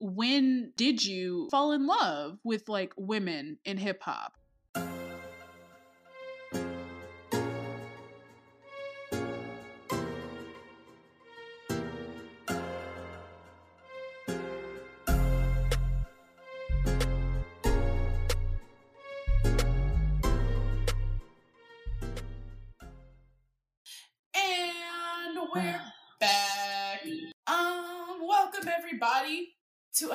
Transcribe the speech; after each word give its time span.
when 0.00 0.72
did 0.76 1.04
you 1.04 1.48
fall 1.50 1.72
in 1.72 1.86
love 1.86 2.38
with 2.44 2.68
like 2.68 2.92
women 2.96 3.58
in 3.64 3.76
hip 3.76 4.02
hop? 4.02 4.37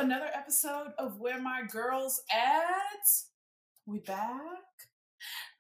Another 0.04 0.28
episode 0.36 0.92
of 0.98 1.22
Where 1.22 1.40
My 1.42 1.62
Girls 1.72 2.24
At. 2.30 3.08
We 3.86 4.00
back. 4.00 4.42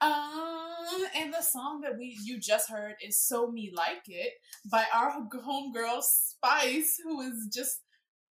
Um, 0.01 1.07
and 1.15 1.33
the 1.33 1.41
song 1.41 1.79
that 1.79 1.97
we 1.97 2.17
you 2.25 2.41
just 2.41 2.69
heard 2.69 2.95
is 3.01 3.17
"So 3.17 3.49
Mi 3.49 3.71
Like 3.73 4.03
It" 4.09 4.33
by 4.69 4.83
our 4.93 5.11
homegirl 5.33 6.01
Spice, 6.01 6.99
who 7.01 7.21
is 7.21 7.47
just 7.53 7.79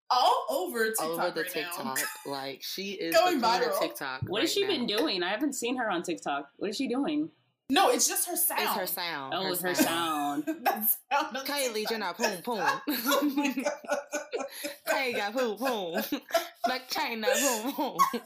all 0.09 0.47
over 0.49 0.85
TikTok 0.87 1.05
All 1.05 1.21
over 1.21 1.43
the 1.43 1.59
right 1.59 1.67
now. 1.77 1.93
Like 2.25 2.63
she 2.63 2.93
is 2.93 3.13
Going 3.19 3.39
the 3.39 3.47
queen 3.47 3.61
of 3.61 3.69
viral. 3.75 3.79
TikTok. 3.79 4.21
What 4.23 4.39
right 4.39 4.41
has 4.41 4.51
she 4.51 4.63
now. 4.63 4.67
been 4.69 4.87
doing? 4.87 5.21
I 5.21 5.29
haven't 5.29 5.53
seen 5.53 5.77
her 5.77 5.91
on 5.91 6.01
TikTok. 6.01 6.49
What 6.57 6.71
is 6.71 6.75
she 6.75 6.87
doing? 6.87 7.29
No, 7.71 7.89
it's 7.89 8.07
just 8.07 8.27
her 8.27 8.35
sound. 8.35 8.61
It's 8.61 8.73
her 8.73 8.87
sound. 8.87 9.33
Oh, 9.35 9.43
her 9.55 9.75
sound. 9.75 10.43
that 10.63 10.89
sound 11.11 11.37
of 11.37 11.45
Kylie 11.45 11.87
TikTok. 11.87 12.17
Jenner, 12.17 12.41
boom, 12.41 12.41
boom. 12.43 12.57
my 13.35 13.53
god. 15.13 15.15
Got 15.15 15.33
boom, 15.35 15.57
boom. 15.57 16.21
Like 16.67 16.89
Chyna, 16.89 17.25
boom, 17.25 17.73
boom. 17.75 17.97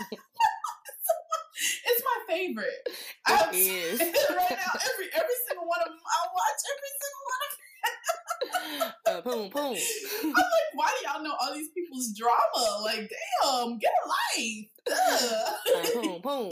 It's 1.85 2.03
my 2.03 2.33
favorite. 2.35 2.81
It 2.85 2.93
I'm 3.27 3.53
is. 3.53 3.99
right 3.99 4.09
now, 4.09 4.73
every 4.91 5.07
every 5.15 5.35
single 5.47 5.65
one 5.67 5.79
of 5.81 5.87
them, 5.87 5.99
I 6.03 6.27
watch 6.33 6.61
every 6.73 6.91
single 6.99 7.25
one 7.29 7.41
of 7.45 7.51
them. 7.53 8.93
Uh, 9.05 9.21
boom, 9.21 9.49
boom. 9.49 9.77
I'm 10.23 10.31
like, 10.31 10.69
why 10.73 10.89
do 10.89 11.07
y'all 11.07 11.23
know 11.23 11.35
all 11.39 11.53
these 11.53 11.69
people's 11.69 12.11
drama? 12.17 12.81
Like, 12.83 13.09
damn, 13.43 13.77
get 13.77 13.91
a 14.03 14.07
life. 14.41 14.67
Uh, 15.95 16.01
boom, 16.01 16.21
boom. 16.21 16.51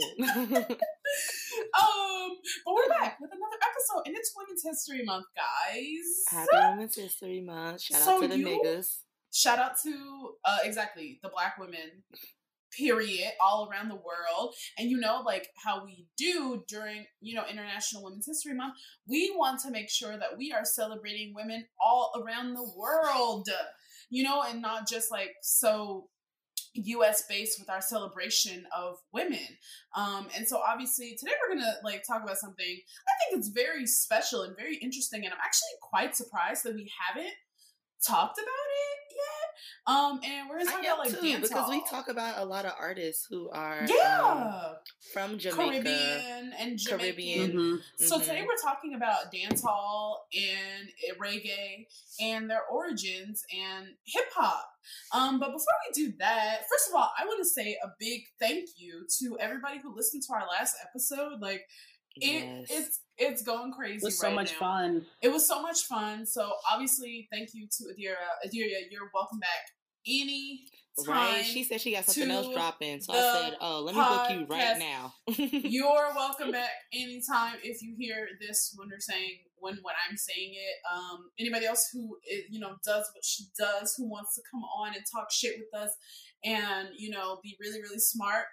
Um, 1.80 2.30
but 2.64 2.74
we're 2.74 2.88
back 2.88 3.18
with 3.20 3.30
another 3.30 3.56
episode, 3.62 4.06
and 4.06 4.16
it's 4.16 4.32
Women's 4.36 4.62
History 4.64 5.04
Month, 5.04 5.26
guys. 5.36 6.24
Happy 6.30 6.48
Women's 6.70 6.96
History 6.96 7.40
Month. 7.40 7.82
Shout 7.82 8.00
So 8.02 8.16
out 8.16 8.22
to 8.22 8.28
the 8.28 8.38
you- 8.38 8.46
niggas. 8.64 8.98
Shout 9.34 9.58
out 9.58 9.72
to 9.82 10.34
uh, 10.44 10.58
exactly 10.64 11.18
the 11.22 11.30
Black 11.30 11.56
women. 11.58 12.02
Period, 12.78 13.32
all 13.38 13.68
around 13.70 13.90
the 13.90 13.96
world, 13.96 14.54
and 14.78 14.88
you 14.90 14.98
know, 14.98 15.22
like 15.26 15.46
how 15.62 15.84
we 15.84 16.06
do 16.16 16.64
during 16.66 17.04
you 17.20 17.34
know 17.34 17.44
International 17.46 18.02
Women's 18.02 18.24
History 18.26 18.54
Month, 18.54 18.76
we 19.06 19.30
want 19.36 19.60
to 19.60 19.70
make 19.70 19.90
sure 19.90 20.16
that 20.16 20.38
we 20.38 20.52
are 20.52 20.64
celebrating 20.64 21.34
women 21.36 21.66
all 21.78 22.12
around 22.24 22.54
the 22.54 22.66
world, 22.74 23.46
you 24.08 24.22
know, 24.24 24.40
and 24.42 24.62
not 24.62 24.88
just 24.88 25.10
like 25.10 25.32
so 25.42 26.08
US 26.74 27.24
based 27.28 27.60
with 27.60 27.68
our 27.68 27.80
celebration 27.80 28.66
of 28.76 28.96
women. 29.12 29.46
Um, 29.96 30.28
and 30.36 30.46
so 30.46 30.58
obviously 30.58 31.16
today 31.18 31.32
we're 31.40 31.54
gonna 31.54 31.74
like 31.84 32.02
talk 32.06 32.22
about 32.22 32.38
something 32.38 32.66
I 32.66 33.12
think 33.18 33.38
it's 33.38 33.48
very 33.48 33.86
special 33.86 34.42
and 34.42 34.56
very 34.56 34.76
interesting, 34.76 35.24
and 35.24 35.32
I'm 35.32 35.40
actually 35.44 35.76
quite 35.82 36.16
surprised 36.16 36.64
that 36.64 36.74
we 36.74 36.90
haven't 37.06 37.34
talked 38.06 38.38
about 38.38 38.46
it. 38.48 39.01
Um, 39.86 40.20
and 40.24 40.48
we're 40.48 40.58
gonna 40.58 40.70
talk 40.70 40.78
am 40.78 40.84
about 40.84 40.98
like 40.98 41.10
too, 41.20 41.26
dance 41.26 41.48
because 41.48 41.70
we 41.70 41.82
talk 41.90 42.08
about 42.08 42.38
a 42.38 42.44
lot 42.44 42.64
of 42.64 42.72
artists 42.78 43.26
who 43.28 43.50
are 43.50 43.80
um, 43.82 43.88
yeah, 43.88 44.72
from 45.12 45.38
Jamaica. 45.38 45.82
Caribbean 45.82 46.52
and 46.58 46.78
Jamaican. 46.78 46.98
Caribbean. 46.98 47.52
Mhm. 47.52 47.82
So 48.08 48.18
Mhm. 48.18 48.22
today 48.24 48.42
we're 48.46 48.62
talking 48.62 48.94
about 48.94 49.32
dance 49.32 49.62
hall 49.62 50.26
and 50.34 50.88
reggae 51.20 51.86
and 52.20 52.48
their 52.48 52.64
origins 52.66 53.44
and 53.52 53.88
hip 54.04 54.26
hop. 54.34 54.68
Um, 55.12 55.38
but 55.38 55.48
before 55.52 55.74
we 55.86 55.92
do 55.94 56.12
that, 56.18 56.68
first 56.68 56.88
of 56.88 56.94
all, 56.94 57.10
I 57.16 57.24
want 57.24 57.38
to 57.42 57.48
say 57.48 57.78
a 57.84 57.88
big 57.98 58.22
thank 58.40 58.68
you 58.76 59.06
to 59.20 59.38
everybody 59.38 59.78
who 59.78 59.94
listened 59.94 60.22
to 60.24 60.34
our 60.34 60.46
last 60.48 60.74
episode. 60.82 61.40
Like 61.40 61.66
it, 62.16 62.66
it's 62.70 63.00
it's 63.18 63.42
going 63.42 63.72
crazy. 63.72 63.96
It 63.96 64.04
was 64.04 64.18
so 64.18 64.28
right 64.28 64.34
much 64.34 64.52
now. 64.52 64.58
fun. 64.58 65.06
It 65.20 65.28
was 65.28 65.46
so 65.46 65.62
much 65.62 65.82
fun. 65.84 66.26
So 66.26 66.52
obviously, 66.70 67.28
thank 67.30 67.50
you 67.54 67.68
to 67.78 67.84
Adira. 67.84 68.14
Adira, 68.46 68.80
you're 68.90 69.10
welcome 69.14 69.38
back 69.38 69.70
any 70.06 70.64
time. 71.04 71.08
Right? 71.08 71.44
She 71.44 71.64
said 71.64 71.80
she 71.80 71.92
got 71.92 72.04
something 72.04 72.30
else 72.30 72.52
dropping. 72.52 73.00
So 73.00 73.12
I 73.12 73.40
said, 73.40 73.56
oh, 73.60 73.80
let 73.80 73.94
me 73.94 74.00
book 74.00 74.30
you 74.30 74.46
right 74.48 74.78
now. 74.78 75.14
You're 75.36 76.12
welcome 76.14 76.50
back 76.50 76.70
anytime 76.92 77.54
if 77.62 77.82
you 77.82 77.94
hear 77.98 78.28
this 78.40 78.74
when 78.76 78.88
we're 78.88 79.00
saying 79.00 79.38
when 79.62 79.78
when 79.82 79.94
I'm 80.08 80.16
saying 80.16 80.52
it. 80.52 80.92
Um, 80.92 81.30
anybody 81.38 81.66
else 81.66 81.88
who 81.92 82.18
is, 82.28 82.44
you 82.50 82.60
know 82.60 82.76
does 82.84 83.10
what 83.14 83.24
she 83.24 83.44
does, 83.58 83.94
who 83.96 84.08
wants 84.08 84.34
to 84.34 84.42
come 84.50 84.62
on 84.64 84.94
and 84.94 85.04
talk 85.10 85.30
shit 85.30 85.54
with 85.58 85.80
us, 85.80 85.96
and 86.44 86.88
you 86.96 87.10
know 87.10 87.38
be 87.42 87.56
really 87.60 87.80
really 87.80 88.00
smart. 88.00 88.44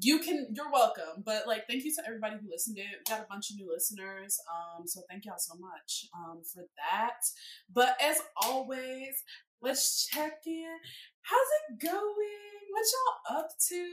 You 0.00 0.18
can. 0.20 0.48
You're 0.54 0.70
welcome. 0.70 1.22
But 1.24 1.46
like, 1.46 1.66
thank 1.68 1.84
you 1.84 1.92
to 1.94 2.02
everybody 2.06 2.36
who 2.42 2.50
listened 2.50 2.78
It 2.78 2.84
We 2.84 3.14
got 3.14 3.20
a 3.24 3.26
bunch 3.28 3.50
of 3.50 3.56
new 3.56 3.68
listeners. 3.72 4.38
Um, 4.48 4.86
so 4.86 5.00
thank 5.10 5.24
y'all 5.24 5.34
so 5.38 5.54
much 5.58 6.06
um 6.14 6.42
for 6.44 6.62
that. 6.90 7.20
But 7.72 7.96
as 8.02 8.18
always, 8.42 9.22
let's 9.62 10.06
check 10.06 10.40
in. 10.46 10.66
How's 11.22 11.48
it 11.70 11.80
going? 11.90 12.02
What 12.70 12.84
y'all 12.92 13.38
up 13.38 13.48
to? 13.68 13.88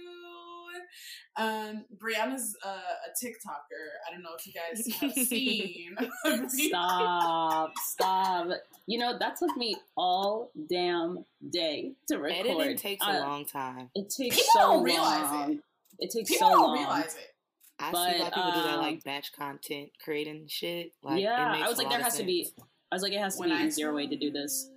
Um, 1.38 1.86
Brianna's 1.98 2.56
uh, 2.66 2.70
a 2.70 3.26
TikToker. 3.26 3.86
I 4.08 4.12
don't 4.14 4.22
know 4.22 4.32
if 4.38 4.46
you 4.46 4.54
guys 4.54 4.86
have 5.00 5.14
seen. 5.28 5.96
Stop, 6.50 7.72
stop. 7.84 8.48
You 8.88 9.00
know, 9.00 9.18
that 9.18 9.38
took 9.38 9.56
me 9.58 9.76
all 9.98 10.52
damn 10.70 11.26
day 11.50 11.94
to 12.10 12.18
record. 12.18 12.48
Editing 12.48 12.78
takes 12.78 13.06
a 13.06 13.10
Uh, 13.10 13.20
long 13.22 13.46
time. 13.46 13.90
It 13.96 14.10
takes 14.16 14.36
People 14.36 14.50
so 14.54 14.60
don't 14.60 14.84
realize 14.84 15.32
long. 15.32 15.52
it. 15.54 15.60
It 16.00 16.12
takes 16.12 16.30
People 16.30 16.50
so 16.50 16.54
don't 16.56 16.68
long. 16.68 16.78
realize 16.78 17.16
it. 17.16 17.32
I 17.80 17.88
see 17.88 17.92
But, 17.92 18.16
a 18.16 18.20
lot 18.20 18.28
of 18.28 18.34
people 18.34 18.52
do 18.52 18.62
that 18.64 18.74
um, 18.76 18.82
like 18.82 19.04
batch 19.04 19.32
content 19.34 19.90
creating 20.04 20.46
shit. 20.48 20.92
Like, 21.04 21.18
it 21.20 21.24
yeah, 21.24 21.52
makes 21.52 21.66
I 21.66 21.70
was 21.70 21.78
like, 21.78 21.90
there 21.90 22.00
of 22.00 22.06
has 22.06 22.18
to 22.18 22.24
be. 22.24 22.50
I 22.92 22.96
was 22.96 23.04
like, 23.04 23.12
it 23.14 23.20
has 23.20 23.36
to 23.36 23.40
When 23.42 23.50
be 23.50 23.56
I 23.56 23.62
an 23.62 23.68
easier 23.68 23.94
way 23.94 24.08
to 24.08 24.16
do 24.16 24.32
this. 24.32 24.70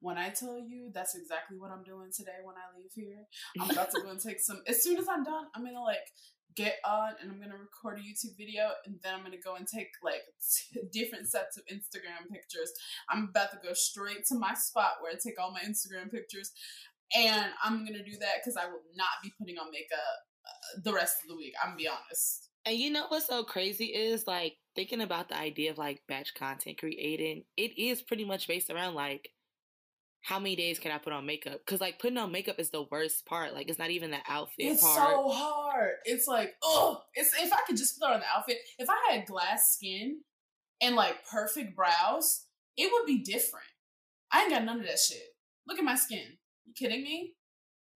When 0.00 0.18
I 0.18 0.28
tell 0.28 0.58
you, 0.60 0.90
that's 0.92 1.16
exactly 1.16 1.58
what 1.58 1.70
I'm 1.72 1.82
doing 1.82 2.10
today 2.14 2.38
when 2.44 2.54
I 2.56 2.78
leave 2.78 2.92
here. 2.94 3.24
I'm 3.58 3.70
about 3.70 3.90
to 3.90 4.00
go 4.02 4.10
and 4.10 4.20
take 4.20 4.38
some. 4.38 4.62
As 4.68 4.82
soon 4.84 4.98
as 4.98 5.08
I'm 5.08 5.24
done, 5.24 5.46
I'm 5.54 5.64
gonna 5.64 5.82
like 5.82 6.12
get 6.54 6.76
on 6.84 7.14
and 7.20 7.32
I'm 7.32 7.40
gonna 7.40 7.56
record 7.58 7.98
a 7.98 8.02
YouTube 8.02 8.36
video, 8.38 8.70
and 8.86 8.96
then 9.02 9.14
I'm 9.14 9.22
gonna 9.24 9.42
go 9.42 9.56
and 9.56 9.66
take 9.66 9.88
like 10.04 10.22
t- 10.38 10.80
different 10.92 11.26
sets 11.26 11.56
of 11.56 11.64
Instagram 11.66 12.30
pictures. 12.30 12.70
I'm 13.10 13.28
about 13.30 13.50
to 13.52 13.58
go 13.66 13.72
straight 13.72 14.26
to 14.26 14.36
my 14.38 14.54
spot 14.54 14.92
where 15.00 15.10
I 15.10 15.16
take 15.20 15.40
all 15.40 15.50
my 15.50 15.60
Instagram 15.62 16.10
pictures, 16.12 16.52
and 17.16 17.46
I'm 17.64 17.84
gonna 17.84 18.04
do 18.04 18.16
that 18.20 18.36
because 18.44 18.56
I 18.56 18.66
will 18.66 18.82
not 18.94 19.08
be 19.24 19.32
putting 19.38 19.58
on 19.58 19.72
makeup 19.72 19.98
the 20.82 20.92
rest 20.92 21.16
of 21.22 21.28
the 21.28 21.36
week. 21.36 21.54
I'm 21.62 21.70
gonna 21.70 21.76
be 21.78 21.88
honest. 21.88 22.50
And 22.66 22.76
you 22.76 22.90
know 22.90 23.04
what's 23.08 23.26
so 23.26 23.44
crazy 23.44 23.86
is 23.86 24.26
like 24.26 24.56
thinking 24.74 25.00
about 25.02 25.28
the 25.28 25.38
idea 25.38 25.70
of 25.70 25.78
like 25.78 26.02
batch 26.08 26.34
content 26.34 26.78
creating. 26.78 27.44
It 27.56 27.78
is 27.78 28.02
pretty 28.02 28.24
much 28.24 28.48
based 28.48 28.70
around 28.70 28.94
like 28.94 29.28
how 30.22 30.38
many 30.38 30.56
days 30.56 30.78
can 30.78 30.90
I 30.90 30.96
put 30.96 31.12
on 31.12 31.26
makeup? 31.26 31.60
Because 31.64 31.82
like 31.82 31.98
putting 31.98 32.16
on 32.16 32.32
makeup 32.32 32.58
is 32.58 32.70
the 32.70 32.86
worst 32.90 33.26
part. 33.26 33.52
Like 33.52 33.68
it's 33.68 33.78
not 33.78 33.90
even 33.90 34.10
the 34.10 34.20
outfit 34.26 34.54
It's 34.58 34.82
part. 34.82 35.10
so 35.10 35.28
hard. 35.28 35.90
It's 36.06 36.26
like, 36.26 36.54
oh, 36.62 37.02
it's 37.14 37.30
if 37.38 37.52
I 37.52 37.58
could 37.66 37.76
just 37.76 38.00
put 38.00 38.08
on 38.10 38.20
the 38.20 38.26
outfit. 38.34 38.56
If 38.78 38.88
I 38.88 39.12
had 39.12 39.26
glass 39.26 39.74
skin 39.74 40.20
and 40.80 40.96
like 40.96 41.16
perfect 41.30 41.76
brows, 41.76 42.46
it 42.78 42.90
would 42.90 43.04
be 43.06 43.18
different. 43.22 43.66
I 44.32 44.42
ain't 44.42 44.50
got 44.50 44.64
none 44.64 44.80
of 44.80 44.86
that 44.86 44.98
shit. 44.98 45.22
Look 45.68 45.78
at 45.78 45.84
my 45.84 45.94
skin. 45.94 46.38
You 46.64 46.72
kidding 46.74 47.02
me? 47.02 47.34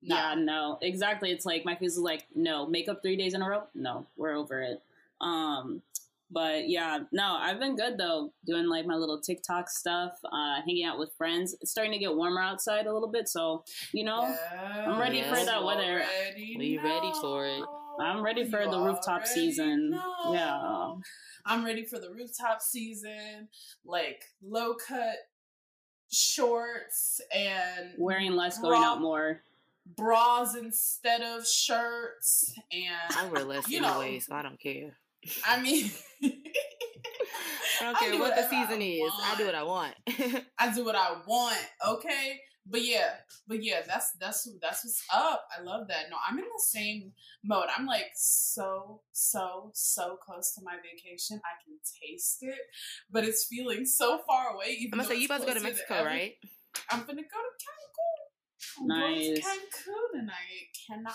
No. 0.02 0.14
Yeah, 0.14 0.34
no, 0.36 0.78
exactly. 0.80 1.30
It's 1.30 1.44
like 1.44 1.64
my 1.64 1.74
face 1.74 1.92
is 1.92 1.98
like, 1.98 2.24
no, 2.34 2.66
makeup 2.66 3.00
three 3.02 3.16
days 3.16 3.34
in 3.34 3.42
a 3.42 3.48
row. 3.48 3.64
No, 3.74 4.06
we're 4.16 4.36
over 4.36 4.62
it. 4.62 4.80
Um, 5.20 5.82
but 6.30 6.68
yeah, 6.68 7.00
no, 7.10 7.36
I've 7.40 7.58
been 7.58 7.74
good 7.74 7.96
though, 7.98 8.32
doing 8.46 8.68
like 8.68 8.86
my 8.86 8.94
little 8.94 9.18
TikTok 9.20 9.70
stuff, 9.70 10.12
uh, 10.24 10.56
hanging 10.64 10.84
out 10.84 10.98
with 10.98 11.10
friends. 11.16 11.56
It's 11.60 11.70
starting 11.70 11.92
to 11.92 11.98
get 11.98 12.14
warmer 12.14 12.40
outside 12.42 12.86
a 12.86 12.92
little 12.92 13.08
bit, 13.08 13.28
so 13.28 13.64
you 13.92 14.04
know, 14.04 14.36
I'm 14.86 14.98
ready 15.00 15.22
for 15.22 15.36
that 15.36 15.60
you 15.60 15.66
weather. 15.66 16.02
already 16.02 16.56
We 16.58 16.78
ready 16.78 17.10
for 17.20 17.46
it. 17.46 17.62
I'm 18.00 18.22
ready 18.22 18.44
for 18.48 18.62
You 18.62 18.70
the 18.70 18.78
rooftop 18.80 19.26
season. 19.26 19.90
know. 19.90 20.32
Yeah. 20.32 20.94
I'm 21.46 21.64
ready 21.64 21.84
for 21.84 21.98
the 21.98 22.10
rooftop 22.10 22.60
season, 22.62 23.48
like 23.84 24.22
low 24.42 24.74
cut 24.74 25.16
shorts 26.10 27.20
and 27.34 27.94
wearing 27.98 28.32
less, 28.32 28.58
going 28.58 28.82
out 28.82 29.00
more. 29.00 29.42
Bras 29.96 30.54
instead 30.54 31.22
of 31.22 31.46
shirts 31.46 32.52
and 32.72 33.16
I 33.16 33.26
wear 33.26 33.44
less 33.44 33.68
you 33.68 33.80
know, 33.80 34.00
anyway, 34.00 34.20
so 34.20 34.34
I 34.34 34.42
don't 34.42 34.60
care. 34.60 34.96
I 35.46 35.60
mean 35.60 35.90
I 36.22 36.30
don't 37.80 37.96
I 37.96 37.98
care 37.98 38.12
do 38.12 38.18
what 38.18 38.34
the 38.34 38.42
whatever 38.42 38.54
I 38.54 38.66
season 38.66 38.82
is. 38.82 39.12
I 39.22 39.34
do 39.36 39.46
what 39.46 39.54
I 39.54 39.62
want. 39.64 39.94
I 40.58 40.74
do 40.74 40.84
what 40.84 40.94
I 40.94 41.16
want, 41.26 41.58
okay? 41.86 42.40
but 42.70 42.84
yeah, 42.84 43.10
but 43.46 43.64
yeah, 43.64 43.80
that's 43.86 44.12
that's 44.20 44.48
that's 44.60 44.84
what's 44.84 45.02
up. 45.12 45.46
I 45.56 45.62
love 45.62 45.88
that. 45.88 46.10
No, 46.10 46.16
I'm 46.28 46.38
in 46.38 46.44
the 46.44 46.62
same 46.62 47.12
mode. 47.44 47.66
I'm 47.76 47.86
like 47.86 48.10
so 48.14 49.00
so 49.12 49.70
so 49.74 50.18
close 50.24 50.54
to 50.54 50.62
my 50.62 50.76
vacation. 50.76 51.40
I 51.44 51.62
can 51.64 51.78
taste 52.02 52.38
it, 52.42 52.58
but 53.10 53.24
it's 53.24 53.46
feeling 53.46 53.86
so 53.86 54.20
far 54.26 54.54
away. 54.54 54.76
Even 54.80 54.94
I'm 55.00 55.06
gonna 55.06 55.14
say 55.14 55.20
you 55.20 55.26
about 55.26 55.40
to 55.40 55.46
go 55.46 55.54
to 55.54 55.60
Mexico, 55.60 55.94
every, 55.94 56.10
right? 56.10 56.32
I'm 56.90 57.00
gonna 57.00 57.22
go 57.22 57.22
to 57.22 57.54
Cancun. 57.64 58.27
Nice. 58.82 59.26
going 59.26 59.34
to 59.36 59.42
Cancun, 59.42 60.20
and 60.20 60.30
I 60.30 60.34
cannot 60.86 61.14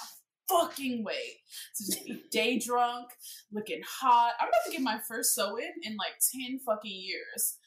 fucking 0.50 1.04
wait 1.04 1.38
to 1.78 1.86
just 1.86 2.06
be 2.06 2.24
day 2.32 2.60
drunk, 2.60 3.08
looking 3.52 3.82
hot. 3.88 4.34
I'm 4.40 4.48
about 4.48 4.66
to 4.66 4.72
get 4.72 4.82
my 4.82 5.00
first 5.08 5.36
sew 5.36 5.58
in 5.58 5.72
in 5.84 5.98
like 5.98 6.14
ten 6.32 6.60
fucking 6.66 6.92
years. 6.92 7.58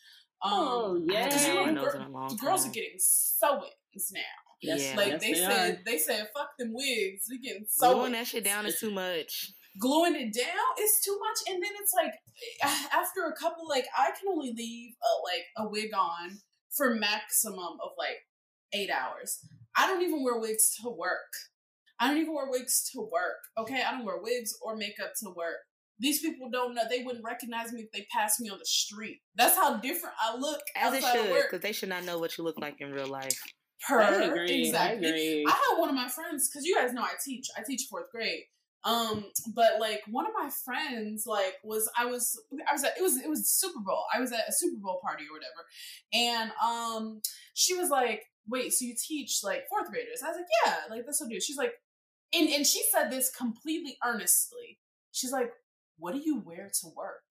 Um, 0.43 0.53
oh 0.53 1.03
yeah, 1.09 1.67
you 1.67 1.73
know, 1.73 1.83
girl, 1.83 2.29
the 2.29 2.37
girls 2.37 2.67
are 2.67 2.71
getting 2.71 2.99
sew-ins 2.99 4.13
now. 4.13 4.21
Yes, 4.63 4.91
yeah. 4.91 4.97
like 4.97 5.09
yes, 5.09 5.21
they, 5.21 5.33
they 5.33 5.39
said, 5.39 5.83
they 5.87 5.99
said, 5.99 6.29
"Fuck 6.37 6.51
them 6.59 6.73
wigs, 6.73 7.27
we 7.31 7.39
getting 7.39 7.67
sew." 7.69 7.95
Gluing 7.95 8.13
that 8.13 8.27
shit 8.27 8.45
down 8.45 8.67
is 8.67 8.79
too 8.79 8.91
much. 8.91 9.53
Gluing 9.79 10.15
it 10.15 10.35
down 10.35 10.83
is 10.83 11.01
too 11.05 11.19
much, 11.19 11.53
and 11.53 11.63
then 11.63 11.71
it's 11.81 11.93
like 11.95 12.13
after 12.93 13.25
a 13.25 13.35
couple, 13.35 13.69
like 13.69 13.87
I 13.97 14.11
can 14.11 14.29
only 14.31 14.53
leave 14.57 14.93
a, 15.03 15.13
like 15.23 15.67
a 15.67 15.71
wig 15.71 15.91
on 15.95 16.39
for 16.71 16.95
maximum 16.95 17.79
of 17.83 17.91
like 17.99 18.19
eight 18.73 18.91
hours. 18.91 19.41
I 19.77 19.87
don't 19.87 20.03
even 20.03 20.23
wear 20.23 20.39
wigs 20.39 20.75
to 20.83 20.91
work. 20.91 21.33
I 21.99 22.09
don't 22.09 22.19
even 22.19 22.35
wear 22.35 22.49
wigs 22.51 22.89
to 22.93 23.01
work. 23.01 23.37
Okay, 23.59 23.83
I 23.87 23.93
don't 23.93 24.05
wear 24.05 24.19
wigs 24.21 24.55
or 24.63 24.77
makeup 24.77 25.13
to 25.23 25.31
work. 25.31 25.57
These 25.99 26.21
people 26.21 26.51
don't 26.51 26.75
know. 26.75 26.83
They 26.91 27.03
wouldn't 27.03 27.25
recognize 27.25 27.73
me 27.73 27.83
if 27.83 27.91
they 27.93 28.07
passed 28.13 28.39
me 28.41 28.51
on 28.51 28.59
the 28.59 28.67
street. 28.67 29.21
That's 29.35 29.57
how 29.57 29.79
different 29.79 30.15
I 30.21 30.37
look 30.37 30.61
As 30.77 30.93
it 30.93 31.03
outside 31.03 31.19
of 31.19 31.25
should, 31.25 31.33
work. 31.33 31.47
because 31.51 31.63
they 31.63 31.73
should 31.73 31.89
not 31.89 32.05
know 32.05 32.19
what 32.19 32.37
you 32.37 32.45
look 32.45 32.59
like 32.61 32.81
in 32.81 32.93
real 32.93 33.07
life. 33.07 33.39
Per 33.87 34.01
I 34.01 34.25
agree. 34.25 34.67
exactly. 34.67 35.07
I 35.07 35.11
agree. 35.11 35.45
I 35.47 35.51
had 35.51 35.79
one 35.79 35.89
of 35.89 35.95
my 35.95 36.09
friends 36.09 36.49
because 36.49 36.67
you 36.67 36.75
guys 36.75 36.93
know 36.93 37.03
I 37.03 37.13
teach. 37.25 37.47
I 37.57 37.63
teach 37.67 37.87
fourth 37.91 38.11
grade. 38.11 38.43
Um, 38.85 39.25
but 39.55 39.81
like 39.81 40.01
one 40.09 40.27
of 40.27 40.33
my 40.35 40.49
friends, 40.65 41.25
like 41.27 41.55
was 41.65 41.91
I 41.99 42.05
was 42.07 42.39
I 42.69 42.73
was 42.73 42.85
at 42.85 42.93
it 42.99 43.03
was 43.03 43.17
it 43.17 43.29
was 43.29 43.49
Super 43.51 43.81
Bowl. 43.81 44.05
I 44.15 44.21
was 44.21 44.33
at 44.33 44.49
a 44.49 44.53
Super 44.53 44.79
Bowl 44.81 45.01
party 45.03 45.25
or 45.25 45.35
whatever, 45.35 45.65
and 46.13 46.51
um, 46.63 47.21
she 47.55 47.75
was 47.75 47.91
like, 47.91 48.23
"Wait, 48.49 48.73
so 48.73 48.85
you 48.85 48.95
teach 48.95 49.41
like 49.43 49.69
fourth 49.69 49.91
graders?" 49.91 50.23
I 50.25 50.29
was 50.29 50.37
like, 50.37 50.47
"Yeah, 50.65 50.77
like 50.91 51.07
this 51.07 51.21
will 51.21 51.29
do." 51.29 51.41
She's 51.41 51.57
like, 51.57 51.75
and 52.33 52.49
and 52.49 52.67
she 52.67 52.83
said 52.91 53.11
this 53.11 53.31
completely 53.31 53.97
earnestly. 54.05 54.79
She's 55.13 55.33
like, 55.33 55.53
"What 55.99 56.13
do 56.15 56.21
you 56.21 56.41
wear 56.41 56.71
to 56.81 56.89
work?" 56.97 57.26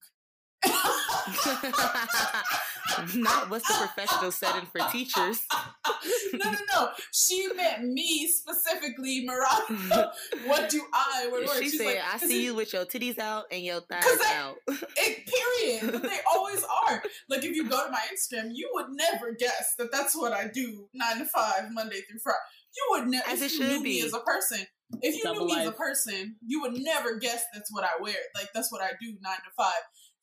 Not 3.14 3.50
what's 3.50 3.66
the 3.68 3.74
professional 3.74 4.30
setting 4.30 4.66
for 4.70 4.80
teachers. 4.90 5.40
no, 6.32 6.50
no, 6.50 6.58
no. 6.74 6.88
She 7.12 7.46
meant 7.54 7.84
me 7.84 8.28
specifically, 8.28 9.24
Mariah. 9.26 10.08
what 10.46 10.70
do 10.70 10.80
I 10.94 11.28
wear 11.30 11.42
to? 11.42 11.48
She 11.58 11.64
She's 11.64 11.78
said, 11.78 11.86
like, 11.86 12.14
"I 12.14 12.18
see 12.18 12.40
it- 12.40 12.44
you 12.44 12.54
with 12.54 12.72
your 12.72 12.84
titties 12.84 13.18
out 13.18 13.44
and 13.50 13.62
your 13.62 13.80
thighs 13.80 14.04
I- 14.04 14.34
out." 14.36 14.56
It, 14.96 15.26
period. 15.26 15.92
But 15.92 16.02
they 16.08 16.18
always 16.32 16.64
are. 16.88 17.02
Like 17.28 17.44
if 17.44 17.54
you 17.56 17.68
go 17.68 17.84
to 17.84 17.90
my 17.90 18.00
Instagram, 18.12 18.50
you 18.54 18.70
would 18.74 18.86
never 18.90 19.32
guess 19.38 19.74
that 19.78 19.90
that's 19.92 20.16
what 20.16 20.32
I 20.32 20.48
do 20.52 20.88
nine 20.94 21.18
to 21.18 21.24
five, 21.26 21.64
Monday 21.72 22.00
through 22.08 22.20
Friday. 22.22 22.38
You 22.76 22.86
would 22.90 23.08
never. 23.08 23.28
As 23.28 23.42
If 23.42 23.46
it 23.46 23.52
you 23.54 23.58
should 23.64 23.68
knew 23.72 23.82
me 23.82 24.00
be. 24.00 24.06
as 24.06 24.14
a 24.14 24.20
person, 24.20 24.60
if 25.02 25.14
you 25.16 25.22
Double 25.24 25.46
knew 25.46 25.54
me 25.56 25.60
as 25.60 25.66
a 25.68 25.72
person, 25.72 26.36
you 26.46 26.60
would 26.62 26.74
never 26.80 27.18
guess 27.18 27.44
that's 27.52 27.72
what 27.72 27.84
I 27.84 28.00
wear. 28.00 28.14
Like 28.34 28.48
that's 28.54 28.70
what 28.70 28.82
I 28.82 28.90
do 29.00 29.16
nine 29.20 29.36
to 29.38 29.50
five. 29.56 29.72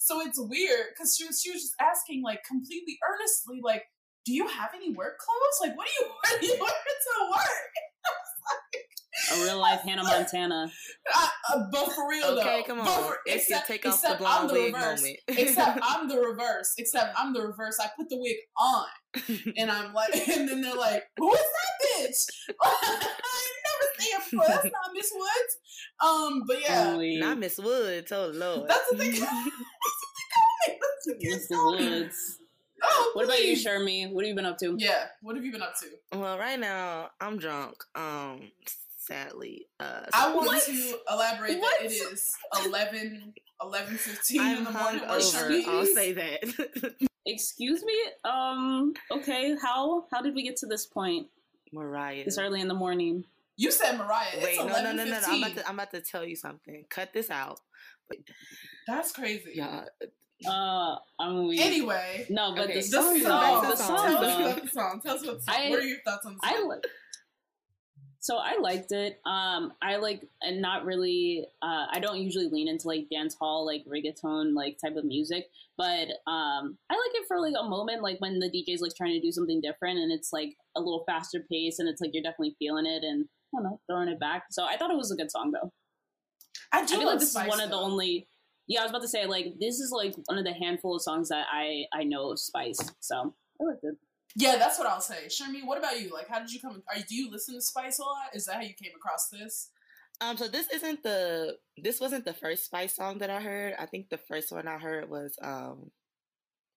So 0.04 0.20
it's 0.20 0.38
weird 0.38 0.88
because 0.94 1.16
she 1.16 1.26
was 1.26 1.40
she 1.42 1.52
was 1.52 1.62
just 1.62 1.76
asking 1.80 2.24
like 2.24 2.44
completely 2.44 3.00
earnestly 3.08 3.62
like, 3.64 3.84
do 4.26 4.34
you 4.34 4.46
have 4.48 4.72
any 4.76 4.94
work 4.94 5.16
clothes? 5.18 5.58
Like 5.62 5.78
what 5.78 5.88
do 5.88 5.94
you 6.04 6.12
what 6.22 6.42
do 6.42 6.46
you 6.48 6.58
wear 6.60 6.70
to 6.70 7.32
work? 7.32 7.72
A 9.32 9.36
real 9.46 9.60
life 9.60 9.80
Hannah 9.82 10.04
Montana. 10.04 10.70
Uh, 11.16 11.28
uh, 11.54 11.64
but 11.72 11.86
for 11.94 12.10
real 12.10 12.26
okay, 12.38 12.62
though, 12.62 12.64
come 12.76 12.80
on. 12.82 12.86
for- 12.88 13.18
It's 13.26 13.48
your 13.48 13.60
except- 13.60 13.68
take 13.68 13.86
off 13.86 14.02
the 14.02 14.08
except 14.08 14.22
I'm 14.22 14.48
blonde 14.48 14.50
the 14.50 14.54
wig 14.56 14.74
reverse. 14.76 15.02
moment. 15.02 15.20
Except 15.30 15.80
I'm 15.84 16.08
the 16.10 16.18
reverse. 16.20 16.74
Except 16.78 17.14
I'm 17.18 17.32
the 17.34 17.42
reverse. 17.42 17.78
I 17.80 17.88
put 17.96 18.10
the 18.10 18.18
wig 18.18 18.36
on, 18.60 18.86
and 19.56 19.72
I'm 19.72 19.94
like, 19.94 20.14
and 20.28 20.50
then 20.50 20.62
they're 20.62 20.76
like, 20.76 21.04
"Who 21.18 21.32
is 21.34 21.40
that 21.40 22.10
bitch?" 22.10 22.26
I 24.00 24.10
never 24.12 24.24
seen 24.24 24.40
her 24.40 24.46
before. 24.46 24.48
That's 24.48 24.64
not 24.66 24.94
Miss 24.94 25.12
Woods. 25.14 25.58
Um, 26.04 26.44
but 26.48 26.62
yeah, 26.62 26.92
Holy 26.92 27.18
Not 27.18 27.38
Miss 27.40 27.58
Woods. 27.58 28.12
Oh 28.12 28.32
Lord. 28.34 28.70
that's 28.70 28.90
the 28.92 28.98
thing. 28.98 29.12
that's 30.68 30.80
what 31.08 31.20
the 31.20 31.26
kids 31.26 31.48
Mr. 31.52 31.56
call 31.56 31.78
me. 31.78 31.90
Woods. 31.90 32.40
Oh, 32.86 33.12
What 33.14 33.26
about 33.26 33.40
you, 33.40 33.54
please. 33.54 33.66
Shermy? 33.66 34.12
What 34.12 34.26
have 34.26 34.30
you 34.30 34.36
been 34.36 34.46
up 34.46 34.58
to? 34.60 34.76
Yeah. 34.78 35.06
What 35.22 35.36
have 35.38 35.46
you 35.46 35.52
been 35.54 35.62
up 35.62 35.74
to? 35.80 36.18
well, 36.20 36.38
right 36.38 36.60
now 36.60 37.12
I'm 37.22 37.38
drunk. 37.38 37.82
Um, 37.96 38.52
sadly. 38.98 39.68
Uh, 39.80 40.02
I 40.14 40.34
want 40.34 40.48
What? 40.48 40.64
to 40.64 40.98
elaborate 41.10 41.60
What? 41.60 41.80
that 41.80 41.86
it 41.86 41.94
is 41.94 42.34
11, 42.66 43.34
11 43.62 43.96
15 43.96 44.42
in 44.42 44.46
I'm 44.48 44.58
in 44.58 44.64
the 44.66 44.72
morning. 44.72 45.00
hungover. 45.02 45.68
I'll 45.68 45.86
say 45.86 46.12
that. 46.14 46.98
Excuse 47.26 47.84
me? 47.86 47.96
Um, 48.26 48.94
okay, 49.12 49.56
how 49.62 50.06
how 50.12 50.22
did 50.22 50.36
we 50.36 50.44
get 50.44 50.58
to 50.58 50.66
this 50.66 50.86
point 50.86 51.28
Mariah. 51.72 52.26
this 52.26 52.38
early 52.38 52.60
in 52.60 52.68
the 52.68 52.74
morning? 52.74 53.24
You 53.58 53.72
said 53.72 53.98
Mariah. 53.98 54.28
It's 54.34 54.44
Wait, 54.44 54.58
no, 54.58 54.66
no, 54.68 54.92
no, 54.94 55.06
no, 55.06 55.06
no. 55.06 55.20
I'm 55.28 55.44
about 55.44 55.56
to, 55.56 55.68
I'm 55.68 55.76
about 55.76 55.92
to 55.92 56.02
tell 56.02 56.26
you 56.26 56.36
something. 56.36 56.86
Cut 56.90 57.14
this 57.14 57.30
out. 57.30 57.60
That's 58.88 59.12
crazy. 59.12 59.52
Yeah, 59.56 59.86
Uh, 60.46 60.96
I'm 61.20 61.48
weak. 61.48 61.62
Anyway, 61.62 62.26
No, 62.30 62.54
but 62.56 62.66
Okay, 62.66 62.74
the 62.76 62.80
the 62.80 62.86
song, 62.88 63.20
song. 63.22 63.62
the 63.64 63.70
the 63.72 63.76
song, 63.78 63.98
song, 63.98 64.08
Tell 64.08 64.18
us 64.26 64.38
though, 64.38 64.46
about 64.52 64.62
the 64.64 64.68
song. 64.70 65.02
Tell 65.06 65.16
us 65.16 65.24
about 65.24 65.36
the 65.38 65.44
song. 65.44 65.56
I- 65.58 65.70
what 65.70 65.80
are 65.80 65.84
your 65.88 66.00
thoughts 66.06 66.26
on 66.26 66.34
the 66.34 66.40
I 66.44 66.64
li- 66.68 66.82
so 68.20 68.38
I 68.38 68.58
liked 68.58 68.92
it. 68.94 69.20
Um, 69.26 69.74
I 69.82 69.98
like 69.98 70.26
and 70.42 70.62
not 70.62 70.86
really. 70.86 71.46
Uh, 71.62 71.88
I 71.92 72.00
don't 72.00 72.20
usually 72.22 72.48
lean 72.48 72.70
into 72.70 72.88
like 72.88 73.08
dance 73.12 73.36
hall, 73.36 73.66
like 73.66 73.84
reggaeton, 73.86 74.54
like 74.56 74.78
type 74.80 74.96
of 74.96 75.04
music. 75.04 75.48
But 75.78 76.08
um, 76.26 76.78
I 76.90 76.94
like 76.94 77.16
it 77.16 77.28
for 77.28 77.40
like 77.42 77.54
a 77.60 77.68
moment, 77.68 78.02
like 78.02 78.22
when 78.22 78.40
the 78.40 78.50
DJ's 78.50 78.80
like 78.82 78.96
trying 78.96 79.12
to 79.14 79.20
do 79.20 79.32
something 79.34 79.60
different, 79.60 80.00
and 80.00 80.10
it's 80.12 80.32
like 80.32 80.56
a 80.76 80.80
little 80.80 81.04
faster 81.06 81.42
pace, 81.52 81.80
and 81.80 81.90
it's 81.90 82.00
like 82.00 82.12
you're 82.14 82.24
definitely 82.24 82.56
feeling 82.60 82.86
it, 82.86 83.04
and 83.04 83.28
I 83.54 83.58
don't 83.58 83.64
know, 83.64 83.80
throwing 83.88 84.10
it 84.10 84.20
back. 84.20 84.46
So 84.52 84.66
I 84.66 84.78
thought 84.78 84.92
it 84.92 84.98
was 84.98 85.12
a 85.12 85.16
good 85.16 85.32
song, 85.32 85.52
though. 85.52 85.72
I 86.72 86.80
I 86.80 86.86
do 86.86 86.98
feel 86.98 87.08
like 87.08 87.20
this 87.20 87.32
Spice, 87.32 87.46
is 87.46 87.50
one 87.50 87.62
of 87.62 87.70
the 87.70 87.78
only. 87.78 88.28
Yeah, 88.68 88.82
I 88.82 88.84
was 88.84 88.92
about 88.92 89.02
to 89.02 89.08
say 89.08 89.26
like 89.26 89.54
this 89.60 89.80
is 89.80 89.92
like 89.92 90.14
one 90.26 90.38
of 90.38 90.46
the 90.46 90.54
handful 90.54 90.96
of 90.96 91.02
songs 91.02 91.30
that 91.30 91.46
I 91.52 91.86
I 91.94 92.04
know 92.04 92.32
of 92.32 92.40
Spice. 92.40 92.80
So 93.00 93.34
I 93.62 93.64
liked 93.64 93.84
it. 93.84 93.96
Yeah, 94.36 94.56
that's 94.56 94.80
what 94.80 94.88
I'll 94.88 95.02
say. 95.02 95.28
Shermy, 95.28 95.64
what 95.64 95.78
about 95.78 96.02
you? 96.02 96.12
Like, 96.12 96.28
how 96.28 96.40
did 96.40 96.52
you 96.52 96.60
come? 96.60 96.82
Are 96.90 97.00
do 97.08 97.16
you 97.16 97.30
listen 97.30 97.56
to 97.56 97.62
Spice 97.62 98.00
a 98.00 98.04
lot? 98.04 98.30
Is 98.34 98.46
that 98.46 98.56
how 98.56 98.62
you 98.62 98.74
came 98.74 98.94
across 98.96 99.30
this? 99.30 99.70
Um, 100.22 100.38
so 100.38 100.48
this 100.48 100.70
isn't 100.72 101.04
the 101.04 101.58
this 101.78 102.00
wasn't 102.00 102.26
the 102.26 102.34
first 102.34 102.66
Spice 102.66 102.96
song 102.96 103.20
that 103.20 103.30
I 103.30 103.40
heard. 103.40 103.76
I 103.78 103.86
think 103.86 104.10
the 104.10 104.18
first 104.18 104.52
one 104.52 104.68
I 104.68 104.78
heard 104.78 105.10
was 105.10 105.38
um 105.42 105.92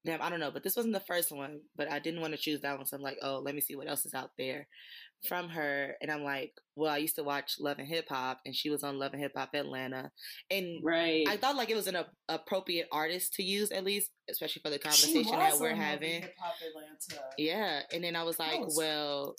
damn, 0.04 0.23
I 0.23 0.30
don't 0.30 0.40
know, 0.40 0.52
but 0.52 0.62
this 0.62 0.76
wasn't 0.76 0.95
the 0.95 1.00
first 1.00 1.33
one. 1.33 1.61
But 1.76 1.90
I 1.90 1.99
didn't 1.99 2.21
want 2.21 2.33
to 2.35 2.38
choose 2.38 2.61
that 2.61 2.76
one, 2.76 2.87
so 2.87 2.97
I'm 2.97 3.02
like, 3.02 3.18
oh, 3.23 3.38
let 3.38 3.54
me 3.54 3.61
see 3.61 3.76
what 3.76 3.88
else 3.88 4.06
is 4.06 4.14
out 4.14 4.30
there 4.37 4.68
from 5.28 5.49
her. 5.50 5.94
And 6.00 6.11
I'm 6.11 6.23
like, 6.23 6.52
well, 6.76 6.92
I 6.92 6.99
used 6.99 7.16
to 7.16 7.25
watch 7.25 7.56
Love 7.58 7.78
and 7.78 7.88
Hip 7.88 8.06
Hop, 8.11 8.40
and 8.44 8.54
she 8.54 8.70
was 8.70 8.82
on 8.85 8.99
Love 8.99 9.12
and 9.12 9.23
Hip 9.23 9.32
Hop 9.37 9.54
Atlanta, 9.54 10.11
and 10.50 10.80
Right. 10.85 11.26
I 11.28 11.37
thought 11.37 11.56
like 11.56 11.70
it 11.70 11.76
was 11.76 11.87
an 11.87 11.96
a- 11.96 12.06
appropriate 12.28 12.87
artist 12.92 13.35
to 13.35 13.42
use 13.42 13.70
at 13.70 13.85
least, 13.85 14.11
especially 14.30 14.61
for 14.62 14.70
the 14.70 14.78
conversation 14.78 15.23
that 15.38 15.58
we're 15.58 15.70
on 15.70 15.78
Love 15.78 15.78
and 15.78 15.78
having. 15.82 16.23
Hip 16.23 16.35
Hop 16.38 16.54
Atlanta. 16.66 17.28
Yeah, 17.38 17.80
and 17.92 18.04
then 18.04 18.14
I 18.16 18.23
was 18.25 18.38
like, 18.38 18.61
was- 18.61 18.76
well, 18.76 19.37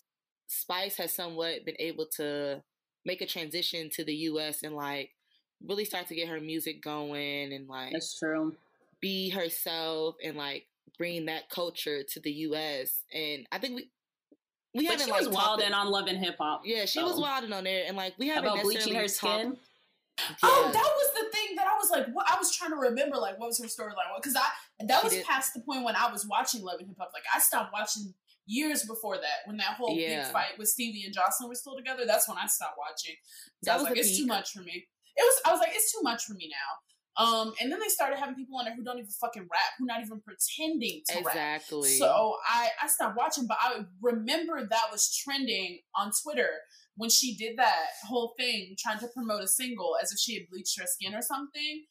Spice 0.48 0.98
has 0.98 1.14
somewhat 1.14 1.66
been 1.66 1.76
able 1.80 2.08
to 2.18 2.62
make 3.06 3.22
a 3.22 3.26
transition 3.28 3.90
to 3.94 4.04
the 4.04 4.14
U.S. 4.32 4.64
and 4.64 4.76
like 4.76 5.12
really 5.66 5.86
start 5.86 6.08
to 6.08 6.16
get 6.16 6.28
her 6.30 6.40
music 6.40 6.82
going 6.84 7.52
and 7.54 7.68
like 7.68 7.92
That's 7.94 8.18
true. 8.18 8.56
be 9.02 9.30
herself 9.30 10.16
and 10.24 10.36
like 10.38 10.68
bring 10.98 11.26
that 11.26 11.50
culture 11.50 12.02
to 12.14 12.20
the 12.20 12.32
U.S. 12.32 13.04
And 13.14 13.46
I 13.52 13.60
think 13.60 13.76
we 13.76 13.90
we 14.78 14.86
But 14.86 14.92
haven't 14.92 15.06
she 15.08 15.12
like 15.12 15.20
was 15.22 15.30
wild 15.30 15.60
talked- 15.60 15.64
and 15.64 15.74
on 15.74 15.88
Love 15.90 16.08
and 16.08 16.18
Hip 16.18 16.38
Hop. 16.40 16.62
Yeah, 16.66 16.86
she 16.86 17.02
was 17.04 17.16
so. 17.16 17.22
wilding 17.22 17.52
on 17.54 17.64
there, 17.64 17.86
and 17.88 17.98
like 17.98 18.14
we 18.18 18.28
haven't 18.28 18.52
About 18.52 18.64
bleaching 18.64 18.96
her 18.96 19.08
skin. 19.08 19.52
talked- 19.52 19.62
Oh, 20.42 20.70
that 20.74 20.82
was 20.84 21.14
the 21.14 21.30
thing 21.32 21.56
that 21.58 21.68
I 21.68 21.76
was 21.78 21.92
like, 21.92 22.08
what? 22.12 22.28
I 22.28 22.38
was 22.40 22.56
trying 22.56 22.72
to 22.72 22.78
remember, 22.78 23.18
like, 23.18 23.38
what 23.40 23.48
was 23.48 23.60
her 23.60 23.66
storyline? 23.68 24.10
Because 24.16 24.36
I 24.36 24.48
that 24.86 25.02
She 25.02 25.06
was 25.06 25.14
did- 25.14 25.26
past 25.26 25.54
the 25.54 25.60
point 25.62 25.84
when 25.84 25.96
I 25.96 26.12
was 26.12 26.26
watching 26.26 26.64
Love 26.64 26.80
and 26.80 26.88
Hip 26.88 26.98
Hop. 27.00 27.12
Like, 27.14 27.24
I 27.34 27.40
stopped 27.40 27.72
watching 27.72 28.14
years 28.48 28.84
before 28.86 29.18
that 29.18 29.46
when 29.46 29.58
that 29.58 29.76
whole 29.78 29.92
Yeah. 29.96 30.24
big 30.24 30.32
fight 30.32 30.58
with 30.58 30.70
Stevie 30.70 31.04
and 31.06 31.14
Jocelyn 31.14 31.50
were 31.50 31.56
still 31.56 31.76
together. 31.76 32.06
That's 32.08 32.28
when 32.28 32.38
I 32.38 32.48
stopped 32.48 32.78
watching. 32.80 33.16
So 33.64 33.70
That 33.70 33.72
I 33.72 33.76
was, 33.76 33.82
was 33.82 33.90
like, 33.90 33.94
the 33.96 34.00
it's 34.10 34.18
too 34.18 34.26
much 34.26 34.52
for 34.54 34.62
me. 34.62 34.88
It 35.16 35.22
was. 35.24 35.42
I 35.46 35.52
was 35.52 35.60
like, 35.60 35.72
it's 35.74 35.92
too 35.92 36.02
much 36.02 36.24
for 36.26 36.34
me 36.34 36.50
now. 36.50 36.80
Um, 37.18 37.54
and 37.60 37.72
then 37.72 37.80
they 37.80 37.88
started 37.88 38.20
having 38.20 38.36
people 38.36 38.60
on 38.60 38.66
there 38.66 38.76
who 38.76 38.84
don't 38.84 39.00
even 39.00 39.10
fucking 39.10 39.42
rap, 39.44 39.72
who 39.80 39.86
not 39.88 40.02
even 40.02 40.22
pretending 40.22 41.02
to 41.10 41.16
rap. 41.18 41.26
exactly. 41.26 41.90
So 41.98 42.36
I 42.48 42.70
I 42.82 42.88
stopped 42.88 43.18
watching, 43.18 43.48
but 43.48 43.58
I 43.60 43.86
remember 44.02 44.60
that 44.70 44.92
was 44.92 45.16
trending 45.16 45.80
on 45.96 46.12
Twitter 46.24 46.50
when 46.96 47.10
she 47.10 47.36
did 47.36 47.58
that 47.58 47.88
whole 48.08 48.34
thing 48.38 48.76
trying 48.78 49.00
to 49.00 49.08
promote 49.08 49.42
a 49.42 49.48
single 49.48 49.96
as 50.02 50.12
if 50.12 50.20
she 50.20 50.36
had 50.36 50.44
bleached 50.52 50.80
her 50.80 50.86
skin 50.86 51.16
or 51.16 51.22
something. 51.22 51.86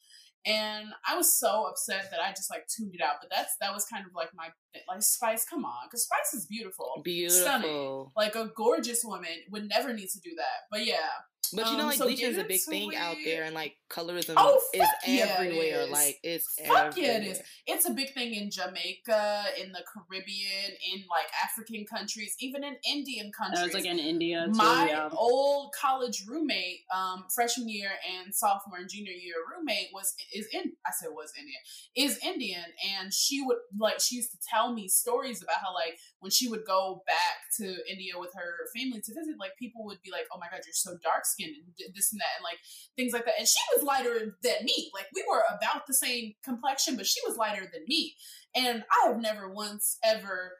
and 0.47 0.87
I 1.09 1.16
was 1.16 1.37
so 1.37 1.66
upset 1.66 2.09
that 2.12 2.21
I 2.21 2.30
just 2.30 2.50
like 2.50 2.68
tuned 2.68 2.95
it 2.95 3.00
out. 3.02 3.16
But 3.21 3.30
that's 3.30 3.56
that 3.61 3.75
was 3.75 3.85
kind 3.85 4.04
of 4.06 4.12
like 4.14 4.30
my 4.35 4.49
like 4.88 5.02
Spice. 5.02 5.45
Come 5.45 5.64
on, 5.64 5.87
because 5.88 6.04
Spice 6.04 6.35
is 6.35 6.47
beautiful, 6.47 7.00
beautiful, 7.04 7.40
stunning, 7.42 8.06
like 8.16 8.37
a 8.37 8.50
gorgeous 8.54 9.02
woman 9.04 9.42
would 9.50 9.68
never 9.68 9.92
need 9.92 10.09
to 10.11 10.21
do 10.21 10.30
that. 10.37 10.59
But 10.71 10.87
yeah, 10.87 11.11
but 11.52 11.66
you 11.70 11.76
know, 11.76 11.80
Um, 11.82 11.86
like 11.88 11.98
so 11.98 12.04
bleaching 12.06 12.30
is 12.30 12.38
a 12.38 12.44
big 12.44 12.60
thing 12.60 12.94
out 12.96 13.16
there, 13.24 13.44
and 13.44 13.54
like 13.54 13.76
colorism 13.90 14.34
Oh, 14.36 14.60
is 14.74 14.86
yeah, 15.06 15.36
everywhere. 15.38 15.82
is. 15.82 15.90
Like 15.90 16.18
it's 16.22 16.46
Fuck 16.66 16.96
yeah, 16.96 17.04
it 17.04 17.08
everywhere. 17.16 17.32
is. 17.32 17.42
It's 17.66 17.88
a 17.88 17.92
big 17.92 18.12
thing 18.14 18.34
in 18.34 18.50
Jamaica, 18.50 19.44
in 19.60 19.72
the 19.72 19.82
Caribbean, 19.92 20.70
in 20.92 21.04
like 21.08 21.26
African 21.44 21.84
countries, 21.86 22.34
even 22.40 22.64
in 22.64 22.76
Indian 22.88 23.30
I 23.38 23.44
countries. 23.44 23.64
was 23.64 23.74
like 23.74 23.84
in 23.86 23.98
India 23.98 24.46
too. 24.46 24.52
my 24.52 24.88
yeah. 24.90 25.08
old 25.12 25.72
college 25.80 26.24
roommate, 26.28 26.80
um, 26.94 27.24
freshman 27.34 27.68
year 27.68 27.90
and 28.16 28.34
sophomore 28.34 28.78
and 28.78 28.88
junior 28.88 29.12
year 29.12 29.36
roommate 29.50 29.88
was 29.92 30.14
is 30.34 30.46
in 30.52 30.72
I 30.86 30.90
said 30.98 31.08
was 31.12 31.32
Indian 31.38 31.60
is 31.96 32.18
Indian, 32.24 32.64
and 32.98 33.12
she 33.12 33.42
would 33.42 33.58
like 33.78 34.00
she 34.00 34.16
used 34.16 34.32
to 34.32 34.38
tell 34.48 34.72
me 34.72 34.88
stories 34.88 35.42
about 35.42 35.56
how 35.60 35.74
like 35.74 35.98
when 36.20 36.30
she 36.30 36.49
would 36.49 36.64
go 36.66 37.02
back 37.06 37.46
to 37.58 37.64
India 37.90 38.14
with 38.16 38.32
her 38.35 38.66
family 38.75 39.00
to 39.00 39.14
visit, 39.14 39.37
like 39.38 39.52
people 39.58 39.85
would 39.85 40.00
be 40.02 40.11
like, 40.11 40.26
"Oh 40.32 40.38
my 40.38 40.46
God, 40.50 40.61
you're 40.64 40.73
so 40.73 40.96
dark 41.02 41.25
skinned," 41.25 41.56
and 41.56 41.94
this 41.94 42.12
and 42.12 42.20
that, 42.20 42.37
and 42.38 42.44
like 42.44 42.58
things 42.96 43.12
like 43.12 43.25
that. 43.26 43.38
And 43.38 43.49
she 43.49 43.61
was 43.75 43.85
lighter 43.85 44.37
than 44.42 44.64
me. 44.64 44.90
Like 44.94 45.06
we 45.14 45.25
were 45.28 45.42
about 45.50 45.87
the 45.87 45.94
same 45.94 46.35
complexion, 46.44 46.96
but 46.96 47.06
she 47.06 47.20
was 47.26 47.37
lighter 47.37 47.68
than 47.73 47.85
me. 47.87 48.14
And 48.54 48.85
I 48.90 49.08
have 49.08 49.20
never 49.20 49.50
once 49.50 49.99
ever 50.04 50.52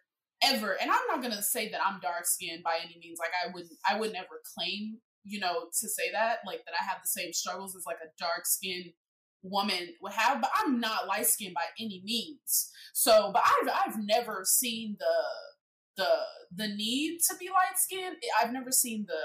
ever 0.43 0.73
and 0.81 0.91
i'm 0.91 1.07
not 1.09 1.23
gonna 1.23 1.43
say 1.43 1.71
that 1.71 1.81
i'm 1.85 1.99
dark 2.01 2.27
skinned 2.27 2.63
by 2.63 2.77
any 2.85 2.99
means 3.01 3.19
like 3.19 3.31
i 3.43 3.51
wouldn't 3.53 3.73
i 3.89 3.99
would 3.99 4.13
never 4.13 4.41
claim 4.55 4.99
you 5.25 5.41
know 5.41 5.65
to 5.79 5.89
say 5.89 6.11
that 6.13 6.39
like 6.47 6.61
that 6.67 6.75
i 6.79 6.85
have 6.85 6.99
the 7.03 7.09
same 7.09 7.33
struggles 7.33 7.75
as 7.75 7.85
like 7.87 7.97
a 8.05 8.13
dark 8.19 8.45
skinned 8.45 8.93
woman 9.51 9.89
would 10.03 10.13
have 10.13 10.41
but 10.41 10.51
i'm 10.59 10.81
not 10.81 11.07
light 11.07 11.27
skinned 11.27 11.55
by 11.55 11.65
any 11.79 12.03
means 12.05 12.71
so 12.93 13.31
but 13.33 13.43
i've 13.45 13.69
i've 13.87 13.99
never 14.05 14.43
seen 14.45 14.97
the 14.99 16.03
the 16.03 16.09
the 16.65 16.69
need 16.75 17.19
to 17.29 17.35
be 17.37 17.49
light 17.49 17.77
skinned 17.77 18.17
i've 18.43 18.53
never 18.53 18.71
seen 18.71 19.05
the 19.09 19.21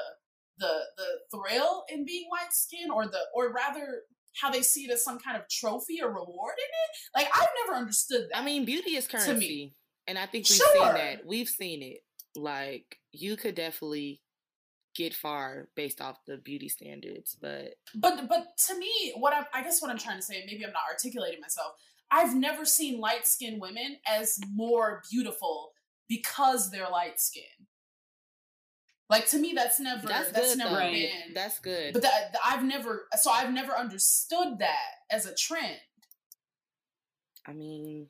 the 0.57 0.79
the 0.97 1.05
thrill 1.37 1.83
in 1.91 2.05
being 2.05 2.27
light 2.31 2.51
skinned 2.53 2.91
or 2.91 3.05
the 3.05 3.19
or 3.33 3.51
rather 3.53 4.01
how 4.39 4.49
they 4.49 4.61
see 4.61 4.83
it 4.85 4.91
as 4.91 5.03
some 5.03 5.19
kind 5.19 5.35
of 5.35 5.43
trophy 5.49 6.01
or 6.01 6.09
reward 6.09 6.53
in 6.57 6.63
it 6.63 6.97
like 7.15 7.27
i've 7.35 7.49
never 7.65 7.77
understood 7.77 8.27
that 8.31 8.37
I 8.37 8.45
mean, 8.45 8.63
beauty 8.65 8.95
is 8.95 9.07
To 9.07 9.17
me. 9.17 9.25
currency, 9.25 9.75
and 10.07 10.17
I 10.17 10.25
think 10.25 10.47
we've 10.49 10.57
Sure. 10.57 10.67
seen 10.73 10.93
that. 10.93 11.25
We've 11.25 11.49
seen 11.49 11.81
it. 11.83 11.99
Like 12.35 12.97
you 13.11 13.35
could 13.35 13.55
definitely 13.55 14.21
get 14.95 15.13
far 15.13 15.67
based 15.75 16.01
off 16.01 16.17
the 16.25 16.37
beauty 16.37 16.69
standards, 16.69 17.37
but 17.39 17.75
But 17.95 18.27
but 18.27 18.57
to 18.67 18.77
me, 18.77 19.13
what 19.15 19.33
I'm, 19.33 19.45
I 19.53 19.63
guess 19.63 19.81
what 19.81 19.91
I'm 19.91 19.97
trying 19.97 20.17
to 20.17 20.23
say, 20.23 20.43
maybe 20.45 20.65
I'm 20.65 20.73
not 20.73 20.83
articulating 20.91 21.41
myself. 21.41 21.73
I've 22.11 22.35
never 22.35 22.65
seen 22.65 22.99
light 22.99 23.25
skinned 23.25 23.61
women 23.61 23.97
as 24.05 24.37
more 24.53 25.01
beautiful 25.09 25.71
because 26.09 26.69
they're 26.69 26.89
light 26.89 27.19
skinned. 27.19 27.67
Like 29.09 29.27
to 29.29 29.39
me, 29.39 29.53
that's 29.53 29.79
never 29.79 30.07
that's, 30.07 30.31
that's, 30.31 30.55
good. 30.55 30.57
never 30.57 30.75
though. 30.75 30.91
Been. 30.91 31.33
That's 31.33 31.59
good. 31.59 31.93
but 31.93 32.01
that 32.01 32.35
I've 32.45 32.63
never 32.63 33.07
so 33.15 33.29
I've 33.31 33.53
never 33.53 33.73
understood 33.73 34.59
that 34.59 34.89
as 35.09 35.25
a 35.25 35.35
trend. 35.35 35.79
I 37.45 37.53
mean, 37.53 38.07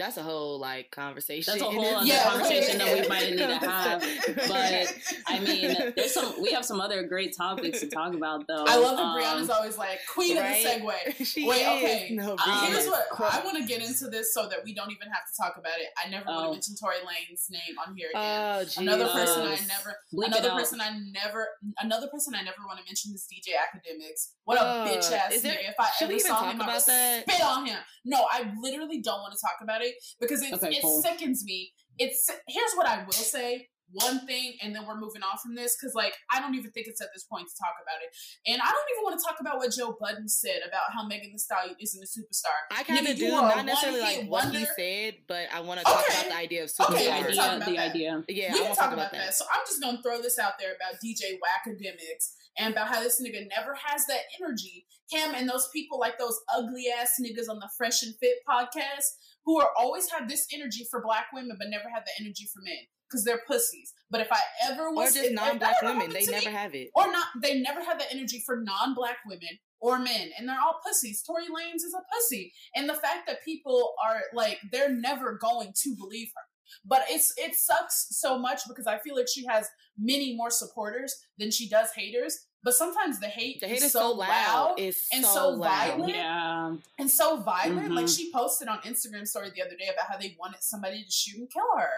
that's 0.00 0.16
a 0.16 0.22
whole 0.22 0.58
like 0.58 0.90
conversation. 0.90 1.52
That's 1.52 1.62
a 1.62 1.70
whole 1.70 1.84
other 1.94 2.06
itself. 2.06 2.32
conversation 2.32 2.78
that 2.78 3.00
we 3.02 3.08
might 3.08 3.30
need 3.30 3.36
to 3.38 3.58
have, 3.58 4.00
but, 4.48 4.94
I 5.26 5.38
mean, 5.40 5.92
there's 5.94 6.12
some. 6.14 6.40
We 6.42 6.50
have 6.52 6.64
some 6.64 6.80
other 6.80 7.02
great 7.04 7.36
topics 7.36 7.80
to 7.80 7.86
talk 7.86 8.14
about, 8.14 8.46
though. 8.48 8.64
I 8.66 8.76
love 8.76 8.96
that 8.96 9.04
Um, 9.04 9.16
Brianna's 9.20 9.50
always 9.50 9.76
like 9.78 10.00
queen 10.12 10.36
right? 10.38 10.64
of 10.64 10.80
the 10.82 10.86
segue. 11.20 11.26
she 11.32 11.46
Wait, 11.46 11.60
is. 11.62 11.66
okay. 11.84 12.08
No, 12.14 12.32
Um, 12.32 12.66
Here's 12.66 12.86
what 12.88 13.06
I 13.20 13.42
want 13.44 13.58
to 13.58 13.64
get 13.64 13.82
into 13.82 14.08
this 14.08 14.32
so 14.34 14.48
that 14.48 14.58
we 14.64 14.74
don't 14.74 14.90
even 14.90 15.08
have 15.12 15.22
to 15.30 15.32
talk 15.40 15.56
about 15.58 15.78
it. 15.78 15.88
I 16.02 16.08
never 16.08 16.24
want 16.26 16.40
Oh. 16.40 16.46
to 16.46 16.52
mention 16.52 16.74
Tory 16.80 16.96
Lanez 17.04 17.50
name 17.50 17.76
on 17.86 17.94
here 17.94 18.08
again. 18.10 18.22
Oh, 18.24 18.64
another 18.80 19.06
person 19.08 19.42
I 19.42 19.58
never 19.68 19.96
bleep 20.12 20.26
another 20.28 20.50
person 20.50 20.80
I 20.80 20.98
never 21.12 21.46
another 21.80 22.08
person 22.08 22.34
I 22.34 22.42
never 22.42 22.58
want 22.66 22.78
to 22.78 22.84
mention 22.86 23.12
is 23.14 23.26
DJ 23.30 23.52
Academics. 23.60 24.32
What 24.44 24.58
a 24.58 24.62
Uh, 24.64 24.88
bitch 24.88 25.12
ass 25.12 25.32
nigga. 25.42 25.68
If 25.68 25.74
I 25.78 25.88
ever 26.00 26.18
saw 26.18 26.28
talk 26.40 26.54
him, 26.54 26.62
I 26.62 26.64
would 26.66 26.70
about 26.72 26.86
that? 26.86 27.22
spit 27.28 27.42
on 27.42 27.66
him. 27.66 27.78
No, 28.04 28.26
I 28.30 28.50
literally 28.62 29.00
don't 29.02 29.20
want 29.20 29.34
to 29.34 29.38
talk 29.40 29.58
about 29.62 29.82
it 29.82 29.89
because 30.20 30.42
it, 30.42 30.52
Okay, 30.54 30.70
it 30.70 30.82
cool. 30.82 31.02
sickens 31.02 31.44
me. 31.44 31.72
It's 31.98 32.30
here's 32.48 32.72
what 32.74 32.86
I 32.86 33.04
will 33.04 33.12
say. 33.12 33.68
One 33.92 34.24
thing, 34.24 34.54
and 34.62 34.72
then 34.72 34.86
we're 34.86 35.00
moving 35.00 35.22
on 35.24 35.36
from 35.42 35.56
this 35.56 35.74
because, 35.74 35.96
like, 35.96 36.14
I 36.32 36.38
don't 36.38 36.54
even 36.54 36.70
think 36.70 36.86
it's 36.86 37.00
at 37.00 37.08
this 37.12 37.24
point 37.24 37.48
to 37.48 37.54
talk 37.58 37.74
about 37.82 37.98
it, 38.00 38.14
and 38.46 38.62
I 38.62 38.70
don't 38.70 38.86
even 38.94 39.02
want 39.02 39.18
to 39.18 39.24
talk 39.26 39.40
about 39.40 39.58
what 39.58 39.72
Joe 39.72 39.98
Budden 40.00 40.28
said 40.28 40.60
about 40.62 40.94
how 40.94 41.08
Megan 41.08 41.32
Thee 41.32 41.38
Stallion 41.38 41.74
isn't 41.80 41.98
a 42.00 42.06
superstar. 42.06 42.54
I 42.70 42.84
kind 42.84 43.04
Nigga, 43.04 43.10
of 43.14 43.18
do, 43.18 43.30
not 43.32 43.66
necessarily 43.66 43.98
like 44.00 44.26
what 44.30 44.54
he 44.54 44.64
said, 44.78 45.14
but 45.26 45.48
I 45.52 45.58
want 45.58 45.80
to 45.80 45.84
talk 45.86 46.04
Okay. 46.08 46.20
about 46.20 46.28
the 46.30 46.36
idea 46.36 46.62
of 46.62 46.70
Okay, 46.70 46.86
superstar. 47.08 47.26
the 47.26 47.26
we 47.26 47.34
can 47.34 47.34
talk 47.34 47.50
idea. 47.50 47.56
about 47.56 47.66
The 47.66 47.76
that. 47.76 47.90
idea. 47.90 48.24
Yeah, 48.28 48.52
we 48.52 48.54
I 48.54 48.58
can 48.62 48.64
want 48.66 48.78
talk 48.78 48.88
to 48.90 48.94
about 48.94 49.10
that. 49.12 49.34
So 49.34 49.44
I'm 49.52 49.66
just 49.66 49.80
gonna 49.82 50.02
throw 50.04 50.22
this 50.22 50.38
out 50.38 50.52
there 50.60 50.70
about 50.78 51.00
DJ 51.02 51.34
Academics 51.58 52.36
and 52.58 52.72
about 52.72 52.88
how 52.94 53.02
this 53.02 53.20
nigga 53.20 53.48
never 53.56 53.74
has 53.74 54.06
that 54.06 54.20
energy. 54.40 54.86
Him 55.10 55.34
and 55.34 55.48
those 55.48 55.68
people 55.72 55.98
like 55.98 56.16
those 56.16 56.38
ugly 56.54 56.86
ass 56.96 57.18
niggas 57.20 57.50
on 57.50 57.58
the 57.58 57.68
Fresh 57.76 58.04
and 58.04 58.14
Fit 58.20 58.36
podcast 58.48 59.18
who 59.44 59.60
are 59.60 59.70
always 59.78 60.10
have 60.10 60.28
this 60.28 60.46
energy 60.52 60.86
for 60.90 61.02
black 61.02 61.26
women 61.32 61.56
but 61.58 61.68
never 61.70 61.88
have 61.92 62.04
the 62.04 62.12
energy 62.24 62.46
for 62.52 62.60
men 62.62 62.76
because 63.08 63.24
they're 63.24 63.42
pussies. 63.46 63.92
But 64.10 64.20
if 64.20 64.28
I 64.32 64.38
ever 64.70 64.90
was, 64.92 65.16
Or 65.16 65.22
just 65.22 65.32
non-black 65.34 65.82
women, 65.82 66.10
they 66.12 66.24
never 66.26 66.46
me, 66.50 66.52
have 66.52 66.74
it. 66.74 66.90
or 66.94 67.10
not 67.10 67.26
they 67.42 67.60
never 67.60 67.82
have 67.82 67.98
the 67.98 68.10
energy 68.12 68.42
for 68.46 68.60
non-black 68.62 69.18
women 69.26 69.58
or 69.80 69.98
men 69.98 70.30
and 70.38 70.48
they're 70.48 70.60
all 70.60 70.78
pussies 70.86 71.22
tory 71.22 71.44
lanez 71.44 71.76
is 71.76 71.94
a 71.96 72.02
pussy 72.14 72.52
and 72.74 72.88
the 72.88 72.94
fact 72.94 73.26
that 73.26 73.42
people 73.44 73.94
are 74.04 74.20
like 74.34 74.58
they're 74.70 74.92
never 74.94 75.38
going 75.40 75.72
to 75.74 75.94
believe 75.98 76.28
her 76.36 76.42
but 76.84 77.02
it's 77.08 77.32
it 77.38 77.54
sucks 77.54 78.06
so 78.10 78.38
much 78.38 78.60
because 78.68 78.86
i 78.86 78.98
feel 78.98 79.16
like 79.16 79.26
she 79.32 79.44
has 79.46 79.66
many 79.98 80.36
more 80.36 80.50
supporters 80.50 81.14
than 81.38 81.50
she 81.50 81.66
does 81.68 81.88
haters 81.96 82.46
but 82.62 82.74
sometimes 82.74 83.18
the 83.20 83.26
hate 83.26 83.60
The 83.60 83.68
hate 83.68 83.78
is 83.78 83.84
is 83.84 83.92
so 83.92 84.12
loud. 84.12 84.74
It's 84.78 85.08
and 85.12 85.24
so, 85.24 85.32
so 85.34 85.48
loud. 85.50 85.88
violent. 85.96 86.14
Yeah. 86.14 86.76
and 86.98 87.10
so 87.10 87.36
violent. 87.38 87.92
Like 87.92 88.06
Mhm. 88.06 88.16
she 88.16 88.32
posted 88.32 88.68
on 88.68 88.78
Instagram 88.80 89.26
story 89.26 89.50
the 89.54 89.62
other 89.62 89.76
day 89.76 89.88
about 89.88 90.06
how 90.08 90.18
they 90.18 90.36
wanted 90.38 90.62
somebody 90.62 91.02
to 91.04 91.10
shoot 91.10 91.38
and 91.38 91.50
kill 91.50 91.70
her. 91.78 91.90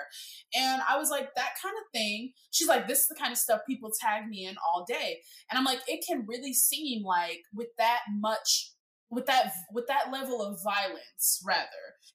And 0.54 0.82
I 0.88 0.96
was 0.98 1.10
like, 1.10 1.34
that 1.34 1.54
kind 1.60 1.74
of 1.84 1.90
thing. 1.92 2.32
She's 2.52 2.68
like, 2.68 2.86
this 2.86 3.00
is 3.00 3.08
the 3.08 3.16
kind 3.16 3.32
of 3.32 3.38
stuff 3.38 3.62
people 3.66 3.90
tag 4.00 4.28
me 4.28 4.46
in 4.46 4.56
all 4.66 4.84
day. 4.84 5.20
And 5.50 5.58
I'm 5.58 5.64
like, 5.64 5.80
it 5.88 6.04
can 6.06 6.24
really 6.26 6.54
seem 6.54 7.04
like 7.04 7.42
with 7.52 7.68
that 7.78 8.00
much 8.18 8.72
with 9.10 9.26
that 9.26 9.52
with 9.70 9.86
that 9.88 10.10
level 10.10 10.40
of 10.40 10.62
violence 10.64 11.42
rather. 11.44 11.66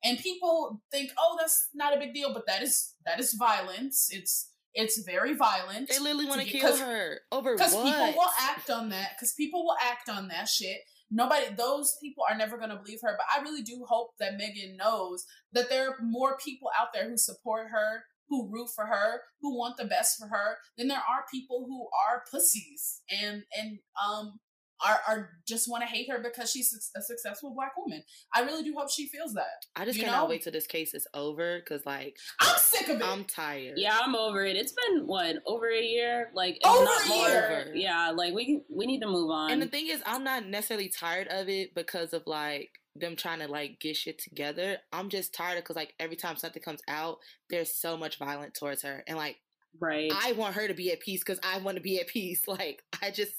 And 0.03 0.17
people 0.17 0.81
think, 0.91 1.11
oh, 1.17 1.35
that's 1.39 1.69
not 1.75 1.95
a 1.95 1.99
big 1.99 2.11
deal, 2.13 2.33
but 2.33 2.47
that 2.47 2.63
is 2.63 2.95
that 3.05 3.19
is 3.19 3.33
violence. 3.33 4.07
It's 4.11 4.49
it's 4.73 5.01
very 5.03 5.35
violent. 5.35 5.89
They 5.89 5.99
literally 5.99 6.25
want 6.25 6.41
to 6.41 6.47
kill 6.47 6.77
her 6.77 7.19
over 7.31 7.55
Because 7.55 7.75
people 7.75 8.13
will 8.13 8.31
act 8.39 8.69
on 8.69 8.89
that. 8.89 9.11
Because 9.15 9.33
people 9.33 9.65
will 9.65 9.77
act 9.81 10.09
on 10.09 10.27
that 10.29 10.47
shit. 10.47 10.77
Nobody, 11.09 11.45
those 11.55 11.95
people 12.01 12.23
are 12.29 12.37
never 12.37 12.57
going 12.57 12.69
to 12.69 12.75
believe 12.75 12.99
her. 13.01 13.17
But 13.17 13.25
I 13.33 13.41
really 13.41 13.63
do 13.63 13.85
hope 13.87 14.09
that 14.19 14.37
Megan 14.37 14.77
knows 14.77 15.25
that 15.53 15.69
there 15.69 15.89
are 15.89 15.95
more 16.01 16.37
people 16.37 16.69
out 16.79 16.89
there 16.93 17.09
who 17.09 17.17
support 17.17 17.67
her, 17.71 18.03
who 18.29 18.51
root 18.51 18.69
for 18.75 18.85
her, 18.85 19.21
who 19.41 19.57
want 19.57 19.77
the 19.77 19.85
best 19.85 20.19
for 20.19 20.27
her. 20.27 20.57
Than 20.77 20.89
there 20.89 20.97
are 20.97 21.23
people 21.31 21.65
who 21.67 21.87
are 22.07 22.23
pussies 22.29 23.01
and 23.09 23.43
and 23.57 23.79
um 24.05 24.39
are 24.85 24.99
are 25.07 25.29
just 25.47 25.69
want 25.69 25.83
to 25.83 25.87
hate 25.87 26.09
her 26.09 26.19
because 26.21 26.51
she's 26.51 26.91
a 26.95 27.01
successful 27.01 27.53
black 27.53 27.71
woman. 27.77 28.03
I 28.33 28.41
really 28.41 28.63
do 28.63 28.73
hope 28.77 28.89
she 28.89 29.07
feels 29.07 29.33
that. 29.33 29.65
I 29.75 29.85
just 29.85 29.97
you 29.97 30.05
cannot 30.05 30.23
know? 30.23 30.29
wait 30.29 30.43
till 30.43 30.51
this 30.51 30.67
case 30.67 30.93
is 30.93 31.07
over 31.13 31.59
because, 31.59 31.85
like, 31.85 32.17
I'm 32.39 32.57
sick 32.57 32.89
of 32.89 33.01
it. 33.01 33.05
I'm 33.05 33.23
tired. 33.23 33.75
Yeah, 33.77 33.97
I'm 34.01 34.15
over 34.15 34.45
it. 34.45 34.55
It's 34.55 34.73
been 34.73 35.07
what 35.07 35.37
over 35.45 35.69
a 35.69 35.81
year, 35.81 36.31
like 36.33 36.57
if 36.61 36.67
Over 36.67 36.85
not 36.85 37.05
a 37.05 37.09
more. 37.09 37.27
year. 37.27 37.71
Yeah, 37.75 38.11
like 38.11 38.33
we 38.33 38.61
we 38.69 38.85
need 38.85 39.01
to 39.01 39.07
move 39.07 39.31
on. 39.31 39.51
And 39.51 39.61
the 39.61 39.67
thing 39.67 39.87
is, 39.87 40.01
I'm 40.05 40.23
not 40.23 40.45
necessarily 40.45 40.89
tired 40.89 41.27
of 41.29 41.49
it 41.49 41.73
because 41.75 42.13
of 42.13 42.23
like 42.25 42.69
them 42.95 43.15
trying 43.15 43.39
to 43.39 43.47
like 43.47 43.79
get 43.79 43.95
shit 43.95 44.19
together. 44.19 44.77
I'm 44.91 45.09
just 45.09 45.33
tired 45.33 45.57
because 45.57 45.75
like 45.75 45.93
every 45.99 46.15
time 46.15 46.37
something 46.37 46.61
comes 46.61 46.81
out, 46.87 47.17
there's 47.49 47.73
so 47.73 47.97
much 47.97 48.17
violence 48.17 48.57
towards 48.59 48.81
her, 48.83 49.03
and 49.07 49.17
like 49.17 49.37
right. 49.79 50.11
I 50.13 50.33
want 50.33 50.55
her 50.55 50.67
to 50.67 50.73
be 50.73 50.91
at 50.91 50.99
peace 50.99 51.21
because 51.21 51.39
I 51.43 51.59
want 51.59 51.77
to 51.77 51.83
be 51.83 51.99
at 51.99 52.07
peace. 52.07 52.43
Like 52.47 52.81
I 53.01 53.11
just, 53.11 53.33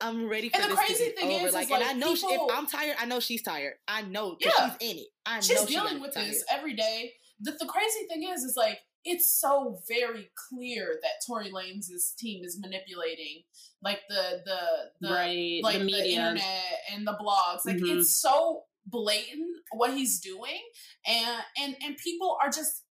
I'm 0.00 0.28
ready 0.28 0.48
for 0.48 0.56
And 0.60 0.64
the 0.72 0.76
this 0.76 0.84
crazy 0.84 1.10
thing 1.10 1.28
over. 1.32 1.42
is, 1.46 1.48
is, 1.48 1.54
like, 1.54 1.70
and 1.70 1.80
like, 1.80 1.90
I 1.90 1.92
know 1.94 2.14
she, 2.14 2.26
if 2.26 2.40
I'm 2.52 2.66
tired, 2.66 2.96
I 2.98 3.06
know 3.06 3.20
she's 3.20 3.42
tired. 3.42 3.74
I 3.88 4.02
know 4.02 4.36
Yeah. 4.40 4.50
she's 4.78 4.90
in 4.90 4.98
it. 4.98 5.06
I 5.24 5.40
she's 5.40 5.60
know 5.60 5.66
dealing 5.66 6.00
with 6.00 6.14
tired. 6.14 6.28
this 6.28 6.44
every 6.50 6.74
day. 6.74 7.12
The, 7.40 7.52
the 7.52 7.66
crazy 7.66 8.06
thing 8.08 8.28
is, 8.28 8.42
is 8.42 8.56
like 8.56 8.80
it's 9.04 9.28
so 9.28 9.80
very 9.88 10.30
clear 10.48 10.98
that 11.02 11.10
Tory 11.26 11.50
Lanez's 11.50 12.12
team 12.18 12.44
is 12.44 12.58
manipulating, 12.58 13.42
like 13.82 14.00
the 14.08 14.42
the 14.44 15.08
the 15.08 15.14
right. 15.14 15.60
like 15.62 15.78
the 15.80 15.84
the, 15.86 16.08
internet 16.10 16.62
and 16.92 17.06
the 17.06 17.12
blogs. 17.12 17.64
Like 17.66 17.76
Mhm. 17.76 17.98
it's 18.00 18.16
so 18.16 18.64
blatant 18.86 19.56
what 19.72 19.92
he's 19.94 20.20
doing, 20.20 20.60
and 21.06 21.42
and 21.58 21.76
and 21.84 21.96
people 21.98 22.38
are 22.42 22.50
just 22.50 22.83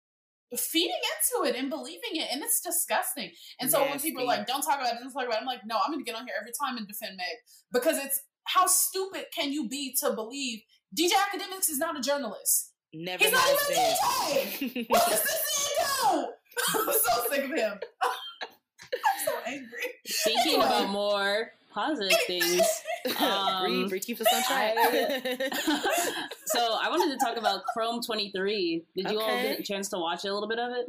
feeding 0.57 0.97
into 0.97 1.49
it 1.49 1.57
and 1.59 1.71
believing 1.71 2.15
it, 2.15 2.29
and 2.33 2.43
it's 2.43 2.61
disgusting. 2.61 3.31
And 3.61 3.71
so 3.71 3.81
when 3.83 3.99
people 4.01 4.23
are 4.23 4.27
like, 4.27 4.47
"Don't 4.47 4.63
talk 4.63 4.81
about 4.81 4.95
it," 4.95 4.99
don't 5.01 5.13
talk 5.13 5.25
about 5.27 5.37
it, 5.37 5.41
I'm 5.41 5.47
like, 5.47 5.61
"No, 5.67 5.79
I'm 5.85 5.93
going 5.93 6.05
to 6.05 6.09
get 6.11 6.19
on 6.19 6.27
here 6.27 6.35
every 6.39 6.53
time 6.61 6.77
and 6.77 6.87
defend 6.87 7.17
Meg 7.17 7.27
because 7.73 7.99
it's 7.99 8.21
how 8.45 8.67
stupid 8.67 9.27
can 9.35 9.53
you 9.53 9.69
be 9.69 9.95
to 10.01 10.13
believe 10.13 10.61
DJ 10.97 11.13
Academics 11.29 11.69
is 11.69 11.79
not 11.79 11.97
a 11.97 12.01
journalist? 12.01 12.73
Never 12.93 13.25
He's 13.25 13.33
not 13.33 13.47
even 13.49 13.77
a 13.77 13.87
DJ. 13.87 14.87
What 14.91 15.09
does 15.09 15.23
this 15.23 15.77
man 15.79 16.13
do? 16.13 16.27
I'm 16.79 16.93
so 16.93 17.31
sick 17.31 17.45
of 17.45 17.51
him. 17.51 17.81
I'm 18.03 19.25
so 19.25 19.33
angry. 19.47 19.69
Speaking 20.07 20.41
Anyway. 20.41 20.67
about 20.67 20.89
more 20.91 21.53
positive 21.73 22.17
things, 22.27 22.63
Um, 23.21 23.65
Bree, 23.65 23.89
Bree 23.89 24.01
keeps 24.01 24.21
us 24.21 24.29
on 24.33 24.43
track. 24.45 24.75
so 26.47 26.77
I 26.81 26.89
wanted 26.89 27.19
to 27.19 27.25
talk 27.25 27.37
about 27.37 27.63
Chrome 27.73 28.01
23. 28.01 28.85
Did 28.97 29.11
you 29.11 29.21
all 29.21 29.27
get 29.43 29.59
a 29.59 29.63
chance 29.63 29.89
to 29.91 29.99
watch 29.99 30.25
a 30.25 30.33
little 30.33 30.49
bit 30.49 30.59
of 30.61 30.71
it? 30.73 30.87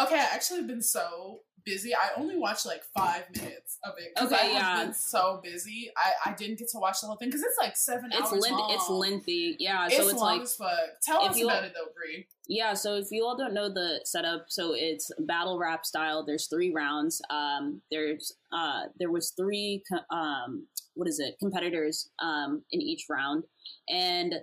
Okay, 0.00 0.16
I 0.16 0.26
actually 0.34 0.58
have 0.58 0.66
been 0.66 0.82
so 0.82 1.40
busy. 1.64 1.94
I 1.94 2.10
only 2.16 2.36
watched 2.36 2.66
like 2.66 2.82
five 2.96 3.24
minutes 3.34 3.78
of 3.84 3.94
it 3.98 4.12
because 4.14 4.32
Okay, 4.32 4.50
I 4.50 4.52
yeah. 4.52 4.84
been 4.84 4.94
so 4.94 5.40
busy. 5.42 5.90
I, 5.96 6.30
I 6.30 6.34
didn't 6.34 6.58
get 6.58 6.68
to 6.70 6.78
watch 6.78 7.00
the 7.00 7.06
whole 7.06 7.16
thing 7.16 7.28
because 7.28 7.42
it's 7.42 7.58
like 7.58 7.76
seven 7.76 8.10
It's 8.12 8.20
hours 8.32 8.42
length, 8.42 8.58
long. 8.58 8.70
it's 8.72 8.88
lengthy, 8.88 9.56
yeah. 9.58 9.86
It's 9.86 9.96
so 9.96 10.08
it's 10.08 10.14
long 10.20 10.34
like 10.38 10.42
as 10.42 10.54
fuck. 10.56 10.70
Tell 11.02 11.22
us 11.22 11.38
you- 11.38 11.46
about 11.48 11.64
it 11.64 11.72
though, 11.74 11.90
Bree. 11.94 12.26
Yeah, 12.48 12.74
so 12.74 12.96
if 12.96 13.06
you 13.10 13.24
all 13.24 13.36
don't 13.36 13.54
know 13.54 13.68
the 13.72 14.00
setup, 14.04 14.46
so 14.48 14.72
it's 14.74 15.10
battle 15.20 15.58
rap 15.58 15.86
style. 15.86 16.24
There's 16.26 16.48
three 16.48 16.72
rounds. 16.72 17.22
Um, 17.30 17.80
there's 17.90 18.32
uh, 18.52 18.82
there 18.98 19.10
was 19.10 19.30
three 19.30 19.82
um, 20.10 20.66
what 20.94 21.08
is 21.08 21.20
it 21.20 21.36
competitors 21.38 22.10
um, 22.20 22.62
in 22.72 22.82
each 22.82 23.06
round, 23.08 23.44
and 23.88 24.34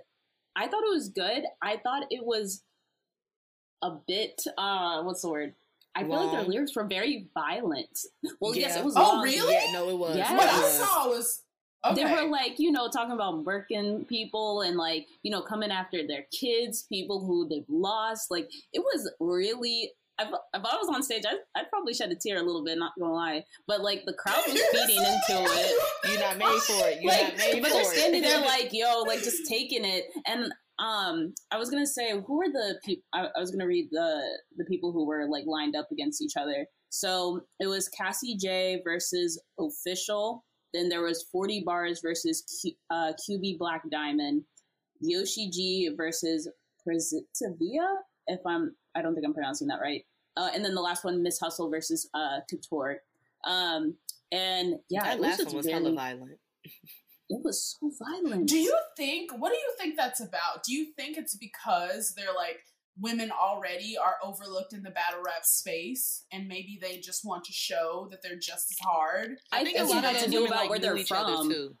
I 0.56 0.66
thought 0.66 0.82
it 0.82 0.92
was 0.94 1.10
good. 1.10 1.42
I 1.62 1.76
thought 1.76 2.04
it 2.10 2.24
was 2.24 2.62
a 3.82 3.92
bit 4.08 4.42
uh, 4.58 5.02
what's 5.02 5.22
the 5.22 5.28
word? 5.30 5.54
I 6.00 6.08
feel 6.08 6.24
like 6.26 6.32
their 6.32 6.42
lyrics 6.48 6.74
were 6.74 6.84
very 6.84 7.28
violent. 7.34 7.98
Well, 8.40 8.54
yes, 8.54 8.76
it 8.76 8.84
was. 8.84 8.94
Oh, 8.96 9.02
long. 9.02 9.22
really? 9.24 9.52
Yeah, 9.54 9.72
no, 9.72 9.88
it 9.88 9.96
was. 9.98 10.16
Yes. 10.16 10.30
What 10.30 10.48
I 10.48 10.68
saw 10.68 11.08
was 11.08 11.42
okay. 11.84 11.94
They 12.04 12.04
were 12.12 12.28
like, 12.30 12.58
you 12.58 12.70
know, 12.72 12.88
talking 12.88 13.12
about 13.12 13.44
working 13.44 14.04
people 14.06 14.62
and 14.62 14.76
like, 14.76 15.06
you 15.22 15.30
know, 15.30 15.42
coming 15.42 15.70
after 15.70 16.06
their 16.06 16.24
kids, 16.32 16.82
people 16.88 17.24
who 17.24 17.48
they've 17.48 17.64
lost. 17.68 18.30
Like, 18.30 18.50
it 18.72 18.80
was 18.80 19.10
really. 19.20 19.92
If, 20.22 20.28
if 20.28 20.34
I 20.66 20.76
was 20.76 20.90
on 20.94 21.02
stage, 21.02 21.22
I'd, 21.26 21.38
I'd 21.58 21.70
probably 21.70 21.94
shed 21.94 22.10
a 22.10 22.14
tear 22.14 22.36
a 22.36 22.42
little 22.42 22.62
bit, 22.62 22.76
not 22.76 22.92
gonna 23.00 23.10
lie. 23.10 23.42
But 23.66 23.80
like, 23.80 24.04
the 24.04 24.12
crowd 24.12 24.42
was 24.46 24.60
feeding 24.72 24.98
into 24.98 25.50
it. 25.50 25.82
You're 26.10 26.20
not 26.20 26.36
made 26.36 26.60
for 26.60 26.88
it. 26.88 27.00
You're 27.00 27.10
Like, 27.10 27.28
not 27.28 27.38
made 27.38 27.62
but 27.62 27.68
for 27.70 27.74
they're 27.78 27.82
it. 27.92 27.96
standing 27.96 28.20
there 28.22 28.40
like, 28.44 28.68
yo, 28.70 29.00
like 29.06 29.22
just 29.22 29.48
taking 29.48 29.82
it. 29.86 30.04
And 30.26 30.52
um, 30.80 31.34
I 31.50 31.58
was 31.58 31.70
gonna 31.70 31.86
say, 31.86 32.12
who 32.12 32.42
are 32.42 32.50
the 32.50 32.78
people? 32.84 33.04
I, 33.12 33.26
I 33.36 33.40
was 33.40 33.50
gonna 33.50 33.66
read 33.66 33.88
the 33.90 34.22
the 34.56 34.64
people 34.64 34.92
who 34.92 35.06
were 35.06 35.26
like 35.28 35.44
lined 35.46 35.76
up 35.76 35.88
against 35.92 36.22
each 36.22 36.36
other. 36.36 36.66
So 36.88 37.42
it 37.60 37.66
was 37.66 37.88
Cassie 37.88 38.36
J 38.36 38.80
versus 38.82 39.40
Official. 39.58 40.44
Then 40.72 40.88
there 40.88 41.02
was 41.02 41.26
40 41.32 41.64
Bars 41.66 42.00
versus 42.00 42.44
Q, 42.62 42.72
uh, 42.90 43.12
QB 43.28 43.58
Black 43.58 43.82
Diamond. 43.90 44.44
Yoshi 45.00 45.50
G 45.50 45.90
versus 45.96 46.48
Prezitavia. 46.86 47.86
If 48.26 48.40
I'm, 48.46 48.74
I 48.94 49.02
don't 49.02 49.14
think 49.14 49.26
I'm 49.26 49.34
pronouncing 49.34 49.68
that 49.68 49.80
right. 49.80 50.04
Uh, 50.36 50.50
and 50.54 50.64
then 50.64 50.74
the 50.74 50.80
last 50.80 51.04
one, 51.04 51.22
Miss 51.22 51.38
Hustle 51.40 51.70
versus 51.70 52.08
uh, 52.14 52.40
Couture. 52.48 52.98
Um, 53.44 53.96
and 54.30 54.74
yeah, 54.88 55.04
that 55.04 55.20
last 55.20 55.44
one 55.46 55.56
was 55.56 55.66
really, 55.66 55.82
hella 55.82 55.94
violent. 55.94 56.38
it 57.30 57.40
was 57.44 57.76
so 57.80 57.90
violent. 58.04 58.48
Do 58.48 58.58
you 58.58 58.76
think? 58.96 59.30
What 59.38 59.50
do 59.52 59.56
you 59.56 59.72
think 59.78 59.96
that's 59.96 60.20
about? 60.20 60.64
Do 60.64 60.74
you 60.74 60.92
think 60.96 61.16
it's 61.16 61.36
because 61.36 62.12
they're 62.14 62.34
like 62.36 62.58
women 62.98 63.30
already 63.30 63.96
are 63.96 64.16
overlooked 64.22 64.72
in 64.74 64.82
the 64.82 64.90
battle 64.90 65.22
rap 65.24 65.44
space, 65.44 66.24
and 66.32 66.46
maybe 66.48 66.78
they 66.82 66.98
just 66.98 67.24
want 67.24 67.44
to 67.44 67.52
show 67.52 68.08
that 68.10 68.22
they're 68.22 68.38
just 68.38 68.70
as 68.72 68.78
hard? 68.82 69.36
I 69.52 69.64
think 69.64 69.78
a 69.78 69.82
It's 69.82 69.90
lot 69.90 70.02
because 70.02 70.16
has 70.16 70.24
to 70.24 70.30
do 70.30 70.44
about 70.46 70.56
like, 70.60 70.70
where 70.70 70.78
they're 70.78 70.96
from. 71.04 71.48
too. 71.50 71.74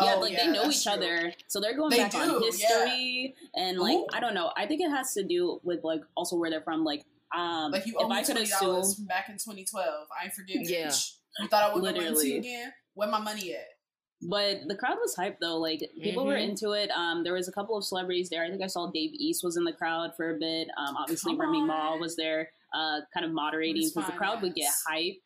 Yeah, 0.00 0.14
Oh, 0.16 0.20
like 0.20 0.36
they 0.36 0.46
know 0.48 0.68
each 0.70 0.84
true. 0.84 0.92
other, 0.92 1.34
so 1.48 1.60
they're 1.60 1.76
going 1.76 1.90
They 1.90 1.98
back 1.98 2.14
on 2.14 2.28
do, 2.28 2.38
history 2.40 3.34
and 3.54 3.78
like 3.78 3.98
Ooh. 3.98 4.06
I 4.12 4.20
don't 4.20 4.32
know. 4.34 4.50
I 4.56 4.66
think 4.66 4.80
it 4.80 4.88
has 4.90 5.12
to 5.14 5.22
do 5.22 5.60
with 5.64 5.84
like 5.84 6.00
also 6.16 6.36
where 6.36 6.48
they're 6.50 6.62
from. 6.62 6.82
Like, 6.82 7.04
um, 7.36 7.70
Like 7.72 7.86
you 7.86 7.94
if 7.98 8.08
me 8.08 8.16
I 8.16 8.22
could 8.22 8.32
twenty 8.36 8.42
assume, 8.50 8.68
dollars 8.68 8.94
back 8.94 9.28
in 9.28 9.34
2012. 9.34 10.08
I 10.18 10.24
ain't 10.24 10.32
forget. 10.34 10.56
Yeah. 10.68 10.86
bitch. 10.88 11.12
You 11.40 11.48
thought 11.48 11.70
I 11.70 11.74
would 11.74 11.82
lend 11.82 11.96
to 11.96 12.02
Literally. 12.02 12.32
you 12.32 12.38
again? 12.38 12.72
Where 12.94 13.08
my 13.08 13.18
money 13.20 13.52
at? 13.54 13.66
But 14.22 14.60
the 14.68 14.74
crowd 14.76 14.98
was 15.00 15.14
hyped 15.16 15.36
though. 15.40 15.58
Like 15.58 15.80
people 16.02 16.24
were 16.24 16.34
Mhm. 16.36 16.50
into 16.50 16.72
it. 16.72 16.90
Um, 16.90 17.24
there 17.24 17.34
was 17.34 17.48
a 17.48 17.52
couple 17.52 17.76
of 17.76 17.84
celebrities 17.84 18.28
there. 18.30 18.44
I 18.44 18.50
think 18.50 18.62
I 18.62 18.66
saw 18.68 18.90
Dave 18.90 19.10
East 19.14 19.42
was 19.44 19.56
in 19.56 19.64
the 19.64 19.72
crowd 19.72 20.14
for 20.16 20.34
a 20.34 20.38
bit. 20.38 20.68
Um, 20.76 20.96
obviously 20.96 21.32
Come 21.32 21.40
Remy 21.40 21.62
Ma 21.62 21.96
was 21.96 22.16
there, 22.16 22.50
uh, 22.74 23.00
kind 23.12 23.26
of 23.26 23.32
moderating 23.32 23.88
because 23.88 24.06
the 24.06 24.12
crowd 24.16 24.40
would 24.42 24.54
get 24.54 24.68
ass. 24.68 24.84
hype. 24.88 25.16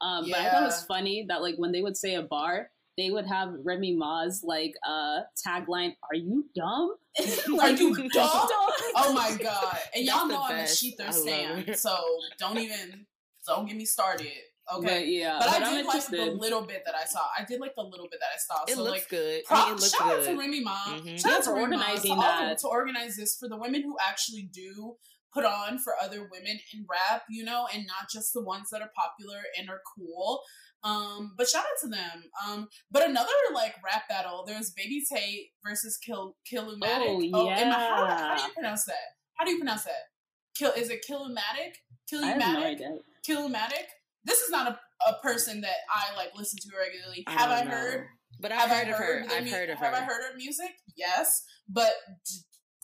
Um, 0.00 0.26
but 0.30 0.40
I 0.40 0.50
thought 0.50 0.62
it 0.62 0.66
was 0.66 0.84
funny 0.84 1.24
that 1.28 1.42
like 1.42 1.56
when 1.56 1.72
they 1.72 1.82
would 1.82 1.96
say 1.96 2.14
a 2.14 2.22
bar. 2.22 2.70
They 2.96 3.10
would 3.10 3.26
have 3.26 3.52
Remy 3.64 3.96
Ma's 3.96 4.44
like 4.44 4.72
uh 4.86 5.22
tagline, 5.44 5.96
"Are 6.08 6.14
you 6.14 6.48
dumb? 6.54 6.94
Are 7.60 7.70
you 7.72 7.92
dumb? 7.96 8.08
dumb? 8.10 8.70
Oh 8.94 9.12
my 9.12 9.36
god! 9.36 9.78
And 9.96 10.04
y'all 10.06 10.28
know 10.28 10.40
I'm 10.44 10.52
a 10.52 10.58
best. 10.58 10.80
Sheether 10.80 11.08
I 11.08 11.10
Sam, 11.10 11.74
so 11.74 11.96
don't 12.38 12.56
even 12.58 13.04
don't 13.48 13.66
get 13.66 13.76
me 13.76 13.84
started. 13.84 14.30
Okay. 14.72 14.86
But 14.86 15.08
yeah, 15.08 15.36
But, 15.38 15.46
but, 15.50 15.62
I 15.62 15.74
did 15.74 15.86
like 15.86 16.06
the 16.06 16.24
little 16.32 16.62
bit 16.62 16.82
that 16.86 16.94
I 16.94 17.04
saw. 17.04 17.20
I 17.38 17.44
did 17.44 17.60
like 17.60 17.74
the 17.74 17.82
little 17.82 18.08
bit 18.10 18.20
that 18.20 18.30
I 18.34 18.38
saw. 18.38 18.64
It 18.64 18.76
so 18.76 18.82
looks 18.82 19.00
like 19.02 19.08
good. 19.10 19.42
I 19.50 19.64
mean, 19.66 19.74
it 19.74 19.80
looks 19.80 19.90
shout 19.94 20.02
out 20.12 20.22
to 20.24 20.30
good. 20.30 20.38
Remy 20.38 20.60
Ma. 20.62 20.78
Mhm. 20.86 21.20
Shout 21.20 21.30
Yeah, 21.32 21.36
out 21.36 21.38
to 21.38 21.42
for 21.50 21.54
Remy 21.56 21.76
Ma, 21.76 21.82
organizing 21.82 22.10
to 22.14 22.16
all 22.16 22.22
of 22.22 22.40
that. 22.48 22.58
to 22.58 22.68
organize 22.68 23.16
this 23.16 23.36
for 23.38 23.48
the 23.48 23.56
women 23.58 23.82
who 23.82 23.96
actually 24.00 24.48
do 24.52 24.96
put 25.34 25.44
on 25.44 25.78
for 25.78 25.94
other 26.00 26.20
women 26.30 26.58
in 26.72 26.86
rap, 26.88 27.24
you 27.28 27.44
know, 27.44 27.66
and 27.74 27.86
not 27.86 28.08
just 28.10 28.32
the 28.32 28.40
ones 28.42 28.70
that 28.70 28.80
are 28.80 28.90
popular 28.96 29.42
and 29.58 29.68
are 29.68 29.80
cool. 29.96 30.40
Um, 30.82 31.34
but 31.36 31.48
shout 31.48 31.64
out 31.64 31.80
to 31.82 31.88
them. 31.88 32.24
Um, 32.46 32.68
but 32.90 33.08
another 33.08 33.32
like 33.52 33.74
rap 33.84 34.08
battle, 34.08 34.44
there's 34.46 34.70
Baby 34.70 35.02
Tate 35.12 35.50
versus 35.64 35.96
Kill 35.98 36.36
Killumatic. 36.50 37.30
Oh, 37.34 37.48
am 37.50 37.70
I- 37.70 37.74
how, 37.74 38.06
how 38.06 38.36
do 38.36 38.42
you 38.42 38.52
pronounce 38.52 38.84
that? 38.84 38.94
How 39.34 39.44
do 39.44 39.50
you 39.50 39.58
pronounce 39.58 39.84
that? 39.84 40.10
Kill 40.56 40.72
is 40.72 40.88
it 40.90 41.04
Killumatic? 41.08 41.74
Have 42.12 42.38
no 42.38 43.00
Killumatic? 43.26 43.86
This 44.24 44.40
is 44.40 44.50
not 44.50 44.68
a, 44.68 44.78
a 45.10 45.14
person 45.22 45.60
that 45.62 45.76
I 45.92 46.14
like 46.16 46.30
listen 46.36 46.58
to 46.62 46.76
regularly. 46.78 47.24
Have 47.28 47.50
I 47.50 47.62
know. 47.64 47.70
heard 47.70 48.06
But 48.40 48.52
I've 48.52 48.70
heard 48.70 48.86
I 48.88 48.90
of 48.90 48.96
her. 48.98 49.24
I've 49.30 49.44
mu- 49.44 49.50
heard 49.50 49.70
of 49.70 49.78
her. 49.78 49.84
Have. 49.86 49.94
I 49.94 50.00
heard 50.00 50.22
her 50.30 50.36
music? 50.36 50.70
Yes, 50.96 51.44
but 51.68 51.92
d- 52.26 52.38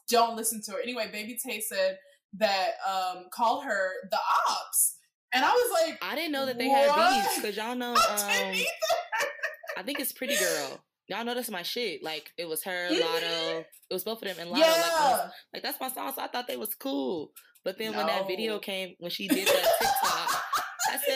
don't 0.08 0.36
listen 0.36 0.60
to 0.66 0.72
her. 0.72 0.78
Anyway, 0.82 1.08
Baby 1.12 1.38
Tate 1.44 1.62
said 1.64 1.98
that 2.38 2.70
um 2.88 3.24
called 3.32 3.64
her 3.64 3.90
the 4.10 4.18
ops, 4.50 4.96
and 5.32 5.44
I 5.44 5.50
was 5.50 5.82
like, 5.86 5.98
I 6.02 6.14
didn't 6.14 6.32
know 6.32 6.46
that 6.46 6.58
they 6.58 6.68
had 6.68 6.88
What? 6.88 7.22
beats 7.24 7.40
because 7.40 7.56
y'all 7.56 7.74
know. 7.74 7.94
I 7.98 8.42
Um, 8.48 8.54
either. 8.54 8.64
I 9.76 9.82
think 9.82 10.00
it's 10.00 10.12
Pretty 10.12 10.36
Girl. 10.36 10.80
Y'all 11.08 11.24
know 11.24 11.34
that's 11.34 11.50
my 11.50 11.62
shit. 11.62 12.02
Like 12.04 12.30
it 12.36 12.46
was 12.48 12.62
her, 12.64 12.88
Mhm. 12.90 13.00
Lotto. 13.00 13.64
It 13.88 13.94
was 13.94 14.04
both 14.04 14.22
of 14.22 14.28
them 14.28 14.36
and 14.38 14.50
Lotto. 14.50 14.62
Like, 14.62 14.76
was- 14.76 14.86
Yeah, 15.24 15.30
like 15.54 15.62
that's 15.62 15.80
my 15.80 15.88
song, 15.90 16.12
so 16.14 16.22
I 16.22 16.28
thought 16.28 16.46
they 16.46 16.56
was 16.56 16.74
cool. 16.74 17.32
But 17.64 17.76
then 17.78 17.94
when 17.96 18.06
that 18.06 18.26
video 18.26 18.58
came, 18.58 18.94
when 19.00 19.10
she 19.10 19.28
did 19.28 19.46
that 19.46 19.52
TikTok, 19.80 19.96
I 19.99 19.99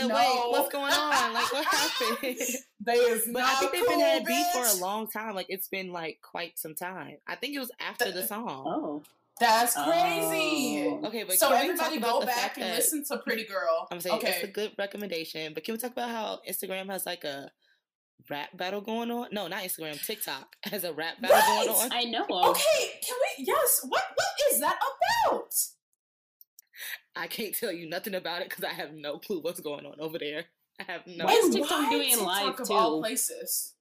said, 0.09 0.15
No. 0.15 0.15
"Wait, 0.17 0.51
what's 0.51 0.73
going 0.73 0.93
on? 0.93 1.33
Like 1.35 1.53
what 1.53 1.65
happened?" 1.75 2.39
they 2.81 2.93
is 2.95 3.23
but 3.33 3.41
not 3.41 3.51
I 3.51 3.55
think 3.57 3.73
they've 3.73 3.81
cool, 3.87 3.91
been 3.91 4.01
had 4.01 4.25
beef 4.25 4.47
for 4.53 4.65
a 4.77 4.81
long 4.81 5.09
time. 5.09 5.35
Like 5.35 5.47
it's 5.49 5.69
been 5.69 5.93
like 5.93 6.19
quite 6.23 6.59
some 6.59 6.75
time. 6.75 7.17
I 7.27 7.37
think 7.37 7.55
it 7.55 7.59
was 7.59 7.71
after 7.81 8.11
the 8.13 8.27
song. 8.27 8.65
Oh, 8.67 9.03
That's 9.41 9.75
crazy. 9.75 10.87
Oh. 10.89 11.07
Okay, 11.07 11.25
but 11.25 11.37
so 11.39 11.49
can 11.49 11.57
we 11.57 11.63
everybody 11.71 11.89
talk 11.91 11.99
about 11.99 12.13
go 12.15 12.21
the 12.21 12.27
back 12.27 12.59
and 12.59 12.75
listen 12.77 13.05
to 13.07 13.19
Pretty 13.19 13.45
Girl. 13.45 13.89
I'm 13.91 14.01
saying 14.01 14.17
okay. 14.19 14.29
it's 14.31 14.45
a 14.45 14.49
good 14.49 14.73
recommendation. 14.79 15.55
But 15.55 15.65
can 15.65 15.75
we 15.75 15.79
talk 15.79 15.93
about 15.93 16.11
how 16.11 16.41
Instagram 16.49 16.87
has 16.91 17.05
like 17.07 17.25
a 17.25 17.51
rap 18.31 18.57
battle 18.57 18.81
going 18.81 19.11
on? 19.11 19.29
No, 19.33 19.49
not 19.49 19.63
Instagram. 19.65 20.01
TikTok 20.05 20.57
has 20.65 20.85
a 20.85 20.93
rap 20.93 21.21
battle 21.21 21.37
Right. 21.37 21.67
going 21.67 21.81
on. 21.81 21.93
I 21.93 22.05
know. 22.05 22.25
Okay, 22.51 23.01
can 23.07 23.17
we? 23.39 23.45
Yes. 23.45 23.81
What 23.89 24.03
What 24.15 24.53
is 24.53 24.61
that 24.61 24.77
about? 25.27 25.53
I 27.17 27.27
can't 27.27 27.55
tell 27.55 27.73
you 27.73 27.89
nothing 27.89 28.15
about 28.15 28.43
it 28.43 28.49
because 28.49 28.65
I 28.65 28.73
have 28.73 28.93
no 28.93 29.19
clue 29.19 29.41
what's 29.41 29.61
going 29.61 29.87
on 29.87 30.01
over 30.01 30.19
there. 30.19 30.45
I 30.81 30.91
have 30.91 31.07
no. 31.07 31.25
Why 31.27 31.33
is 31.33 31.55
TikTok 31.55 31.71
why 31.71 31.91
doing 31.91 32.11
TikTok 32.11 32.27
live, 32.27 32.61
of 32.61 32.71
all 32.71 33.01
places? 33.01 33.75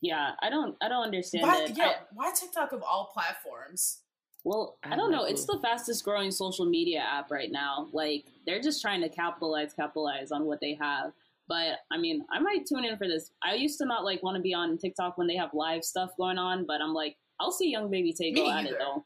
Yeah, 0.00 0.32
I 0.42 0.50
don't. 0.50 0.76
I 0.80 0.88
don't 0.88 1.02
understand 1.02 1.42
Why, 1.42 1.62
it. 1.64 1.76
yeah, 1.76 1.84
I- 1.84 1.96
why 2.12 2.32
TikTok 2.34 2.72
of 2.72 2.82
all 2.82 3.10
platforms? 3.12 4.00
well, 4.44 4.78
I 4.84 4.92
I 4.92 4.96
don't 4.96 5.10
no 5.10 5.18
know. 5.18 5.24
It's 5.24 5.46
the 5.46 5.58
fastest 5.62 6.04
growing 6.04 6.30
social 6.30 6.66
media 6.66 7.00
app 7.00 7.30
right 7.30 7.50
now. 7.50 7.88
Like 7.92 8.26
they're 8.46 8.60
just 8.60 8.82
trying 8.82 9.00
to 9.00 9.08
capitalize, 9.08 9.72
capitalize 9.72 10.30
on 10.30 10.44
what 10.44 10.60
they 10.60 10.74
have. 10.74 11.12
But 11.48 11.78
I 11.90 11.98
mean, 11.98 12.24
I 12.30 12.38
might 12.38 12.66
tune 12.66 12.84
in 12.84 12.96
for 12.96 13.08
this. 13.08 13.30
I 13.42 13.54
used 13.54 13.78
to 13.78 13.86
not 13.86 14.04
like 14.04 14.22
want 14.22 14.36
to 14.36 14.42
be 14.42 14.54
on 14.54 14.76
TikTok 14.78 15.18
when 15.18 15.26
they 15.26 15.36
have 15.36 15.50
live 15.54 15.82
stuff 15.82 16.10
going 16.16 16.38
on, 16.38 16.66
but 16.66 16.80
I'm 16.80 16.94
like, 16.94 17.16
I'll 17.40 17.52
see 17.52 17.70
Young 17.70 17.90
Baby 17.90 18.12
Tate 18.12 18.34
Me 18.34 18.40
go 18.42 18.50
at 18.50 18.66
it 18.66 18.76
though. 18.78 19.04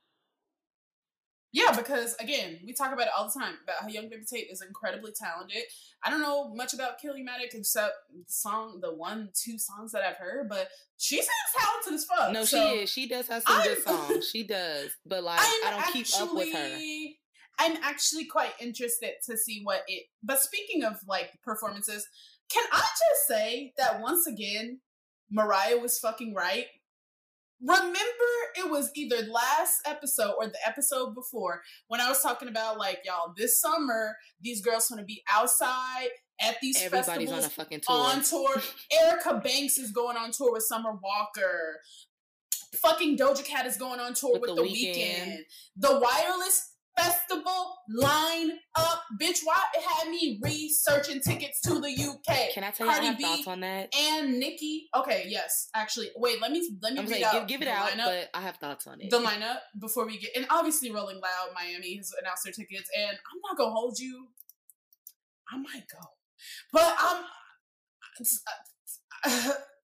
Yeah, 1.50 1.72
because 1.74 2.14
again, 2.20 2.58
we 2.66 2.74
talk 2.74 2.92
about 2.92 3.06
it 3.06 3.12
all 3.16 3.30
the 3.32 3.40
time 3.40 3.54
about 3.64 3.82
how 3.82 3.88
Young 3.88 4.10
Baby 4.10 4.24
Tate 4.30 4.50
is 4.50 4.60
incredibly 4.60 5.12
talented. 5.12 5.62
I 6.04 6.10
don't 6.10 6.20
know 6.20 6.52
much 6.54 6.74
about 6.74 7.00
Killimatic 7.02 7.54
except 7.54 7.94
the 8.14 8.24
song, 8.26 8.80
the 8.82 8.94
one, 8.94 9.30
two 9.34 9.58
songs 9.58 9.92
that 9.92 10.02
I've 10.02 10.16
heard, 10.16 10.48
but 10.50 10.68
she 10.98 11.16
seems 11.16 11.28
talented 11.58 11.94
as 11.94 12.04
fuck. 12.04 12.32
No, 12.32 12.44
so 12.44 12.58
she 12.58 12.78
is. 12.80 12.90
She 12.90 13.08
does 13.08 13.28
have 13.28 13.42
some 13.44 13.62
good 13.62 13.78
I'm- 13.86 14.08
songs. 14.08 14.28
She 14.28 14.46
does, 14.46 14.90
but 15.06 15.24
like 15.24 15.40
I'm 15.40 15.66
I 15.66 15.80
don't 15.82 15.92
keep 15.92 16.06
up 16.20 16.34
with 16.34 16.52
her. 16.52 16.78
I'm 17.60 17.76
actually 17.82 18.26
quite 18.26 18.52
interested 18.60 19.14
to 19.26 19.36
see 19.36 19.62
what 19.64 19.82
it. 19.88 20.04
But 20.22 20.40
speaking 20.40 20.84
of 20.84 20.96
like 21.08 21.30
performances, 21.42 22.06
can 22.52 22.64
I 22.72 22.80
just 22.80 23.26
say 23.26 23.72
that 23.78 24.00
once 24.00 24.26
again, 24.26 24.80
Mariah 25.30 25.78
was 25.78 25.98
fucking 25.98 26.34
right 26.34 26.66
remember 27.60 28.30
it 28.56 28.70
was 28.70 28.90
either 28.94 29.16
last 29.26 29.80
episode 29.86 30.34
or 30.38 30.46
the 30.46 30.58
episode 30.66 31.14
before 31.14 31.60
when 31.88 32.00
I 32.00 32.08
was 32.08 32.22
talking 32.22 32.48
about 32.48 32.78
like 32.78 33.00
y'all 33.04 33.32
this 33.36 33.60
summer 33.60 34.16
these 34.40 34.60
girls 34.62 34.88
want 34.90 35.00
to 35.00 35.04
be 35.04 35.22
outside 35.32 36.08
at 36.40 36.56
these 36.62 36.80
Everybody's 36.80 37.32
on 37.32 37.38
a 37.38 37.42
festivals 37.42 37.54
fucking 37.54 37.80
tour. 37.80 37.96
on 37.96 38.22
tour. 38.22 38.62
Erica 38.92 39.40
Banks 39.42 39.76
is 39.76 39.90
going 39.90 40.16
on 40.16 40.30
tour 40.30 40.52
with 40.52 40.62
Summer 40.62 40.92
Walker. 41.02 41.80
Fucking 42.76 43.16
Doja 43.16 43.44
Cat 43.44 43.66
is 43.66 43.76
going 43.76 43.98
on 43.98 44.14
tour 44.14 44.32
With 44.34 44.42
with, 44.42 44.50
The 44.50 44.62
the, 44.62 44.68
Weeknd. 44.68 44.94
weekend. 44.94 45.38
The 45.78 45.98
Wireless 45.98 46.74
Festival 46.98 47.76
line 47.94 48.50
up, 48.76 49.02
bitch. 49.20 49.40
Why 49.44 49.62
it 49.74 49.82
had 49.82 50.10
me 50.10 50.40
researching 50.42 51.20
tickets 51.20 51.60
to 51.62 51.80
the 51.80 51.88
UK? 51.90 52.52
Can 52.52 52.64
I 52.64 52.70
tell 52.70 52.86
you 52.86 52.92
I 52.92 52.94
Cardi 52.94 53.06
have 53.06 53.18
B 53.18 53.24
thoughts 53.24 53.46
on 53.46 53.60
that? 53.60 53.94
and 53.96 54.38
Nicki. 54.38 54.88
Okay, 54.96 55.26
yes, 55.28 55.68
actually. 55.74 56.10
Wait, 56.16 56.40
let 56.40 56.50
me 56.50 56.68
let 56.82 56.92
me 56.94 56.98
I'm 56.98 57.04
read 57.06 57.12
saying 57.12 57.24
out 57.24 57.32
give, 57.32 57.46
give 57.46 57.62
it 57.62 57.68
out, 57.68 57.90
lineup 57.90 58.04
but 58.04 58.30
I 58.34 58.40
have 58.42 58.56
thoughts 58.56 58.86
on 58.86 59.00
it. 59.00 59.10
the 59.10 59.18
lineup 59.18 59.58
before 59.80 60.06
we 60.06 60.18
get 60.18 60.30
and 60.36 60.46
obviously 60.50 60.90
Rolling 60.90 61.20
Loud 61.20 61.54
Miami 61.54 61.96
has 61.96 62.12
announced 62.20 62.44
their 62.44 62.52
tickets 62.52 62.88
and 62.96 63.10
I'm 63.10 63.40
not 63.48 63.56
gonna 63.56 63.70
hold 63.70 63.98
you. 63.98 64.28
I 65.52 65.56
might 65.58 65.84
go, 65.90 66.04
but 66.72 66.94
I'm. 66.98 67.24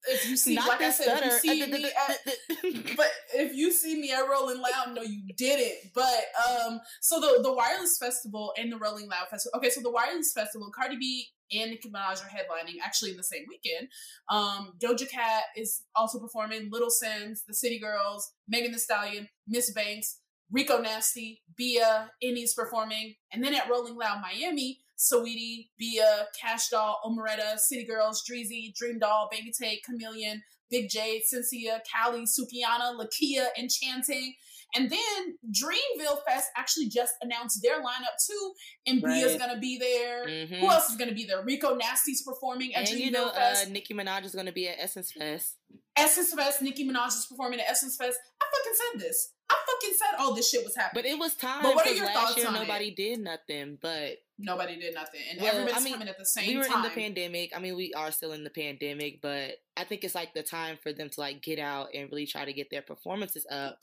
If 0.07 0.29
you 0.29 0.37
see, 0.37 0.55
Not 0.55 0.67
like 0.67 0.81
I 0.81 0.91
said, 0.91 1.21
if 1.23 1.43
you 1.43 1.55
see 1.55 1.71
me 1.71 1.85
at, 1.85 2.95
but 2.97 3.07
if 3.33 3.55
you 3.55 3.71
see 3.71 3.99
me 3.99 4.11
at 4.11 4.21
Rolling 4.29 4.61
Loud, 4.61 4.95
no, 4.95 5.01
you 5.01 5.33
didn't. 5.35 5.93
But 5.93 6.25
um, 6.47 6.79
so 7.01 7.19
the 7.19 7.41
the 7.41 7.53
Wireless 7.53 7.97
Festival 7.97 8.53
and 8.57 8.71
the 8.71 8.77
Rolling 8.77 9.07
Loud 9.09 9.27
Festival. 9.29 9.57
Okay, 9.57 9.69
so 9.69 9.81
the 9.81 9.91
Wireless 9.91 10.31
Festival, 10.33 10.71
Cardi 10.75 10.97
B 10.97 11.27
and 11.51 11.71
Nicki 11.71 11.89
Minaj 11.89 12.23
are 12.23 12.29
headlining 12.29 12.75
actually 12.83 13.11
in 13.11 13.17
the 13.17 13.23
same 13.23 13.45
weekend. 13.47 13.87
Um, 14.29 14.73
Doja 14.79 15.09
Cat 15.09 15.43
is 15.55 15.83
also 15.95 16.19
performing. 16.19 16.69
Little 16.71 16.89
Simz, 16.89 17.39
The 17.47 17.53
City 17.53 17.79
Girls, 17.79 18.31
Megan 18.47 18.71
Thee 18.71 18.77
Stallion, 18.77 19.27
Miss 19.47 19.71
Banks, 19.71 20.19
Rico 20.51 20.79
Nasty, 20.81 21.41
Bia, 21.55 22.11
Enny's 22.21 22.53
performing, 22.53 23.15
and 23.31 23.43
then 23.43 23.53
at 23.53 23.69
Rolling 23.69 23.95
Loud 23.95 24.21
Miami. 24.21 24.79
Saweetie, 24.97 25.69
Bia, 25.77 26.27
Cash 26.39 26.69
Doll, 26.69 26.99
Omeretta, 27.05 27.57
City 27.57 27.85
Girls, 27.85 28.23
Dreezy, 28.29 28.73
Dream 28.75 28.99
Doll, 28.99 29.27
Baby 29.31 29.51
Tate, 29.59 29.83
Chameleon, 29.83 30.41
Big 30.69 30.89
J, 30.89 31.21
Cynthia, 31.25 31.81
Callie, 31.93 32.25
Sukihana, 32.25 32.97
Lakeyah, 32.99 33.47
Enchanting. 33.57 34.33
And 34.73 34.89
then 34.89 35.37
Dreamville 35.51 36.17
Fest 36.27 36.49
actually 36.57 36.89
just 36.89 37.13
announced 37.21 37.61
their 37.63 37.81
lineup 37.81 38.15
too. 38.25 38.53
And 38.87 39.01
Bia's 39.01 39.31
Right. 39.33 39.39
gonna 39.39 39.59
be 39.59 39.77
there. 39.77 40.25
Mhm. 40.25 40.59
Who 40.59 40.69
else 40.69 40.89
is 40.89 40.97
gonna 40.97 41.13
be 41.13 41.23
there? 41.25 41.43
Rico 41.45 41.75
Nasty's 41.75 42.23
performing 42.23 42.73
at 42.75 42.79
And 42.79 42.87
Dreamville 42.89 42.99
you 43.05 43.11
know, 43.11 43.27
uh, 43.27 43.33
Fest. 43.35 43.69
Nicki 43.69 43.93
Minaj 43.93 44.25
is 44.25 44.33
going 44.33 44.47
to 44.47 44.51
be 44.51 44.67
at 44.67 44.77
Essence 44.79 45.11
Fest. 45.13 45.55
Essence 45.95 46.33
Fest, 46.33 46.61
Nicki 46.61 46.85
Minaj 46.85 47.09
is 47.09 47.25
performing 47.29 47.59
at 47.61 47.69
Essence 47.69 47.95
Fest. 47.95 48.17
I 48.41 48.45
fucking 48.51 48.73
said 48.75 48.99
this. 49.07 49.33
I 49.49 49.55
fucking 49.67 49.95
said 49.97 50.19
all 50.19 50.33
this 50.33 50.49
shit 50.49 50.63
was 50.63 50.75
happening. 50.75 51.03
But 51.03 51.09
it 51.11 51.19
was 51.19 51.35
time 51.35 51.61
But 51.61 51.75
what 51.75 51.85
are 51.87 51.93
your 51.93 52.07
thoughts 52.07 52.35
year 52.37 52.47
on 52.47 52.55
it? 52.55 52.59
nobody 52.59 52.91
did 52.91 53.19
nothing. 53.19 53.77
But 53.81 54.17
Nobody 54.39 54.75
did 54.79 54.93
nothing. 54.95 55.21
And 55.31 55.39
Well, 55.39 55.51
everybody's 55.53 55.81
I 55.81 55.83
mean, 55.83 55.93
coming 55.93 56.07
at 56.09 56.17
the 56.17 56.25
same 56.25 56.43
time. 56.45 56.53
we 56.53 56.57
were 56.57 56.65
time. 56.65 56.77
in 56.77 56.83
the 56.83 56.89
pandemic. 57.01 57.55
I 57.55 57.59
mean, 57.59 57.75
we 57.75 57.93
are 57.93 58.11
still 58.11 58.31
in 58.33 58.43
the 58.43 58.49
pandemic, 58.49 59.21
but 59.21 59.51
I 59.77 59.83
think 59.83 60.03
it's 60.03 60.15
like 60.15 60.33
the 60.33 60.43
time 60.43 60.77
for 60.81 60.91
them 60.91 61.09
to 61.09 61.19
like 61.19 61.41
get 61.43 61.59
out 61.59 61.89
and 61.93 62.09
really 62.11 62.25
try 62.25 62.43
to 62.43 62.53
get 62.53 62.69
their 62.71 62.81
performances 62.81 63.45
up. 63.51 63.79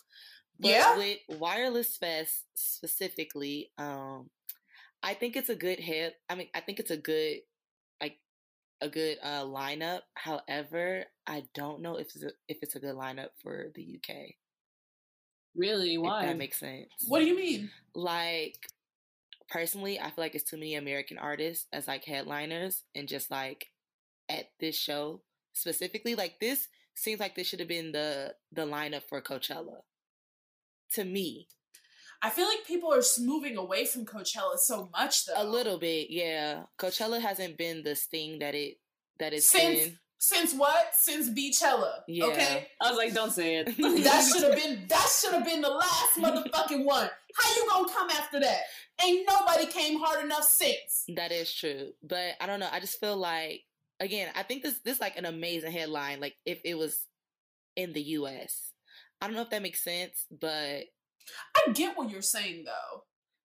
But 0.58 0.68
Yeah. 0.70 0.96
with 0.96 1.18
Wireless 1.28 1.96
Fest 1.96 2.44
specifically, 2.54 3.70
um, 3.78 4.30
I 5.02 5.14
think 5.14 5.36
it's 5.36 5.48
a 5.48 5.54
good 5.56 5.78
hit. 5.78 6.16
I 6.28 6.34
mean, 6.34 6.48
I 6.54 6.60
think 6.60 6.80
it's 6.80 6.90
a 6.90 6.96
good 6.96 7.38
like 8.00 8.18
a 8.80 8.88
good 8.88 9.18
uh 9.22 9.44
lineup. 9.44 10.00
However, 10.14 11.04
I 11.26 11.44
don't 11.54 11.80
know 11.82 11.96
if 11.96 12.08
it's 12.14 12.24
a, 12.24 12.32
if 12.48 12.58
it's 12.62 12.74
a 12.76 12.80
good 12.80 12.94
lineup 12.96 13.30
for 13.42 13.70
the 13.74 13.98
UK. 14.00 14.34
Really? 15.54 15.98
Why? 15.98 16.26
that 16.26 16.38
makes 16.38 16.58
sense. 16.58 16.88
What 17.06 17.20
do 17.20 17.26
you 17.26 17.36
mean? 17.36 17.70
like 17.94 18.56
personally 19.48 20.00
i 20.00 20.04
feel 20.04 20.14
like 20.24 20.34
it's 20.34 20.48
too 20.48 20.56
many 20.56 20.74
american 20.74 21.18
artists 21.18 21.66
as 21.72 21.86
like 21.86 22.04
headliners 22.04 22.84
and 22.94 23.08
just 23.08 23.30
like 23.30 23.66
at 24.28 24.46
this 24.60 24.76
show 24.76 25.20
specifically 25.52 26.14
like 26.14 26.40
this 26.40 26.68
seems 26.94 27.20
like 27.20 27.34
this 27.34 27.46
should 27.46 27.58
have 27.58 27.68
been 27.68 27.92
the 27.92 28.34
the 28.52 28.62
lineup 28.62 29.02
for 29.08 29.20
coachella 29.20 29.80
to 30.92 31.04
me 31.04 31.48
I 32.24 32.30
feel 32.30 32.46
like 32.46 32.64
people 32.64 32.94
are 32.94 33.02
moving 33.18 33.56
away 33.56 33.84
from 33.84 34.04
Coachella 34.04 34.56
so 34.56 34.88
much 34.92 35.26
though. 35.26 35.32
a 35.36 35.42
little 35.42 35.76
bit 35.76 36.06
yeah 36.08 36.62
coachella 36.78 37.20
hasn't 37.20 37.58
been 37.58 37.82
the 37.82 37.96
sting 37.96 38.38
that 38.38 38.54
it 38.54 38.78
that 39.18 39.32
it's 39.32 39.48
Since 39.48 39.80
been 39.80 39.98
since 40.22 40.54
what? 40.54 40.94
Since 40.94 41.30
Beachella. 41.30 41.94
Yeah. 42.06 42.26
Okay. 42.26 42.68
I 42.80 42.90
was 42.90 42.96
like, 42.96 43.12
don't 43.12 43.32
say 43.32 43.56
it. 43.56 43.76
That 44.04 44.22
should 44.22 44.44
have 44.44 44.54
been 44.54 44.86
that 44.86 45.08
should 45.20 45.32
have 45.32 45.44
been 45.44 45.60
the 45.60 45.68
last 45.68 46.16
motherfucking 46.16 46.84
one. 46.84 47.10
How 47.36 47.54
you 47.56 47.68
gonna 47.68 47.92
come 47.92 48.08
after 48.10 48.38
that? 48.38 48.60
Ain't 49.04 49.28
nobody 49.28 49.66
came 49.66 49.98
hard 49.98 50.24
enough 50.24 50.44
since. 50.44 51.04
That 51.16 51.32
is 51.32 51.52
true. 51.52 51.90
But 52.04 52.34
I 52.40 52.46
don't 52.46 52.60
know. 52.60 52.68
I 52.70 52.78
just 52.78 53.00
feel 53.00 53.16
like 53.16 53.62
again, 53.98 54.28
I 54.36 54.44
think 54.44 54.62
this 54.62 54.78
this 54.84 55.00
like 55.00 55.16
an 55.16 55.24
amazing 55.24 55.72
headline, 55.72 56.20
like 56.20 56.36
if 56.46 56.60
it 56.64 56.78
was 56.78 57.04
in 57.74 57.92
the 57.92 58.02
US. 58.02 58.72
I 59.20 59.26
don't 59.26 59.34
know 59.34 59.42
if 59.42 59.50
that 59.50 59.62
makes 59.62 59.82
sense, 59.82 60.26
but 60.30 60.84
I 61.56 61.72
get 61.72 61.98
what 61.98 62.10
you're 62.10 62.22
saying 62.22 62.64
though. 62.64 63.02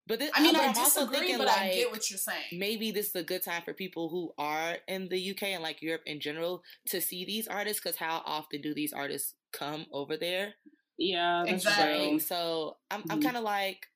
But 0.07 0.19
this, 0.19 0.31
I 0.33 0.39
mean 0.41 0.55
I 0.55 0.67
I'm 0.67 0.77
also 0.77 1.05
disagree, 1.07 1.07
thinking 1.07 1.37
but 1.37 1.47
like 1.47 1.63
I 1.63 1.67
get 1.69 1.91
what 1.91 2.09
you're 2.09 2.17
saying. 2.17 2.45
maybe 2.51 2.91
this 2.91 3.07
is 3.09 3.15
a 3.15 3.23
good 3.23 3.43
time 3.43 3.63
for 3.63 3.73
people 3.73 4.09
who 4.09 4.33
are 4.37 4.77
in 4.87 5.09
the 5.09 5.19
UK 5.19 5.53
and 5.53 5.63
like 5.63 5.81
Europe 5.81 6.03
in 6.05 6.19
general 6.21 6.63
to 6.87 7.01
see 7.01 7.25
these 7.25 7.47
artists 7.47 7.81
because 7.81 7.97
how 7.97 8.21
often 8.25 8.61
do 8.61 8.73
these 8.73 8.93
artists 8.93 9.35
come 9.53 9.87
over 9.91 10.17
there? 10.17 10.55
yeah, 10.97 11.47
Exactly. 11.47 12.17
true. 12.17 12.19
So 12.19 12.77
I'm 12.91 13.05
I'm 13.09 13.19
Mhm. 13.19 13.21
kind 13.21 13.37
of 13.37 13.43
like 13.43 13.87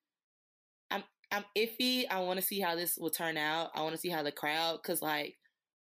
I'm 0.89 1.03
I'm 1.31 1.45
iffy. 1.57 2.05
I 2.09 2.19
want 2.21 2.39
to 2.39 2.45
see 2.45 2.59
how 2.59 2.75
this 2.75 2.97
will 2.97 3.09
turn 3.09 3.37
out. 3.37 3.71
I 3.75 3.81
want 3.81 3.93
to 3.93 4.01
see 4.01 4.09
how 4.09 4.23
the 4.23 4.31
crowd 4.31 4.79
because 4.81 5.01
like 5.01 5.37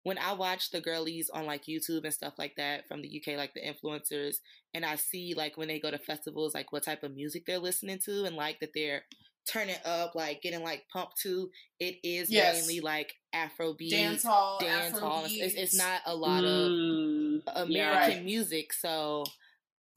when 0.05 0.19
I 0.19 0.33
watch 0.33 0.71
the 0.71 0.81
girlies 0.81 1.29
on 1.31 1.47
like 1.47 1.65
YouTube 1.65 2.05
and 2.05 2.15
stuff 2.15 2.35
like 2.39 2.57
that 2.57 2.87
from 2.89 3.03
the 3.03 3.09
UK, 3.09 3.37
like 3.37 3.55
the 3.55 3.61
influencers, 3.63 4.37
and 4.75 4.85
I 4.85 4.97
see 4.97 5.35
like 5.35 5.57
when 5.57 5.69
they 5.69 5.81
go 5.81 5.91
to 5.91 5.99
festivals, 5.99 6.55
like 6.55 6.73
what 6.73 6.85
type 6.85 7.03
of 7.03 7.15
music 7.15 7.45
they're 7.47 7.59
listening 7.59 7.99
to, 8.05 8.25
and 8.25 8.37
like 8.37 8.61
that 8.61 8.71
they're 8.75 9.05
turning 9.49 9.77
up, 9.85 10.15
like 10.15 10.43
getting 10.43 10.63
like 10.63 10.85
pumped 10.93 11.21
to. 11.23 11.51
It 11.81 11.97
is 12.05 12.31
Yes. 12.31 12.67
mainly 12.67 12.81
like 12.81 13.15
Afrobeat, 13.35 13.91
dance 13.91 14.23
hall, 14.25 14.59
dance 14.61 14.99
hall. 14.99 15.25
It's, 15.27 15.55
it's 15.55 15.75
not 15.77 16.01
a 16.07 16.15
lot 16.15 16.45
of 16.45 16.71
Mm. 16.71 17.43
American 17.55 18.15
Right. 18.17 18.25
music, 18.25 18.73
so 18.73 19.25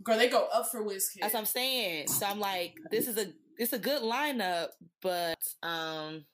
Girl, 0.04 0.18
they 0.18 0.30
go 0.30 0.48
up 0.52 0.72
for 0.72 0.84
Wizkid. 0.84 1.20
that's 1.22 1.34
what 1.34 1.42
I'm 1.42 1.46
saying. 1.46 2.08
So 2.08 2.26
I'm 2.26 2.40
like, 2.40 2.76
this 2.90 3.08
is 3.08 3.18
a 3.18 3.28
it's 3.58 3.74
a 3.74 3.80
good 3.80 4.02
lineup, 4.02 4.70
but 5.02 5.38
um, 5.62 6.26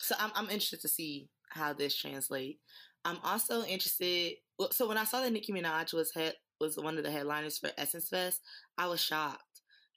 so 0.00 0.14
I'm 0.18 0.30
I'm 0.34 0.44
interested 0.46 0.80
to 0.80 0.88
see 0.88 1.28
how 1.50 1.72
this 1.72 1.94
translate. 1.94 2.58
I'm 3.04 3.18
also 3.22 3.62
interested. 3.64 4.34
So 4.72 4.88
when 4.88 4.96
I 4.98 5.04
saw 5.04 5.20
that 5.20 5.32
Nicki 5.32 5.52
Minaj 5.52 5.92
was 5.92 6.12
head 6.14 6.34
was 6.60 6.76
one 6.76 6.96
of 6.98 7.04
the 7.04 7.10
headliners 7.10 7.58
for 7.58 7.70
Essence 7.76 8.08
Fest, 8.08 8.40
I 8.78 8.86
was 8.88 9.00
shocked. 9.00 9.51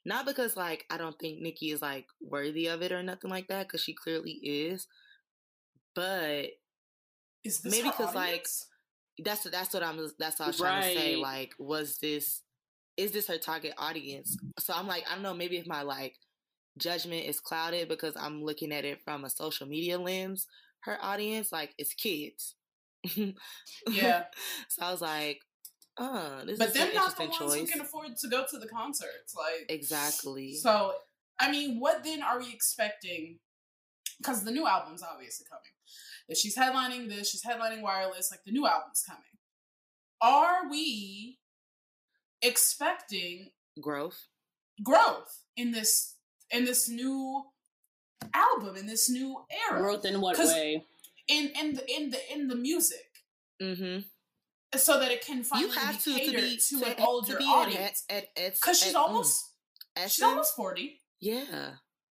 Not 0.06 0.24
because 0.24 0.56
like 0.56 0.86
I 0.88 0.98
don't 0.98 1.18
think 1.18 1.40
Nicki 1.40 1.72
is 1.72 1.82
like 1.82 2.06
worthy 2.20 2.68
of 2.68 2.80
it 2.80 2.92
or 2.92 3.02
nothing 3.02 3.28
like 3.28 3.48
that, 3.48 3.66
because 3.66 3.82
she 3.82 3.92
clearly 3.92 4.38
is. 4.42 4.86
But 5.96 6.46
Is 7.42 7.60
this 7.60 7.72
maybe 7.72 7.88
because 7.88 8.14
like, 8.14 8.46
that's 9.24 9.42
that's 9.44 9.74
what 9.74 9.82
I'm 9.82 9.98
that's 10.18 10.38
what 10.38 10.44
I 10.44 10.48
was 10.48 10.58
trying 10.58 10.94
to 10.94 11.00
say. 11.00 11.16
Like, 11.16 11.54
was 11.58 11.98
this 11.98 12.42
is 12.96 13.10
this 13.10 13.26
her 13.26 13.38
target 13.38 13.74
audience? 13.78 14.36
So 14.60 14.72
I'm 14.74 14.86
like, 14.86 15.04
I 15.10 15.14
don't 15.14 15.22
know, 15.24 15.34
maybe 15.34 15.56
if 15.56 15.66
my 15.66 15.82
like 15.82 16.14
judgment 16.78 17.26
is 17.26 17.40
clouded 17.40 17.88
because 17.88 18.14
I'm 18.16 18.44
looking 18.44 18.72
at 18.72 18.84
it 18.84 19.00
from 19.04 19.24
a 19.24 19.30
social 19.30 19.66
media 19.66 19.98
lens, 19.98 20.46
her 20.84 20.98
audience, 21.02 21.50
like 21.50 21.74
it's 21.78 21.94
kids. 21.94 22.54
Yeah. 23.90 24.24
so 24.68 24.86
I 24.86 24.90
was 24.92 25.00
like, 25.00 25.40
uh, 25.98 26.44
this 26.44 26.58
But 26.58 26.68
is 26.68 26.74
them 26.74 26.94
not 26.94 27.16
the 27.16 27.24
interesting 27.24 27.48
ones 27.48 27.60
who 27.60 27.66
can 27.66 27.80
afford 27.80 28.16
to 28.16 28.28
go 28.28 28.44
to 28.50 28.58
the 28.58 28.68
concerts. 28.68 29.34
Like 29.36 29.66
Exactly. 29.68 30.54
So, 30.54 30.92
I 31.38 31.50
mean, 31.50 31.80
what 31.80 32.04
then 32.04 32.22
are 32.22 32.38
we 32.38 32.52
expecting? 32.52 33.38
Because 34.18 34.44
the 34.44 34.50
new 34.50 34.66
album's 34.66 35.02
obviously 35.02 35.46
coming. 35.50 35.62
If 36.28 36.38
she's 36.38 36.56
headlining 36.56 37.08
this, 37.08 37.30
she's 37.30 37.44
headlining 37.44 37.82
Wireless, 37.82 38.30
like 38.30 38.40
the 38.44 38.52
new 38.52 38.66
album's 38.66 39.02
coming. 39.06 39.22
Are 40.20 40.68
we 40.68 41.38
expecting 42.42 43.50
Growth. 43.80 44.26
growth 44.82 45.42
in 45.56 45.72
this 45.72 46.14
in 46.50 46.64
this 46.64 46.88
new 46.88 47.44
album 48.32 48.76
in 48.76 48.86
this 48.86 49.10
new 49.10 49.44
era 49.68 49.80
Growth 49.80 50.04
in 50.04 50.20
what 50.20 50.38
way? 50.38 50.82
in 51.28 51.50
in 51.60 51.74
the 51.74 51.94
in 51.94 52.10
the 52.10 52.32
in 52.32 52.48
the 52.48 52.54
music 52.56 53.00
Mm-hmm. 53.62 54.00
So 54.74 54.98
that 54.98 55.10
it 55.10 55.24
can 55.24 55.38
You 55.38 55.44
finally 55.44 55.76
have 55.76 56.04
be 56.04 56.18
to 56.18 56.24
to 56.26 56.36
be 56.36 56.56
to, 56.56 56.78
to, 56.80 56.86
an 56.86 56.96
to 56.96 57.04
older 57.04 57.36
be 57.36 57.44
audience 57.44 58.04
because 58.08 58.78
she's 58.80 58.94
at, 58.94 58.94
mm, 58.94 59.00
almost 59.00 59.44
she's 60.08 60.22
almost 60.22 60.54
40 60.56 61.00
yeah. 61.20 61.70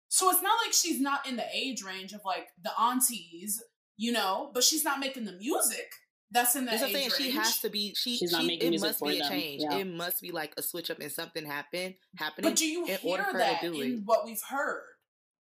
So 0.09 0.31
it's 0.31 0.43
not 0.43 0.57
like 0.65 0.73
she's 0.73 1.01
not 1.01 1.29
in 1.29 1.37
the 1.37 1.45
age 1.55 1.83
range 1.83 2.13
of 2.13 2.21
like 2.25 2.49
the 2.63 2.71
aunties, 2.81 3.63
you 3.97 4.13
know, 4.13 4.51
but 4.55 4.63
she's 4.63 4.85
not 4.85 5.01
making 5.01 5.25
the 5.25 5.33
music. 5.33 5.91
That's 6.31 6.57
in 6.57 6.65
that 6.65 6.73
That's 6.73 6.83
what 6.83 6.91
I'm 6.91 6.97
age 6.97 7.13
saying. 7.13 7.31
range. 7.31 7.33
She 7.35 7.39
has 7.39 7.61
to 7.61 7.71
be. 7.71 7.95
She. 7.97 8.17
She's 8.17 8.33
not 8.33 8.43
she 8.43 8.49
making 8.49 8.69
it 8.69 8.71
music 8.71 8.89
must 8.89 8.99
for 8.99 9.09
be 9.09 9.21
a 9.21 9.29
change. 9.29 9.63
Yeah. 9.63 9.77
It 9.77 9.87
must 9.87 10.21
be 10.21 10.33
like 10.33 10.55
a 10.57 10.63
switch 10.63 10.91
up 10.91 10.99
and 11.01 11.13
something 11.13 11.45
happen 11.45 11.95
happening. 12.17 12.51
But 12.51 12.57
do 12.57 12.67
you 12.67 12.87
in 12.87 12.97
hear 12.97 12.99
order 13.05 13.25
for 13.25 13.33
her 13.33 13.39
that 13.39 13.63
in 13.63 13.75
it. 13.75 14.01
what 14.05 14.25
we've 14.25 14.43
heard? 14.49 14.83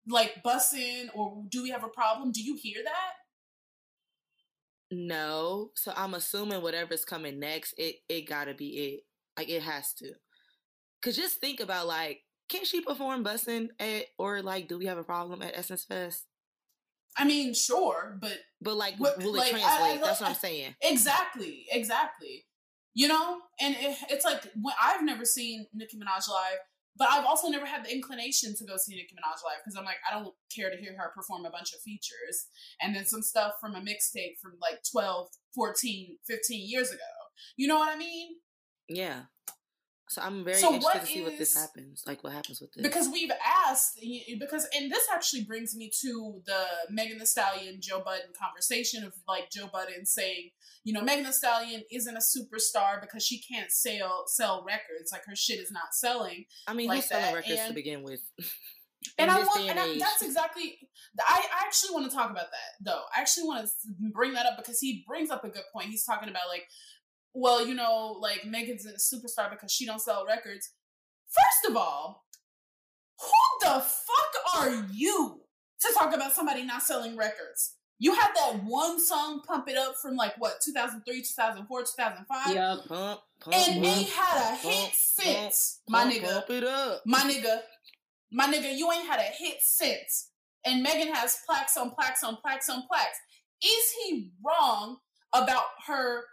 Like 0.07 0.43
bussing 0.45 1.07
or 1.15 1.43
do 1.49 1.63
we 1.63 1.71
have 1.71 1.83
a 1.83 1.87
problem? 1.87 2.31
Do 2.31 2.43
you 2.43 2.55
hear 2.55 2.83
that? 2.83 3.13
No, 4.97 5.71
so 5.75 5.91
I'm 5.95 6.13
assuming 6.13 6.61
whatever's 6.61 7.03
coming 7.05 7.39
next, 7.39 7.73
it 7.77 7.95
it 8.07 8.27
gotta 8.29 8.53
be 8.53 8.67
it. 8.69 8.99
Like 9.37 9.49
it 9.49 9.61
has 9.61 9.93
to. 9.95 10.13
Cause 11.03 11.15
just 11.17 11.39
think 11.41 11.59
about 11.59 11.87
like, 11.87 12.21
can 12.49 12.63
she 12.63 12.79
perform 12.81 13.23
bussing 13.23 13.67
at 13.79 14.05
or 14.17 14.41
like, 14.41 14.67
do 14.69 14.77
we 14.77 14.85
have 14.85 14.97
a 14.97 15.03
problem 15.03 15.41
at 15.41 15.55
Essence 15.57 15.83
Fest? 15.83 16.25
I 17.17 17.25
mean, 17.25 17.53
sure, 17.53 18.17
but 18.21 18.37
But 18.61 18.75
like, 18.77 18.95
What- 18.97 19.17
will 19.17 19.35
it 19.35 19.39
like, 19.39 19.53
I- 19.53 19.59
translate? 19.59 20.01
I- 20.01 20.05
That's 20.05 20.21
what 20.21 20.29
I'm 20.29 20.35
saying. 20.35 20.75
exactly, 20.81 21.65
exactly. 21.71 22.45
You 22.93 23.09
know, 23.09 23.39
and 23.59 23.75
it, 23.77 23.97
it's 24.09 24.23
like 24.25 24.43
when 24.61 24.73
I've 24.81 25.03
never 25.03 25.25
seen 25.25 25.67
Nicki 25.73 25.97
Minaj 25.97 26.29
live, 26.29 26.59
but 26.97 27.09
I've 27.11 27.25
also 27.25 27.49
never 27.49 27.65
had 27.65 27.83
the 27.83 27.93
inclination 27.93 28.55
to 28.55 28.65
go 28.65 28.77
see 28.77 28.95
Nicki 28.95 29.15
Minaj 29.15 29.43
live 29.43 29.59
because 29.63 29.77
I'm 29.77 29.85
like, 29.85 29.97
I 30.09 30.13
don't 30.13 30.33
care 30.55 30.69
to 30.69 30.77
hear 30.77 30.95
her 30.97 31.11
perform 31.13 31.45
a 31.45 31.49
bunch 31.49 31.73
of 31.73 31.81
features 31.81 32.47
and 32.81 32.95
then 32.95 33.05
some 33.05 33.21
stuff 33.21 33.53
from 33.59 33.75
a 33.75 33.81
mixtape 33.81 34.39
from 34.41 34.53
like 34.61 34.79
12, 34.91 35.27
14, 35.53 36.17
15 36.27 36.69
years 36.69 36.89
ago. 36.89 36.99
You 37.57 37.67
know 37.67 37.77
what 37.77 37.93
I 37.93 37.97
mean? 37.97 38.35
Yeah. 38.87 39.23
So 40.07 40.21
I'm 40.21 40.43
very 40.43 40.57
So 40.57 40.73
interested 40.73 40.99
to 41.01 41.05
see 41.07 41.23
what 41.23 41.37
this 41.37 41.55
happens. 41.55 42.03
Like 42.05 42.23
what 42.23 42.31
happens 42.31 42.61
with 42.61 42.71
this. 42.73 42.83
because 42.83 43.09
we've 43.09 43.31
asked 43.67 43.99
because 44.39 44.67
and 44.75 44.91
this 44.91 45.03
actually 45.11 45.43
brings 45.45 45.75
me 45.75 45.91
to 46.01 46.41
the 46.45 46.63
Megan 46.89 47.17
Thee 47.17 47.25
Stallion 47.25 47.79
Joe 47.81 48.01
Budden 48.05 48.31
conversation 48.39 49.03
of 49.03 49.13
like 49.27 49.49
Joe 49.49 49.67
Budden 49.71 50.05
saying, 50.05 50.51
you 50.85 50.93
know, 50.93 51.01
Megan 51.01 51.25
Thee 51.25 51.31
Stallion 51.31 51.83
isn't 51.91 52.15
a 52.15 52.19
superstar 52.19 53.01
because 53.01 53.25
she 53.25 53.41
can't 53.41 53.71
sell 53.71 54.23
sell 54.27 54.63
records, 54.65 55.11
like 55.11 55.25
her 55.25 55.35
shit 55.35 55.59
is 55.59 55.71
not 55.71 55.93
selling. 55.93 56.45
I 56.67 56.73
mean, 56.73 56.87
like 56.87 56.97
who's 56.97 57.07
selling 57.07 57.25
that, 57.25 57.35
records 57.35 57.67
to 57.67 57.73
begin 57.73 58.03
with? 58.03 58.21
And 59.19 59.29
I 59.29 59.37
want 59.37 59.69
and 59.69 59.79
I, 59.79 59.99
that's 59.99 60.23
exactly 60.23 60.79
I, 61.19 61.45
I 61.53 61.65
actually 61.67 61.93
want 61.93 62.09
to 62.09 62.15
talk 62.15 62.31
about 62.31 62.47
that 62.49 62.83
though. 62.83 63.03
I 63.15 63.21
actually 63.21 63.43
want 63.43 63.63
to 63.65 63.71
bring 64.11 64.33
that 64.33 64.47
up 64.47 64.57
because 64.57 64.79
he 64.79 65.05
brings 65.07 65.29
up 65.29 65.43
a 65.43 65.49
good 65.49 65.63
point. 65.71 65.89
He's 65.89 66.03
talking 66.03 66.27
about 66.27 66.47
like 66.49 66.65
well, 67.35 67.65
you 67.65 67.75
know, 67.75 68.17
like 68.19 68.45
Megan's 68.45 68.85
a 68.85 68.93
superstar 68.93 69.51
because 69.51 69.71
she 69.71 69.85
don't 69.85 70.01
sell 70.01 70.25
records. 70.25 70.71
First 71.27 71.69
of 71.69 71.77
all, 71.77 72.25
who 73.19 73.67
the 73.67 73.79
fuck 73.81 74.55
are 74.57 74.85
you 74.91 75.41
to 75.81 75.93
talk 75.93 76.13
about 76.13 76.33
somebody 76.33 76.63
not 76.63 76.81
selling 76.81 77.15
records? 77.15 77.74
You 77.97 78.13
had 78.13 78.31
that 78.35 78.63
one 78.65 78.99
song, 78.99 79.41
Pump 79.47 79.69
It 79.69 79.77
Up, 79.77 79.95
from 80.01 80.15
like 80.15 80.33
what, 80.37 80.59
2003, 80.61 81.21
2004, 81.21 81.81
2005? 81.81 82.53
yeah 82.55 82.75
Pump, 82.87 83.21
pump, 83.39 83.55
And 83.55 83.83
pump, 83.83 83.97
ain't 83.97 84.09
had 84.09 84.53
a 84.53 84.55
hit 84.57 84.91
since, 84.93 85.79
my 85.87 86.03
nigga. 86.03 86.33
Pump 86.33 86.49
it 86.49 86.63
up. 86.65 87.01
My 87.05 87.21
nigga, 87.21 87.59
my 88.31 88.47
nigga, 88.47 88.75
you 88.77 88.91
ain't 88.91 89.07
had 89.07 89.19
a 89.19 89.23
hit 89.23 89.57
since. 89.61 90.31
And 90.65 90.83
Megan 90.83 91.13
has 91.13 91.37
plaques 91.45 91.77
on 91.77 91.91
plaques 91.91 92.23
on 92.23 92.37
plaques 92.37 92.69
on 92.69 92.83
plaques. 92.87 93.17
Is 93.63 93.91
he 94.03 94.31
wrong 94.45 94.97
about 95.33 95.63
her 95.87 96.23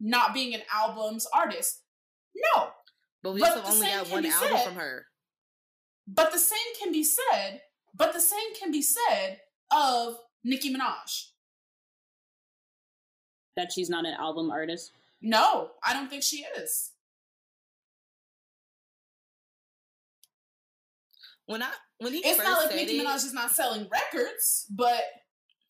not 0.00 0.32
being 0.32 0.54
an 0.54 0.62
album's 0.72 1.26
artist? 1.34 1.80
No. 2.54 2.68
But 3.22 3.34
we 3.34 3.40
But 3.40 3.58
also 3.58 3.72
only 3.74 3.86
got 3.88 4.08
one 4.10 4.24
album 4.26 4.48
said- 4.50 4.64
from 4.64 4.74
her. 4.76 5.06
But 6.06 6.32
the 6.32 6.38
same 6.38 6.74
can 6.80 6.92
be 6.92 7.02
said, 7.04 7.62
but 7.94 8.12
the 8.12 8.20
same 8.20 8.54
can 8.54 8.70
be 8.70 8.82
said 8.82 9.40
of 9.70 10.16
Nicki 10.44 10.72
Minaj. 10.72 11.28
That 13.56 13.72
she's 13.72 13.88
not 13.88 14.04
an 14.04 14.14
album 14.14 14.50
artist. 14.50 14.92
No, 15.22 15.70
I 15.86 15.92
don't 15.92 16.08
think 16.08 16.22
she 16.22 16.44
is. 16.58 16.90
When 21.46 21.62
I 21.62 21.70
when 21.98 22.12
he 22.12 22.18
It's 22.18 22.36
first 22.36 22.48
not 22.48 22.58
like 22.62 22.70
said 22.70 22.76
Nicki 22.76 22.98
it, 22.98 23.06
Minaj 23.06 23.16
is 23.16 23.32
not 23.32 23.50
selling 23.50 23.88
records, 23.90 24.66
but 24.70 25.02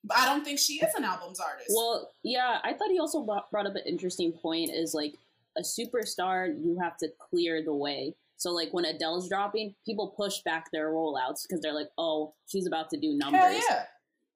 but 0.04 0.18
I 0.18 0.26
don't 0.26 0.44
think 0.44 0.58
she 0.58 0.74
is 0.74 0.94
an 0.94 1.04
album's 1.04 1.40
artist. 1.40 1.70
Well, 1.74 2.10
yeah, 2.22 2.58
I 2.62 2.74
thought 2.74 2.90
he 2.90 2.98
also 2.98 3.22
brought, 3.22 3.50
brought 3.50 3.66
up 3.66 3.74
an 3.74 3.82
interesting 3.86 4.32
point 4.32 4.70
is 4.70 4.92
like 4.92 5.14
a 5.56 5.62
superstar, 5.62 6.46
you 6.46 6.78
have 6.80 6.96
to 6.98 7.08
clear 7.18 7.62
the 7.62 7.74
way. 7.74 8.14
So, 8.36 8.50
like 8.50 8.68
when 8.72 8.84
Adele's 8.84 9.28
dropping, 9.28 9.74
people 9.86 10.08
push 10.08 10.40
back 10.40 10.70
their 10.72 10.90
rollouts 10.90 11.46
because 11.46 11.60
they're 11.62 11.72
like, 11.72 11.88
oh, 11.96 12.34
she's 12.46 12.66
about 12.66 12.90
to 12.90 12.98
do 12.98 13.14
numbers. 13.14 13.40
Hell 13.40 13.52
yeah. 13.52 13.84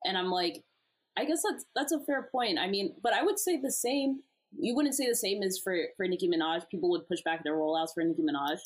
And 0.05 0.17
I'm 0.17 0.31
like, 0.31 0.65
I 1.17 1.25
guess 1.25 1.43
that's 1.49 1.65
that's 1.75 1.93
a 1.93 2.01
fair 2.01 2.29
point. 2.31 2.59
I 2.59 2.69
mean, 2.69 2.95
but 3.03 3.13
I 3.13 3.23
would 3.23 3.39
say 3.39 3.61
the 3.61 3.73
same. 3.73 4.21
You 4.59 4.75
wouldn't 4.75 4.95
say 4.95 5.07
the 5.09 5.15
same 5.17 5.43
as 5.43 5.59
for 5.63 5.77
for 5.97 6.07
Nicki 6.07 6.29
Minaj. 6.29 6.69
People 6.71 6.91
would 6.91 7.07
push 7.09 7.21
back 7.23 7.43
their 7.45 7.55
rollouts 7.57 7.93
for 7.95 8.03
Nicki 8.05 8.23
Minaj. 8.23 8.59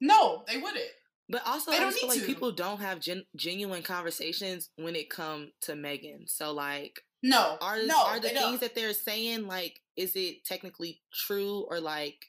No, 0.00 0.42
they 0.48 0.56
wouldn't. 0.56 0.84
but 1.28 1.42
also 1.46 1.70
They 1.70 1.76
I 1.76 1.80
don't 1.80 1.90
just 1.90 2.00
feel 2.00 2.08
like 2.08 2.20
to. 2.20 2.26
people 2.26 2.52
don't 2.52 2.80
have 2.80 3.00
gen- 3.00 3.26
genuine 3.36 3.82
conversations 3.82 4.70
when 4.76 4.96
it 4.96 5.08
come 5.10 5.52
to 5.62 5.76
Megan. 5.76 6.26
So 6.26 6.52
like, 6.52 7.00
No, 7.22 7.56
are 7.60 7.78
no, 7.84 8.04
are 8.06 8.18
the 8.20 8.28
things 8.30 8.40
don't. 8.40 8.60
that 8.60 8.74
they're 8.74 8.92
saying 8.92 9.46
like, 9.46 9.80
is 9.96 10.16
it 10.16 10.44
technically 10.44 11.00
true 11.12 11.66
or 11.70 11.80
like, 11.80 12.26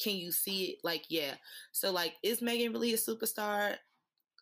can 0.00 0.14
you 0.16 0.30
see 0.30 0.64
it? 0.64 0.78
Like, 0.84 1.04
yeah. 1.08 1.34
So 1.72 1.90
like, 1.90 2.14
is 2.22 2.42
Megan 2.42 2.72
really 2.72 2.92
a 2.94 2.98
superstar? 2.98 3.76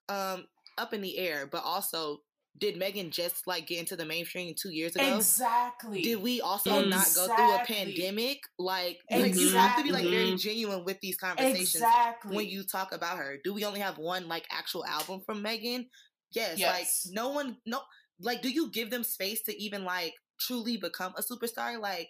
Um, 0.09 0.47
up 0.79 0.93
in 0.93 1.01
the 1.03 1.19
air, 1.19 1.47
but 1.47 1.63
also. 1.65 2.21
Did 2.59 2.79
Megan 2.79 3.11
just 3.11 3.47
like 3.47 3.67
get 3.67 3.81
into 3.81 3.97
the 3.97 4.05
mainstream 4.05 4.55
two 4.61 4.71
years 4.71 4.97
ago? 4.97 5.17
Exactly. 5.17 6.03
did 6.03 6.23
we 6.23 6.41
also 6.41 6.85
not 6.85 7.07
go 7.15 7.27
through 7.27 7.55
a 7.55 7.63
pandemic? 7.67 8.41
Like, 8.59 9.01
like 9.11 9.35
you 9.35 9.51
have 9.51 9.77
to 9.77 9.83
be 9.83 9.93
like 9.93 10.05
very 10.05 10.29
mm-hmm. 10.29 10.37
genuine 10.37 10.85
with 10.85 11.01
these 11.01 11.17
conversations 11.17 11.75
exactly 11.75 12.37
when 12.37 12.47
you 12.47 12.63
talk 12.65 12.93
about 12.93 13.19
her. 13.19 13.37
Do 13.45 13.53
we 13.53 13.65
only 13.65 13.81
have 13.81 13.99
one 13.99 14.29
like 14.29 14.47
actual 14.51 14.87
album 14.87 15.21
from 15.27 15.43
Megan? 15.43 15.87
Yes, 16.33 16.59
Yes. 16.59 17.07
Like 17.07 17.15
no 17.15 17.31
one, 17.31 17.57
no, 17.67 17.81
like 18.21 18.43
do 18.43 18.49
you 18.49 18.71
give 18.71 18.91
them 18.91 19.05
space 19.05 19.43
to 19.43 19.63
even 19.63 19.85
like 19.85 20.15
truly 20.41 20.77
become 20.77 21.13
a 21.17 21.23
superstar? 21.23 21.79
Like 21.81 22.09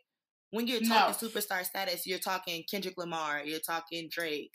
when 0.51 0.67
you're 0.67 0.81
talking 0.81 1.29
superstar 1.29 1.65
status, 1.65 2.07
you're 2.07 2.19
talking 2.19 2.65
Kendrick 2.71 2.97
Lamar, 2.97 3.43
you're 3.45 3.59
talking 3.61 4.09
Drake. 4.11 4.53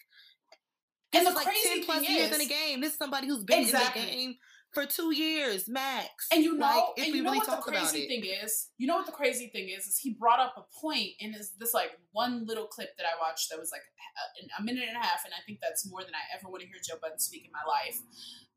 and 1.13 1.25
the 1.25 1.30
This 1.30 1.30
is 1.30 1.36
like 1.36 1.45
crazy 1.47 1.69
ten 1.69 1.84
plus 1.86 1.99
thing 1.99 2.15
years 2.15 2.30
is, 2.30 2.34
in 2.34 2.39
the 2.39 2.54
game. 2.54 2.82
This 2.82 2.93
is 2.93 2.97
somebody 2.97 3.27
who's 3.27 3.43
been 3.43 3.63
Exactly. 3.63 4.01
in 4.01 4.08
the 4.08 4.13
game 4.13 4.36
for 4.74 4.86
two 4.86 5.14
years 5.14 5.68
max. 5.68 6.28
and 6.32 6.44
you 6.44 6.58
know, 6.58 6.66
like, 6.66 6.84
if 6.98 7.06
and 7.06 7.16
you 7.16 7.24
know 7.24 7.32
really 7.32 7.40
what 7.46 7.64
the 7.66 7.72
crazy 7.72 8.04
it. 8.04 8.08
thing 8.08 8.24
is. 8.44 8.70
You 8.78 8.88
know 8.88 8.96
what 8.96 9.06
the 9.06 9.12
crazy 9.12 9.48
thing 9.48 9.70
is? 9.70 9.86
Is 9.86 9.98
he 9.98 10.14
brought 10.14 10.40
up 10.40 10.56
a 10.58 10.64
point 10.80 11.10
in 11.20 11.32
this 11.32 11.52
this 11.60 11.74
like 11.74 11.92
one 12.12 12.46
little 12.46 12.68
clip 12.68 12.90
that 12.98 13.06
I 13.06 13.20
watched 13.20 13.50
that 13.50 13.60
was 13.60 13.72
like 13.72 13.82
a, 13.82 14.62
a 14.62 14.64
minute 14.64 14.86
and 14.88 14.98
a 14.98 15.00
half, 15.00 15.26
and 15.26 15.34
I 15.34 15.42
think 15.46 15.60
that's 15.62 15.90
more 15.90 16.02
than 16.02 16.14
I 16.16 16.38
ever 16.38 16.50
want 16.50 16.62
to 16.62 16.68
hear 16.68 16.78
Joe 16.84 16.98
Budden 17.02 17.20
speak 17.20 17.46
in 17.46 17.52
my 17.52 17.68
life. 17.68 18.00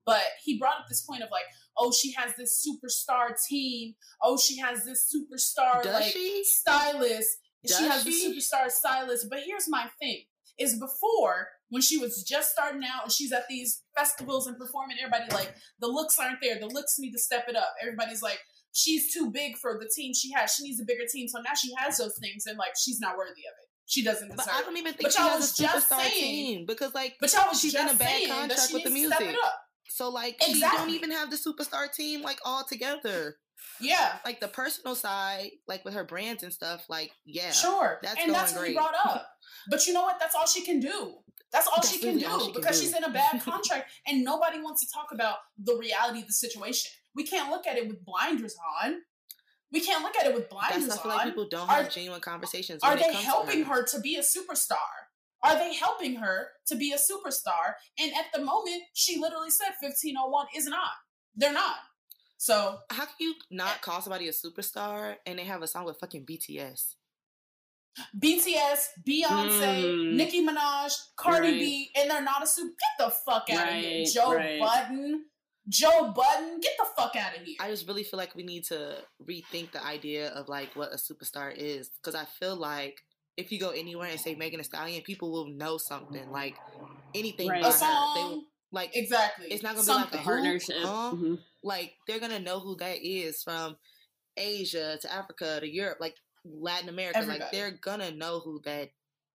But 0.07 0.22
he 0.44 0.59
brought 0.59 0.81
up 0.81 0.87
this 0.88 1.00
point 1.00 1.22
of 1.22 1.31
like, 1.31 1.46
oh, 1.79 1.90
she 1.90 2.12
has 2.12 2.35
this 2.37 2.64
superstar 2.64 3.35
team. 3.48 3.94
Oh, 4.22 4.37
she 4.37 4.59
has 4.59 4.85
this 4.85 5.11
superstar 5.11 5.83
Does 5.83 5.94
like 5.94 6.12
she? 6.12 6.42
stylist. 6.44 7.38
Does 7.64 7.79
she 7.79 7.85
has 7.85 8.03
she? 8.03 8.29
the 8.29 8.40
superstar 8.40 8.70
stylist. 8.70 9.29
But 9.31 9.40
here's 9.46 9.68
my 9.68 9.87
thing: 9.98 10.24
is 10.59 10.79
before 10.79 11.48
when 11.74 11.82
she 11.82 11.98
was 11.98 12.22
just 12.22 12.52
starting 12.52 12.82
out 12.84 13.02
and 13.02 13.12
she's 13.12 13.32
at 13.32 13.48
these 13.48 13.82
festivals 13.96 14.46
and 14.46 14.56
performing, 14.56 14.96
everybody 15.02 15.24
like 15.34 15.52
the 15.80 15.88
looks 15.88 16.16
aren't 16.20 16.38
there. 16.40 16.58
The 16.60 16.66
looks 16.68 16.94
need 17.00 17.10
to 17.12 17.18
step 17.18 17.46
it 17.48 17.56
up. 17.56 17.74
Everybody's 17.82 18.22
like, 18.22 18.38
she's 18.72 19.12
too 19.12 19.30
big 19.32 19.56
for 19.56 19.76
the 19.80 19.90
team 19.94 20.12
she 20.14 20.30
has. 20.32 20.54
She 20.54 20.62
needs 20.62 20.80
a 20.80 20.84
bigger 20.84 21.02
team. 21.12 21.26
So 21.26 21.40
now 21.40 21.54
she 21.60 21.72
has 21.78 21.98
those 21.98 22.16
things, 22.20 22.44
and 22.46 22.56
like 22.58 22.74
she's 22.80 23.00
not 23.00 23.16
worthy 23.18 23.30
of 23.32 23.54
it. 23.60 23.68
She 23.87 24.02
doesn't 24.04 24.28
deserve. 24.28 24.46
But 24.46 24.54
I 24.54 24.60
don't 24.62 24.76
even 24.76 24.92
think 24.92 25.02
But 25.02 25.12
she 25.12 25.20
y'all 25.20 25.30
has 25.32 25.40
was 25.40 25.58
a 25.60 25.62
just 25.62 25.90
superstar 25.90 25.98
saying- 26.00 26.20
team 26.22 26.66
because 26.66 26.94
like 26.94 27.16
But 27.20 27.32
y'all 27.32 27.48
was 27.48 27.60
she's 27.60 27.72
just 27.72 27.90
in 27.90 27.96
a 27.96 27.98
bad 27.98 28.28
contract 28.28 28.70
with 28.72 28.84
the 28.84 28.90
needs 28.90 29.10
to 29.10 29.14
step 29.16 29.26
music. 29.26 29.40
So 29.88 30.08
like 30.10 30.37
she 30.42 30.60
don't 30.60 30.90
even 30.90 31.10
have 31.10 31.30
the 31.30 31.37
superstar 31.37 31.92
team 31.92 32.22
like 32.22 32.38
all 32.44 32.64
together. 32.64 33.37
Yeah, 33.80 34.18
Like 34.24 34.40
the 34.40 34.48
personal 34.48 34.94
side, 34.94 35.50
like 35.66 35.84
with 35.84 35.94
her 35.94 36.04
brands 36.04 36.42
and 36.42 36.52
stuff, 36.52 36.84
like 36.88 37.10
yeah. 37.24 37.50
sure. 37.50 37.98
that's 38.02 38.16
and 38.16 38.26
going 38.28 38.32
that's 38.32 38.52
what 38.54 38.66
he 38.68 38.74
great. 38.74 38.76
brought 38.76 38.94
up. 39.06 39.26
But 39.70 39.87
you 39.87 39.94
know 39.94 40.02
what? 40.02 40.18
That's 40.20 40.34
all 40.34 40.46
she 40.46 40.62
can 40.62 40.78
do. 40.80 41.14
That's 41.54 41.68
all 41.68 41.74
That's 41.76 41.92
she 41.92 41.98
can 42.00 42.16
really 42.16 42.20
do 42.20 42.38
she 42.40 42.52
can 42.52 42.60
because 42.60 42.80
do. 42.80 42.84
she's 42.86 42.96
in 42.96 43.04
a 43.04 43.10
bad 43.10 43.40
contract 43.40 43.90
and 44.08 44.24
nobody 44.24 44.60
wants 44.60 44.80
to 44.80 44.88
talk 44.92 45.06
about 45.12 45.36
the 45.56 45.76
reality 45.76 46.20
of 46.20 46.26
the 46.26 46.32
situation. 46.32 46.90
We 47.14 47.22
can't 47.24 47.48
look 47.50 47.66
at 47.68 47.76
it 47.78 47.86
with 47.86 48.04
blinders 48.04 48.56
on. 48.82 48.96
We 49.72 49.80
can't 49.80 50.02
look 50.02 50.16
at 50.20 50.26
it 50.26 50.34
with 50.34 50.50
blinders 50.50 50.86
feel 51.00 51.12
on. 51.12 51.18
like 51.18 51.26
people 51.28 51.46
don't 51.48 51.70
Are- 51.70 51.84
have 51.84 51.92
genuine 51.92 52.20
conversations. 52.20 52.82
Are 52.82 52.96
they 52.96 53.12
helping 53.14 53.64
her 53.64 53.84
to 53.86 54.00
be 54.00 54.16
a 54.16 54.20
superstar? 54.22 54.76
Are 55.44 55.56
they 55.56 55.74
helping 55.74 56.16
her 56.16 56.48
to 56.66 56.76
be 56.76 56.92
a 56.92 56.96
superstar? 56.96 57.74
And 58.00 58.12
at 58.14 58.26
the 58.34 58.44
moment, 58.44 58.82
she 58.94 59.20
literally 59.20 59.50
said 59.50 59.74
1501 59.80 60.46
is 60.56 60.66
not. 60.66 60.88
They're 61.36 61.52
not. 61.52 61.76
So 62.36 62.78
How 62.90 63.04
can 63.04 63.14
you 63.20 63.34
not 63.50 63.74
eh 63.74 63.78
call 63.80 64.00
somebody 64.02 64.26
a 64.28 64.32
superstar 64.32 65.16
and 65.24 65.38
they 65.38 65.44
have 65.44 65.62
a 65.62 65.68
song 65.68 65.84
with 65.84 65.98
fucking 66.00 66.26
BTS? 66.26 66.94
BTS, 68.18 68.88
Beyonce, 69.07 69.83
Hmm. 70.11 70.16
Nicki 70.16 70.44
Minaj, 70.46 70.92
Cardi 71.16 71.48
Right. 71.50 71.59
B, 71.61 71.90
and 71.96 72.11
they're 72.11 72.22
not 72.22 72.42
a 72.42 72.46
super. 72.46 72.68
Get 72.98 73.07
the 73.07 73.11
fuck 73.11 73.48
out 73.50 73.68
of 73.68 73.74
here, 73.74 74.04
Joe 74.07 74.35
right. 74.35 74.61
Budden. 74.61 75.24
Joe 75.68 76.12
Budden, 76.14 76.61
get 76.61 76.72
the 76.78 76.87
fuck 76.96 77.16
out 77.16 77.37
of 77.37 77.42
here. 77.42 77.57
I 77.59 77.70
just 77.70 77.87
really 77.88 78.02
feel 78.04 78.18
like 78.18 78.35
we 78.35 78.42
need 78.42 78.64
to 78.64 78.98
rethink 79.22 79.72
the 79.72 79.83
idea 79.85 80.28
of 80.30 80.48
like 80.48 80.76
what 80.76 80.92
a 80.92 80.96
superstar 80.96 81.54
is 81.57 81.88
because 81.88 82.14
I 82.14 82.26
feel 82.38 82.54
like 82.57 83.00
if 83.38 83.50
you 83.50 83.59
go 83.59 83.70
anywhere 83.70 84.11
and 84.11 84.20
say 84.20 84.35
Megan 84.35 84.59
Thee 84.59 84.64
Stallion, 84.64 85.02
people 85.02 85.33
will 85.33 85.48
know 85.48 85.78
something 85.78 86.30
like 86.30 86.57
anything 87.14 87.48
Right. 87.48 87.62
by 87.62 87.68
a 87.68 87.72
her. 87.72 87.78
song, 87.78 88.14
They 88.14 88.22
will, 88.37 88.44
like 88.72 88.90
exactly. 88.94 89.46
it's 89.50 89.62
not 89.62 89.74
gonna 89.74 89.85
Something. 89.85 90.11
be 90.11 90.16
like 90.18 90.20
a 90.20 90.28
partnership. 90.28 90.76
Huh? 90.83 91.12
Mhm. 91.14 91.38
like 91.62 91.94
they're 92.07 92.20
gonna 92.20 92.40
know 92.40 92.61
who 92.61 92.76
that 92.76 92.98
is 93.02 93.42
from 93.42 93.78
Asia 94.37 94.98
to 95.00 95.11
Africa 95.12 95.61
to 95.61 95.66
Europe, 95.68 95.96
like 95.98 96.16
Latin 96.44 96.88
America. 96.88 97.20
Like 97.26 97.50
they're 97.52 97.70
gonna 97.72 98.11
know 98.11 98.40
who 98.40 98.61
that 98.64 98.90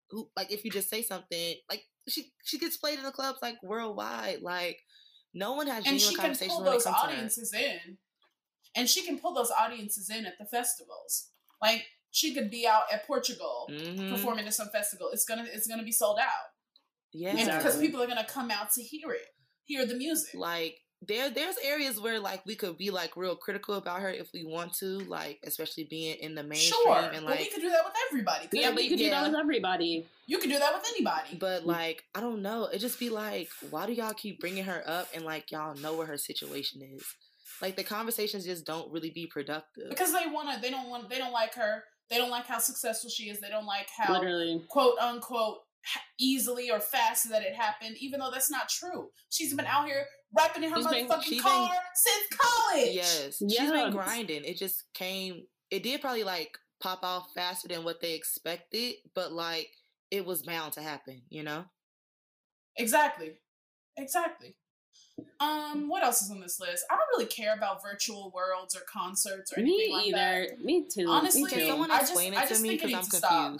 who 0.09 0.29
like 0.35 0.51
if 0.51 0.63
you 0.65 0.71
just 0.71 0.89
say 0.89 1.01
something 1.03 1.55
like 1.69 1.83
she 2.07 2.31
she 2.43 2.57
gets 2.57 2.77
played 2.77 2.97
in 2.99 3.05
the 3.05 3.11
clubs 3.11 3.39
like 3.41 3.61
worldwide. 3.63 4.41
Like 4.41 4.79
no 5.33 5.53
one 5.53 5.67
has 5.67 5.85
and 5.85 5.99
genuine 5.99 6.09
she 6.09 6.15
can 6.15 6.35
pull 6.49 6.63
those 6.63 6.81
it 6.81 6.85
comes 6.85 7.01
to 7.01 7.07
her. 7.07 7.13
audiences 7.13 7.53
in, 7.53 7.97
and 8.75 8.89
she 8.89 9.03
can 9.05 9.19
pull 9.19 9.33
those 9.33 9.51
audiences 9.51 10.09
in 10.09 10.25
at 10.25 10.37
the 10.39 10.45
festivals. 10.45 11.29
Like 11.61 11.85
she 12.11 12.33
could 12.33 12.49
be 12.49 12.65
out 12.67 12.91
at 12.91 13.05
Portugal 13.05 13.67
Mhm. 13.69 14.09
performing 14.09 14.47
at 14.47 14.53
some 14.55 14.69
festival. 14.69 15.09
It's 15.13 15.25
gonna 15.25 15.43
it's 15.51 15.67
gonna 15.67 15.83
be 15.83 15.91
sold 15.91 16.17
out, 16.19 16.51
Yeah, 17.13 17.33
because 17.33 17.47
Exactly. 17.57 17.85
people 17.87 18.01
are 18.01 18.07
gonna 18.07 18.25
come 18.27 18.49
out 18.49 18.71
to 18.73 18.81
hear 18.81 19.11
it, 19.11 19.27
hear 19.65 19.85
the 19.85 19.93
music. 19.95 20.33
like 20.33 20.79
there 21.07 21.29
there's 21.29 21.55
areas 21.63 21.99
where 21.99 22.19
like 22.19 22.45
we 22.45 22.55
could 22.55 22.77
be 22.77 22.91
like 22.91 23.15
real 23.15 23.35
critical 23.35 23.75
about 23.75 24.01
her 24.01 24.09
if 24.09 24.31
we 24.33 24.43
want 24.43 24.73
to 24.73 24.99
like 24.99 25.39
especially 25.43 25.85
being 25.85 26.17
in 26.19 26.35
the 26.35 26.43
mainstream 26.43 26.81
Sure, 26.83 26.97
and 26.97 27.25
but 27.25 27.37
we 27.37 27.43
like 27.43 27.53
could 27.53 27.61
do 27.61 27.69
that 27.69 27.85
with 27.85 27.93
everybody. 28.09 28.45
'cause 28.45 28.49
Yeah, 28.53 28.71
but 28.71 28.83
you 28.83 28.89
could 28.89 28.99
do 28.99 29.09
that 29.09 29.25
with 29.31 29.39
everybody. 29.39 30.05
you 30.27 30.37
could 30.37 30.49
do 30.49 30.59
that 30.59 30.73
with 30.73 30.85
anybody. 30.89 31.37
but 31.39 31.65
like 31.65 32.03
i 32.13 32.19
don't 32.19 32.41
know 32.41 32.65
it 32.65 32.79
just 32.79 32.99
be 32.99 33.09
like 33.09 33.49
why 33.69 33.85
do 33.85 33.93
y'all 33.93 34.13
keep 34.13 34.39
bringing 34.39 34.65
her 34.65 34.83
up 34.85 35.07
and 35.13 35.23
like 35.23 35.51
y'all 35.51 35.75
know 35.75 35.93
what 35.93 36.07
her 36.07 36.17
situation 36.17 36.81
is 36.81 37.03
like 37.61 37.75
the 37.75 37.83
conversations 37.83 38.45
just 38.45 38.65
don't 38.65 38.91
really 38.91 39.09
be 39.09 39.27
productive 39.27 39.89
because 39.89 40.13
they 40.13 40.29
want 40.31 40.53
to, 40.53 40.61
they 40.61 40.69
don't 40.69 40.89
want, 40.89 41.09
they 41.09 41.17
don't 41.17 41.33
like 41.33 41.55
her. 41.55 41.83
They 42.09 42.17
don't 42.17 42.29
like 42.31 42.47
how 42.47 42.57
successful 42.57 43.09
she 43.09 43.29
is. 43.29 43.39
They 43.39 43.49
don't 43.49 43.65
like 43.65 43.87
how 43.95 44.13
Literally. 44.13 44.63
quote 44.67 44.97
unquote 44.99 45.59
easily 46.19 46.71
or 46.71 46.79
fast 46.79 47.29
that 47.29 47.43
it 47.43 47.55
happened, 47.55 47.97
even 47.99 48.19
though 48.19 48.31
that's 48.31 48.49
not 48.51 48.69
true. 48.69 49.09
She's 49.29 49.53
been 49.53 49.65
mm-hmm. 49.65 49.75
out 49.83 49.87
here 49.87 50.05
rapping 50.35 50.63
in 50.63 50.69
her 50.69 50.75
She's 50.77 50.87
been- 50.87 51.07
motherfucking 51.07 51.29
been- 51.29 51.39
car 51.41 51.71
since 51.95 52.27
college. 52.37 52.89
yes 52.95 53.37
she's 53.37 53.57
been 53.71 53.91
grinding 53.91 54.43
it 54.45 54.57
just 54.57 54.83
came 54.93 55.45
it 55.71 55.83
did 55.83 56.01
probably 56.01 56.23
like 56.23 56.57
pop 56.81 57.03
off 57.03 57.31
faster 57.35 57.67
than 57.67 57.83
what 57.83 57.99
they 58.01 58.13
expected 58.13 58.95
but 59.15 59.31
like 59.31 59.69
it 60.11 60.25
was 60.25 60.41
bound 60.43 60.73
to 60.73 60.81
happen 60.81 61.21
you 61.29 61.43
know 61.43 61.65
Exactly. 62.77 63.33
Exactly. 63.97 64.55
Um, 65.41 65.89
what 65.89 66.01
else 66.01 66.21
is 66.21 66.31
on 66.31 66.39
this 66.39 66.61
list? 66.61 66.85
I 66.89 66.95
don't 66.95 67.07
really 67.17 67.25
care 67.29 67.53
about 67.53 67.81
virtual 67.83 68.31
worlds 68.33 68.73
or 68.73 68.79
concerts 68.89 69.51
or 69.51 69.59
anything 69.59 69.89
Me 69.89 69.93
like 69.93 70.05
either. 70.07 70.47
that. 70.51 70.63
Me 70.63 70.87
too. 70.89 71.07
Honestly, 71.09 71.43
Me 71.43 71.49
can 71.49 71.59
too. 71.59 71.67
someone 71.67 71.91
I 71.91 71.99
just- 71.99 72.11
explain 72.13 72.33
it 72.33 72.41
to 72.43 72.47
just 72.47 72.61
me 72.61 72.69
because 72.69 72.93
i'm 72.93 72.99
confused. 73.01 73.17
stop. 73.17 73.59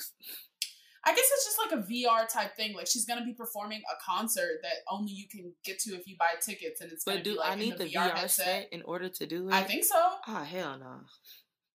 Confused 1.06 1.06
I 1.06 1.12
guess 1.12 1.26
it's 1.34 1.46
just 1.46 1.60
like 1.60 1.80
a 1.80 1.84
VR 1.84 2.28
type 2.28 2.56
thing. 2.56 2.76
Like 2.76 2.88
she's 2.88 3.06
gonna 3.06 3.26
be 3.26 3.34
performing 3.34 3.82
a 3.92 3.96
concert 4.06 4.60
that 4.64 4.74
only 4.90 5.12
you 5.12 5.28
can 5.30 5.54
get 5.64 5.80
to 5.80 5.92
if 5.96 6.08
you 6.08 6.16
buy 6.20 6.32
tickets, 6.42 6.82
and 6.82 6.92
it's 6.92 7.04
gonna 7.04 7.18
but 7.18 7.24
be 7.24 7.32
do 7.32 7.38
like 7.38 7.52
i 7.52 7.56
need 7.56 7.78
the, 7.78 7.86
the, 7.86 7.94
VR, 7.94 8.16
headset. 8.16 8.46
set 8.46 8.70
in 8.72 8.82
order 8.84 9.10
to 9.10 9.26
do 9.26 9.48
it 9.50 9.54
I 9.54 9.64
think 9.64 9.84
so. 9.84 9.96
oh 10.28 10.44
hell 10.44 10.78
no 10.80 11.02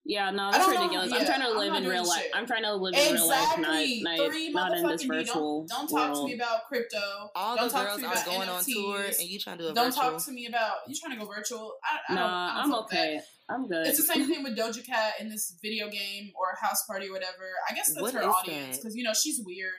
Yeah, 0.04 0.30
no, 0.32 0.44
I 0.46 0.52
that's 0.52 0.66
don't 0.66 0.74
know, 0.74 0.80
ridiculous. 0.82 1.12
I'm 1.12 1.26
trying 1.26 1.40
to 1.42 1.46
I'm 1.50 1.56
live 1.58 1.74
in 1.74 1.88
real 1.88 2.04
life. 2.08 2.22
shit. 2.22 2.30
I'm 2.34 2.46
trying 2.46 2.62
to 2.64 2.74
live 2.74 2.94
in 2.94 3.12
real 3.14 3.28
life, 3.28 3.58
Exactly. 3.58 4.02
not, 4.02 4.18
Three 4.32 4.50
not, 4.50 4.70
not 4.70 4.78
in 4.78 4.86
this 4.88 5.04
motherfucking 5.04 5.08
virtual 5.26 5.66
Don't, 5.68 5.88
don't 5.88 5.88
talk 5.88 6.12
world. 6.14 6.28
to 6.28 6.34
me 6.36 6.40
about 6.42 6.64
crypto. 6.66 7.30
all 7.36 7.54
Don't 7.56 7.68
the 7.68 7.72
talk 7.72 7.82
to 7.82 7.86
girls 7.86 8.00
me 8.00 8.06
are 8.08 8.12
about 8.12 8.26
going 8.26 8.48
on 8.48 8.64
tour 8.64 9.04
and 9.04 9.28
you 9.30 9.38
trying 9.38 9.58
to 9.58 9.64
do 9.64 9.70
a 9.70 9.74
Don't 9.74 9.94
virtual 9.94 10.10
talk 10.10 10.24
to 10.26 10.32
me 10.32 10.46
about 10.46 10.74
you 10.88 10.96
trying 11.00 11.16
to 11.18 11.24
go 11.24 11.30
virtual. 11.32 11.74
I, 11.84 12.12
I 12.12 12.16
don't, 12.16 12.16
Nah, 12.16 12.26
I 12.26 12.54
don't 12.54 12.64
I'm 12.64 12.70
fuck 12.72 12.90
with 12.90 12.98
that. 12.98 13.24
Okay. 13.52 13.62
I'm 13.62 13.68
good. 13.68 13.86
It's 13.86 13.98
the 13.98 14.04
same 14.04 14.26
thing 14.26 14.42
with 14.44 14.56
Doja 14.56 14.84
Cat 14.84 15.14
in 15.20 15.28
this 15.28 15.56
video 15.62 15.88
game 15.88 16.32
or 16.38 16.56
house 16.60 16.84
party 16.86 17.08
or 17.08 17.12
whatever. 17.12 17.50
I 17.68 17.74
guess 17.74 17.88
that's 17.88 18.00
What 18.02 18.14
her 18.14 18.24
audience 18.24 18.78
because 18.78 18.94
you 18.96 19.04
know 19.04 19.12
she's 19.14 19.40
weird. 19.44 19.72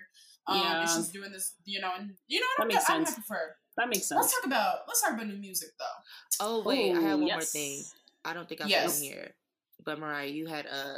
Um, 0.45 0.57
and 0.61 0.89
she's 0.89 1.07
doing 1.07 1.31
this, 1.31 1.53
you 1.63 1.79
know, 1.79 1.91
and 1.97 2.11
you 2.27 2.41
know 2.41 2.45
That 2.57 2.63
what? 2.65 2.65
I'm, 2.65 2.67
makes 2.75 2.89
I'm 2.89 2.97
sense. 3.05 3.09
happy 3.11 3.21
for 3.25 3.35
her. 3.35 3.55
That 3.77 3.87
makes 3.87 4.07
sense. 4.09 4.19
Let's 4.21 4.33
talk 4.35 4.45
about 4.45 4.79
let's 4.87 5.01
talk 5.01 5.13
about 5.13 5.27
new 5.27 5.37
music 5.37 5.69
though. 5.79 6.45
Oh 6.45 6.63
wait, 6.63 6.91
I 6.91 6.99
have 6.99 7.19
Ooh, 7.19 7.23
one 7.23 7.31
more 7.31 7.41
thing. 7.41 7.81
I 8.25 8.33
don't 8.33 8.47
think 8.49 8.59
I 8.61 8.65
put 8.65 8.69
Yes. 8.71 8.97
in 8.99 9.03
here, 9.05 9.31
but 9.85 9.99
Mariah, 9.99 10.27
you 10.27 10.47
had 10.47 10.67
uh 10.67 10.97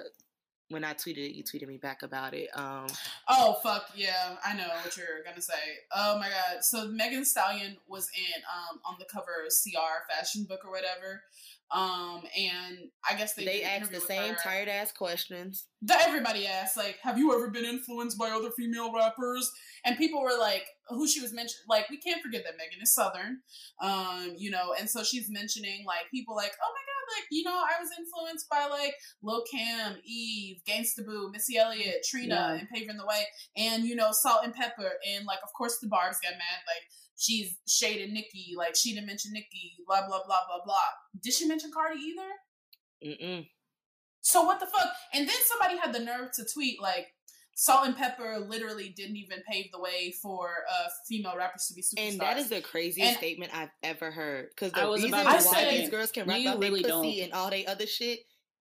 when 0.69 0.83
I 0.83 0.95
tweeted 0.95 1.17
it, 1.29 1.35
you 1.35 1.43
tweeted 1.43 1.67
me 1.67 1.77
back 1.77 2.01
about 2.01 2.33
it. 2.33 2.49
Um, 2.55 2.87
Oh 3.29 3.57
fuck 3.61 3.85
yeah, 3.95 4.35
I 4.43 4.55
know 4.55 4.67
what 4.83 4.97
you're 4.97 5.23
gonna 5.23 5.41
say. 5.41 5.53
Oh 5.95 6.17
my 6.17 6.27
god. 6.27 6.63
So 6.63 6.87
Megan 6.87 7.23
Stallion 7.23 7.77
was 7.87 8.09
in 8.17 8.41
um 8.51 8.79
on 8.83 8.95
the 8.97 9.05
cover 9.05 9.45
of 9.45 9.51
CR 9.53 10.11
fashion 10.11 10.45
book 10.49 10.61
or 10.65 10.71
whatever. 10.71 11.21
Um 11.71 12.21
and 12.37 12.77
I 13.09 13.15
guess 13.15 13.33
they, 13.33 13.45
they, 13.45 13.63
asked 13.63 13.91
the 13.91 13.99
same 13.99 14.35
tired 14.35 14.67
ass 14.67 14.91
questions. 14.91 15.65
that 15.81 16.07
everybody 16.07 16.45
asked, 16.47 16.77
like, 16.77 16.97
have 17.01 17.17
you 17.17 17.33
ever 17.35 17.49
been 17.49 17.65
influenced 17.65 18.17
by 18.17 18.29
other 18.29 18.51
female 18.51 18.93
rappers? 18.93 19.51
And 19.83 19.97
people 19.97 20.21
were 20.21 20.37
like, 20.39 20.65
who 20.89 21.07
she 21.07 21.21
was 21.21 21.33
mentioning, 21.33 21.65
like, 21.69 21.89
we 21.89 21.97
can't 21.97 22.21
forget 22.21 22.43
that 22.43 22.53
Megan 22.57 22.81
is 22.81 22.93
Southern, 22.93 23.39
um, 23.81 24.33
you 24.37 24.51
know, 24.51 24.73
and 24.79 24.89
so 24.89 25.03
she's 25.03 25.29
mentioning, 25.29 25.83
like, 25.85 26.09
people 26.11 26.35
like, 26.35 26.51
oh 26.63 26.71
my 26.71 26.81
god, 26.85 27.15
like, 27.17 27.27
you 27.31 27.43
know, 27.43 27.55
I 27.55 27.79
was 27.81 27.89
influenced 27.97 28.49
by, 28.49 28.67
like, 28.69 28.93
Lil 29.23 29.43
Kim, 29.51 29.97
Eve, 30.03 30.57
Gangsta 30.67 31.05
Boo, 31.05 31.29
Missy 31.31 31.57
Elliott, 31.57 32.03
Trina, 32.07 32.35
Yeah. 32.35 32.53
and 32.59 32.69
Paving 32.69 32.97
the 32.97 33.05
Way, 33.05 33.25
and, 33.57 33.83
you 33.83 33.95
know, 33.95 34.09
Salt-N-Pepa, 34.11 34.89
and, 35.07 35.25
like, 35.25 35.39
of 35.43 35.53
course, 35.53 35.77
the 35.79 35.87
Barbs 35.87 36.19
got 36.21 36.33
mad, 36.33 36.61
like, 36.67 36.83
she's 37.17 37.55
shaded 37.67 38.11
Nicki, 38.11 38.53
like, 38.57 38.75
she 38.75 38.93
didn't 38.93 39.07
mention 39.07 39.31
Nicki, 39.33 39.73
blah, 39.87 40.07
blah, 40.07 40.19
blah, 40.25 40.39
blah, 40.47 40.63
blah. 40.65 40.75
Did 41.21 41.33
she 41.33 41.47
mention 41.47 41.71
Cardi 41.73 41.99
either? 41.99 43.15
Mm-mm. 43.23 43.47
So 44.21 44.43
what 44.43 44.59
the 44.59 44.65
fuck? 44.65 44.89
And 45.13 45.27
then 45.27 45.35
somebody 45.45 45.77
had 45.77 45.93
the 45.93 45.99
nerve 45.99 46.31
to 46.33 46.45
tweet 46.51 46.81
like 46.81 47.07
Salt-N-Pepa 47.57 48.49
literally 48.49 48.89
didn't 48.89 49.15
even 49.17 49.39
pave 49.49 49.67
the 49.71 49.79
way 49.79 50.13
for 50.21 50.49
uh, 50.69 50.87
female 51.07 51.35
rappers 51.37 51.67
to 51.67 51.73
be 51.73 51.81
superstars. 51.81 52.11
And 52.11 52.19
that 52.19 52.37
is 52.37 52.49
the 52.49 52.61
craziest 52.61 53.07
And- 53.07 53.17
statement 53.17 53.51
I've 53.55 53.69
ever 53.83 54.11
heard. 54.11 54.49
Because 54.49 54.73
I 54.73 54.81
the 54.81 54.89
was 54.89 55.03
reason 55.03 55.19
about 55.19 55.25
why 55.31 55.37
to 55.37 55.41
say, 55.43 55.77
these 55.81 55.89
girls 55.89 56.11
can 56.11 56.27
rap 56.27 56.39
you 56.39 56.49
about 56.49 56.59
really 56.59 56.81
their 56.81 56.91
pussy 56.91 57.17
don't. 57.17 57.23
and 57.25 57.33
all 57.33 57.49
they 57.49 57.65
other 57.65 57.85
shit 57.85 58.19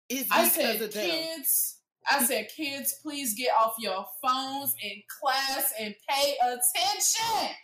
is 0.10 0.28
I 0.32 0.44
because 0.44 0.54
said, 0.54 0.82
of 0.82 0.94
them. 0.94 1.10
kids. 1.10 1.78
I 2.12 2.24
said, 2.26 2.50
kids, 2.56 2.96
please 3.02 3.34
get 3.34 3.52
off 3.58 3.76
your 3.80 4.06
phones 4.22 4.76
in 4.84 5.02
class 5.22 5.72
and 5.80 5.96
pay 6.10 6.36
attention. 6.44 7.56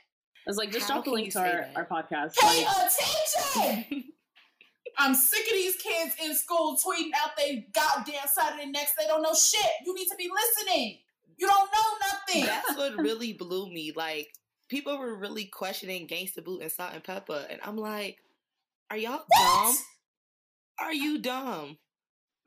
It's 0.50 0.58
like 0.58 0.72
just 0.72 0.90
How 0.90 0.96
drop 0.96 1.06
the 1.06 1.12
link 1.12 1.32
to 1.34 1.40
our, 1.40 1.66
our 1.76 1.86
podcast. 1.86 2.36
Pay 2.36 2.66
Like, 2.66 2.76
attention. 3.56 4.04
I'm 4.98 5.14
sick 5.14 5.46
of 5.46 5.54
these 5.54 5.76
kids 5.76 6.16
in 6.26 6.36
school 6.36 6.76
tweeting 6.76 7.12
out 7.24 7.38
they 7.38 7.68
goddamn 7.72 8.28
Saturday 8.28 8.66
next. 8.66 8.94
They 9.00 9.06
don't 9.06 9.22
know 9.22 9.34
shit. 9.34 9.72
You 9.86 9.94
need 9.94 10.08
to 10.08 10.16
be 10.18 10.28
listening. 10.30 10.98
You 11.38 11.48
don't 11.48 11.70
know 11.72 12.08
nothing. 12.12 12.46
That's 12.48 12.76
what 12.76 12.98
really 13.04 13.34
blew 13.34 13.70
me. 13.72 13.94
Like 13.96 14.30
people 14.70 14.98
were 14.98 15.16
really 15.16 15.46
questioning 15.46 16.08
Gangsta 16.08 16.44
Boo 16.44 16.60
and 16.60 16.72
Salt-N-Pepa, 16.72 17.46
and 17.52 17.60
I'm 17.64 17.78
like, 17.78 18.18
are 18.90 18.98
y'all 18.98 19.22
dumb? 19.32 19.76
Are 20.80 20.94
you 20.94 21.20
dumb? 21.20 21.78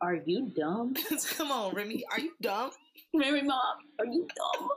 are 0.03 0.17
you 0.27 0.51
dumb? 0.57 0.95
Come 1.37 1.53
on, 1.53 1.75
Remy, 1.75 2.05
are 2.11 2.19
you 2.19 2.33
dumb? 2.43 2.73
Remy 3.15 3.43
Ma, 3.43 3.61
are 4.01 4.07
you 4.07 4.27
dumb? 4.37 4.69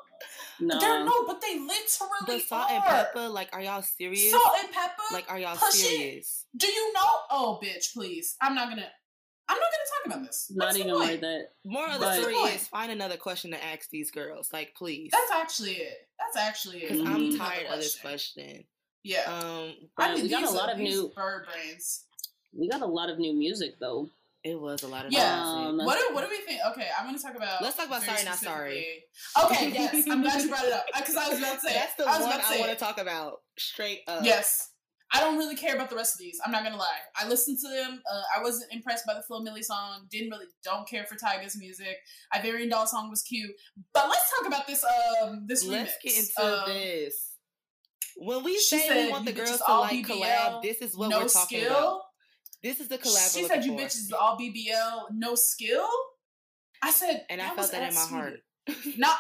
No. 0.59 0.79
They're 0.79 1.03
no, 1.03 1.25
but 1.27 1.41
they 1.41 1.59
literally 1.59 2.09
But 2.25 2.41
Salt 2.43 2.71
are. 2.71 2.75
and 2.75 2.83
Pepper, 2.83 3.27
like, 3.27 3.49
are 3.53 3.61
y'all 3.61 3.81
serious? 3.81 4.31
Salt-N-Pepa. 4.31 5.11
Like, 5.13 5.29
are 5.29 5.37
y'all 5.37 5.57
Push 5.57 5.73
it. 5.75 5.77
serious? 5.77 6.45
Do 6.55 6.67
you 6.67 6.93
know? 6.93 7.09
Oh, 7.29 7.59
bitch, 7.61 7.93
please. 7.93 8.35
I'm 8.41 8.55
not 8.55 8.69
gonna. 8.69 8.87
I'm 9.47 9.57
not 9.59 9.67
gonna 9.71 9.83
talk 9.95 10.15
about 10.17 10.25
this. 10.27 10.49
Not 10.55 10.65
What's 10.67 10.77
even 10.79 10.95
like 10.95 11.19
that. 11.21 11.49
More 11.65 11.85
of 11.87 11.93
the 11.93 11.99
But- 11.99 12.19
story 12.19 12.33
What's 12.33 12.43
the 12.45 12.49
point? 12.51 12.61
is 12.61 12.67
find 12.67 12.91
another 12.91 13.17
question 13.17 13.51
to 13.51 13.63
ask 13.63 13.89
these 13.91 14.09
girls. 14.11 14.49
Like, 14.53 14.73
please. 14.75 15.11
That's 15.11 15.31
actually 15.31 15.73
it. 15.73 16.07
That's 16.17 16.37
actually 16.37 16.83
it. 16.83 16.91
Because 16.93 17.05
Mhm. 17.05 17.13
I'm 17.13 17.37
tired 17.37 17.67
of 17.67 17.77
this 17.79 17.99
question. 17.99 18.65
Yeah. 19.03 19.21
Um, 19.31 19.75
I 19.75 19.89
But 19.97 20.13
mean, 20.15 20.23
we 20.23 20.29
got 20.29 20.43
a 20.45 20.49
lot 20.49 20.71
of 20.71 20.79
new- 20.79 21.09
bird 21.09 21.45
brains. 21.51 22.05
We 22.53 22.67
got 22.69 22.81
a 22.81 22.87
lot 22.87 23.09
of 23.11 23.19
new 23.19 23.33
music 23.33 23.77
though. 23.79 24.09
It 24.45 24.61
was 24.61 24.83
a 24.83 24.87
lot 24.87 25.07
of 25.07 25.11
Yeah. 25.11 25.41
Um. 25.43 25.77
What 25.77 25.97
do, 25.97 26.13
what 26.13 26.21
do 26.23 26.29
we 26.29 26.37
think? 26.45 26.61
Okay, 26.71 26.87
I'm 26.97 27.05
going 27.07 27.17
to 27.17 27.21
talk 27.21 27.35
about. 27.35 27.63
Let's 27.63 27.75
talk 27.75 27.87
about 27.87 28.03
Sorry 28.03 28.23
Not 28.23 28.37
Sorry. 28.37 29.03
Okay, 29.43 29.71
yes, 29.71 30.05
I'm 30.07 30.21
glad 30.21 30.39
you 30.41 30.49
brought 30.49 30.65
it 30.65 30.71
up 30.71 30.85
because 30.95 31.15
I 31.15 31.27
was 31.29 31.39
about 31.39 31.55
to 31.55 31.59
say. 31.61 31.73
That's 31.73 31.95
the 31.95 32.03
I 32.03 32.17
was 32.17 32.27
one 32.27 32.35
about 32.35 32.47
to 32.51 32.55
I 32.55 32.59
want 32.59 32.71
to 32.71 32.77
talk 32.77 32.97
about 32.99 33.37
straight 33.57 34.01
up. 34.07 34.23
Yes. 34.23 34.69
I 35.13 35.19
don't 35.21 35.37
really 35.37 35.55
care 35.55 35.75
about 35.75 35.89
the 35.89 35.95
rest 35.95 36.13
of 36.15 36.19
these. 36.19 36.39
I'm 36.45 36.51
not 36.51 36.63
gonna 36.63 36.77
lie. 36.77 36.97
I 37.15 37.27
listened 37.27 37.57
to 37.61 37.69
them. 37.69 38.01
Uh, 38.11 38.21
I 38.37 38.43
wasn't 38.43 38.71
impressed 38.73 39.05
by 39.07 39.13
the 39.13 39.21
Flo 39.23 39.39
Milli 39.41 39.63
song. 39.63 40.07
Didn't 40.11 40.29
really 40.29 40.47
don't 40.63 40.87
care 40.87 41.05
for 41.05 41.15
Tyga's 41.15 41.57
music. 41.57 41.95
Ivorian 42.35 42.69
Doll 42.69 42.85
song 42.85 43.09
was 43.09 43.21
cute. 43.23 43.49
But 43.93 44.09
let's 44.09 44.29
talk 44.37 44.47
about 44.47 44.67
this. 44.67 44.83
Um, 45.23 45.45
this 45.47 45.65
Let's 45.65 45.91
remix. 45.91 46.03
get 46.03 46.17
into 46.19 46.43
Um, 46.63 46.69
this. 46.69 47.31
When 48.17 48.43
we 48.43 48.57
say 48.59 48.79
said 48.87 49.05
we 49.05 49.11
want 49.11 49.25
the 49.25 49.33
girls 49.33 49.61
to 49.65 49.79
like 49.79 50.05
BBL, 50.05 50.21
collab, 50.21 50.61
this 50.63 50.77
is 50.81 50.97
what 50.97 51.09
no 51.09 51.19
we're 51.19 51.27
talking 51.29 51.59
skill. 51.59 51.71
about. 51.71 52.01
This 52.65 52.79
is 52.79 52.87
the 52.87 52.97
collab. 52.97 53.31
She 53.31 53.43
said 53.45 53.63
you 53.63 53.73
looking 53.73 53.87
for. 53.87 53.95
bitches 53.95 54.11
all 54.19 54.39
BBL, 54.39 55.11
no 55.13 55.35
skill. 55.35 55.87
I 56.81 56.89
said, 56.89 57.23
and 57.29 57.39
I 57.39 57.53
felt 57.53 57.71
that 57.71 57.87
in 57.87 57.93
my 57.93 58.01
Sweetie. 58.01 58.15
heart. 58.15 58.39
No, 58.67 58.73
no. 58.97 59.07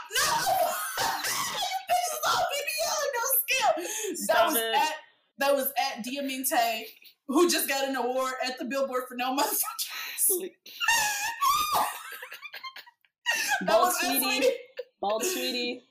bitches 0.97 2.23
all 2.27 2.41
BBL, 2.41 3.01
no 3.13 3.23
skill. 3.37 3.69
That 4.29 4.47
was 4.47 4.55
it. 4.55 4.75
at 4.75 4.93
that 5.37 5.53
was 5.53 5.71
at 5.77 6.03
Diamante 6.03 6.87
who 7.27 7.47
just 7.47 7.69
got 7.69 7.87
an 7.87 7.95
award 7.95 8.33
at 8.43 8.57
the 8.57 8.65
Billboard 8.65 9.03
for 9.07 9.13
no 9.13 9.35
motherfuckers. 9.37 10.39
that 13.61 13.67
Bald 13.67 13.85
was 13.85 13.95
it, 13.95 14.07
sweetie. 14.07 14.19
sweetie. 14.21 14.55
Bald 14.99 15.23
sweetie. 15.23 15.83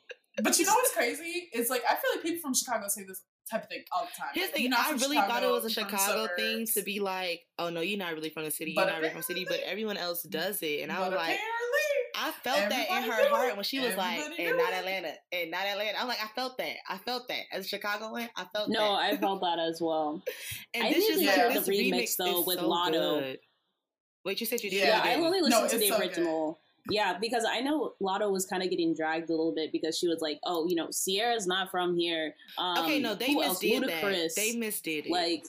But 0.42 0.58
you 0.58 0.66
know 0.66 0.74
what's 0.74 0.92
crazy? 0.92 1.50
It's 1.52 1.70
like 1.70 1.82
I 1.88 1.94
feel 1.94 2.10
like 2.16 2.22
people 2.24 2.40
from 2.42 2.54
Chicago 2.54 2.88
say 2.88 3.04
this 3.04 3.22
type 3.50 3.62
of 3.64 3.68
thing 3.68 3.82
all 3.92 4.04
the 4.04 4.10
time. 4.18 4.28
Here's 4.34 4.50
the 4.50 4.56
thing. 4.56 4.70
not 4.70 4.80
I 4.80 4.90
from 4.90 4.98
really 5.00 5.16
thought 5.16 5.42
it 5.42 5.50
was 5.50 5.64
a 5.64 5.68
you're 5.70 5.88
from 5.88 5.92
the 5.92 5.98
Chicago 5.98 6.28
thing 6.36 6.66
to 6.74 6.82
be 6.82 7.00
like, 7.00 7.42
oh 7.58 7.70
no, 7.70 7.80
you're 7.80 7.98
not 7.98 8.14
really 8.14 8.30
from 8.30 8.44
the 8.44 8.50
city, 8.50 8.72
But 8.74 8.82
you're 8.82 8.90
not 8.92 9.00
really 9.00 9.10
from 9.10 9.20
the 9.20 9.24
city, 9.26 9.46
but 9.48 9.60
everyone 9.64 9.96
else 9.96 10.22
does 10.30 10.62
it, 10.62 10.80
and 10.82 10.90
I 10.92 11.00
was 11.00 11.14
like, 11.16 11.38
I 12.16 12.30
felt 12.42 12.68
that 12.70 12.88
in 12.90 13.02
her 13.10 13.28
heart 13.28 13.50
it. 13.50 13.56
when 13.56 13.64
she 13.64 13.80
was 13.80 13.96
like, 13.96 14.18
Everybody 14.20 14.44
and 14.46 14.56
not 14.56 14.72
it. 14.72 14.76
Atlanta, 14.76 15.12
and 15.32 15.50
not 15.50 15.66
Atlanta. 15.66 16.00
I'm 16.00 16.08
like, 16.08 16.22
I 16.22 16.28
felt 16.28 16.56
that. 16.58 16.76
I 16.88 16.96
felt 16.98 17.26
that 17.28 17.40
as 17.52 17.66
a 17.66 17.68
Chicago 17.68 18.06
Chicagoan. 18.06 18.28
I 18.36 18.44
felt 18.54 18.68
that 18.68 18.72
No, 18.72 18.92
that. 18.96 19.00
I 19.12 19.16
felt 19.16 19.40
that 19.40 19.58
as 19.58 19.80
well. 19.80 20.22
and 20.74 20.84
I 20.84 20.92
this 20.92 21.16
need 21.18 21.24
just 21.26 21.38
like, 21.38 21.64
the 21.64 21.70
remix, 21.72 21.92
remix 21.92 22.16
though, 22.16 22.42
with 22.42 22.58
so 22.60 22.68
Latto. 22.70 23.20
good. 23.20 23.38
Wait, 24.24 24.40
you 24.40 24.46
said 24.46 24.62
you 24.62 24.70
did? 24.70 24.78
Yeah, 24.78 24.86
Yeah, 24.96 25.00
I 25.02 25.08
didn't? 25.14 25.24
only 25.26 25.40
No, 25.40 25.46
listened 25.62 25.70
to 25.70 25.78
the 25.78 25.88
so 25.88 25.98
good. 25.98 26.54
Yeah, 26.90 27.16
because 27.18 27.44
I 27.48 27.60
know 27.60 27.94
Latto 28.02 28.30
was 28.30 28.44
kind 28.44 28.62
of 28.62 28.70
getting 28.70 28.94
dragged 28.94 29.30
a 29.30 29.32
little 29.32 29.54
bit 29.54 29.72
because 29.72 29.96
she 29.96 30.06
was 30.06 30.20
like, 30.20 30.38
"Oh, 30.44 30.66
you 30.68 30.74
know, 30.74 30.88
Sierra's 30.90 31.46
not 31.46 31.70
from 31.70 31.96
here." 31.96 32.34
Um, 32.58 32.78
okay, 32.78 33.00
no, 33.00 33.14
they 33.14 33.32
who 33.32 33.42
else? 33.42 33.62
misdid 33.62 33.86
that. 33.86 34.02
Ludacris. 34.02 34.34
They 34.34 34.54
misdid 34.54 35.06
it. 35.06 35.10
like, 35.10 35.44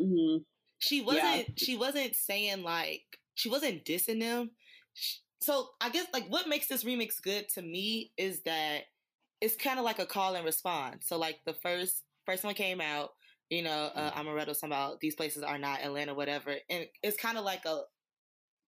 mhm. 0.00 0.44
she 0.78 1.02
wasn't 1.02 1.58
she 1.58 1.76
wasn't 1.76 2.14
saying 2.14 2.62
like 2.62 3.02
she 3.34 3.48
wasn't 3.48 3.84
dissing 3.84 4.20
them 4.20 4.50
so 5.40 5.68
i 5.80 5.88
guess 5.88 6.06
like 6.12 6.26
what 6.28 6.48
makes 6.48 6.66
this 6.66 6.84
remix 6.84 7.20
good 7.22 7.48
to 7.48 7.62
me 7.62 8.12
is 8.16 8.42
that 8.42 8.82
it's 9.40 9.56
kind 9.56 9.78
of 9.78 9.84
like 9.84 9.98
a 9.98 10.06
call 10.06 10.34
and 10.34 10.44
response 10.44 11.06
so 11.06 11.16
like 11.16 11.38
the 11.46 11.54
first 11.54 12.04
first 12.26 12.44
one 12.44 12.54
came 12.54 12.80
out 12.80 13.10
you 13.50 13.62
know 13.62 13.90
uh, 13.94 14.10
Omeretta 14.12 14.54
something 14.54 14.76
about 14.76 15.00
these 15.00 15.14
places 15.14 15.42
are 15.42 15.58
not 15.58 15.80
atlanta 15.82 16.14
whatever 16.14 16.54
and 16.68 16.86
it's 17.02 17.16
kind 17.16 17.38
of 17.38 17.44
like 17.44 17.64
a 17.64 17.80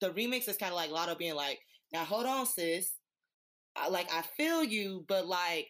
the 0.00 0.10
remix 0.10 0.48
is 0.48 0.56
kind 0.56 0.72
of 0.72 0.76
like 0.76 0.90
Latto 0.90 1.18
being 1.18 1.34
like 1.34 1.60
now 1.92 2.04
hold 2.04 2.26
on 2.26 2.46
sis 2.46 2.92
I, 3.76 3.88
like 3.88 4.08
i 4.12 4.22
feel 4.36 4.64
you 4.64 5.04
but 5.08 5.26
like 5.26 5.68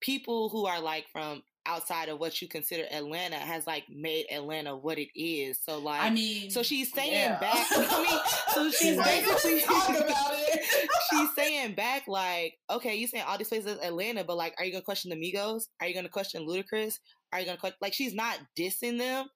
people 0.00 0.48
who 0.48 0.66
are 0.66 0.80
like 0.80 1.06
from 1.12 1.42
outside 1.64 2.08
of 2.08 2.18
what 2.18 2.42
you 2.42 2.48
consider 2.48 2.84
atlanta 2.90 3.36
has 3.36 3.66
like 3.66 3.84
made 3.88 4.26
atlanta 4.32 4.76
what 4.76 4.98
it 4.98 5.08
is 5.14 5.58
so 5.62 5.78
like 5.78 6.02
I 6.02 6.10
mean, 6.10 6.50
so 6.50 6.62
she's 6.62 6.92
saying 6.92 7.12
yeah. 7.12 7.38
back. 7.38 7.66
I 7.70 8.02
mean, 8.02 8.20
so 8.52 8.70
she's 8.78 8.96
Like, 8.96 9.24
basically 9.24 9.60
talk 9.60 9.88
about 9.90 10.32
it. 10.34 10.88
she's 11.10 11.34
saying 11.34 11.74
back 11.74 12.08
like, 12.08 12.54
okay, 12.68 12.96
you 12.96 13.06
saying 13.06 13.24
all 13.26 13.38
these 13.38 13.48
places 13.48 13.78
Atlanta, 13.80 14.24
but 14.24 14.36
like, 14.36 14.54
are 14.58 14.64
you 14.64 14.72
gonna 14.72 14.82
question 14.82 15.10
the 15.10 15.16
Migos? 15.16 15.68
Are 15.80 15.86
you 15.86 15.94
gonna 15.94 16.08
question 16.08 16.46
Ludacris? 16.46 16.98
Are 17.32 17.40
you 17.40 17.46
gonna 17.46 17.58
question 17.58 17.78
like 17.80 17.94
she's 17.94 18.14
not 18.14 18.38
dissing 18.58 18.98
them? 18.98 19.26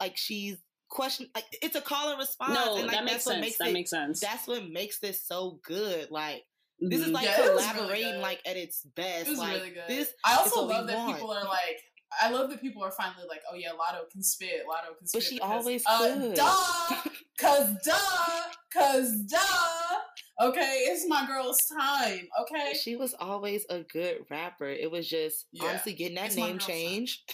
Like 0.00 0.16
she's 0.16 0.56
question 0.90 1.28
like 1.34 1.44
it's 1.62 1.76
a 1.76 1.80
call 1.80 2.10
and 2.10 2.18
response. 2.18 2.52
no, 2.54 2.76
and, 2.76 2.86
like, 2.86 2.96
that 2.96 3.04
makes 3.04 3.24
that's 3.24 3.26
what 3.26 3.32
sense. 3.34 3.44
makes 3.46 3.58
that 3.58 3.68
it, 3.68 3.72
makes 3.72 3.90
sense. 3.90 4.20
That's 4.20 4.46
what 4.46 4.68
makes 4.68 4.98
this 4.98 5.22
so 5.22 5.58
good. 5.62 6.10
Like 6.10 6.44
this 6.80 7.00
is 7.00 7.08
Mhm. 7.08 7.12
like 7.12 7.24
Yeah, 7.26 7.46
it 7.46 7.54
was 7.54 7.62
really 7.64 7.72
collaborating 7.74 8.20
like 8.20 8.40
at 8.46 8.56
its 8.56 8.82
best. 8.96 9.26
It 9.28 9.30
was 9.30 9.38
like 9.38 9.54
really 9.54 9.70
good. 9.70 9.84
this 9.88 10.12
I 10.24 10.36
also 10.36 10.64
love 10.64 10.86
that 10.88 10.96
want. 10.98 11.14
people 11.14 11.30
are 11.32 11.44
like. 11.44 11.80
I 12.20 12.28
love 12.30 12.50
that 12.50 12.60
people 12.60 12.82
are 12.82 12.90
finally 12.90 13.24
like, 13.28 13.40
oh 13.48 13.54
yeah, 13.54 13.68
Latto 13.68 14.10
can 14.10 14.20
spit. 14.20 14.64
Latto 14.68 14.98
can 14.98 15.06
spit. 15.06 15.20
But 15.20 15.22
she 15.22 15.34
because, 15.36 15.50
always 15.52 15.84
uh, 15.86 15.98
could. 15.98 16.34
Duh, 16.34 17.10
cause 17.38 17.68
duh, 17.84 18.52
cause 18.74 19.12
duh. 19.30 19.98
Okay, 20.40 20.84
it's 20.88 21.06
my 21.06 21.26
girl's 21.26 21.58
time. 21.66 22.26
Okay. 22.42 22.72
She 22.82 22.96
was 22.96 23.14
always 23.20 23.66
a 23.68 23.80
good 23.80 24.24
rapper. 24.30 24.68
It 24.70 24.90
was 24.90 25.06
just 25.08 25.46
Yeah. 25.52 25.66
honestly 25.68 25.92
getting 25.92 26.14
that 26.16 26.26
It's 26.28 26.36
name 26.36 26.52
girl's 26.56 26.66
time. 26.66 26.74
change. 26.76 27.24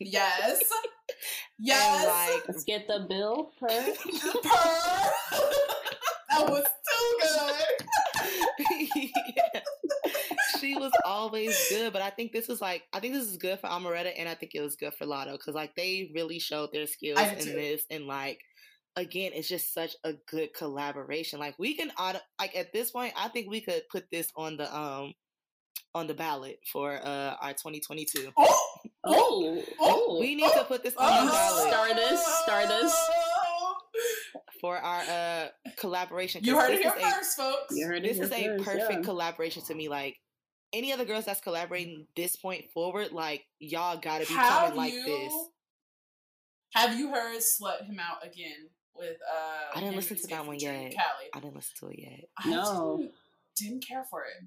Yes. 0.00 0.60
Yes. 1.58 2.06
like 2.36 2.46
Let's 2.48 2.64
get 2.64 2.86
the 2.86 3.06
bill 3.08 3.50
per. 3.58 3.68
per. 3.68 3.92
that 6.30 6.46
was 6.48 6.64
too 6.64 7.18
good. 7.22 9.06
Yeah. 9.36 9.60
She 10.60 10.74
was 10.74 10.90
always 11.04 11.56
good, 11.70 11.92
but 11.92 12.02
I 12.02 12.10
think 12.10 12.32
this 12.32 12.48
was 12.48 12.60
like 12.60 12.82
I 12.92 12.98
think 13.00 13.14
this 13.14 13.24
is 13.26 13.36
good 13.36 13.60
for 13.60 13.68
Omeretta 13.68 14.12
and 14.18 14.28
I 14.28 14.34
think 14.34 14.54
it 14.54 14.60
was 14.60 14.74
good 14.76 14.92
for 14.94 15.06
Latto 15.06 15.32
because 15.32 15.54
like 15.54 15.74
they 15.76 16.10
really 16.14 16.38
showed 16.40 16.72
their 16.72 16.86
skills 16.86 17.18
in 17.20 17.54
this 17.54 17.84
and 17.90 18.06
like 18.06 18.40
again 18.98 19.32
it's 19.34 19.48
just 19.48 19.72
such 19.72 19.94
a 20.04 20.12
good 20.30 20.52
collaboration. 20.54 21.38
Like 21.38 21.54
we 21.58 21.74
can 21.74 21.90
auto 21.98 22.18
like 22.38 22.54
at 22.56 22.72
this 22.72 22.90
point 22.90 23.14
I 23.16 23.28
think 23.28 23.48
we 23.48 23.60
could 23.60 23.82
put 23.90 24.04
this 24.10 24.30
on 24.36 24.56
the 24.56 24.66
um 24.76 25.14
on 25.94 26.06
the 26.06 26.14
ballot 26.14 26.58
for 26.70 26.92
uh 26.94 27.36
our 27.40 27.52
2022. 27.52 28.32
Oh, 28.36 28.64
Oh, 29.04 29.62
oh, 29.80 30.18
We 30.20 30.34
need 30.34 30.52
to 30.52 30.64
put 30.64 30.82
this 30.82 30.94
on 30.96 31.26
the 31.26 31.32
oh, 31.32 31.70
ballot 31.70 32.18
Stardust, 32.18 32.42
Stardust. 32.44 32.98
for 34.60 34.76
our 34.76 35.00
uh 35.02 35.48
collaboration. 35.76 36.42
You 36.44 36.54
'cause 36.54 36.62
heard 36.64 36.74
it 36.74 36.82
this 36.82 36.92
here 36.92 36.94
is 36.98 37.12
a- 37.12 37.16
first, 37.16 37.36
folks. 37.36 37.76
You 37.76 37.86
heard 37.86 38.02
this 38.04 38.18
is 38.18 38.32
a 38.32 38.44
first, 38.48 38.64
perfect 38.64 38.92
yeah. 38.92 39.00
collaboration 39.02 39.62
to 39.64 39.74
me. 39.74 39.88
Like 39.88 40.16
any 40.72 40.92
other 40.92 41.04
girls 41.04 41.24
that's 41.24 41.40
collaborating 41.40 42.06
this 42.16 42.36
point 42.36 42.66
forward, 42.74 43.12
like 43.12 43.46
y'all 43.60 43.96
gotta 43.98 44.26
be 44.26 44.34
Have 44.34 44.60
coming 44.64 44.76
like 44.76 44.92
you 44.92 45.04
this. 45.04 45.32
have 46.74 46.98
you 46.98 47.10
heard 47.12 47.40
"Slut 47.40 47.86
Him 47.86 47.98
Out" 47.98 48.26
again 48.26 48.68
with? 48.98 49.16
uh 49.30 49.76
I 49.76 49.80
didn't 49.80 49.96
listen 49.96 50.16
to 50.16 50.26
that 50.28 50.46
one 50.46 50.58
yet. 50.58 50.72
Callie. 50.94 51.30
I 51.34 51.40
didn't 51.40 51.56
listen 51.56 51.74
to 51.80 51.88
it 51.88 51.98
yet. 51.98 52.20
I 52.38 52.50
No. 52.50 52.96
didn't, 52.98 53.12
didn't 53.56 53.86
care 53.86 54.04
for 54.10 54.22
it. 54.24 54.44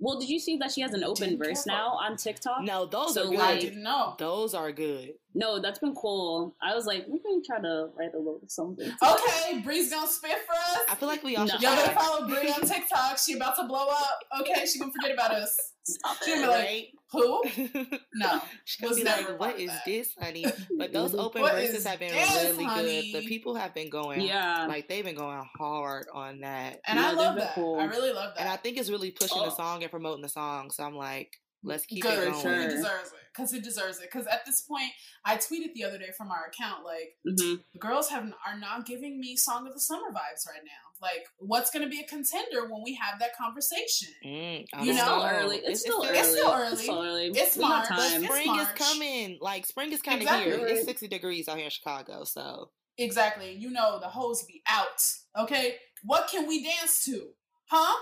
Well, 0.00 0.20
did 0.20 0.28
you 0.28 0.38
see 0.38 0.56
that 0.58 0.70
she 0.70 0.80
has 0.82 0.92
an 0.94 1.02
open 1.02 1.30
Didn't 1.30 1.44
verse 1.44 1.66
now 1.66 1.88
on 1.88 2.16
TikTok? 2.16 2.62
No, 2.62 2.86
those 2.86 3.14
So, 3.14 3.26
are 3.26 3.30
good. 3.30 3.40
I 3.40 3.58
didn't 3.58 3.82
know. 3.82 4.14
those 4.16 4.54
are 4.54 4.70
good. 4.70 5.14
No, 5.34 5.58
that's 5.60 5.80
been 5.80 5.92
cool. 5.96 6.54
I 6.62 6.72
was 6.76 6.86
like, 6.86 7.06
we 7.08 7.18
can 7.18 7.42
try 7.44 7.58
to 7.60 7.88
write 7.98 8.14
a 8.14 8.18
little 8.18 8.40
something. 8.46 8.88
Okay, 9.02 9.58
Bree's 9.58 9.90
gonna 9.90 10.06
spit 10.06 10.38
for 10.46 10.52
us. 10.54 10.78
I 10.88 10.94
feel 10.94 11.08
like 11.08 11.24
we 11.24 11.34
all 11.34 11.46
No. 11.46 11.50
should 11.52 11.62
Y'all 11.62 11.74
better 11.74 11.92
try. 11.92 12.00
follow 12.04 12.28
Bree 12.28 12.48
on 12.48 12.60
TikTok. 12.60 13.18
She 13.18 13.32
about 13.34 13.56
to 13.56 13.64
blow 13.66 13.88
up. 13.88 14.20
Okay, 14.40 14.64
she 14.66 14.78
gonna 14.78 14.92
forget 14.92 15.12
about 15.12 15.32
us. 15.32 15.56
Stop 15.94 16.16
She 16.24 16.30
it. 16.32 16.34
be 16.36 16.46
like, 16.46 16.54
right? 16.64 16.86
who? 17.10 17.42
No. 18.14 18.40
She 18.64 18.82
gonna 18.82 18.94
be 18.96 19.04
like, 19.04 19.26
part 19.26 19.38
"What 19.40 19.54
of 19.54 19.60
is 19.60 19.68
that." 19.68 19.84
this, 19.86 20.14
honey?" 20.20 20.44
But 20.76 20.92
those 20.92 21.14
open 21.24 21.42
verses 21.42 21.86
have 21.86 21.98
been 21.98 22.12
this, 22.12 22.44
really 22.44 22.64
honey? 22.64 23.12
good. 23.12 23.22
The 23.22 23.26
people 23.28 23.54
have 23.54 23.74
been 23.74 23.88
going, 23.90 24.20
Yeah. 24.22 24.66
like 24.66 24.88
they've 24.88 25.04
been 25.04 25.14
going 25.16 25.42
hard 25.56 26.06
on 26.12 26.40
that, 26.40 26.80
And 26.86 26.98
No, 26.98 27.08
I 27.08 27.12
love 27.12 27.36
that. 27.36 27.54
cool. 27.54 27.78
I 27.80 27.84
really 27.84 28.12
love 28.12 28.34
that. 28.34 28.40
and 28.40 28.48
I 28.48 28.56
think 28.56 28.76
it's 28.78 28.90
really 28.90 29.10
pushing 29.10 29.38
Oh. 29.40 29.44
the 29.46 29.50
song 29.56 29.82
and 29.82 29.90
promoting 29.90 30.22
the 30.22 30.28
song. 30.28 30.70
So 30.70 30.82
I'm 30.84 30.96
like, 30.96 31.32
let's 31.62 31.86
keep 31.86 32.02
Good. 32.02 32.18
it 32.18 32.24
For 32.26 32.30
going. 32.30 32.42
sure. 32.42 32.60
It 32.62 32.68
deserves 32.70 33.08
it. 33.12 33.18
Because 33.34 33.52
it 33.52 33.62
deserves 33.62 33.98
it. 34.00 34.08
Because 34.12 34.26
at 34.26 34.44
this 34.46 34.62
point, 34.62 34.90
I 35.24 35.36
tweeted 35.36 35.72
the 35.74 35.84
other 35.84 35.96
day 35.98 36.10
from 36.16 36.30
our 36.30 36.46
account, 36.46 36.84
like, 36.84 37.16
Mhm. 37.26 37.62
the 37.72 37.78
girls 37.78 38.08
have 38.10 38.24
are 38.46 38.58
not 38.58 38.84
giving 38.84 39.20
me 39.20 39.36
Song 39.36 39.66
of 39.66 39.72
the 39.74 39.80
Summer 39.80 40.08
vibes 40.10 40.46
right 40.46 40.64
now. 40.64 40.87
Like, 41.00 41.26
what's 41.38 41.70
going 41.70 41.84
to 41.84 41.88
be 41.90 42.00
a 42.00 42.06
contender 42.06 42.68
when 42.70 42.82
we 42.84 42.94
have 42.94 43.18
that 43.20 43.36
conversation? 43.36 44.08
Mm, 44.24 44.66
You 44.82 44.92
don't 44.92 44.96
still 44.96 45.18
know, 45.18 45.26
early. 45.28 45.56
It's, 45.58 45.80
still 45.80 46.04
early. 46.04 46.18
It's 46.18 46.28
still 46.28 46.52
early. 46.52 46.72
It's 46.72 46.82
still 46.82 47.02
early. 47.04 47.26
It's 47.28 47.56
We 47.56 47.62
got 47.62 47.68
March. 47.68 47.88
But 47.88 47.96
time. 47.96 48.24
It's 48.24 48.24
spring 48.24 48.56
is 48.58 48.68
coming. 48.74 49.38
Like 49.40 49.66
spring 49.66 49.92
is 49.92 50.02
kind 50.02 50.16
of 50.16 50.22
Exactly. 50.22 50.52
here. 50.56 50.66
It's 50.66 50.84
sixty 50.84 51.08
degrees 51.08 51.48
out 51.48 51.56
here 51.56 51.66
in 51.66 51.70
Chicago, 51.70 52.24
so 52.24 52.70
Exactly. 52.98 53.52
You 53.52 53.70
know, 53.70 54.00
the 54.00 54.08
hoes 54.08 54.42
be 54.44 54.62
out. 54.68 55.02
Okay? 55.38 55.76
What 56.04 56.28
can 56.28 56.48
we 56.48 56.64
dance 56.64 57.04
to? 57.04 57.28
Huh? 57.66 57.96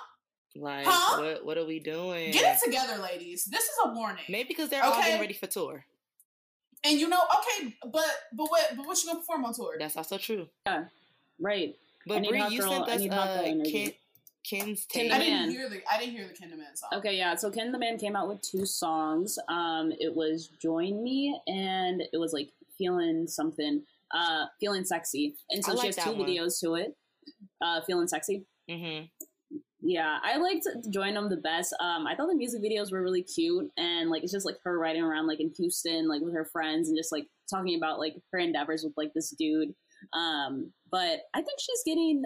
like, 0.59 0.87
Huh? 0.89 1.21
what 1.23 1.45
what 1.45 1.59
are 1.59 1.67
we 1.67 1.81
doing? 1.81 2.33
Get 2.33 2.57
it 2.57 2.65
together, 2.65 2.97
ladies. 3.03 3.45
This 3.45 3.65
is 3.65 3.75
a 3.85 3.93
warning. 3.93 4.25
Maybe 4.29 4.49
because 4.49 4.71
they're 4.71 4.83
all 4.83 4.93
Okay. 4.93 5.03
getting 5.03 5.21
ready 5.21 5.35
for 5.35 5.47
tour. 5.47 5.85
And 6.85 6.99
you 6.99 7.09
know, 7.09 7.21
okay, 7.39 7.75
but 7.93 8.05
but 8.33 8.47
what 8.49 8.71
but 8.77 8.87
what 8.87 8.97
you 9.03 9.09
gonna 9.09 9.21
perform 9.21 9.45
on 9.45 9.53
tour? 9.55 9.75
That's 9.79 9.97
also 9.97 10.17
true. 10.19 10.47
Yeah, 10.67 10.85
Right. 11.39 11.77
I 12.09 12.15
But 12.15 12.23
need 12.23 12.29
Bree, 12.29 12.39
hot 12.41 12.53
you 12.53 12.61
girl- 12.61 12.71
sent 12.71 12.89
us 12.89 13.01
need 13.01 13.13
hot 13.13 13.27
girl 13.35 13.45
uh, 13.45 13.49
energy. 13.49 13.73
Ken, 14.49 14.61
Ken's 14.61 14.87
Ken 14.89 15.09
the 15.09 15.15
I 15.15 15.19
didn't 15.19 15.35
Man. 15.35 15.51
hear 15.51 15.69
the 15.69 15.81
I 15.93 15.99
didn't 15.99 16.15
hear 16.15 16.29
the 16.29 16.57
man. 16.57 16.77
song. 16.77 16.91
Okay, 16.95 17.17
yeah. 17.17 17.35
So 17.35 17.51
Ken 17.51 17.73
the 17.73 17.79
Man 17.79 17.99
came 17.99 18.15
out 18.15 18.29
with 18.29 18.41
two 18.43 18.65
songs. 18.65 19.39
Um, 19.49 19.93
it 19.99 20.15
was 20.15 20.49
"Join 20.63 21.03
Me" 21.03 21.37
and 21.49 22.01
it 22.13 22.19
was 22.19 22.33
like 22.33 22.51
"Feeling 22.79 23.27
Something," 23.27 23.83
uh, 24.15 24.47
"Feeling 24.61 24.85
Sexy." 24.85 25.37
And 25.51 25.65
so 25.65 25.73
I 25.73 25.75
she 25.75 25.79
like 25.89 25.95
has 25.97 26.05
two 26.05 26.13
one. 26.13 26.29
videos 26.29 26.61
to 26.61 26.75
it. 26.77 26.97
Uh, 27.61 27.81
"Feeling 27.83 28.07
Sexy." 28.07 28.45
hmm 28.71 29.01
Yeah, 29.81 30.19
I 30.23 30.37
liked 30.37 30.67
Join 30.91 31.15
Them 31.15 31.29
the 31.29 31.37
best. 31.39 31.75
Um, 31.81 32.07
I 32.07 32.15
thought 32.15 32.29
the 32.29 32.37
music 32.37 32.63
videos 32.63 32.93
were 32.93 33.03
really 33.03 33.23
cute, 33.25 33.69
and 33.77 34.11
like 34.11 34.23
it's 34.23 34.33
just 34.33 34.47
like 34.47 34.59
her 34.65 34.79
riding 34.79 35.03
around 35.03 35.27
like 35.27 35.41
in 35.41 35.53
Houston, 35.59 36.07
like 36.09 36.23
with 36.23 36.35
her 36.35 36.45
friends, 36.53 36.89
and 36.89 36.97
just 36.97 37.11
like 37.11 37.27
talking 37.51 37.77
about 37.77 37.99
like 37.99 38.15
her 38.33 38.39
endeavors 38.39 38.85
with 38.85 38.95
like 38.97 39.13
this 39.13 39.31
dude. 39.31 39.75
Um, 40.13 40.73
but 40.91 41.21
I 41.35 41.39
think 41.43 41.59
she's 41.59 41.83
getting 41.85 42.23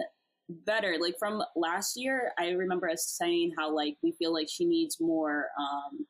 better. 0.49 0.95
Like 0.99 1.15
from 1.17 1.41
last 1.55 1.93
year, 1.95 2.31
I 2.39 2.49
remember 2.49 2.89
us 2.89 3.05
saying 3.17 3.53
how 3.57 3.73
like 3.73 3.97
we 4.03 4.11
feel 4.13 4.33
like 4.33 4.47
she 4.49 4.65
needs 4.65 4.97
more. 4.99 5.47
Um, 5.59 6.05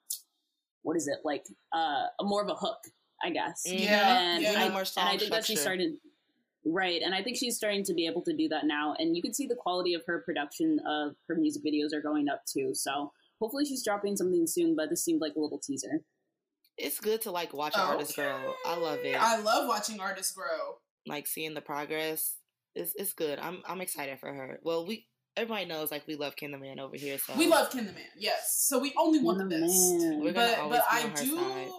what 0.84 0.98
is 0.98 1.08
it 1.08 1.20
like? 1.24 1.44
Uh, 1.74 2.06
more 2.22 2.42
of 2.44 2.50
a 2.50 2.56
hook, 2.56 2.80
I 3.24 3.30
guess. 3.30 3.64
Mhm. 3.68 3.80
Yeah, 3.80 4.20
And, 4.20 4.44
yeah. 4.44 4.54
I, 4.58 4.70
More 4.70 4.84
and 4.98 5.10
I 5.10 5.18
think 5.18 5.32
that 5.32 5.46
she 5.46 5.56
started 5.56 5.98
right, 6.66 7.02
and 7.02 7.14
I 7.14 7.24
think 7.24 7.38
she's 7.38 7.56
starting 7.56 7.84
to 7.86 7.94
be 7.94 8.08
able 8.08 8.24
to 8.24 8.36
do 8.36 8.48
that 8.50 8.66
now. 8.66 8.96
And 8.98 9.16
you 9.16 9.22
can 9.22 9.34
see 9.34 9.48
the 9.48 9.56
quality 9.56 9.94
of 9.94 10.04
her 10.08 10.22
production 10.22 10.80
of 10.88 11.16
her 11.28 11.36
music 11.36 11.64
videos 11.64 11.94
are 11.94 12.02
going 12.02 12.30
up 12.30 12.42
too. 12.52 12.72
So 12.74 13.12
hopefully 13.40 13.66
she's 13.66 13.84
dropping 13.84 14.18
something 14.18 14.48
soon. 14.48 14.76
But 14.76 14.90
this 14.90 15.04
seemed 15.04 15.22
like 15.22 15.36
a 15.36 15.40
little 15.40 15.60
teaser. 15.60 16.02
It's 16.78 17.00
good 17.00 17.22
to 17.22 17.32
like 17.32 17.54
watch 17.54 17.76
an 17.76 17.82
artist 17.82 18.16
grow. 18.16 18.56
I 18.66 18.76
love 18.78 19.00
it. 19.04 19.16
I 19.20 19.40
love 19.40 19.68
watching 19.68 20.00
artists 20.00 20.32
grow. 20.32 20.78
Like 21.08 21.28
seeing 21.28 21.54
the 21.54 21.62
progress. 21.62 22.36
It's 22.76 22.94
it's 22.96 23.14
good. 23.14 23.40
I'm 23.40 23.62
I'm 23.68 23.82
excited 23.82 24.20
for 24.20 24.32
her. 24.34 24.60
Well, 24.64 24.86
we 24.86 25.08
everybody 25.36 25.66
knows 25.66 25.92
like 25.92 26.08
we 26.08 26.16
love 26.16 26.36
Ken 26.36 26.52
the 26.52 26.58
Man 26.58 26.80
over 26.80 26.96
here. 26.96 27.18
So 27.18 27.34
We 27.38 27.48
love 27.48 27.72
Ken 27.72 27.86
the 27.86 27.94
Man, 27.94 28.04
yes. 28.18 28.64
So 28.68 28.80
we 28.80 28.94
only 28.98 29.20
want 29.20 29.40
the 29.40 29.46
best. 29.46 29.74
We're 30.22 30.34
But 30.34 30.70
but 30.70 30.84
I 30.90 31.10
do 31.10 31.38
side. 31.38 31.70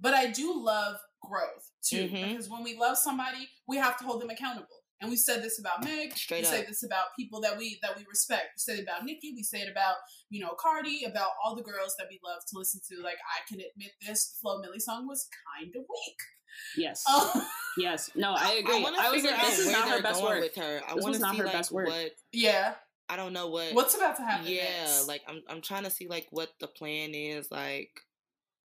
but 0.00 0.14
I 0.14 0.26
do 0.30 0.52
love 0.62 0.96
growth 1.22 1.70
too. 1.82 2.08
Mhm. 2.08 2.28
Because 2.32 2.48
when 2.48 2.62
we 2.62 2.76
love 2.76 2.98
somebody, 2.98 3.48
we 3.66 3.76
have 3.76 3.98
to 3.98 4.04
hold 4.04 4.20
them 4.20 4.30
accountable. 4.30 4.68
And 5.00 5.10
we 5.10 5.16
said 5.16 5.42
this 5.44 5.60
about 5.60 5.84
Meg. 5.84 6.12
Straight 6.16 6.40
we 6.40 6.44
say 6.46 6.64
this 6.64 6.82
about 6.82 7.14
people 7.16 7.40
that 7.42 7.56
we 7.56 7.78
that 7.82 7.96
we 7.96 8.04
respect. 8.08 8.46
We 8.56 8.60
say 8.60 8.78
it 8.80 8.82
about 8.82 9.04
Nicki. 9.04 9.32
We 9.36 9.42
say 9.44 9.60
it 9.60 9.70
about 9.70 9.96
you 10.28 10.42
know 10.42 10.54
Cardi. 10.58 11.04
About 11.04 11.30
all 11.42 11.54
the 11.54 11.62
girls 11.62 11.94
that 11.98 12.08
we 12.10 12.18
love 12.24 12.42
to 12.48 12.58
listen 12.58 12.80
to. 12.88 13.00
Like 13.02 13.18
I 13.36 13.46
can 13.48 13.60
admit 13.60 13.92
this, 14.04 14.36
Flo 14.40 14.60
Milli 14.60 14.80
song 14.80 15.06
was 15.06 15.28
kind 15.56 15.72
of 15.76 15.82
weak. 15.88 16.18
Yes. 16.76 17.04
Um, 17.12 17.42
Yes. 17.76 18.10
No, 18.16 18.34
I 18.36 18.54
agree. 18.54 18.82
want 18.82 18.96
I, 18.98 19.06
to 19.06 19.12
was 19.14 19.22
like, 19.24 19.40
this 19.40 19.58
is 19.60 19.66
where 19.66 19.76
not 19.76 19.84
her 19.84 19.90
they're 19.94 20.02
best 20.02 20.20
going 20.20 20.34
work. 20.34 20.42
with 20.42 20.56
her. 20.56 20.80
I 20.88 20.94
This 20.94 21.02
want 21.04 21.14
to 21.14 21.20
not 21.20 21.32
see 21.32 21.38
her 21.38 21.44
like 21.44 21.52
best 21.52 21.70
work. 21.72 21.86
what 21.86 22.10
yeah. 22.32 22.74
I 23.08 23.16
don't 23.16 23.32
know 23.32 23.48
what. 23.48 23.72
What's 23.74 23.94
about 23.96 24.16
to 24.16 24.22
happen? 24.22 24.46
yeah, 24.50 24.64
next? 24.80 25.06
like 25.08 25.22
I'm 25.28 25.42
I'm 25.48 25.60
trying 25.62 25.84
to 25.84 25.90
see 25.90 26.08
like 26.08 26.26
what 26.30 26.50
the 26.60 26.66
plan 26.66 27.14
is. 27.14 27.50
Like 27.52 27.90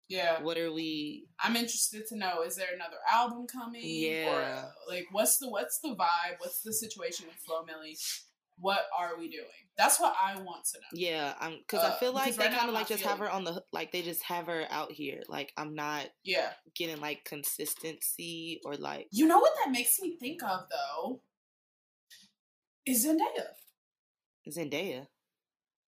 yeah. 0.10 0.42
what 0.42 0.58
are 0.58 0.72
we? 0.74 1.28
I'm 1.40 1.56
interested 1.56 2.08
to 2.08 2.18
know: 2.18 2.42
is 2.42 2.56
there 2.56 2.68
another 2.74 2.98
album 3.12 3.46
coming? 3.48 3.82
Or 3.84 3.86
Yeah. 3.86 4.66
like, 4.90 5.06
what's 5.12 5.38
the 5.38 5.50
what's 5.50 5.80
the 5.80 5.90
vibe? 5.96 6.40
What's 6.40 6.62
the 6.62 6.74
situation 6.74 7.28
with 7.28 7.36
Flo 7.38 7.64
Milli? 7.64 7.96
What 8.58 8.86
are 8.98 9.18
we 9.18 9.30
doing? 9.30 9.46
That's 9.78 10.00
what 10.00 10.16
I 10.22 10.36
want 10.36 10.66
to 10.66 10.80
know. 10.80 10.86
Yeah, 10.94 11.34
I'm 11.40 11.58
because 11.58 11.84
I 11.84 11.90
Uh, 11.90 11.98
feel 11.98 12.14
like 12.14 12.36
they 12.36 12.46
right 12.46 12.54
kind 12.56 12.68
of 12.70 12.74
like 12.76 12.82
not 12.84 12.88
just 12.90 13.04
have 13.04 13.20
her 13.20 13.30
on 13.30 13.44
the 13.44 13.64
like 13.72 13.92
they 13.92 14.02
just 14.02 14.22
have 14.24 14.46
her 14.48 14.66
out 14.70 14.92
here. 14.92 15.24
Like 15.28 15.52
I'm 15.58 15.74
not 15.76 16.06
Yeah. 16.24 16.54
getting 16.76 17.02
like 17.02 17.26
consistency 17.26 18.62
or 18.64 18.76
like 18.76 19.08
You 19.12 19.28
know 19.28 19.40
what 19.40 19.54
that 19.64 19.72
makes 19.72 20.00
me 20.00 20.18
think 20.20 20.44
of 20.44 20.68
though? 20.70 21.22
Is 22.86 23.06
Zendaya. 23.06 23.48
Zendaya. 24.50 25.08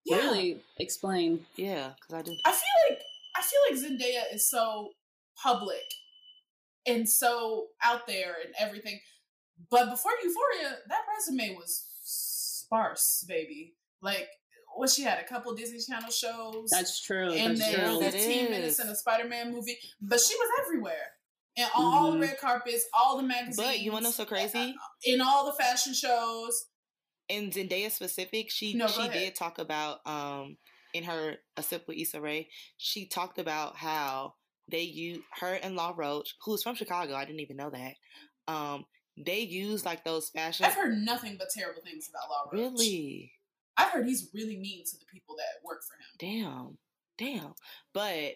Yeah. 0.06 0.18
Really 0.18 0.64
explain. 0.78 1.46
Yeah, 1.56 1.94
because 1.96 2.14
I 2.14 2.22
do. 2.22 2.36
I 2.46 2.52
feel 2.52 2.90
like 2.90 3.02
I 3.36 3.42
feel 3.42 3.60
like 3.70 3.80
Zendaya 3.92 4.34
is 4.34 4.50
so 4.50 4.92
public 5.42 5.84
and 6.86 7.08
so 7.10 7.68
out 7.84 8.08
there 8.08 8.36
and 8.44 8.54
everything. 8.60 9.00
But 9.70 9.90
before 9.90 10.12
Euphoria, 10.24 10.78
that 10.88 11.02
resume 11.18 11.56
was 11.56 11.86
sparse, 12.80 13.26
baby. 13.28 13.74
Like 14.02 14.28
what 14.76 14.90
she 14.90 15.04
had 15.04 15.20
a 15.20 15.24
couple 15.28 15.54
Disney 15.56 15.80
Channel 15.80 16.12
shows. 16.12 16.70
That's 16.70 17.02
true. 17.02 17.32
and 17.32 17.58
That's 17.58 17.72
then 17.72 17.90
true. 17.90 18.02
15 18.02 18.50
minutes 18.52 18.80
in 18.80 18.88
a 18.90 18.96
Spider-Man 18.96 19.52
movie. 19.54 19.78
But 20.02 20.20
she 20.20 20.36
was 20.36 20.50
everywhere. 20.66 21.12
And 21.58 21.70
on 21.74 21.84
all 21.94 22.12
the 22.12 22.18
Mhm. 22.18 22.22
red 22.22 22.38
carpets, 22.40 22.86
all 22.94 23.16
the 23.18 23.24
magazines. 23.24 23.56
But 23.56 23.80
you 23.80 23.94
want 23.94 24.04
to 24.04 24.10
know 24.10 24.12
so 24.12 24.26
crazy? 24.26 24.76
In 25.06 25.22
all 25.22 25.46
the 25.46 25.54
fashion 25.54 25.94
shows. 25.94 26.66
In 27.30 27.50
Zendaya 27.50 27.90
specific, 27.90 28.52
she 28.52 28.74
No, 28.74 28.88
she 28.88 29.00
ahead. 29.02 29.14
did 29.14 29.36
talk 29.36 29.58
about 29.58 30.06
um 30.06 30.58
in 30.94 31.04
her 31.06 31.38
a 31.58 31.64
sip 31.64 31.88
with 31.88 31.98
Issa 31.98 32.20
Rae. 32.22 32.50
She 32.78 33.06
talked 33.08 33.40
about 33.40 33.78
how 33.78 34.36
they 34.68 34.82
use 34.82 35.24
her 35.40 35.54
and 35.56 35.76
Law 35.78 35.94
Roach, 35.96 36.36
who's 36.44 36.62
from 36.64 36.76
Chicago. 36.76 37.16
I 37.16 37.24
didn't 37.26 37.40
even 37.42 37.58
know 37.58 37.70
that. 37.70 37.96
Um, 38.48 38.86
they 39.18 39.40
use 39.40 39.86
like 39.86 40.04
those 40.04 40.30
fashion. 40.30 40.66
I've 40.66 40.74
heard 40.76 40.98
nothing 40.98 41.36
but 41.38 41.50
terrible 41.50 41.82
things 41.82 42.10
about 42.10 42.30
Law 42.30 42.50
Roach. 42.52 42.72
Really? 42.80 43.32
I've 43.78 43.90
heard 43.90 44.06
he's 44.06 44.30
really 44.34 44.58
mean 44.58 44.84
to 44.86 44.98
the 45.00 45.06
people 45.06 45.36
that 45.38 45.66
work 45.66 45.82
for 45.84 45.94
him. 45.96 46.08
Damn. 46.20 46.78
Damn. 47.18 47.54
But 47.94 48.34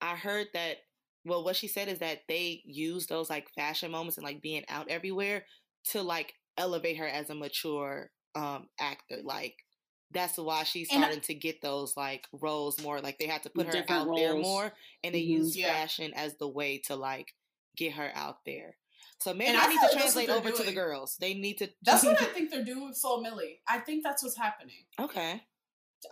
I 0.00 0.14
heard 0.16 0.48
that 0.54 0.78
well 1.24 1.44
what 1.44 1.56
she 1.56 1.68
said 1.68 1.88
is 1.88 1.98
that 1.98 2.20
they 2.28 2.62
use 2.64 3.06
those 3.06 3.28
like 3.28 3.48
fashion 3.54 3.90
moments 3.90 4.16
and 4.18 4.24
like 4.24 4.40
being 4.40 4.64
out 4.68 4.88
everywhere 4.88 5.44
to 5.90 6.02
like 6.02 6.32
elevate 6.56 6.96
her 6.98 7.06
as 7.08 7.30
a 7.30 7.34
mature 7.34 8.10
um 8.34 8.68
actor. 8.80 9.18
Like 9.22 9.56
that's 10.10 10.38
why 10.38 10.62
she's 10.62 10.88
And 10.90 11.00
I- 11.04 11.08
starting 11.08 11.22
to 11.22 11.34
get 11.34 11.60
those 11.60 11.96
like 11.96 12.26
roles 12.32 12.80
more. 12.80 13.00
Like 13.00 13.18
they 13.18 13.26
have 13.26 13.42
to 13.42 13.50
put 13.50 13.66
her 13.66 13.72
Different 13.72 14.08
out 14.08 14.16
there 14.16 14.36
more 14.36 14.72
and 15.04 15.14
they 15.14 15.22
Mhm. 15.22 15.26
use 15.28 15.56
Yeah. 15.56 15.72
fashion 15.72 16.12
as 16.14 16.36
the 16.38 16.48
way 16.48 16.78
to 16.86 16.96
like 16.96 17.34
get 17.76 17.92
her 17.92 18.10
out 18.14 18.38
there. 18.46 18.76
So 19.20 19.34
maybe 19.34 19.48
And 19.50 19.56
I 19.58 19.66
need 19.66 19.74
to 19.74 19.80
like 19.80 19.80
that's 19.82 19.94
what 19.94 20.00
translate 20.02 20.30
over 20.30 20.50
to 20.50 20.62
the 20.62 20.72
girls. 20.72 21.16
They 21.20 21.34
need 21.34 21.58
to 21.58 21.68
That's 21.82 22.04
what 22.04 22.20
I 22.20 22.24
think 22.34 22.50
they're 22.50 22.64
doing 22.64 22.86
with 22.88 22.98
Flo 22.98 23.22
Milli. 23.22 23.58
I 23.68 23.78
think 23.78 24.04
that's 24.04 24.22
what's 24.22 24.36
happening. 24.36 24.84
Okay. 25.00 25.42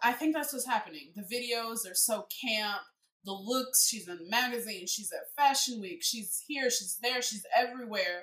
I 0.03 0.13
think 0.13 0.35
that's 0.35 0.53
what's 0.53 0.67
happening. 0.67 1.13
The 1.15 1.23
videos 1.23 1.89
are 1.91 1.95
so 1.95 2.27
camp. 2.45 2.81
The 3.25 3.33
looks, 3.33 3.89
she's 3.89 4.07
in 4.09 4.19
magazines, 4.31 4.89
she's 4.93 5.11
at 5.13 5.19
Fashion 5.37 5.81
Week, 5.81 5.99
she's 6.01 6.45
here, 6.47 6.71
she's 6.71 6.97
there, 7.03 7.21
she's 7.21 7.43
everywhere. 7.57 8.23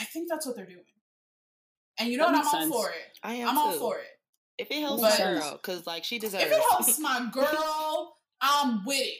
I 0.00 0.04
think 0.04 0.28
that's 0.28 0.44
what 0.46 0.56
they're 0.56 0.66
doing. 0.66 0.82
And 1.98 2.08
you 2.10 2.18
know 2.18 2.24
That 2.30 2.44
what? 2.44 2.54
I'm 2.54 2.60
makes 2.68 2.74
all 2.76 2.82
for 2.82 2.90
it. 2.90 3.18
I 3.22 3.34
am 3.34 3.48
I'm 3.50 3.58
all 3.58 3.72
for 3.72 3.98
it. 3.98 4.06
If 4.58 4.70
it 4.70 4.80
helps 4.80 5.00
But- 5.02 5.18
my 5.18 5.24
girl, 5.40 5.52
because 5.62 5.86
like 5.86 6.02
she 6.04 6.18
deserves 6.18 6.42
If 6.44 6.50
it 6.52 6.62
helps 6.70 6.98
my 6.98 7.28
girl, 7.32 8.16
I'm 8.40 8.84
with 8.84 9.00
it. 9.00 9.14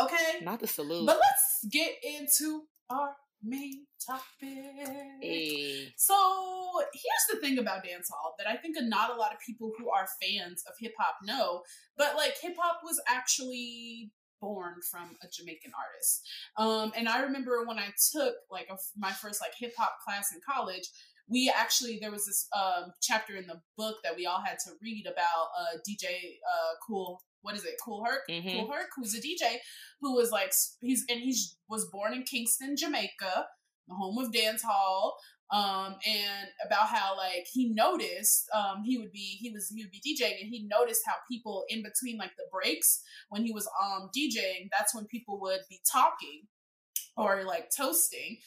Okay? 0.00 0.44
not 0.44 0.60
the 0.60 0.66
salute. 0.66 1.06
But 1.06 1.16
let's 1.16 1.66
get 1.72 1.92
into 2.04 2.64
our 2.90 3.16
main 3.42 3.86
topic. 4.04 4.22
Hey. 5.20 5.92
So 5.96 6.14
here's 6.92 7.26
the 7.30 7.46
thing 7.46 7.58
about 7.58 7.84
dancehall 7.84 8.32
that 8.38 8.46
I 8.46 8.56
think 8.56 8.76
not 8.80 9.10
a 9.10 9.16
lot 9.16 9.32
of 9.32 9.38
people 9.44 9.72
who 9.78 9.90
are 9.90 10.06
fans 10.22 10.62
of 10.66 10.74
hip 10.78 10.92
hop 10.98 11.16
know, 11.22 11.62
but 11.96 12.16
like 12.16 12.34
hip 12.40 12.56
hop 12.58 12.80
was 12.84 13.00
actually 13.08 14.10
born 14.40 14.74
from 14.90 15.16
a 15.22 15.28
Jamaican 15.30 15.72
artist. 15.76 16.28
Um, 16.56 16.92
and 16.96 17.08
I 17.08 17.20
remember 17.22 17.64
when 17.66 17.78
I 17.78 17.88
took 18.12 18.34
like 18.50 18.68
a, 18.70 18.76
my 18.96 19.12
first 19.12 19.40
like 19.40 19.52
hip 19.58 19.74
hop 19.76 19.96
class 20.04 20.32
in 20.32 20.40
college. 20.48 20.88
We 21.30 21.52
actually 21.54 21.98
there 22.00 22.10
was 22.10 22.26
this 22.26 22.48
um, 22.56 22.92
chapter 23.00 23.36
in 23.36 23.46
the 23.46 23.60
book 23.76 23.96
that 24.04 24.16
we 24.16 24.26
all 24.26 24.42
had 24.44 24.58
to 24.64 24.72
read 24.82 25.06
about 25.06 25.48
uh, 25.58 25.78
DJ 25.88 26.04
uh, 26.04 26.74
Kool. 26.86 27.22
What 27.42 27.54
is 27.54 27.64
it? 27.64 27.74
Kool 27.82 28.04
Herc. 28.04 28.28
Mhm. 28.28 28.52
Kool 28.52 28.72
Herc, 28.72 28.88
who's 28.96 29.14
a 29.14 29.20
DJ 29.20 29.58
who 30.00 30.14
was 30.14 30.30
like 30.30 30.52
he's 30.80 31.04
and 31.08 31.20
he 31.20 31.34
was 31.68 31.86
born 31.86 32.12
in 32.12 32.24
Kingston, 32.24 32.76
Jamaica, 32.76 33.46
the 33.88 33.94
home 33.94 34.18
of 34.18 34.32
dance 34.32 34.62
hall 34.62 35.16
um 35.52 35.96
and 36.06 36.48
about 36.64 36.86
how 36.88 37.16
like 37.16 37.46
he 37.52 37.70
noticed 37.70 38.48
um 38.54 38.84
he 38.84 38.98
would 38.98 39.10
be 39.10 39.36
he 39.40 39.50
was 39.50 39.68
he 39.68 39.82
would 39.82 39.90
be 39.90 39.98
DJing 40.00 40.40
and 40.40 40.48
he 40.48 40.68
noticed 40.70 41.02
how 41.04 41.14
people 41.28 41.64
in 41.68 41.82
between 41.82 42.16
like 42.16 42.30
the 42.36 42.44
breaks 42.52 43.02
when 43.30 43.44
he 43.44 43.52
was 43.52 43.68
um 43.82 44.10
DJing 44.16 44.68
that's 44.70 44.94
when 44.94 45.06
people 45.06 45.40
would 45.40 45.60
be 45.68 45.80
talking 45.90 46.42
or 47.16 47.42
like 47.44 47.68
toasting 47.76 48.38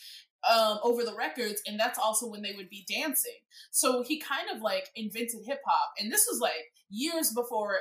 um 0.51 0.79
over 0.83 1.03
the 1.03 1.15
records 1.15 1.61
and 1.67 1.79
that's 1.79 1.99
also 1.99 2.27
when 2.29 2.41
they 2.41 2.53
would 2.55 2.69
be 2.69 2.85
dancing. 2.87 3.39
So 3.71 4.03
he 4.03 4.19
kind 4.19 4.49
of 4.53 4.61
like 4.61 4.89
invented 4.95 5.41
hip 5.45 5.61
hop 5.65 5.91
and 5.99 6.11
this 6.11 6.25
was 6.29 6.39
like 6.39 6.71
years 6.89 7.31
before 7.33 7.77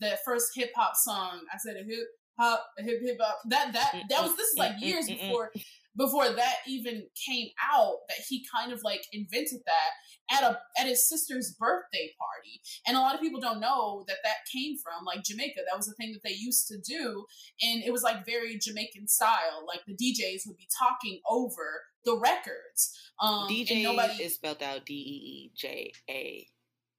the 0.00 0.18
first 0.24 0.52
hip 0.54 0.70
hop 0.76 0.94
song 0.96 1.40
I 1.52 1.58
said 1.58 1.76
a 1.76 1.84
hip 1.84 2.06
hop 2.38 2.64
a 2.78 2.82
hip 2.82 3.00
hip 3.04 3.18
hop 3.20 3.38
that 3.48 3.72
that 3.72 4.02
that 4.08 4.22
was 4.22 4.36
this 4.36 4.48
is 4.48 4.58
like 4.58 4.80
years 4.80 5.06
before 5.06 5.50
before 5.96 6.30
that 6.30 6.56
even 6.66 7.04
came 7.26 7.48
out 7.72 7.96
that 8.08 8.18
he 8.28 8.44
kind 8.54 8.72
of 8.72 8.80
like 8.82 9.04
invented 9.12 9.60
that 9.66 9.90
at 10.30 10.42
a 10.42 10.58
at 10.78 10.86
his 10.86 11.08
sister's 11.08 11.54
birthday 11.58 12.10
party 12.18 12.60
and 12.86 12.96
a 12.96 13.00
lot 13.00 13.14
of 13.14 13.20
people 13.20 13.40
don't 13.40 13.60
know 13.60 14.04
that 14.06 14.18
that 14.22 14.36
came 14.52 14.76
from 14.78 15.04
like 15.04 15.22
jamaica 15.24 15.60
that 15.68 15.76
was 15.76 15.88
a 15.88 15.92
thing 15.94 16.12
that 16.12 16.22
they 16.24 16.34
used 16.34 16.66
to 16.68 16.78
do 16.78 17.24
and 17.60 17.82
it 17.82 17.92
was 17.92 18.02
like 18.02 18.24
very 18.24 18.58
jamaican 18.58 19.06
style 19.08 19.64
like 19.66 19.80
the 19.86 19.94
djs 19.94 20.46
would 20.46 20.56
be 20.56 20.68
talking 20.78 21.20
over 21.28 21.82
the 22.04 22.16
records 22.18 22.98
um 23.20 23.48
DJ 23.48 23.82
nobody 23.82 24.22
is 24.22 24.34
spelled 24.34 24.62
out 24.62 24.84
D 24.86 24.94
E 24.94 24.96
E 24.96 25.52
J 25.56 25.92
A 26.10 26.46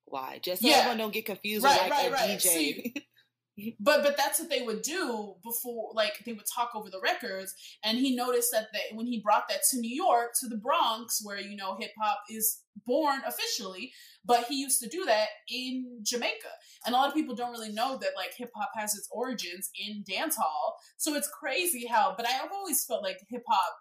Y. 0.08 0.40
Just 0.44 0.62
so 0.62 0.68
Yeah. 0.68 0.76
everyone 0.78 0.98
don't 0.98 1.14
get 1.14 1.26
confused 1.26 1.64
Right, 1.66 1.82
with 1.84 1.90
like 1.92 1.92
right, 1.92 2.10
a 2.10 2.14
right. 2.14 2.40
DJ. 2.40 2.42
See, 2.42 2.94
but 3.80 4.04
but 4.04 4.18
that's 4.18 4.40
what 4.40 4.50
they 4.50 4.62
would 4.62 4.82
do 4.82 5.36
before 5.44 5.92
like 5.94 6.14
they 6.26 6.34
would 6.34 6.46
talk 6.54 6.72
over 6.76 6.90
the 6.90 7.00
records 7.02 7.54
and 7.84 7.98
he 7.98 8.16
noticed 8.16 8.52
that 8.52 8.68
they, 8.74 8.96
when 8.96 9.06
he 9.06 9.20
brought 9.20 9.48
that 9.48 9.62
to 9.70 9.78
new 9.80 9.94
york 9.94 10.32
to 10.40 10.48
the 10.48 10.58
bronx 10.58 11.22
where 11.24 11.40
you 11.40 11.56
know 11.56 11.76
hip 11.80 11.92
hop 12.02 12.20
is 12.30 12.62
born 12.86 13.22
officially 13.28 13.92
but 14.26 14.46
he 14.46 14.56
used 14.56 14.82
to 14.82 14.90
do 14.90 15.06
that 15.06 15.28
in 15.50 16.00
jamaica 16.04 16.50
and 16.86 16.96
a 16.96 16.98
lot 16.98 17.08
of 17.08 17.14
people 17.14 17.36
don't 17.36 17.52
really 17.52 17.72
know 17.72 17.98
that 17.98 18.12
like 18.16 18.34
hip 18.36 18.52
hop 18.56 18.72
has 18.76 18.96
its 18.96 19.08
origins 19.12 19.70
in 19.80 20.04
dance 20.08 20.36
hall 20.36 20.78
so 20.98 21.14
it's 21.14 21.30
crazy 21.30 21.86
how 21.86 22.14
but 22.18 22.26
i've 22.28 22.52
always 22.52 22.84
felt 22.84 23.04
like 23.04 23.20
hip 23.30 23.44
hop 23.48 23.76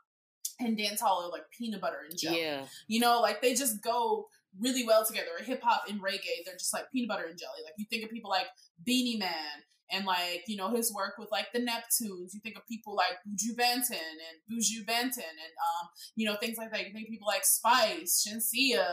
and 0.60 0.76
dance 0.76 1.00
hall 1.00 1.24
are 1.24 1.30
like 1.30 1.44
peanut 1.56 1.80
butter 1.80 2.00
and 2.08 2.18
jelly 2.18 2.42
yeah. 2.42 2.64
you 2.86 3.00
know, 3.00 3.20
like 3.20 3.40
they 3.40 3.54
just 3.54 3.82
go 3.82 4.28
really 4.60 4.84
well 4.84 5.04
together. 5.04 5.30
Hip 5.42 5.62
hop 5.62 5.84
and 5.88 6.00
reggae, 6.00 6.44
they're 6.44 6.56
just 6.56 6.72
like 6.72 6.90
peanut 6.92 7.08
butter 7.08 7.26
and 7.28 7.38
jelly. 7.38 7.60
Like 7.64 7.74
you 7.78 7.86
think 7.88 8.04
of 8.04 8.10
people 8.10 8.30
like 8.30 8.46
Beenie 8.84 9.18
Man 9.18 9.62
and 9.90 10.06
like, 10.06 10.44
you 10.46 10.56
know, 10.56 10.70
his 10.74 10.92
work 10.92 11.14
with 11.18 11.28
like 11.30 11.46
the 11.52 11.60
Neptunes. 11.60 12.32
You 12.32 12.40
think 12.42 12.56
of 12.56 12.66
people 12.66 12.96
like 12.96 13.18
Buju 13.28 13.54
Banton 13.54 13.92
and 13.92 14.40
Buju 14.50 14.86
Banton 14.86 15.18
and 15.18 15.52
um, 15.60 15.88
you 16.16 16.26
know, 16.26 16.36
things 16.36 16.56
like 16.56 16.72
that. 16.72 16.86
You 16.86 16.92
think 16.92 17.06
of 17.06 17.10
people 17.10 17.28
like 17.28 17.44
Spice, 17.44 18.26
Shenseea, 18.26 18.86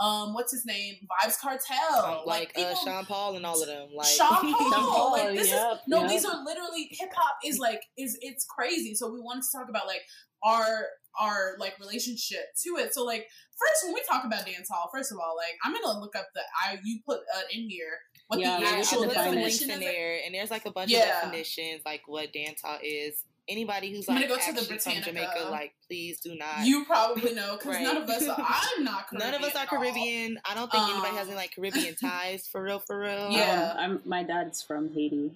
um, 0.00 0.32
what's 0.32 0.52
his 0.52 0.64
name? 0.64 0.94
Vybz 1.04 1.38
Kartel. 1.38 2.04
Um, 2.04 2.18
like 2.26 2.52
uh, 2.56 2.74
Sean 2.74 3.04
Paul 3.04 3.36
and 3.36 3.44
all 3.44 3.60
of 3.60 3.68
them. 3.68 3.90
Like 3.94 4.06
Sean 4.06 4.28
Paul. 4.52 4.70
Sean 4.72 4.90
Paul, 4.90 5.12
like 5.12 5.36
this 5.36 5.50
yep, 5.50 5.72
is 5.74 5.78
no, 5.86 6.00
yep. 6.02 6.10
these 6.10 6.24
are 6.24 6.42
literally 6.44 6.88
hip 6.90 7.10
hop 7.14 7.36
is 7.44 7.58
like 7.58 7.82
is 7.98 8.18
it's 8.22 8.46
crazy. 8.46 8.94
So 8.94 9.12
we 9.12 9.20
wanted 9.20 9.42
to 9.42 9.58
talk 9.58 9.68
about 9.68 9.86
like 9.86 10.02
our 10.42 10.86
our 11.18 11.56
like 11.58 11.78
relationship 11.78 12.46
to 12.64 12.76
it. 12.78 12.94
So 12.94 13.04
like 13.04 13.26
first 13.58 13.84
when 13.84 13.94
we 13.94 14.02
talk 14.08 14.24
about 14.24 14.46
dance 14.46 14.68
hall, 14.70 14.88
first 14.92 15.12
of 15.12 15.18
all, 15.18 15.36
like 15.36 15.54
I'm 15.64 15.74
gonna 15.74 16.00
look 16.00 16.16
up 16.16 16.28
the 16.34 16.40
I 16.64 16.78
you 16.82 17.00
put 17.06 17.18
uh, 17.36 17.42
in 17.52 17.68
here 17.68 17.98
what 18.30 18.38
Yeah, 18.38 18.56
the 18.58 18.62
we 18.62 18.66
actual 18.68 18.84
should 19.02 19.08
define 19.08 19.34
links 19.34 19.58
definition 19.58 19.70
in 19.70 19.82
is. 19.82 19.92
there, 19.92 20.20
and 20.24 20.34
there's 20.34 20.50
like 20.52 20.64
a 20.64 20.70
bunch 20.70 20.90
Yeah. 20.92 20.98
of 21.00 21.24
definitions, 21.24 21.82
like 21.84 22.02
what 22.06 22.32
dance 22.32 22.62
hall 22.62 22.78
is. 22.80 23.24
Anybody 23.48 23.90
who's 23.92 24.08
I'm 24.08 24.14
like 24.14 24.28
gonna 24.28 24.36
go 24.40 24.46
to 24.46 24.52
the 24.52 24.72
actually 24.74 24.94
from 24.94 25.02
Jamaica, 25.02 25.48
like 25.50 25.72
please 25.88 26.20
do 26.20 26.36
not. 26.36 26.64
You 26.64 26.84
probably 26.84 27.34
know 27.34 27.56
because 27.56 27.74
Right. 27.74 27.82
none 27.82 27.96
of 27.96 28.08
us. 28.08 28.28
Are, 28.28 28.36
I'm 28.78 28.84
not. 28.84 29.08
Caribbean 29.08 29.32
None 29.32 29.42
of 29.42 29.48
us 29.48 29.56
are. 29.56 29.66
Caribbean. 29.66 30.38
I 30.48 30.54
don't 30.54 30.70
think 30.70 30.84
anybody 30.88 31.16
has 31.16 31.22
Um, 31.26 31.30
any 31.30 31.36
like 31.36 31.52
Caribbean 31.56 31.96
ties 32.00 32.46
for 32.46 32.62
real, 32.62 32.78
for 32.78 33.00
real. 33.00 33.30
Yeah. 33.32 33.72
Um, 33.72 33.78
I'm 33.78 34.02
my 34.04 34.22
dad's 34.22 34.62
from 34.62 34.94
Haiti. 34.94 35.32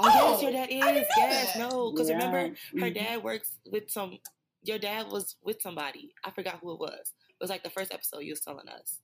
Oh, 0.00 0.08
yes, 0.08 0.22
Oh, 0.24 0.40
your 0.42 0.50
dad 0.50 0.62
I 0.64 0.66
didn't 0.66 0.80
know 0.80 1.00
is. 1.00 1.06
Yes, 1.16 1.52
that. 1.54 1.58
no, 1.70 1.90
because 1.92 2.08
Yeah. 2.08 2.16
remember 2.16 2.56
her 2.80 2.90
Mhm. 2.90 2.94
dad 2.94 3.22
works 3.22 3.52
with 3.70 3.88
some. 3.92 4.18
Your 4.64 4.78
dad 4.80 5.08
was 5.12 5.36
with 5.44 5.62
somebody. 5.62 6.12
I 6.24 6.32
forgot 6.32 6.58
who 6.60 6.72
it 6.72 6.80
was. 6.80 7.12
It 7.28 7.36
was 7.40 7.50
like 7.50 7.62
the 7.62 7.70
first 7.70 7.92
episode 7.94 8.20
you 8.20 8.32
was 8.32 8.40
telling 8.40 8.68
us. 8.68 8.98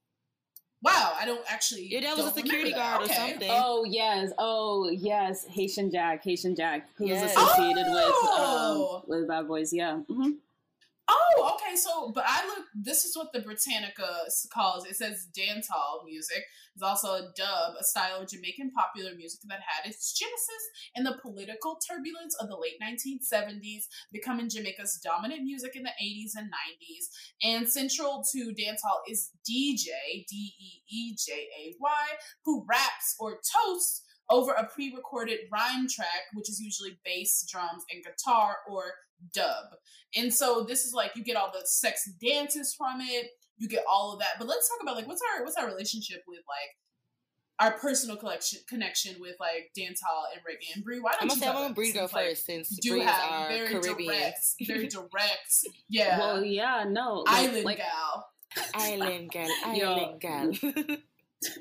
Wow, 0.82 1.12
I 1.18 1.24
don't 1.24 1.40
actually. 1.48 1.82
Your 1.84 2.00
dad 2.00 2.16
was 2.16 2.26
a 2.26 2.30
security 2.32 2.72
remember 2.72 2.78
that. 2.78 2.98
guard 2.98 3.10
or 3.10 3.14
something. 3.14 3.48
Oh 3.50 3.84
yes, 3.84 4.32
oh 4.38 4.90
yes, 4.90 5.44
Haitian 5.46 5.90
Jack, 5.90 6.24
Haitian 6.24 6.56
Jack, 6.56 6.88
who 6.96 7.04
was 7.04 7.12
Yes. 7.20 7.36
associated 7.36 7.84
Oh! 7.88 9.04
with 9.04 9.12
um, 9.14 9.20
with 9.20 9.28
Bad 9.28 9.46
Boys. 9.46 9.72
Yeah, 9.72 9.98
hmm 10.08 10.30
Oh, 11.08 11.54
okay. 11.54 11.76
So, 11.76 12.12
but 12.14 12.24
I 12.26 12.46
look. 12.46 12.66
This 12.74 13.04
is 13.04 13.16
what 13.16 13.32
the 13.32 13.40
Britannica 13.40 14.06
calls. 14.52 14.86
It 14.86 14.96
says 14.96 15.26
dance 15.34 15.68
hall 15.68 16.02
music. 16.06 16.44
It's 16.74 16.82
also 16.82 17.14
a 17.14 17.32
dub, 17.36 17.74
a 17.78 17.84
style 17.84 18.22
of 18.22 18.28
Jamaican 18.28 18.70
popular 18.70 19.14
music 19.14 19.40
that 19.48 19.60
had 19.66 19.88
its 19.88 20.12
genesis 20.12 20.62
in 20.94 21.04
the 21.04 21.18
political 21.20 21.76
turbulence 21.76 22.34
of 22.40 22.48
the 22.48 22.56
late 22.56 22.80
1970s, 22.80 23.82
becoming 24.12 24.48
Jamaica's 24.48 24.98
dominant 25.02 25.42
music 25.42 25.76
in 25.76 25.82
the 25.82 25.90
80s 26.02 26.32
and 26.36 26.48
90s. 26.48 27.04
And 27.42 27.68
central 27.68 28.24
to 28.32 28.52
dance 28.54 28.82
hall 28.82 29.02
is 29.10 29.30
DJ 29.48 30.24
D 30.28 30.54
E 30.58 30.82
E 30.88 31.16
J 31.16 31.32
A 31.32 31.74
Y, 31.80 32.06
who 32.44 32.64
raps 32.68 33.16
or 33.18 33.40
toasts 33.42 34.02
over 34.30 34.52
a 34.52 34.66
pre-recorded 34.66 35.40
rhyme 35.52 35.86
track, 35.88 36.30
which 36.32 36.48
is 36.48 36.60
usually 36.60 36.98
bass, 37.04 37.44
drums, 37.50 37.84
and 37.92 38.02
guitar 38.04 38.56
or 38.70 38.84
dub. 39.32 39.66
And 40.16 40.32
so 40.32 40.64
this 40.66 40.84
is 40.84 40.92
like 40.92 41.12
you 41.16 41.24
get 41.24 41.36
all 41.36 41.50
the 41.52 41.62
sexy 41.64 42.12
dances 42.20 42.74
from 42.74 43.00
it. 43.00 43.26
You 43.58 43.68
get 43.68 43.84
all 43.90 44.12
of 44.12 44.18
that. 44.20 44.34
But 44.38 44.48
let's 44.48 44.68
talk 44.68 44.78
about 44.82 44.96
like 44.96 45.06
what's 45.06 45.22
our 45.22 45.44
what's 45.44 45.56
our 45.56 45.66
relationship 45.66 46.22
with 46.26 46.40
like 46.48 46.76
our 47.60 47.78
personal 47.78 48.16
collection 48.16 48.58
connection 48.68 49.14
with 49.20 49.36
like 49.38 49.70
dance 49.76 50.00
hall 50.04 50.24
and 50.32 50.42
reggae 50.42 50.74
and 50.74 50.84
Bree. 50.84 50.98
Why 51.00 51.12
don't 51.12 51.22
I'm 51.22 51.28
you 51.28 51.30
gonna 51.30 51.40
say 51.40 51.46
I'm 51.48 51.54
gonna 51.54 51.66
about 51.66 51.76
go 51.76 51.82
since, 51.84 52.12
like, 52.12 52.26
first 52.28 52.46
since 52.46 52.78
you 52.82 52.92
Bree's 52.92 53.04
have 53.04 53.30
are 53.30 53.48
very 53.48 53.68
Caribbean. 53.68 54.08
direct, 54.14 54.38
very 54.66 54.88
direct, 54.88 55.54
yeah, 55.88 56.18
Well, 56.18 56.44
yeah, 56.44 56.84
no, 56.88 57.22
like, 57.26 57.34
island 57.48 57.64
like 57.64 57.76
gal. 57.78 58.28
Island 58.74 59.30
girl, 59.32 59.48
Yo. 59.74 59.92
island 59.92 60.20
girl. 60.20 60.96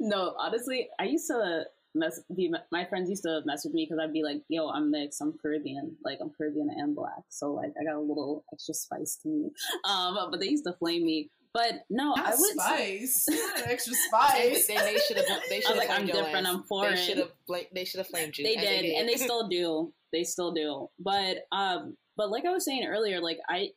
no, 0.00 0.34
honestly, 0.38 0.88
I 0.98 1.04
used 1.04 1.26
to 1.28 1.64
mess. 1.98 2.20
Be, 2.34 2.52
my 2.72 2.84
friends 2.86 3.10
used 3.10 3.22
to 3.24 3.40
mess 3.44 3.64
with 3.64 3.74
me 3.74 3.84
because 3.84 3.98
I'd 4.02 4.12
be 4.12 4.22
like, 4.22 4.42
"Yo, 4.48 4.68
I'm 4.68 4.90
mixed. 4.90 5.20
I'm 5.20 5.34
Caribbean. 5.40 5.96
Like, 6.04 6.18
I'm 6.20 6.30
Caribbean 6.36 6.70
and 6.76 6.94
black. 6.94 7.22
So 7.28 7.52
like, 7.52 7.72
I 7.80 7.84
got 7.84 7.96
a 7.96 8.00
little 8.00 8.44
extra 8.52 8.74
spice 8.74 9.18
to 9.22 9.28
me." 9.28 9.50
Um, 9.84 10.16
but 10.30 10.40
they 10.40 10.48
used 10.48 10.64
to 10.64 10.72
flame 10.74 11.04
me. 11.04 11.30
But 11.54 11.84
no, 11.90 12.12
Not 12.14 12.26
I 12.26 12.34
would. 12.36 12.52
spice, 12.52 13.24
not 13.30 13.66
extra 13.68 13.92
Then 13.94 14.02
spice. 14.08 14.66
they 14.66 14.98
should 15.06 15.16
have. 15.16 15.26
They 15.48 15.60
should 15.60 15.68
have 15.70 15.76
like, 15.78 15.90
I'm 15.90 16.06
different. 16.06 16.46
ass. 16.46 16.54
I'm 16.54 16.62
foreign. 16.64 16.94
They 16.94 17.00
should 17.00 17.16
have. 17.18 17.30
Like, 17.48 17.70
They 17.74 17.84
should 17.84 17.98
have 17.98 18.06
flamed 18.08 18.36
you. 18.36 18.44
they 18.44 18.56
as 18.56 18.62
did, 18.62 18.84
and 18.84 19.08
they 19.08 19.14
still 19.16 19.48
do. 19.48 19.92
They 20.12 20.24
still 20.24 20.52
do. 20.52 20.88
But 21.00 21.38
um, 21.50 21.96
but 22.16 22.30
like 22.30 22.44
I 22.44 22.50
was 22.52 22.64
saying 22.64 22.84
earlier, 22.86 23.20
like 23.20 23.38
I 23.48 23.70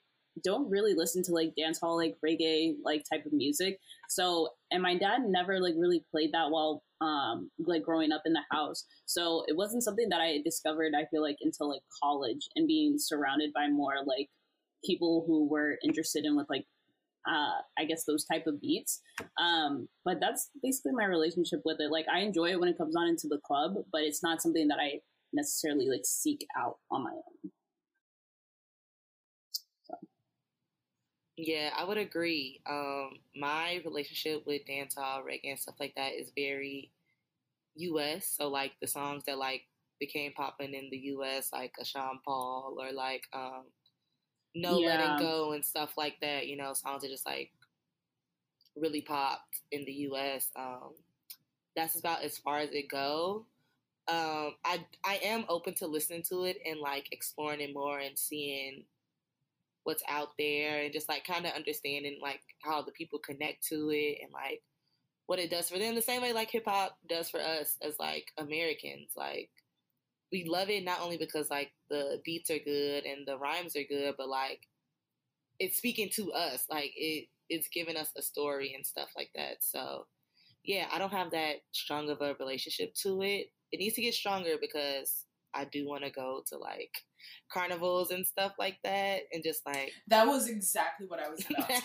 don't 0.43 0.69
really 0.69 0.93
listen 0.93 1.23
to 1.23 1.33
like 1.33 1.53
dance 1.55 1.79
hall, 1.79 1.97
like 1.97 2.15
reggae, 2.25 2.75
like 2.83 3.03
type 3.11 3.25
of 3.25 3.33
music. 3.33 3.79
So, 4.09 4.49
and 4.71 4.81
my 4.81 4.97
dad 4.97 5.21
never 5.25 5.59
like 5.59 5.75
really 5.77 6.03
played 6.11 6.31
that 6.33 6.49
while 6.49 6.83
um, 7.01 7.49
like 7.59 7.83
growing 7.83 8.11
up 8.11 8.21
in 8.25 8.33
the 8.33 8.43
house. 8.51 8.85
So 9.05 9.43
it 9.47 9.57
wasn't 9.57 9.83
something 9.83 10.09
that 10.09 10.21
I 10.21 10.39
discovered. 10.43 10.93
I 10.95 11.05
feel 11.11 11.21
like 11.21 11.37
until 11.41 11.69
like 11.69 11.81
college 12.01 12.47
and 12.55 12.67
being 12.67 12.97
surrounded 12.97 13.51
by 13.53 13.67
more 13.67 13.95
like 14.05 14.29
people 14.85 15.23
who 15.27 15.47
were 15.47 15.77
interested 15.83 16.25
in 16.25 16.35
with 16.35 16.47
like 16.49 16.65
uh 17.27 17.61
i 17.77 17.85
guess 17.85 18.03
those 18.05 18.25
type 18.25 18.47
of 18.47 18.59
beats 18.59 19.01
um 19.39 19.87
but 20.03 20.19
that's 20.19 20.49
basically 20.63 20.91
my 20.91 21.05
relationship 21.05 21.61
with 21.65 21.77
it 21.79 21.91
like 21.91 22.05
i 22.11 22.19
enjoy 22.19 22.45
it 22.45 22.59
when 22.59 22.69
it 22.69 22.77
comes 22.77 22.95
on 22.95 23.07
into 23.07 23.27
the 23.27 23.39
club 23.45 23.75
but 23.91 24.01
it's 24.01 24.23
not 24.23 24.41
something 24.41 24.67
that 24.67 24.79
i 24.79 24.93
necessarily 25.33 25.87
like 25.87 26.01
seek 26.03 26.45
out 26.57 26.77
on 26.89 27.03
my 27.03 27.11
own 27.11 27.51
Yeah, 31.37 31.71
I 31.75 31.83
would 31.83 31.97
agree. 31.97 32.61
Um, 32.69 33.11
my 33.35 33.81
relationship 33.85 34.45
with 34.45 34.61
dancehall, 34.65 35.23
reggae, 35.25 35.49
and 35.51 35.59
stuff 35.59 35.75
like 35.79 35.95
that 35.95 36.13
is 36.13 36.31
very 36.35 36.91
U.S. 37.75 38.27
So 38.27 38.47
like 38.49 38.73
the 38.81 38.87
songs 38.87 39.23
that 39.25 39.37
like 39.37 39.63
became 39.99 40.33
popping 40.33 40.73
in 40.73 40.89
the 40.91 40.97
U.S., 40.97 41.49
like 41.53 41.73
a 41.79 41.85
Sean 41.85 42.19
Paul 42.25 42.77
or 42.79 42.91
like 42.91 43.23
um, 43.33 43.63
No 44.55 44.79
Yeah. 44.79 44.87
Letting 44.87 45.17
Go 45.19 45.53
and 45.53 45.65
stuff 45.65 45.93
like 45.97 46.19
that. 46.21 46.47
You 46.47 46.57
know, 46.57 46.73
songs 46.73 47.01
that 47.03 47.09
just 47.09 47.25
like 47.25 47.51
really 48.75 49.01
popped 49.01 49.61
in 49.71 49.85
the 49.85 49.93
U.S. 50.09 50.49
Um, 50.55 50.93
that's 51.75 51.97
about 51.97 52.23
as 52.23 52.37
far 52.37 52.59
as 52.59 52.69
it 52.71 52.89
go. 52.89 53.45
Um, 54.07 54.55
I 54.65 54.85
I 55.05 55.19
am 55.23 55.45
open 55.49 55.73
to 55.75 55.87
listening 55.87 56.23
to 56.29 56.43
it 56.45 56.57
and 56.65 56.79
like 56.79 57.07
exploring 57.11 57.61
it 57.61 57.73
more 57.73 57.99
and 57.99 58.17
seeing 58.17 58.83
what's 59.83 60.03
out 60.07 60.29
there 60.37 60.83
and 60.83 60.93
just 60.93 61.09
like 61.09 61.25
kind 61.25 61.45
of 61.45 61.53
understanding 61.53 62.19
like 62.21 62.41
how 62.63 62.81
the 62.81 62.91
people 62.91 63.19
connect 63.19 63.65
to 63.67 63.89
it 63.91 64.19
and 64.21 64.31
like 64.31 64.61
what 65.25 65.39
it 65.39 65.49
does 65.49 65.69
for 65.69 65.79
them 65.79 65.95
the 65.95 66.01
same 66.01 66.21
way 66.21 66.33
like 66.33 66.51
hip 66.51 66.65
hop 66.67 66.97
does 67.07 67.29
for 67.29 67.39
us 67.39 67.77
as 67.81 67.95
like 67.99 68.31
Americans 68.37 69.11
like 69.15 69.49
we 70.31 70.45
love 70.45 70.69
it 70.69 70.83
not 70.83 71.01
only 71.01 71.17
because 71.17 71.49
like 71.49 71.71
the 71.89 72.21
beats 72.23 72.49
are 72.49 72.59
good 72.59 73.05
and 73.05 73.27
the 73.27 73.37
rhymes 73.37 73.75
are 73.75 73.83
good 73.89 74.15
but 74.17 74.29
like 74.29 74.61
it's 75.59 75.77
speaking 75.77 76.09
to 76.09 76.31
us 76.31 76.65
like 76.69 76.91
it 76.95 77.27
it's 77.49 77.67
giving 77.67 77.97
us 77.97 78.09
a 78.17 78.21
story 78.21 78.73
and 78.73 78.85
stuff 78.85 79.09
like 79.15 79.29
that. 79.35 79.57
So 79.59 80.07
yeah 80.63 80.87
I 80.91 80.97
don't 80.97 81.11
have 81.11 81.31
that 81.31 81.57
strong 81.71 82.09
of 82.09 82.21
a 82.21 82.35
relationship 82.39 82.93
to 83.03 83.21
it. 83.21 83.47
It 83.71 83.79
needs 83.79 83.95
to 83.95 84.01
get 84.01 84.13
stronger 84.13 84.55
because 84.59 85.25
I 85.53 85.65
do 85.65 85.87
want 85.87 86.03
to 86.03 86.09
go 86.11 86.43
to 86.49 86.57
like 86.57 86.91
carnivals 87.51 88.11
and 88.11 88.25
stuff 88.25 88.53
like 88.57 88.77
that 88.83 89.21
and 89.31 89.43
just 89.43 89.65
like 89.65 89.91
That 90.07 90.25
was 90.27 90.47
exactly 90.47 91.07
what 91.07 91.19
I 91.19 91.29
was 91.29 91.45
about 91.49 91.67
to 91.69 91.75
say. 91.75 91.81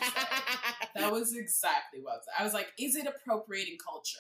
That 0.97 1.13
was 1.13 1.35
exactly 1.37 2.01
what 2.03 2.13
I 2.13 2.17
was. 2.17 2.25
I 2.41 2.45
was 2.45 2.55
like, 2.55 2.69
is 2.79 2.97
it 2.97 3.07
appropriating 3.07 3.77
culture? 3.85 4.19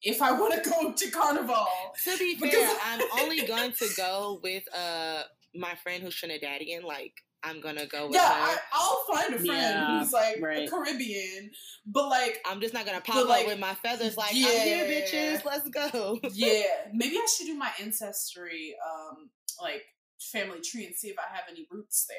If 0.00 0.22
I 0.22 0.32
want 0.32 0.62
to 0.62 0.70
go 0.70 0.92
to 0.92 1.10
carnival, 1.10 1.66
to 2.04 2.16
be 2.18 2.36
fair 2.36 2.50
Because- 2.50 2.76
i'm 2.84 3.00
only 3.20 3.42
going 3.46 3.72
to 3.72 3.88
go 3.96 4.40
with 4.42 4.62
uh 4.74 5.22
my 5.54 5.74
friend 5.82 6.02
who's 6.02 6.14
trinidadian 6.20 6.82
like 6.84 7.14
i'm 7.44 7.60
gonna 7.60 7.86
go 7.86 8.06
with 8.06 8.14
yeah, 8.14 8.28
her 8.28 8.52
I, 8.52 8.56
I'll 8.72 9.04
find 9.14 9.34
a 9.34 9.38
friend 9.38 9.46
Yeah, 9.46 9.98
who's 10.00 10.12
like 10.12 10.38
right. 10.40 10.66
a 10.66 10.70
Caribbean, 10.70 11.50
but 11.86 12.08
like, 12.08 12.38
i'm 12.46 12.60
just 12.60 12.74
not 12.74 12.86
gonna 12.86 13.00
pop 13.00 13.16
But, 13.16 13.28
like, 13.28 13.42
up 13.42 13.46
with 13.48 13.58
my 13.60 13.74
feathers 13.74 14.16
like 14.16 14.30
i'm 14.30 14.36
yeah. 14.36 14.48
here 14.64 14.84
bitches 14.84 15.44
let's 15.44 15.68
go 15.68 16.18
yeah, 16.32 16.62
maybe 16.92 17.16
I 17.16 17.26
should 17.36 17.46
do 17.46 17.54
my 17.56 17.70
ancestry, 17.80 18.74
um, 18.84 19.30
like 19.62 19.82
family 20.20 20.60
tree 20.60 20.84
and 20.84 20.94
see 20.96 21.08
if 21.08 21.16
I 21.16 21.32
have 21.32 21.44
any 21.48 21.66
roots 21.70 22.06
there, 22.08 22.16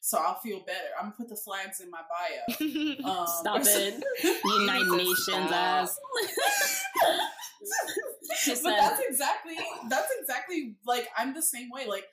so 0.00 0.18
I'll 0.18 0.38
feel 0.40 0.60
better. 0.60 0.78
I'm 0.96 1.06
gonna 1.06 1.16
put 1.18 1.28
the 1.28 1.36
flags 1.36 1.80
in 1.80 1.90
my 1.90 2.00
bio. 2.08 3.02
Um, 3.04 3.26
stop 3.26 3.60
it 3.64 4.02
united 4.44 4.88
nations 4.92 5.50
ass 5.50 5.98
but 8.62 8.76
that's 8.76 9.00
exactly 9.08 9.56
that's 9.88 10.08
exactly 10.20 10.76
like 10.86 11.08
I'm 11.16 11.34
the 11.34 11.42
same 11.42 11.68
way. 11.70 11.86
Like 11.86 12.06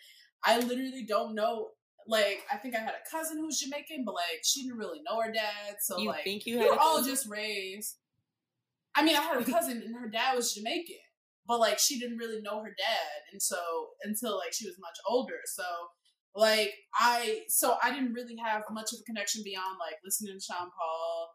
I 0.43 0.59
literally 0.59 1.05
don't 1.07 1.35
know. 1.35 1.69
Like 2.09 2.39
I 2.51 2.57
think 2.57 2.75
I 2.75 2.79
had 2.79 2.95
a 2.95 3.09
cousin 3.09 3.37
who's 3.37 3.59
Jamaican, 3.59 4.03
but 4.03 4.15
like 4.15 4.41
she 4.43 4.63
didn't 4.63 4.79
really 4.79 4.99
know 5.07 5.21
her 5.21 5.31
dad, 5.31 5.77
so 5.79 5.99
you 5.99 6.09
like 6.09 6.23
think 6.23 6.45
you 6.45 6.57
we 6.57 6.61
had 6.63 6.71
were 6.71 6.79
all 6.79 6.97
cousin? 6.97 7.11
just 7.11 7.29
raised. 7.29 7.97
I 8.95 9.03
mean, 9.03 9.15
I 9.15 9.21
had 9.21 9.39
a 9.39 9.45
cousin 9.45 9.83
and 9.85 9.95
her 9.95 10.09
dad 10.09 10.35
was 10.35 10.53
Jamaican, 10.53 10.95
but 11.47 11.59
like 11.59 11.77
she 11.77 11.99
didn't 11.99 12.17
really 12.17 12.41
know 12.41 12.61
her 12.63 12.73
dad, 12.75 13.19
and 13.31 13.39
so 13.41 13.57
until 14.03 14.37
like 14.37 14.53
she 14.53 14.65
was 14.65 14.75
much 14.79 14.97
older, 15.07 15.39
so 15.45 15.63
like 16.35 16.73
I 16.99 17.41
so 17.47 17.77
I 17.83 17.91
didn't 17.91 18.13
really 18.13 18.35
have 18.43 18.63
much 18.71 18.91
of 18.93 18.99
a 19.01 19.03
connection 19.03 19.43
beyond 19.43 19.77
like 19.79 19.97
listening 20.03 20.33
to 20.33 20.43
Sean 20.43 20.69
Paul 20.77 21.29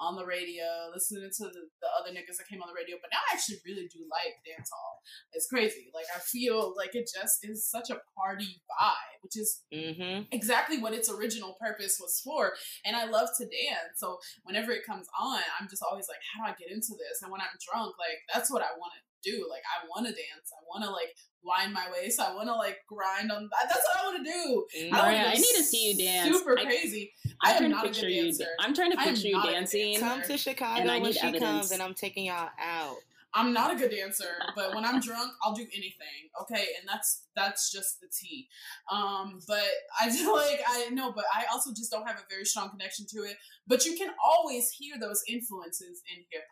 on 0.00 0.16
the 0.16 0.24
radio, 0.24 0.90
listening 0.92 1.30
to 1.36 1.44
the, 1.44 1.68
the 1.82 1.90
other 1.98 2.10
niggas 2.10 2.38
that 2.38 2.48
came 2.48 2.62
on 2.62 2.68
the 2.68 2.78
radio. 2.78 2.96
But 3.00 3.10
now 3.12 3.18
I 3.30 3.34
actually 3.34 3.58
really 3.66 3.88
do 3.88 4.06
like 4.10 4.38
dancehall. 4.46 5.02
It's 5.32 5.46
crazy. 5.46 5.90
Like 5.94 6.06
I 6.14 6.18
feel 6.20 6.74
like 6.76 6.94
it 6.94 7.10
just 7.12 7.42
is 7.42 7.66
such 7.66 7.90
a 7.90 8.00
party 8.16 8.62
vibe, 8.70 9.18
which 9.22 9.36
is 9.36 9.62
mm-hmm 9.72 10.28
exactly 10.32 10.78
what 10.78 10.94
its 10.94 11.10
original 11.10 11.56
purpose 11.60 11.98
was 12.00 12.20
for. 12.24 12.52
And 12.84 12.96
I 12.96 13.06
love 13.06 13.28
to 13.38 13.44
dance. 13.44 13.96
So 13.96 14.18
whenever 14.44 14.72
it 14.72 14.86
comes 14.86 15.06
on, 15.18 15.40
I'm 15.58 15.68
just 15.68 15.82
always 15.82 16.08
like, 16.08 16.18
how 16.22 16.44
do 16.44 16.52
I 16.52 16.54
get 16.58 16.70
into 16.70 16.94
this? 16.98 17.22
And 17.22 17.30
when 17.30 17.40
I'm 17.40 17.56
drunk, 17.60 17.96
like 17.98 18.20
that's 18.32 18.50
what 18.50 18.62
I 18.62 18.72
want 18.78 18.92
to 18.94 19.07
do. 19.22 19.46
Like 19.50 19.62
I 19.66 19.86
want 19.88 20.06
to 20.06 20.12
dance. 20.12 20.52
I 20.52 20.60
want 20.68 20.84
to 20.84 20.90
like 20.90 21.14
wind 21.42 21.72
my 21.72 21.86
waist. 21.92 22.20
I 22.20 22.34
want 22.34 22.48
to 22.48 22.54
like 22.54 22.78
grind 22.88 23.30
on. 23.32 23.48
That's 23.68 23.74
what 23.74 24.00
I 24.00 24.04
want 24.06 24.24
to 24.26 24.32
do. 24.32 24.66
Mhm. 24.78 24.92
I, 24.92 25.00
wanna 25.06 25.28
I 25.28 25.34
need 25.34 25.56
to 25.56 25.62
see 25.62 25.90
you 25.92 25.96
dance. 26.06 26.36
Super 26.36 26.58
I- 26.58 26.64
crazy. 26.64 27.12
I'm 27.24 27.30
I 27.42 27.50
am 27.52 27.58
trying 27.58 27.70
to 27.70 27.76
not 27.76 27.84
a 27.84 27.88
picture 27.88 28.06
good 28.06 28.12
you. 28.12 28.46
I'm 28.60 28.74
trying 28.74 28.90
to 28.90 28.96
picture 28.96 29.28
you 29.28 29.32
not 29.34 29.44
a 29.44 29.48
good 29.48 29.54
dancing. 29.54 29.92
dancer. 29.92 30.06
Come 30.06 30.22
to 30.22 30.36
Chicago 30.38 30.80
And 30.80 30.90
I 30.90 30.98
when 30.98 31.12
she 31.12 31.20
evidence. 31.20 31.44
comes, 31.44 31.70
and 31.72 31.82
I'm 31.82 31.94
taking 31.94 32.24
y'all 32.26 32.48
out. 32.58 32.96
I'm 33.34 33.52
not 33.52 33.72
a 33.72 33.76
good 33.76 33.90
dancer, 33.90 34.24
but 34.56 34.74
when 34.74 34.84
I'm 34.84 35.00
drunk, 35.00 35.30
I'll 35.42 35.54
do 35.54 35.66
anything. 35.74 36.30
Okay, 36.42 36.66
and 36.80 36.88
that's 36.88 37.24
that's 37.36 37.70
just 37.70 38.00
the 38.00 38.08
tea. 38.08 38.48
Um, 38.90 39.38
but 39.46 39.62
I 40.00 40.10
feel 40.16 40.34
like 40.34 40.60
I 40.66 40.88
know, 40.90 41.12
but 41.12 41.24
I 41.34 41.44
also 41.52 41.70
just 41.70 41.90
don't 41.90 42.06
have 42.06 42.16
a 42.16 42.24
very 42.30 42.44
strong 42.44 42.70
connection 42.70 43.06
to 43.14 43.18
it. 43.24 43.36
But 43.66 43.84
you 43.84 43.96
can 43.96 44.08
always 44.26 44.70
hear 44.70 44.94
those 44.98 45.22
influences 45.28 46.00
in 46.10 46.24
hip 46.30 46.44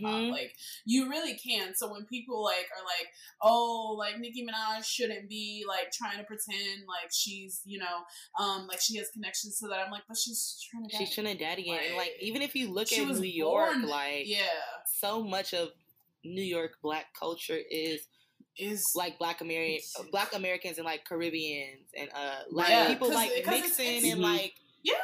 hop, 0.00 0.12
Mhm. 0.14 0.30
like 0.30 0.54
you 0.84 1.10
really 1.10 1.34
can. 1.34 1.74
So 1.74 1.90
when 1.92 2.04
people 2.06 2.42
like 2.44 2.68
are 2.78 2.84
like, 2.84 3.08
oh, 3.42 3.96
like 3.98 4.18
Nicki 4.20 4.46
Minaj 4.46 4.84
shouldn't 4.84 5.28
be 5.28 5.64
like 5.66 5.90
trying 5.92 6.18
to 6.18 6.24
pretend 6.24 6.82
like 6.86 7.10
she's 7.12 7.60
you 7.64 7.78
know, 7.78 8.04
um, 8.38 8.66
like 8.68 8.80
she 8.80 8.96
has 8.98 9.08
connections 9.12 9.58
to 9.58 9.66
that. 9.68 9.80
I'm 9.80 9.90
like, 9.90 10.02
but 10.08 10.16
she's 10.16 10.58
trying 10.70 10.88
to. 10.88 10.96
She's 10.96 11.16
Trinidadian, 11.16 11.78
and 11.88 11.96
like 11.96 12.12
even 12.20 12.42
if 12.42 12.54
you 12.54 12.72
look 12.72 12.92
at 12.92 13.06
New 13.08 13.22
York, 13.22 13.72
born- 13.74 13.88
like 13.88 14.26
yeah, 14.28 14.38
so 15.00 15.22
much 15.22 15.52
of 15.52 15.70
New 16.24 16.42
York 16.42 16.72
black 16.82 17.06
culture 17.18 17.58
is 17.70 18.06
is 18.58 18.92
like 18.94 19.18
black 19.18 19.40
American 19.40 19.78
black 20.10 20.34
Americans 20.34 20.76
and 20.78 20.84
like 20.84 21.04
Caribbeans 21.06 21.88
and 21.98 22.10
uh 22.14 22.40
like 22.50 22.68
Yeah, 22.68 22.88
people 22.88 23.12
like 23.12 23.30
because 23.34 23.54
it's- 23.54 23.78
mixing 23.78 23.96
it's- 23.96 24.12
and 24.12 24.20
like 24.20 24.52
yeah. 24.82 24.94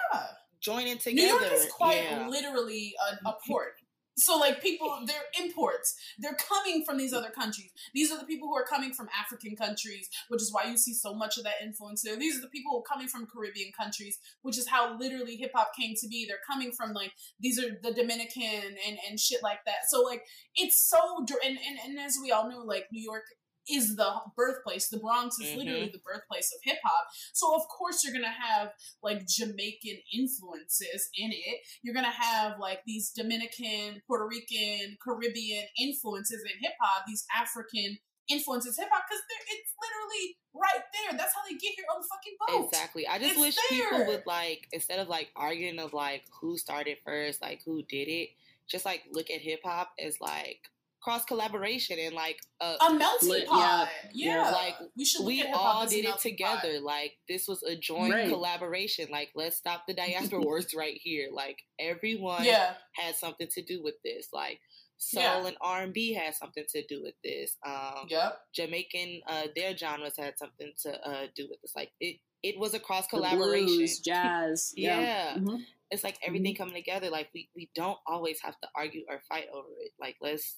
joining 0.61 0.99
together. 0.99 1.15
New. 1.39 1.47
York 1.47 1.53
is 1.53 1.67
quite 1.73 2.03
yeah. 2.03 2.29
literally 2.29 2.95
a, 3.25 3.29
a 3.29 3.37
port. 3.47 3.78
So 4.19 4.37
like 4.37 4.63
people, 4.63 4.99
they're 5.07 5.17
imports. 5.43 5.97
They're 6.19 6.37
coming 6.37 6.85
from 6.85 6.99
these 6.99 7.13
other 7.13 7.31
countries. 7.31 7.71
These 7.95 8.11
are 8.13 8.19
the 8.19 8.25
people 8.25 8.49
who 8.49 8.57
are 8.57 8.65
coming 8.65 8.93
from 8.93 9.09
African 9.19 9.57
countries, 9.57 10.09
which 10.29 10.43
is 10.43 10.53
why 10.53 10.65
you 10.65 10.77
see 10.77 10.93
so 10.93 11.15
much 11.15 11.39
of 11.39 11.45
that 11.45 11.63
influence 11.63 12.03
there. 12.03 12.17
These 12.17 12.37
are 12.37 12.43
the 12.43 12.49
people 12.49 12.73
who 12.73 12.79
are 12.79 12.95
coming 12.95 13.09
from 13.09 13.27
Caribbean 13.27 13.73
countries, 13.79 14.19
which 14.43 14.59
is 14.59 14.69
how 14.69 14.99
literally 14.99 15.37
hip 15.37 15.53
hop 15.55 15.71
came 15.79 15.95
to 16.01 16.09
be. 16.09 16.27
They're 16.27 16.39
coming 16.49 16.73
from 16.73 16.93
like 16.93 17.13
these 17.41 17.59
are 17.59 17.79
the 17.83 17.93
Dominican 17.93 18.77
and 18.87 18.99
and 19.09 19.21
shit 19.21 19.43
like 19.43 19.65
that. 19.67 19.89
So 19.89 20.03
like 20.03 20.23
it's 20.55 20.81
so 20.81 20.99
and 21.45 21.59
and, 21.59 21.79
and 21.85 21.99
as 21.99 22.19
we 22.23 22.33
all 22.33 22.51
know, 22.51 22.61
like 22.61 22.87
New 22.91 23.03
York 23.03 23.25
is 23.71 23.97
the 23.97 24.21
birthplace. 24.37 24.89
The 24.89 24.99
Bronx 24.99 25.39
is 25.39 25.49
Mhm. 25.49 25.57
literally 25.57 25.89
the 25.89 25.99
birthplace 25.99 26.53
of 26.55 26.61
hip 26.63 26.79
hop. 26.85 27.09
So 27.33 27.55
of 27.55 27.67
course 27.69 28.03
you're 28.05 28.13
gonna 28.13 28.31
have 28.31 28.73
like 29.03 29.27
Jamaican 29.27 29.99
influences 30.13 31.09
in 31.15 31.33
it. 31.33 31.67
You're 31.83 31.95
gonna 31.95 32.11
have 32.11 32.59
like 32.59 32.83
these 32.85 33.11
Dominican, 33.11 34.03
Puerto 34.07 34.27
Rican, 34.27 34.97
Caribbean 35.01 35.67
influences 35.79 36.43
in 36.43 36.59
hip 36.61 36.75
hop. 36.81 37.05
These 37.07 37.27
African 37.35 37.99
influences 38.29 38.77
hip 38.79 38.89
hop 38.93 39.05
because 39.09 39.23
it's 39.51 39.73
literally 39.83 40.39
right 40.55 40.85
there. 40.93 41.19
That's 41.19 41.35
how 41.35 41.43
they 41.45 41.55
get 41.55 41.73
here 41.75 41.87
on 41.95 42.03
the 42.03 42.07
fucking 42.09 42.37
boat. 42.47 42.69
Exactly. 42.71 43.07
I 43.07 43.19
just 43.19 43.33
It's 43.33 43.41
wish 43.41 43.57
people 43.69 44.07
would 44.07 44.27
like 44.27 44.69
instead 44.73 44.99
of 44.99 45.09
like 45.09 45.31
arguing 45.35 45.79
of 45.79 45.93
like 45.93 46.25
who 46.41 46.59
started 46.59 46.99
first, 47.05 47.41
like 47.41 47.63
who 47.65 47.83
did 47.85 48.09
it, 48.09 48.31
just 48.67 48.85
like 48.85 49.05
look 49.13 49.31
at 49.31 49.41
hip 49.41 49.61
hop 49.65 49.93
as 49.99 50.21
like 50.21 50.69
cross 51.09 51.25
collaboration 51.25 51.99
and 51.99 52.15
like 52.15 52.39
uh 52.61 52.77
A 52.81 52.93
melting 52.95 53.29
Lit- 53.31 53.47
pot. 53.49 53.89
yeah, 54.13 54.35
Yeah, 54.35 54.45
yeah. 54.45 54.51
Like, 54.51 54.75
we 54.97 55.05
should. 55.05 55.25
We 55.25 55.43
all 55.45 55.87
did 55.87 56.01
it 56.05 56.09
melting 56.09 56.37
pot. 56.37 56.61
together. 56.63 56.81
Like 56.81 57.13
this 57.29 57.49
was 57.49 57.63
a 57.63 57.77
joint 57.77 58.13
Right. 58.13 58.29
collaboration. 58.29 59.09
Like 59.11 59.31
let's 59.35 59.57
stop 59.57 59.85
the 59.87 59.95
diaspora 59.95 60.41
wars 60.47 60.75
right 60.77 60.99
here. 61.03 61.29
Like 61.33 61.59
everyone 61.79 62.45
Yeah, 62.45 62.75
had 62.95 63.15
something 63.17 63.49
to 63.55 63.63
do 63.63 63.83
with 63.83 63.95
this. 64.05 64.29
Like 64.33 64.61
soul 64.99 65.23
Yeah. 65.23 65.47
and 65.47 65.57
R 65.61 65.83
and 65.83 65.93
B 65.95 66.13
had 66.13 66.35
something 66.35 66.65
to 66.75 66.87
do 66.87 67.03
with 67.03 67.15
this. 67.25 67.57
Um 67.65 68.07
yep. 68.09 68.41
Jamaican 68.55 69.23
uh 69.27 69.45
their 69.57 69.77
genres 69.77 70.17
had 70.19 70.37
something 70.39 70.73
to 70.83 71.09
uh 71.09 71.27
do 71.35 71.47
with 71.49 71.61
this. 71.63 71.73
Like 71.75 71.91
it 72.01 72.17
it 72.43 72.59
was 72.59 72.75
a 72.75 72.79
cross 72.81 73.07
collaboration. 73.07 73.67
blues, 73.67 73.99
jazz. 74.01 74.73
Yeah. 74.77 75.01
Yeah. 75.01 75.35
Mhm. 75.39 75.61
It's 75.91 76.05
like 76.05 76.19
everything 76.23 76.55
coming 76.55 76.75
together. 76.75 77.09
Like 77.11 77.29
we 77.33 77.49
we 77.57 77.71
don't 77.75 77.99
always 78.07 78.41
have 78.43 78.61
to 78.61 78.69
argue 78.77 79.05
or 79.09 79.23
fight 79.29 79.47
over 79.55 79.69
it. 79.81 79.93
Like 79.99 80.17
let's 80.21 80.57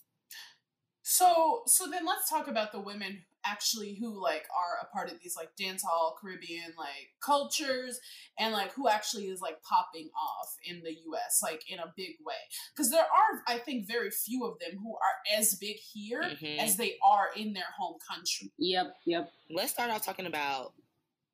So 1.11 1.63
so 1.67 1.91
then 1.91 2.07
let's 2.07 2.31
talk 2.31 2.47
about 2.47 2.71
the 2.71 2.81
women 2.81 3.23
actually 3.45 3.95
who 3.99 4.23
like 4.23 4.45
are 4.57 4.87
a 4.87 4.87
part 4.95 5.11
of 5.11 5.19
these 5.21 5.35
like 5.35 5.57
dance 5.57 5.83
hall 5.83 6.15
Caribbean 6.21 6.73
like 6.79 7.11
cultures 7.21 7.99
and 8.39 8.53
like 8.53 8.71
who 8.75 8.87
actually 8.87 9.25
is 9.25 9.41
like 9.41 9.61
popping 9.63 10.09
off 10.17 10.55
in 10.65 10.83
the 10.85 10.93
US 10.93 11.41
like 11.43 11.65
in 11.69 11.81
a 11.81 11.93
big 11.97 12.15
way 12.25 12.35
because 12.73 12.93
there 12.93 13.01
are 13.01 13.43
I 13.49 13.59
think 13.59 13.89
very 13.89 14.11
few 14.11 14.45
of 14.45 14.59
them 14.61 14.79
who 14.81 14.93
are 14.95 15.39
as 15.39 15.55
big 15.57 15.77
here 15.79 16.23
Mhm. 16.23 16.59
as 16.59 16.77
they 16.77 16.97
are 17.05 17.31
in 17.35 17.55
their 17.55 17.73
home 17.77 17.97
country. 18.09 18.53
Yep. 18.59 18.95
Yep. 19.07 19.33
let's 19.51 19.73
start 19.73 19.91
off 19.91 20.05
talking 20.05 20.27
about 20.27 20.75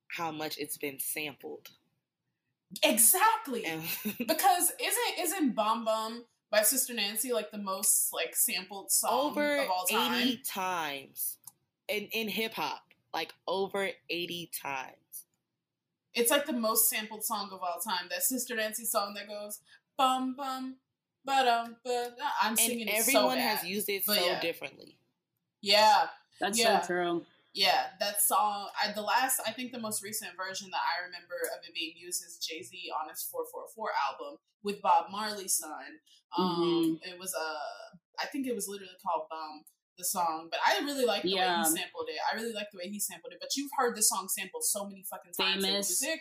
how 0.09 0.31
much 0.31 0.57
it's 0.57 0.79
been 0.79 0.99
sampled. 0.99 1.69
Exactly. 2.83 3.65
And 3.67 3.83
because 4.27 4.73
isn't 4.81 5.19
isn't 5.21 5.55
Bam 5.55 5.85
Bam 5.85 6.25
by 6.51 6.63
Sister 6.63 6.95
Nancy 6.95 7.33
like 7.33 7.51
the 7.51 7.59
most 7.59 8.13
like 8.13 8.35
sampled 8.37 8.91
song 8.91 9.31
over 9.31 9.59
of 9.63 9.71
all 9.71 9.85
time? 9.85 10.21
80 10.23 10.37
times 10.47 11.39
in 11.89 12.05
in 12.13 12.29
hip 12.29 12.55
hop. 12.55 12.83
Like 13.15 13.33
over 13.49 13.89
80 14.11 14.51
times. 14.63 14.93
It's 16.13 16.31
like 16.31 16.45
the 16.47 16.53
most 16.53 16.89
sampled 16.91 17.25
song 17.25 17.49
of 17.53 17.61
all 17.63 17.79
time. 17.83 18.07
That 18.11 18.23
Sister 18.23 18.55
Nancy 18.57 18.85
song 18.85 19.15
that 19.15 19.27
goes 19.29 19.61
bum 19.97 20.35
bum 20.37 20.77
but 21.25 21.49
um 21.49 21.77
but 21.85 22.17
I'm 22.43 22.51
And 22.51 22.59
singing 22.59 22.89
it 22.89 23.03
so 23.05 23.11
everyone 23.19 23.37
bad. 23.39 23.57
has 23.59 23.67
used 23.69 23.89
it 23.89 24.03
But 24.07 24.17
so 24.19 24.27
yeah. 24.27 24.41
differently. 24.41 24.99
yeah, 25.63 26.07
That's 26.41 26.59
Yeah. 26.59 26.81
so 26.83 26.87
true. 26.87 27.27
Yeah. 27.57 27.87
That 28.01 28.21
song. 28.23 28.69
I, 28.81 28.93
the 28.93 29.03
last, 29.03 29.41
I 29.47 29.53
think, 29.53 29.73
the 29.73 29.81
most 29.81 30.03
recent 30.05 30.33
version 30.37 30.69
that 30.71 30.85
I 30.85 31.05
remember 31.07 31.35
of 31.57 31.65
it 31.67 31.75
being 31.75 31.95
used 31.97 32.23
is 32.25 32.37
Jay 32.39 32.63
Z 32.63 32.77
on 33.01 33.09
his 33.09 33.23
four 33.23 33.45
four 33.51 33.65
four 33.75 33.91
album 34.09 34.39
with 34.63 34.81
Bob 34.83 35.07
Marley's 35.11 35.57
son. 35.57 36.01
Um, 36.37 36.45
Mm-hmm. 37.01 37.11
it 37.15 37.19
was 37.19 37.33
uh, 37.35 37.97
I 38.23 38.27
think 38.27 38.47
it 38.47 38.55
was 38.55 38.69
literally 38.69 38.99
called 39.05 39.27
Bam. 39.31 39.65
The 39.99 40.05
song, 40.05 40.49
but 40.51 40.61
I 40.61 40.85
really 40.85 41.07
like 41.07 41.23
the 41.23 41.35
way 41.37 41.41
he 41.41 41.65
sampled 41.65 42.09
it. 42.09 42.19
I 42.31 42.37
really 42.37 42.53
like 42.53 42.67
the 42.71 42.77
way 42.77 42.87
he 42.91 43.01
sampled 43.01 43.33
it. 43.33 43.39
But 43.41 43.57
you've 43.57 43.71
heard 43.79 43.97
this 43.97 44.11
song 44.11 44.29
sampled 44.29 44.63
so 44.63 44.85
many 44.87 45.03
fucking 45.09 45.33
times 45.33 45.65
in 45.65 45.71
Famous. 45.71 46.03
music. 46.03 46.21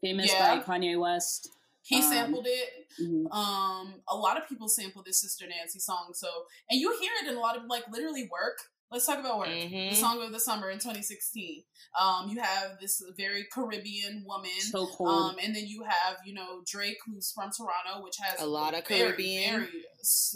Famous 0.00 0.30
Yeah. 0.32 0.54
by 0.60 0.62
Kanye 0.62 0.96
West. 1.00 1.48
He 1.82 1.96
Um, 1.96 2.02
sampled 2.04 2.46
it. 2.46 2.86
Mhm. 3.02 3.26
Um, 3.34 4.02
a 4.06 4.14
lot 4.16 4.40
of 4.40 4.48
people 4.48 4.68
sample 4.68 5.02
this 5.02 5.20
Sister 5.20 5.48
Nancy 5.48 5.80
song. 5.80 6.12
So, 6.14 6.28
and 6.70 6.78
you 6.78 6.96
hear 7.00 7.10
it 7.20 7.26
in 7.26 7.34
a 7.36 7.40
lot 7.40 7.56
of 7.56 7.64
like 7.64 7.88
literally 7.88 8.28
work. 8.30 8.58
Let's 8.90 9.04
talk 9.04 9.18
about 9.18 9.38
work. 9.38 9.48
Mhm. 9.48 9.90
The 9.90 9.96
song 9.96 10.22
of 10.22 10.32
the 10.32 10.40
summer 10.40 10.70
in 10.70 10.78
2016. 10.78 11.64
Um, 11.98 12.30
you 12.30 12.40
have 12.40 12.80
this 12.80 13.02
very 13.18 13.44
Caribbean 13.44 14.24
woman. 14.24 14.60
So 14.60 14.86
cool. 14.86 15.08
Um, 15.08 15.38
and 15.38 15.54
then 15.54 15.66
you 15.66 15.84
have 15.84 16.18
you 16.24 16.32
know 16.32 16.62
Drake, 16.66 16.98
who's 17.04 17.30
from 17.32 17.50
Toronto, 17.50 18.02
which 18.02 18.16
has 18.16 18.40
A 18.40 18.46
lot 18.46 18.74
of 18.74 18.86
very, 18.86 19.10
Caribbean 19.10 19.60
very 19.60 19.84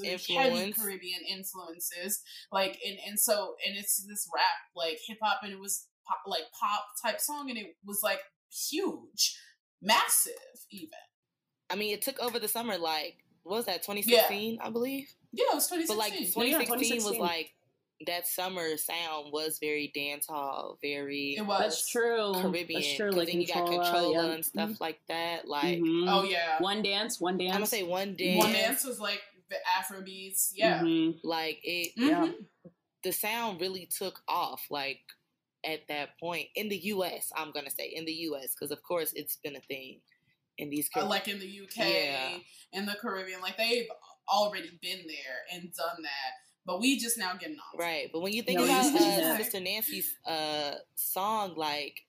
heavy 0.05 0.35
influence. 0.37 0.77
Caribbean 0.77 1.23
influences. 1.23 2.23
Like, 2.51 2.79
and 2.87 2.99
and 3.07 3.19
so 3.19 3.57
and 3.67 3.77
it's 3.77 4.05
this 4.07 4.29
rap 4.35 4.45
like 4.77 4.99
hip 5.07 5.19
hop, 5.23 5.41
and 5.43 5.53
it 5.53 5.59
was 5.59 5.87
pop, 6.07 6.19
like 6.27 6.45
pop 6.59 6.85
type 7.03 7.21
song, 7.21 7.49
and 7.49 7.59
it 7.59 7.77
was 7.87 8.01
like 8.03 8.21
huge, 8.51 9.39
massive, 9.81 10.35
even. 10.71 10.91
I 11.71 11.77
mean, 11.77 11.95
it 11.95 12.03
took 12.03 12.19
over 12.19 12.39
the 12.39 12.49
summer. 12.49 12.77
Like, 12.77 13.17
what 13.45 13.57
was 13.57 13.65
that 13.65 13.83
2016? 13.83 14.59
I 14.61 14.69
believe. 14.69 15.15
Yeah, 15.33 15.47
it 15.53 15.55
was 15.55 15.69
2016. 15.69 16.33
But 16.35 16.43
2016. 16.43 16.43
like 16.43 16.51
Yeah, 16.53 16.59
2016 16.59 17.11
was 17.11 17.19
like 17.19 17.55
that 18.07 18.27
summer 18.27 18.77
sound 18.77 19.33
was 19.33 19.59
very 19.59 19.89
dance 19.95 20.27
hall, 20.27 20.79
very 20.83 21.37
it 21.37 21.43
was. 21.47 21.61
That's 21.61 21.89
true. 21.91 22.33
Caribbean. 22.35 22.81
That's 22.81 22.97
true. 22.97 23.09
'cause 23.11 23.17
Like 23.19 23.29
then 23.29 23.41
you 23.41 23.47
got 23.47 23.55
Controlla, 23.67 23.85
Controlla 23.85 24.27
yeah. 24.29 24.35
and 24.35 24.45
stuff 24.45 24.81
like 24.81 25.01
that. 25.09 25.49
Like 25.49 25.79
Mhm. 25.79 26.07
Oh 26.09 26.25
yeah. 26.25 26.61
One 26.61 26.83
dance. 26.83 27.21
One 27.21 27.39
dance. 27.39 27.51
I'm 27.53 27.59
gonna 27.61 27.67
say 27.67 27.83
one 27.83 28.15
dance. 28.17 28.39
One 28.39 28.53
dance 28.53 28.85
was 28.85 29.01
like 29.01 29.21
the 29.51 29.57
Afro 29.79 30.01
beats. 30.03 30.53
Yeah. 30.57 30.81
Mhm. 30.81 31.21
Like 31.23 31.61
it, 31.65 31.93
Yeah. 31.97 32.27
Mhm. 32.27 32.47
the 33.03 33.13
sound 33.13 33.61
really 33.61 33.87
took 33.87 34.23
off. 34.29 34.67
Like 34.71 35.01
at 35.65 35.87
that 35.89 36.19
point 36.19 36.49
in 36.57 36.69
the 36.69 36.77
U.S. 36.95 37.31
I'm 37.37 37.51
gonna 37.53 37.71
say 37.71 37.87
in 37.89 38.05
the 38.05 38.13
U.S. 38.31 38.55
because 38.55 38.71
of 38.71 38.83
course 38.83 39.13
it's 39.13 39.37
been 39.37 39.57
a 39.57 39.61
thing 39.61 40.01
in 40.59 40.71
these. 40.71 40.89
Uh, 40.95 41.01
Car- 41.01 41.09
like 41.09 41.29
in 41.29 41.39
the 41.39 41.47
UK, 41.63 41.77
Yeah. 42.05 42.39
in 42.73 42.85
the 42.87 42.95
Caribbean, 43.01 43.41
like 43.41 43.57
they've 43.57 43.89
already 44.29 44.71
been 44.81 45.07
there 45.07 45.45
and 45.53 45.73
done 45.75 46.03
that, 46.03 46.33
but 46.67 46.81
we 46.81 46.99
just 46.99 47.19
now 47.19 47.33
getting 47.35 47.57
on. 47.57 47.79
Right, 47.79 48.09
but 48.13 48.21
when 48.23 48.33
you 48.33 48.43
think 48.43 48.59
No, 48.61 48.65
about 48.65 48.85
you 48.85 48.93
just- 48.99 49.21
uh, 49.23 49.37
Sister 49.37 49.61
Nancy's 49.61 50.17
uh, 50.27 50.73
song, 50.95 51.55
like 51.57 52.03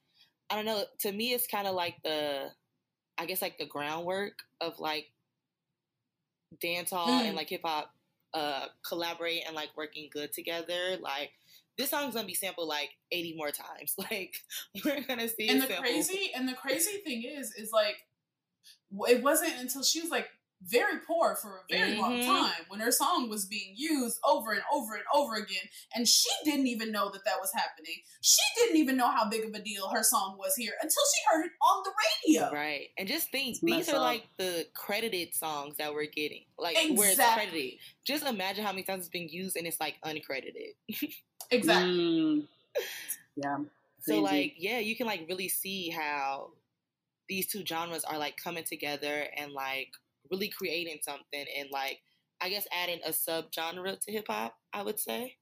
I 0.49 0.55
don't 0.55 0.65
know, 0.65 0.83
to 0.99 1.11
me 1.11 1.33
it's 1.33 1.47
kind 1.47 1.67
of 1.67 1.73
like 1.75 1.95
the, 2.03 2.49
I 3.17 3.25
guess 3.25 3.41
like 3.41 3.57
the 3.57 3.65
groundwork 3.65 4.43
of 4.61 4.79
like 4.79 5.07
dance 6.61 6.91
hall 6.91 7.07
Mm. 7.07 7.27
and 7.27 7.35
like 7.35 7.49
hip 7.49 7.61
hop 7.63 7.91
uh, 8.33 8.67
collaborate 8.87 9.43
and 9.45 9.55
like 9.55 9.69
working 9.75 10.09
good 10.11 10.33
together. 10.33 10.97
Like 11.01 11.31
this 11.77 11.89
song's 11.89 12.13
gonna 12.13 12.27
be 12.27 12.33
sampled 12.35 12.67
like 12.67 12.89
eighty 13.11 13.35
more 13.35 13.51
times. 13.51 13.95
Like 14.11 14.35
we're 14.85 15.01
gonna 15.01 15.27
see 15.27 15.47
And 15.49 15.61
the 15.61 15.67
sampled. 15.67 15.85
crazy 15.85 16.31
and 16.35 16.47
the 16.47 16.53
crazy 16.53 16.97
thing 17.03 17.23
is, 17.23 17.51
is 17.53 17.71
like 17.71 17.95
it 19.07 19.23
wasn't 19.23 19.53
until 19.59 19.81
she 19.83 20.01
was 20.01 20.11
like 20.11 20.27
very 20.65 20.99
poor 21.05 21.35
for 21.35 21.57
a 21.57 21.63
very 21.69 21.95
long 21.97 22.13
Mhm. 22.19 22.25
time 22.25 22.65
when 22.69 22.79
her 22.79 22.91
song 22.91 23.29
was 23.29 23.45
being 23.45 23.73
used 23.75 24.17
over 24.23 24.51
and 24.53 24.63
over 24.71 24.95
and 24.95 25.03
over 25.13 25.35
again. 25.35 25.63
And 25.93 26.07
she 26.07 26.29
didn't 26.45 26.67
even 26.67 26.91
know 26.91 27.09
that 27.11 27.25
that 27.25 27.39
was 27.41 27.51
happening. 27.53 28.01
She 28.21 28.41
didn't 28.55 28.77
even 28.77 28.95
know 28.95 29.09
how 29.11 29.29
big 29.29 29.43
of 29.43 29.53
a 29.53 29.59
deal 29.59 29.89
her 29.89 30.03
song 30.03 30.37
was 30.37 30.55
here 30.55 30.73
until 30.81 31.03
she 31.13 31.21
heard 31.29 31.45
it 31.45 31.51
on 31.61 31.83
the 31.83 31.91
radio. 32.31 32.51
Right. 32.53 32.89
And 32.97 33.07
just 33.07 33.29
think, 33.29 33.51
It's 33.55 33.59
these 33.61 33.89
are 33.89 33.95
up. 33.97 34.01
like 34.01 34.23
the 34.37 34.67
credited 34.73 35.35
songs 35.35 35.75
that 35.77 35.93
we're 35.93 36.05
getting. 36.05 36.45
Like 36.57 36.75
where 36.75 37.09
it's 37.09 37.19
Exactly. 37.19 37.43
credited. 37.49 37.79
Just 38.05 38.23
imagine 38.25 38.63
how 38.63 38.71
many 38.71 38.83
times 38.83 39.01
it's 39.01 39.09
being 39.09 39.29
used 39.29 39.57
and 39.57 39.67
it's 39.67 39.79
like 39.79 39.95
uncredited. 40.05 40.75
Exactly. 41.51 41.91
Mm. 41.93 42.47
yeah. 43.35 43.57
So 43.57 43.65
Crazy. 44.05 44.21
like, 44.21 44.53
yeah, 44.57 44.79
you 44.79 44.95
can 44.95 45.05
like 45.07 45.25
really 45.27 45.49
see 45.49 45.89
how 45.89 46.51
these 47.29 47.47
two 47.47 47.65
genres 47.65 48.03
are 48.03 48.17
like 48.17 48.37
coming 48.37 48.63
together 48.63 49.27
and 49.37 49.51
like 49.51 49.89
really 50.31 50.49
creating 50.49 50.99
something 51.03 51.45
and 51.57 51.69
like 51.71 51.99
I 52.41 52.49
guess 52.49 52.67
adding 52.73 52.99
a 53.05 53.11
subgenre 53.11 53.99
to 54.01 54.11
hip 54.11 54.25
hop, 54.29 54.55
I 54.73 54.81
would 54.83 54.99
say. 54.99 55.37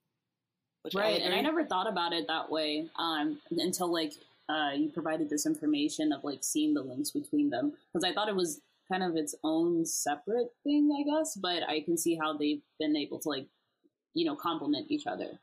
Which 0.84 0.96
right 0.96 1.22
and 1.22 1.32
i 1.36 1.42
never 1.42 1.64
thought 1.64 1.88
about 1.88 2.12
it 2.12 2.26
that 2.28 2.50
way 2.50 2.88
um 2.98 3.40
until 3.52 3.94
like 3.94 4.14
uh 4.50 4.72
you 4.76 4.90
provided 4.90 5.30
this 5.30 5.46
information 5.46 6.12
of 6.12 6.24
like 6.24 6.40
seeing 6.44 6.74
the 6.74 6.82
links 6.82 7.12
between 7.12 7.52
them 7.52 7.74
because 7.94 8.04
i 8.04 8.12
thought 8.12 8.30
it 8.30 8.36
was 8.36 8.62
kind 8.92 9.04
of 9.04 9.16
its 9.16 9.36
own 9.44 9.86
separate 9.86 10.48
thing 10.64 10.90
i 11.00 11.04
guess 11.08 11.36
but 11.36 11.62
i 11.70 11.82
can 11.82 11.96
see 12.00 12.16
how 12.20 12.36
they've 12.36 12.64
been 12.80 12.96
able 12.96 13.20
to 13.20 13.30
like 13.30 13.46
you 14.16 14.26
know 14.26 14.36
complement 14.36 14.90
each 14.90 15.06
other 15.06 15.40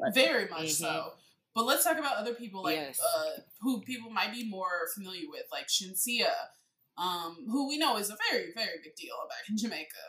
But- 0.00 0.14
Very 0.14 0.48
much 0.48 0.64
Mhm. 0.64 0.70
so. 0.80 1.12
But 1.54 1.64
let's 1.66 1.84
talk 1.84 1.98
about 1.98 2.16
other 2.16 2.34
people 2.34 2.62
like 2.64 2.74
Yes. 2.76 2.98
uh, 3.00 3.40
who 3.60 3.82
people 3.82 4.10
might 4.10 4.32
be 4.32 4.42
more 4.48 4.88
familiar 4.94 5.28
with, 5.28 5.46
like 5.52 5.68
Shenseea, 5.68 6.32
um, 6.98 7.36
who 7.48 7.68
we 7.68 7.78
know 7.78 7.96
is 7.96 8.10
a 8.10 8.16
very, 8.30 8.52
very 8.54 8.78
big 8.82 8.94
deal 8.96 9.14
back 9.28 9.48
in 9.48 9.56
Jamaica. 9.56 10.04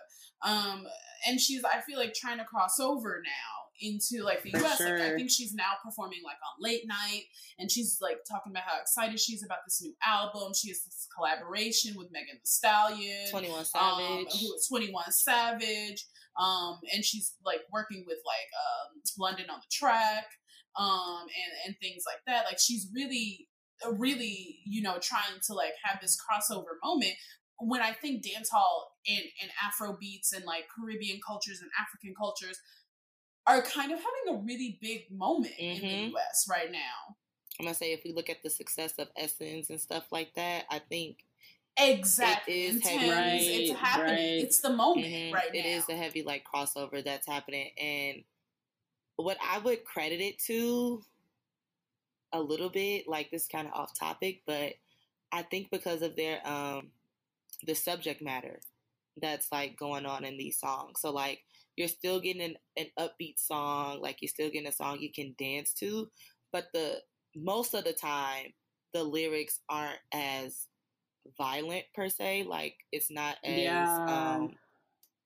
Um, 0.46 0.86
and 1.28 1.40
she's, 1.40 1.64
I 1.64 1.82
feel 1.82 1.98
like, 1.98 2.14
trying 2.14 2.38
to 2.40 2.44
cross 2.46 2.80
over 2.80 3.22
now 3.24 3.64
into 3.82 4.24
like 4.24 4.44
the 4.44 4.52
For 4.52 4.58
US. 4.60 4.80
Like, 4.80 5.02
I 5.02 5.16
think 5.16 5.32
she's 5.32 5.54
now 5.54 5.74
performing 5.84 6.20
like 6.24 6.36
on 6.36 6.62
late 6.62 6.84
night, 6.86 7.24
and 7.58 7.72
she's 7.72 7.98
like 8.02 8.18
talking 8.30 8.52
about 8.52 8.64
how 8.66 8.80
excited 8.82 9.20
she 9.20 9.34
is 9.34 9.44
about 9.44 9.60
this 9.66 9.82
new 9.82 9.94
album. 10.06 10.52
She 10.54 10.70
has 10.70 10.84
this 10.84 11.08
collaboration 11.16 11.96
with 11.98 12.10
Megan 12.12 12.36
Thee 12.36 12.42
Stallion. 12.44 13.30
Twenty 13.32 13.50
One 13.50 13.60
Um, 13.60 13.66
Savage. 13.66 14.42
who 14.42 14.54
is 14.56 14.68
21 14.70 15.12
Savage. 15.12 16.06
Um, 16.40 16.80
and 16.94 17.06
she's 17.06 17.34
like 17.46 17.62
working 17.72 18.04
with 18.08 18.18
like 18.26 18.50
um, 18.58 19.02
London 19.20 19.46
on 19.50 19.60
the 19.60 19.72
track, 19.72 20.26
um, 20.78 21.22
and, 21.22 21.52
and 21.68 21.76
things 21.82 22.04
like 22.06 22.20
that. 22.28 22.46
Like 22.46 22.58
she's 22.60 22.90
really, 22.94 23.48
really, 23.92 24.60
you 24.66 24.82
know, 24.82 24.98
trying 25.00 25.40
to 25.48 25.54
like 25.54 25.74
have 25.84 26.02
this 26.02 26.18
crossover 26.18 26.76
moment. 26.84 27.14
When 27.60 27.82
I 27.82 27.94
think 27.94 28.24
dancehall 28.24 28.88
and, 29.08 29.24
and 29.42 29.52
Afro 29.64 29.96
beats 30.00 30.34
and 30.34 30.44
like 30.46 30.66
Caribbean 30.76 31.20
cultures 31.26 31.62
and 31.62 31.70
African 31.80 32.14
cultures 32.16 32.60
are 33.46 33.62
kind 33.62 33.92
of 33.92 34.00
having 34.00 34.36
a 34.40 34.44
really 34.44 34.78
big 34.82 35.12
moment 35.12 35.54
in 35.60 35.82
the 35.82 35.88
Mhm. 35.88 36.12
US 36.14 36.48
right 36.50 36.72
now. 36.72 37.16
I'm 37.60 37.66
gonna 37.66 37.76
say 37.76 37.94
if 37.94 38.04
we 38.04 38.12
look 38.14 38.30
at 38.30 38.42
the 38.44 38.50
success 38.50 38.94
of 38.98 39.10
Essence 39.16 39.70
and 39.70 39.80
stuff 39.80 40.12
like 40.12 40.34
that, 40.36 40.66
I 40.70 40.80
think 40.80 41.26
Exactly. 41.78 42.54
is 42.66 42.82
heavy. 42.82 43.00
Thames, 43.08 43.48
it's 43.48 43.72
happening. 43.80 44.18
right. 44.18 44.36
It's 44.40 44.60
the 44.60 44.70
moment 44.72 45.08
mhm, 45.08 45.32
right 45.32 45.54
now. 45.54 45.60
it 45.60 45.66
is 45.66 45.90
a 45.90 45.96
heavy 45.96 46.24
like 46.24 46.44
crossover 46.46 47.04
that's 47.04 47.28
happening. 47.28 47.72
And 47.78 48.24
what 49.18 49.38
I 49.42 49.60
would 49.60 49.84
credit 49.86 50.22
it 50.22 50.40
to 50.48 51.04
a 52.34 52.40
little 52.42 52.70
bit, 52.70 53.08
like 53.08 53.30
this 53.32 53.48
kind 53.48 53.68
of 53.68 53.74
off 53.74 53.98
topic, 53.98 54.42
but 54.46 54.74
I 55.32 55.44
think 55.44 55.70
because 55.72 56.02
of 56.02 56.16
their 56.16 56.46
um 56.48 56.90
the 57.66 57.76
subject 57.76 58.22
matter 58.22 58.60
that's 59.22 59.52
like 59.52 59.78
going 59.78 60.06
on 60.06 60.26
in 60.26 60.38
these 60.38 60.60
songs. 60.60 61.00
So 61.00 61.12
like 61.12 61.40
you're 61.76 61.88
still 61.88 62.20
getting 62.20 62.42
an, 62.42 62.56
an 62.78 62.88
upbeat 63.00 63.40
song, 63.40 64.02
like 64.02 64.22
you're 64.22 64.30
still 64.30 64.50
getting 64.50 64.68
a 64.68 64.72
song 64.72 64.98
you 65.00 65.12
can 65.12 65.36
dance 65.38 65.74
to, 65.76 66.10
but 66.52 66.66
the 66.74 66.98
most 67.36 67.74
of 67.74 67.84
the 67.84 67.94
time 67.94 68.54
the 68.94 69.04
lyrics 69.04 69.60
aren't 69.70 70.00
as 70.14 70.68
violent 71.38 71.86
per 71.96 72.10
se. 72.10 72.44
Like 72.48 72.76
it's 72.92 73.10
not 73.12 73.38
as 73.44 73.58
Yeah. 73.58 73.86
um 74.08 74.52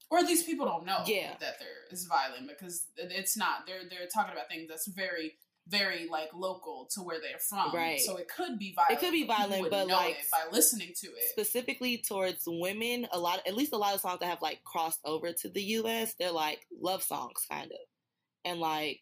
or 0.09 0.19
at 0.19 0.25
least 0.25 0.45
people 0.45 0.65
don't 0.65 0.85
know 0.85 1.03
Yeah. 1.05 1.35
that 1.39 1.59
there 1.59 1.87
is 1.91 2.05
violent 2.05 2.47
because 2.47 2.85
it's 2.97 3.35
not 3.35 3.65
they're 3.65 3.87
they're 3.89 4.07
talking 4.07 4.33
about 4.33 4.47
things 4.49 4.69
that's 4.69 4.87
very 4.87 5.37
very 5.70 6.07
like 6.07 6.30
local 6.34 6.88
to 6.93 7.01
where 7.01 7.20
they're 7.20 7.39
from 7.39 7.74
Right. 7.74 7.99
so 7.99 8.18
it 8.18 8.28
could 8.28 8.57
be 8.57 8.74
violent 8.74 8.91
It 8.91 8.99
could 8.99 9.11
be 9.11 9.26
violent, 9.26 9.70
but, 9.70 9.88
like, 9.88 10.18
by 10.32 10.43
listening 10.51 10.93
to 11.01 11.07
it 11.07 11.30
specifically 11.30 11.97
towards 11.97 12.43
women, 12.47 13.07
a 13.11 13.20
lot 13.20 13.41
at 13.47 13.55
least 13.55 13.74
a 13.74 13.78
lot 13.78 13.93
of 13.93 14.01
songs 14.01 14.20
that 14.22 14.28
have 14.30 14.41
like 14.41 14.63
crossed 14.63 14.99
over 15.05 15.34
to 15.34 15.49
the 15.49 15.61
US, 15.61 16.13
they're 16.20 16.32
like 16.32 16.65
love 16.80 17.03
songs 17.03 17.45
kind 17.49 17.72
of. 17.72 17.78
And 18.45 18.59
like 18.59 19.01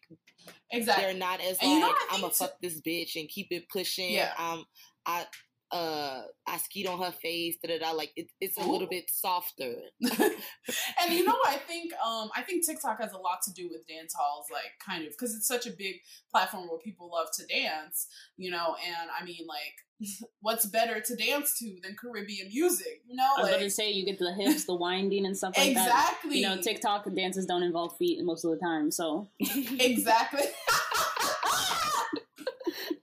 exactly 0.70 1.04
they're 1.04 1.14
not 1.14 1.40
as 1.40 1.58
And 1.62 1.70
you 1.70 1.80
know 1.80 1.86
like 1.88 1.96
I'm 2.10 2.24
a 2.24 2.30
fuck 2.30 2.54
this 2.60 2.80
bitch 2.80 3.14
and 3.16 3.28
keep 3.28 3.48
it 3.50 3.68
pushing. 3.68 4.12
Yeah. 4.12 4.32
Um 4.38 4.64
I 5.04 5.26
uh 5.72 6.22
I 6.46 6.58
skeet 6.58 6.86
on 6.86 7.00
her 7.00 7.12
face, 7.12 7.56
da 7.62 7.76
da 7.76 7.84
da. 7.84 7.90
Like 7.92 8.12
it, 8.16 8.28
it's 8.40 8.56
a 8.58 8.62
Ooh. 8.62 8.70
little 8.70 8.86
bit 8.86 9.10
softer. 9.10 9.74
and 10.00 11.12
you 11.12 11.24
know 11.24 11.36
I 11.46 11.56
think 11.56 11.92
um 11.94 12.30
I 12.36 12.42
think 12.42 12.64
TikTok 12.64 13.00
has 13.00 13.12
a 13.12 13.18
lot 13.18 13.38
to 13.44 13.52
do 13.52 13.68
with 13.70 13.86
dance 13.86 14.14
halls 14.16 14.46
like 14.52 14.72
kind 14.84 15.04
of 15.04 15.10
because 15.12 15.34
it's 15.34 15.46
such 15.46 15.66
a 15.66 15.70
big 15.70 15.96
platform 16.30 16.68
where 16.68 16.78
people 16.78 17.10
love 17.12 17.28
to 17.36 17.46
dance 17.46 18.06
you 18.36 18.50
know 18.50 18.76
and 18.86 19.10
I 19.18 19.24
mean 19.24 19.46
like 19.46 20.08
what's 20.40 20.66
better 20.66 21.00
to 21.00 21.16
dance 21.16 21.58
to 21.58 21.76
than 21.82 21.96
Caribbean 22.00 22.48
music 22.48 23.02
you 23.06 23.16
know 23.16 23.24
I 23.24 23.40
was 23.40 23.44
like 23.44 23.56
about 23.56 23.64
to 23.64 23.70
say 23.70 23.90
you 23.90 24.04
get 24.04 24.18
the 24.18 24.32
hips, 24.34 24.66
the 24.66 24.74
winding, 24.74 25.26
and 25.26 25.36
stuff 25.36 25.56
like 25.56 25.74
that. 25.74 25.86
exactly 25.86 26.38
You 26.38 26.48
know, 26.48 26.60
TikTok 26.60 27.12
dances 27.14 27.46
don't 27.46 27.62
involve 27.62 27.96
feet 27.96 28.22
most 28.24 28.44
of 28.44 28.52
the 28.52 28.58
time, 28.58 28.90
so 28.90 29.28
exactly 29.40 30.42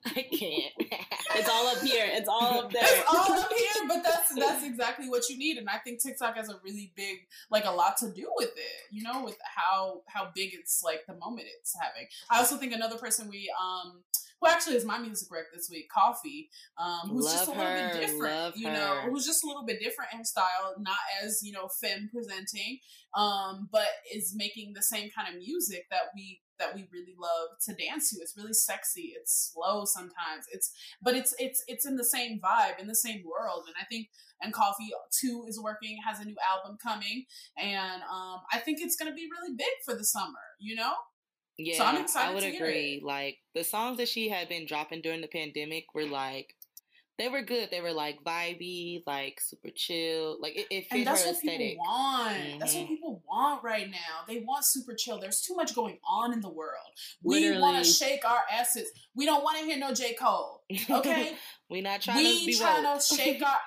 I 0.05 0.21
can't. 0.23 0.73
it's 1.35 1.49
all 1.49 1.67
up 1.67 1.81
here. 1.81 2.05
It's 2.07 2.27
all 2.27 2.59
up 2.59 2.71
there. 2.71 2.83
it's 2.83 3.07
all 3.07 3.31
up 3.33 3.51
here, 3.57 3.87
but 3.87 4.03
that's 4.03 4.35
that's 4.35 4.63
exactly 4.65 5.09
what 5.09 5.29
you 5.29 5.37
need, 5.37 5.57
and 5.57 5.69
I 5.69 5.77
think 5.77 6.01
TikTok 6.01 6.35
has 6.35 6.49
a 6.49 6.59
really 6.63 6.91
big, 6.95 7.19
like, 7.49 7.65
a 7.65 7.71
lot 7.71 7.97
to 7.97 8.11
do 8.11 8.29
with 8.35 8.51
it. 8.55 8.91
You 8.91 9.03
know, 9.03 9.23
with 9.23 9.37
how 9.43 10.01
how 10.07 10.29
big 10.35 10.53
it's 10.53 10.83
like 10.83 11.05
the 11.07 11.15
moment 11.15 11.47
it's 11.59 11.75
having. 11.79 12.07
I 12.29 12.39
also 12.39 12.57
think 12.57 12.73
another 12.73 12.97
person 12.97 13.29
we 13.29 13.51
um 13.61 14.03
who 14.43 14.49
actually 14.49 14.75
is 14.75 14.85
my 14.85 14.97
music 14.97 15.29
rec 15.31 15.45
this 15.53 15.69
week, 15.71 15.87
Koffee, 15.95 16.49
um, 16.77 17.09
who's 17.09 17.31
just 17.31 17.47
a 17.47 17.51
little 17.51 17.63
her, 17.65 17.91
bit 17.93 18.01
different. 18.01 18.35
love 18.35 18.53
You 18.57 18.67
know, 18.67 18.95
her. 19.03 19.09
who's 19.09 19.25
just 19.25 19.43
a 19.43 19.47
little 19.47 19.65
bit 19.65 19.79
different 19.79 20.11
in 20.13 20.25
style, 20.25 20.75
not 20.79 20.97
as 21.23 21.41
you 21.43 21.51
know 21.51 21.67
femme 21.81 22.09
presenting, 22.11 22.79
um, 23.15 23.69
but 23.71 23.87
is 24.13 24.33
making 24.35 24.73
the 24.75 24.83
same 24.83 25.09
kind 25.15 25.33
of 25.33 25.39
music 25.39 25.85
that 25.91 26.11
we 26.15 26.41
that 26.59 26.75
we 26.75 26.87
really 26.91 27.15
love 27.19 27.57
to 27.65 27.73
dance 27.73 28.11
to. 28.11 28.17
It's 28.21 28.35
really 28.37 28.53
sexy. 28.53 29.13
It's 29.19 29.51
slow 29.53 29.85
sometimes. 29.85 30.45
It's 30.51 30.71
but 31.01 31.15
it's 31.15 31.33
it's 31.39 31.63
it's 31.67 31.85
in 31.85 31.95
the 31.95 32.03
same 32.03 32.39
vibe 32.43 32.79
in 32.79 32.87
the 32.87 32.95
same 32.95 33.23
world 33.25 33.63
and 33.67 33.75
i 33.79 33.85
think 33.85 34.07
and 34.41 34.53
Koffee 34.53 34.89
2 35.21 35.45
is 35.47 35.59
working 35.61 35.97
has 36.05 36.19
a 36.19 36.25
new 36.25 36.35
album 36.49 36.77
coming 36.81 37.25
and 37.57 38.01
um 38.03 38.41
i 38.51 38.57
think 38.57 38.79
it's 38.81 38.95
going 38.95 39.09
to 39.11 39.15
be 39.15 39.27
really 39.31 39.55
big 39.55 39.75
for 39.85 39.93
the 39.95 40.03
summer 40.03 40.43
you 40.59 40.75
know 40.75 40.93
Yeah, 41.57 41.83
I'm 41.83 42.01
excited 42.01 42.31
I 42.31 42.33
would 42.33 42.41
to 42.41 42.55
agree. 42.55 43.01
Like 43.03 43.37
the 43.53 43.63
songs 43.63 43.97
that 43.97 44.07
she 44.09 44.29
had 44.29 44.49
been 44.49 44.65
dropping 44.65 45.01
during 45.01 45.21
the 45.21 45.27
pandemic 45.27 45.85
were 45.93 46.05
like 46.05 46.55
they 47.19 47.29
were 47.29 47.43
good. 47.43 47.69
They 47.69 47.79
were 47.79 47.93
like 47.93 48.23
vibey, 48.23 49.03
like 49.05 49.39
super 49.39 49.69
chill. 49.75 50.37
Like 50.41 50.55
it, 50.55 50.65
it 50.71 50.87
fit 50.89 50.97
and 50.99 51.07
that's 51.07 51.21
her 51.21 51.27
what 51.27 51.35
aesthetic. 51.35 51.59
people 51.59 51.85
want 51.85 52.59
that's 52.59 52.73
what 52.73 52.83
Mhm. 52.85 52.87
people 52.87 53.23
want 53.29 53.63
right 53.63 53.87
now 53.89 54.25
they 54.27 54.39
want 54.39 54.65
super 54.65 54.95
chill 54.95 55.19
there's 55.19 55.41
too 55.41 55.53
much 55.55 55.75
going 55.75 55.99
on 56.07 56.33
in 56.33 56.41
the 56.41 56.49
world 56.49 56.87
we 57.21 57.51
want 57.59 57.77
to 57.77 57.83
shake 57.83 58.25
our 58.25 58.41
asses 58.51 58.89
we 59.15 59.25
don't 59.25 59.43
want 59.43 59.59
to 59.59 59.65
hear 59.65 59.77
no 59.77 59.93
j 59.93 60.13
cole 60.15 60.63
okay 60.89 61.35
we 61.69 61.81
not 61.81 62.01
trying 62.01 62.17
to 62.17 62.23
we 62.23 62.45
be 62.47 62.55
trying 62.55 62.83
woke. 62.83 62.99
to 62.99 63.15
shake 63.15 63.43
our 63.45 63.57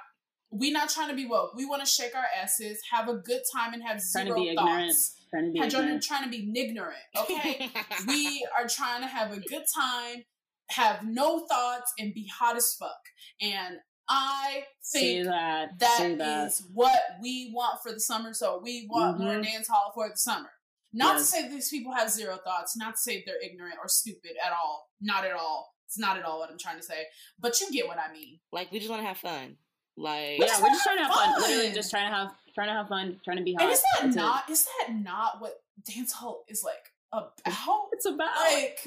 we 0.50 0.70
not 0.70 0.88
trying 0.88 1.08
to 1.08 1.14
be 1.16 1.26
woke 1.26 1.54
we 1.54 1.64
want 1.66 1.80
to 1.84 1.86
shake 1.90 2.14
our 2.14 2.24
asses 2.42 2.78
have 2.92 3.08
a 3.08 3.14
good 3.16 3.40
time 3.54 3.72
and 3.74 3.82
have 3.82 4.00
Trying 4.12 4.26
to 4.26 4.30
zero 4.32 4.36
be 4.40 4.48
ignorant. 4.50 4.86
thoughts 4.92 5.12
Trying 5.30 5.46
to 5.46 5.52
be 5.52 5.58
Had- 5.58 5.72
ignorant. 5.74 6.02
trying 6.02 6.24
to 6.24 6.30
be 6.30 6.52
ignorant 6.60 6.96
okay 7.18 7.70
we 8.06 8.46
are 8.58 8.68
trying 8.68 9.00
to 9.02 9.06
have 9.08 9.32
a 9.32 9.40
good 9.40 9.64
time, 9.74 10.24
have 10.70 11.04
no 11.04 11.46
thoughts, 11.46 11.92
and 11.98 12.12
be 12.14 12.28
hot 12.38 12.56
as 12.56 12.74
fuck. 12.74 13.00
And 13.40 13.76
I 14.08 14.64
Say 14.82 15.14
think 15.16 15.26
that. 15.26 15.78
that 15.80 15.98
say 15.98 16.14
that. 16.16 16.46
is 16.48 16.62
what 16.72 17.00
we 17.22 17.50
want 17.54 17.80
for 17.82 17.92
the 17.92 18.00
summer. 18.00 18.32
So 18.34 18.60
we 18.62 18.86
want 18.88 19.18
more 19.18 19.34
Mhm. 19.34 19.44
dance 19.44 19.68
hall 19.68 19.90
for 19.94 20.08
the 20.08 20.16
summer. 20.16 20.50
Not 20.92 21.16
Yes. 21.16 21.20
to 21.22 21.26
say 21.36 21.48
these 21.48 21.68
people 21.68 21.92
have 21.92 22.10
zero 22.10 22.36
thoughts, 22.44 22.76
not 22.76 22.94
to 22.94 23.00
say 23.00 23.22
they're 23.26 23.40
ignorant 23.42 23.76
or 23.82 23.88
stupid 23.88 24.32
at 24.44 24.52
all. 24.52 24.90
Not 25.00 25.24
at 25.24 25.32
all. 25.32 25.74
It's 25.86 25.98
not 25.98 26.16
at 26.18 26.24
all 26.24 26.38
what 26.38 26.50
I'm 26.50 26.58
trying 26.58 26.76
to 26.78 26.82
say. 26.84 27.06
But 27.38 27.60
you 27.60 27.70
get 27.72 27.86
what 27.88 27.98
I 27.98 28.12
mean. 28.12 28.40
like 28.52 28.70
we 28.72 28.78
just 28.78 28.90
want 28.90 29.02
to 29.02 29.06
have 29.08 29.18
fun. 29.18 29.56
Like 29.96 30.38
yeah, 30.38 30.60
we're 30.62 30.68
just 30.68 30.84
trying 30.84 30.98
to 30.98 31.04
have 31.04 31.12
fun. 31.12 31.32
fun. 31.32 31.42
Literally, 31.42 31.72
just 31.72 31.90
trying 31.90 32.10
to 32.10 32.14
have 32.14 32.32
trying 32.54 32.68
to 32.68 32.74
have 32.74 32.88
fun, 32.88 33.20
trying 33.24 33.38
to 33.38 33.42
be 33.42 33.54
hot. 33.54 33.62
And 33.62 33.72
is 33.72 33.82
that 33.82 34.02
That's 34.02 34.16
not 34.16 34.50
is 34.50 34.64
that 34.64 34.94
not 34.94 35.40
what 35.40 35.62
dance 35.84 36.12
hall 36.12 36.44
is 36.48 36.62
like 36.62 36.92
about? 37.12 37.88
It's 37.92 38.06
about 38.06 38.36
Like 38.36 38.78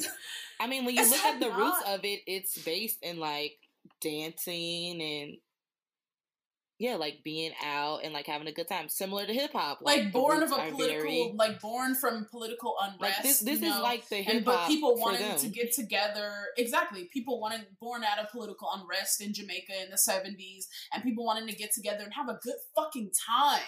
I 0.59 0.67
mean, 0.67 0.85
when 0.85 0.95
you 0.95 1.09
look 1.09 1.23
at 1.23 1.39
the 1.39 1.51
roots 1.51 1.81
of 1.87 2.03
it, 2.03 2.21
it's 2.27 2.57
based 2.63 2.99
in 3.01 3.17
like 3.17 3.57
dancing 4.01 5.01
and 5.01 5.37
yeah, 6.79 6.95
like 6.95 7.19
being 7.23 7.51
out 7.63 7.99
and 8.03 8.13
like 8.13 8.25
having 8.25 8.47
a 8.47 8.51
good 8.53 8.67
time, 8.67 8.87
similar 8.87 9.25
to 9.25 9.33
hip 9.33 9.51
hop. 9.51 9.79
Like, 9.81 10.05
the 10.05 10.09
born 10.09 10.41
of 10.41 10.51
a 10.51 10.55
political, 10.71 10.87
very- 10.87 11.33
like 11.35 11.59
born 11.59 11.93
from 11.93 12.25
political 12.31 12.75
unrest. 12.81 13.01
like 13.01 13.21
this. 13.21 13.39
This 13.41 13.61
is 13.61 13.75
know? 13.75 13.81
like 13.81 14.07
the 14.07 14.17
hip 14.17 14.35
and 14.35 14.45
but 14.45 14.67
people 14.67 14.95
wanted 14.95 15.21
them. 15.21 15.37
to 15.39 15.47
get 15.49 15.73
together 15.73 16.31
exactly 16.57 17.09
people 17.11 17.39
wanted 17.39 17.65
born 17.79 18.03
out 18.03 18.23
of 18.23 18.29
political 18.31 18.69
unrest 18.73 19.21
in 19.21 19.33
jamaica 19.33 19.73
in 19.83 19.89
the 19.89 19.97
70s 19.97 20.65
and 20.93 21.03
people 21.03 21.25
wanting 21.25 21.47
to 21.47 21.55
get 21.55 21.71
together 21.73 22.03
and 22.03 22.13
have 22.13 22.29
a 22.29 22.39
good 22.41 22.55
fucking 22.75 23.11
time 23.27 23.61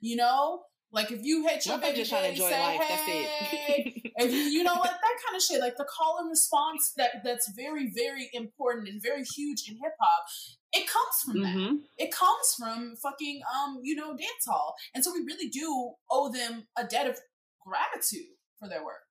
you 0.00 0.16
know 0.16 0.62
like 0.96 1.12
if 1.12 1.20
you 1.22 1.46
hit 1.46 1.64
your 1.66 1.76
Motherfuckers 1.76 1.80
baby 1.82 1.96
just 1.98 2.10
trying 2.10 2.22
to 2.24 2.28
enjoy 2.30 2.50
say, 2.50 2.60
life. 2.60 2.80
hey. 2.80 4.02
That's 4.16 4.26
if 4.26 4.32
you, 4.32 4.40
it. 4.46 4.52
you 4.52 4.62
know 4.64 4.74
what 4.74 4.90
that 4.90 5.16
kind 5.26 5.36
of 5.36 5.42
shit 5.42 5.60
like 5.60 5.76
the 5.76 5.84
call 5.84 6.16
and 6.20 6.28
response 6.30 6.92
that 6.96 7.22
that's 7.22 7.52
very 7.52 7.92
very 7.94 8.30
important 8.32 8.88
and 8.88 9.00
very 9.02 9.22
huge 9.22 9.68
in 9.68 9.74
hip-hop 9.76 10.24
it 10.72 10.88
comes 10.88 11.16
from 11.24 11.42
that 11.42 11.52
hmm 11.54 11.74
it 11.98 12.10
comes 12.12 12.54
from 12.58 12.96
fucking 13.02 13.40
um 13.54 13.78
you 13.82 13.94
know 13.94 14.08
dance 14.16 14.46
hall 14.48 14.74
and 14.94 15.04
so 15.04 15.12
we 15.12 15.20
really 15.20 15.48
do 15.48 15.92
owe 16.10 16.32
them 16.32 16.66
a 16.78 16.84
debt 16.84 17.06
of 17.06 17.16
gratitude 17.64 18.26
for 18.58 18.68
their 18.68 18.82
work 18.84 19.02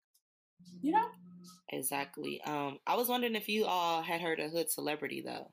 you 0.81 0.91
know 0.91 1.05
exactly. 1.69 2.41
Um, 2.45 2.79
I 2.87 2.95
was 2.95 3.07
wondering 3.07 3.35
if 3.35 3.47
you 3.49 3.65
all 3.65 4.01
had 4.01 4.21
heard 4.21 4.39
of 4.39 4.51
Hood 4.51 4.71
Celebrity 4.71 5.21
though. 5.25 5.51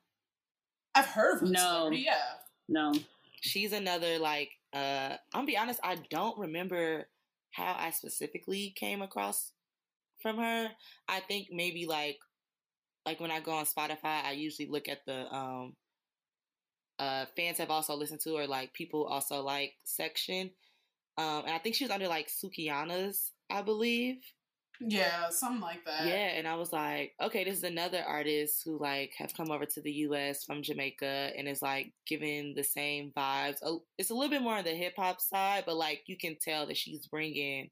i've 0.94 1.06
heard 1.06 1.34
of 1.34 1.40
Hood 1.40 1.50
No. 1.52 1.58
Celebrity, 1.60 2.04
yeah 2.06 2.22
No. 2.68 2.92
she's 3.40 3.72
another 3.72 4.18
like 4.18 4.50
uh 4.74 5.16
i'm 5.34 5.40
gonna 5.40 5.46
be 5.46 5.56
honest 5.56 5.80
i 5.82 5.96
don't 6.10 6.38
remember 6.38 7.06
how 7.50 7.76
i 7.78 7.90
specifically 7.90 8.72
came 8.76 9.02
across 9.02 9.52
from 10.22 10.38
her. 10.38 10.68
I 11.08 11.20
think 11.20 11.48
maybe 11.50 11.84
like 11.86 12.18
like 13.04 13.20
when 13.20 13.32
i 13.32 13.40
go 13.40 13.52
on 13.52 13.64
spotify 13.66 14.24
i 14.24 14.32
usually 14.32 14.68
look 14.68 14.88
at 14.88 15.04
the 15.04 15.26
um 15.34 15.74
uh 16.98 17.26
fans 17.36 17.58
have 17.58 17.70
also 17.70 17.94
listened 17.94 18.20
to 18.20 18.36
her 18.36 18.46
like 18.46 18.72
people 18.72 19.04
also 19.04 19.42
like 19.42 19.74
section. 19.84 20.50
Um 21.18 21.42
and 21.44 21.50
i 21.50 21.58
think 21.58 21.74
she 21.74 21.84
was 21.84 21.90
under 21.90 22.08
like 22.08 22.28
Sukihana's 22.28 23.32
i 23.50 23.60
believe 23.60 24.18
Yeah, 24.80 25.28
something 25.30 25.60
like 25.60 25.84
that. 25.84 26.06
yeah, 26.06 26.32
and 26.36 26.48
I 26.48 26.56
was 26.56 26.72
like, 26.72 27.12
okay, 27.20 27.44
this 27.44 27.58
is 27.58 27.64
another 27.64 28.02
artist 28.06 28.62
who 28.64 28.78
like 28.78 29.12
have 29.18 29.34
come 29.36 29.50
over 29.50 29.64
to 29.64 29.80
the 29.80 29.92
U.S. 29.92 30.44
from 30.44 30.62
Jamaica 30.62 31.30
and 31.36 31.46
is 31.46 31.62
like 31.62 31.92
giving 32.06 32.54
the 32.54 32.64
same 32.64 33.12
vibes. 33.16 33.58
Oh, 33.62 33.82
It's 33.98 34.10
a 34.10 34.14
little 34.14 34.30
bit 34.30 34.42
more 34.42 34.56
on 34.56 34.64
the 34.64 34.70
hip 34.70 34.94
hop 34.96 35.20
side, 35.20 35.64
but 35.66 35.76
like 35.76 36.02
you 36.06 36.16
can 36.16 36.36
tell 36.40 36.66
that 36.66 36.76
she's 36.76 37.06
bringing 37.06 37.70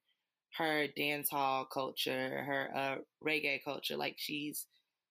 her 0.57 0.86
dance 0.96 1.30
hall 1.30 1.64
culture, 1.64 2.44
her 2.44 2.70
uh, 2.74 2.96
reggae 3.26 3.62
culture. 3.64 3.96
Like 3.96 4.14
she's 4.16 4.66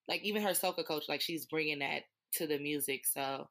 like 0.08 0.22
even 0.22 0.42
her 0.42 0.50
soca 0.50 0.86
culture, 0.86 1.06
like 1.08 1.20
she's 1.20 1.46
bringing 1.46 1.80
that 1.80 2.02
to 2.34 2.46
the 2.46 2.58
music. 2.58 3.06
So 3.06 3.48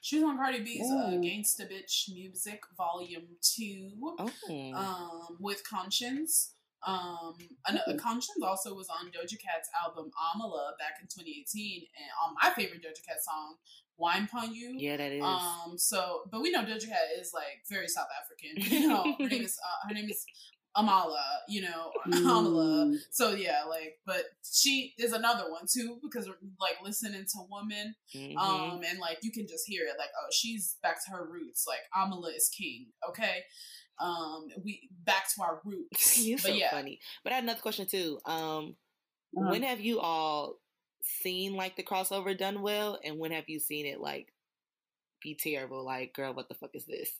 She's 0.00 0.22
on 0.22 0.36
Cardi 0.36 0.60
B's 0.60 0.90
uh. 0.90 1.10
Gangsta 1.12 1.70
Bitch 1.70 2.12
Music 2.12 2.60
Volume 2.76 3.26
2 3.42 3.90
oh, 4.18 4.30
um, 4.74 5.36
with 5.40 5.62
Konshens. 5.68 6.50
Um, 6.86 7.34
and, 7.66 7.78
uh, 7.86 7.92
Konshens 7.94 8.42
also 8.44 8.74
was 8.74 8.88
on 8.88 9.06
Doja 9.10 9.38
Cat's 9.40 9.68
album 9.84 10.10
Amala 10.16 10.78
back 10.78 10.98
in 11.00 11.06
2018, 11.08 11.82
and 11.82 12.10
on 12.24 12.34
my 12.40 12.50
favorite 12.54 12.82
Doja 12.82 13.04
Cat 13.04 13.22
song, 13.22 13.56
"Wine 13.96 14.28
Pon 14.28 14.54
You." 14.54 14.74
yeah, 14.78 14.96
that 14.96 15.10
is. 15.12 15.22
Um, 15.22 15.76
so, 15.76 16.22
but 16.30 16.40
we 16.40 16.50
know 16.52 16.62
Doja 16.62 16.88
Cat 16.88 17.08
is 17.20 17.32
like 17.34 17.64
very 17.68 17.88
South 17.88 18.08
African. 18.22 18.62
You 18.80 18.88
know, 18.88 19.02
her 19.18 19.28
name 19.28 19.42
is 19.42 19.58
uh, 19.64 19.88
her 19.88 19.94
name 19.94 20.08
is 20.08 20.24
Amala. 20.76 21.20
You 21.48 21.62
know, 21.62 21.90
Amala. 22.06 22.86
Mm. 22.86 22.96
So 23.10 23.32
yeah, 23.32 23.64
like, 23.68 23.98
but 24.06 24.22
she 24.48 24.94
is 24.98 25.12
another 25.12 25.50
one 25.50 25.64
too 25.68 25.98
because 26.00 26.28
like 26.60 26.76
listening 26.84 27.24
to 27.24 27.38
woman, 27.50 27.96
Mhm. 28.14 28.36
um, 28.36 28.82
and 28.88 29.00
like 29.00 29.18
you 29.22 29.32
can 29.32 29.48
just 29.48 29.66
hear 29.66 29.84
it, 29.84 29.94
like, 29.98 30.10
oh, 30.16 30.28
she's 30.30 30.76
back 30.82 31.04
to 31.06 31.10
her 31.10 31.26
roots. 31.28 31.66
Like 31.66 31.80
Amala 31.96 32.36
is 32.36 32.48
king. 32.48 32.92
Okay, 33.08 33.42
um, 34.00 34.48
we 34.64 34.88
back 35.04 35.26
to 35.34 35.42
our 35.42 35.60
roots. 35.64 36.18
You're 36.24 36.38
but 36.38 36.42
so 36.48 36.52
yeah, 36.52 36.70
funny. 36.70 37.00
But 37.24 37.32
I 37.32 37.36
had 37.36 37.44
another 37.44 37.60
question 37.60 37.86
too. 37.86 38.18
Um, 38.24 38.76
Uh-huh. 39.36 39.50
when 39.50 39.62
have 39.62 39.80
you 39.80 40.00
all 40.00 40.56
seen 41.02 41.54
like 41.54 41.76
the 41.76 41.82
crossover 41.82 42.36
done 42.36 42.62
well 42.62 42.98
and 43.04 43.18
when 43.18 43.30
have 43.32 43.48
you 43.48 43.58
seen 43.60 43.86
it 43.86 44.00
like 44.00 44.32
be 45.22 45.34
terrible 45.34 45.84
like 45.84 46.12
girl 46.14 46.32
what 46.34 46.48
the 46.48 46.54
fuck 46.54 46.70
is 46.74 46.86
this 46.86 47.10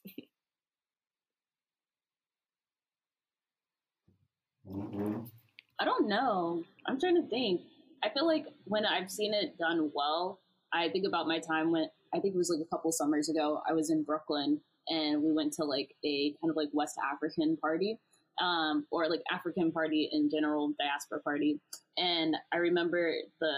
I 5.80 5.84
don't 5.84 6.08
know. 6.08 6.64
I'm 6.86 6.98
trying 6.98 7.20
to 7.22 7.28
think. 7.28 7.60
I 8.02 8.08
feel 8.10 8.26
like 8.26 8.46
when 8.64 8.84
I've 8.86 9.10
seen 9.10 9.34
it 9.34 9.58
done 9.58 9.90
well, 9.94 10.40
I 10.72 10.88
think 10.88 11.06
about 11.06 11.26
my 11.26 11.38
time 11.38 11.70
when 11.72 11.88
I 12.14 12.20
think 12.20 12.34
it 12.34 12.38
was 12.38 12.50
like 12.50 12.64
a 12.64 12.68
couple 12.74 12.90
summers 12.92 13.28
ago. 13.28 13.60
I 13.68 13.72
was 13.72 13.90
in 13.90 14.02
Brooklyn 14.04 14.60
and 14.88 15.22
we 15.22 15.32
went 15.32 15.52
to 15.54 15.64
like 15.64 15.94
a 16.04 16.34
kind 16.40 16.50
of 16.50 16.56
like 16.56 16.68
West 16.72 16.96
African 17.12 17.56
party, 17.56 17.98
um, 18.40 18.86
or 18.90 19.08
like 19.08 19.22
African 19.30 19.72
party 19.72 20.08
in 20.12 20.30
general, 20.30 20.72
diaspora 20.78 21.20
party. 21.20 21.60
And 21.96 22.36
I 22.52 22.58
remember 22.58 23.12
the 23.40 23.54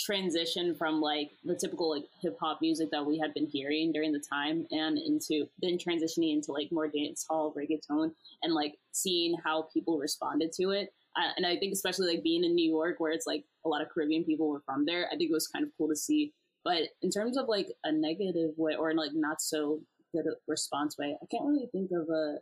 transition 0.00 0.74
from 0.74 1.00
like 1.00 1.30
the 1.44 1.54
typical 1.54 1.90
like 1.90 2.04
hip 2.22 2.36
hop 2.40 2.58
music 2.62 2.90
that 2.90 3.04
we 3.04 3.18
had 3.18 3.34
been 3.34 3.46
hearing 3.46 3.92
during 3.92 4.12
the 4.12 4.22
time 4.32 4.66
and 4.70 4.98
into 4.98 5.46
then 5.60 5.76
transitioning 5.76 6.32
into 6.32 6.52
like 6.52 6.72
more 6.72 6.88
dance 6.88 7.26
hall 7.28 7.54
reggaeton 7.56 8.10
and 8.42 8.54
like 8.54 8.74
seeing 8.92 9.36
how 9.44 9.68
people 9.74 9.98
responded 9.98 10.52
to 10.52 10.70
it. 10.70 10.92
Uh, 11.16 11.30
and 11.36 11.44
I 11.44 11.56
think 11.56 11.72
especially 11.72 12.14
like 12.14 12.22
being 12.22 12.44
in 12.44 12.54
New 12.54 12.70
York 12.70 12.96
where 12.98 13.12
it's 13.12 13.26
like 13.26 13.44
a 13.64 13.68
lot 13.68 13.82
of 13.82 13.88
Caribbean 13.90 14.24
people 14.24 14.48
were 14.48 14.62
from 14.64 14.86
there, 14.86 15.06
I 15.08 15.16
think 15.16 15.30
it 15.30 15.34
was 15.34 15.48
kind 15.48 15.64
of 15.64 15.70
cool 15.76 15.88
to 15.88 15.96
see. 15.96 16.32
But 16.64 16.82
in 17.02 17.10
terms 17.10 17.36
of 17.36 17.48
like 17.48 17.68
a 17.84 17.92
negative 17.92 18.50
way 18.56 18.74
or 18.74 18.94
like 18.94 19.12
not 19.14 19.40
so 19.40 19.80
good 20.12 20.26
response 20.46 20.96
way, 20.98 21.16
I 21.22 21.26
can't 21.30 21.44
really 21.46 21.68
think 21.72 21.90
of 21.92 22.08
a 22.08 22.36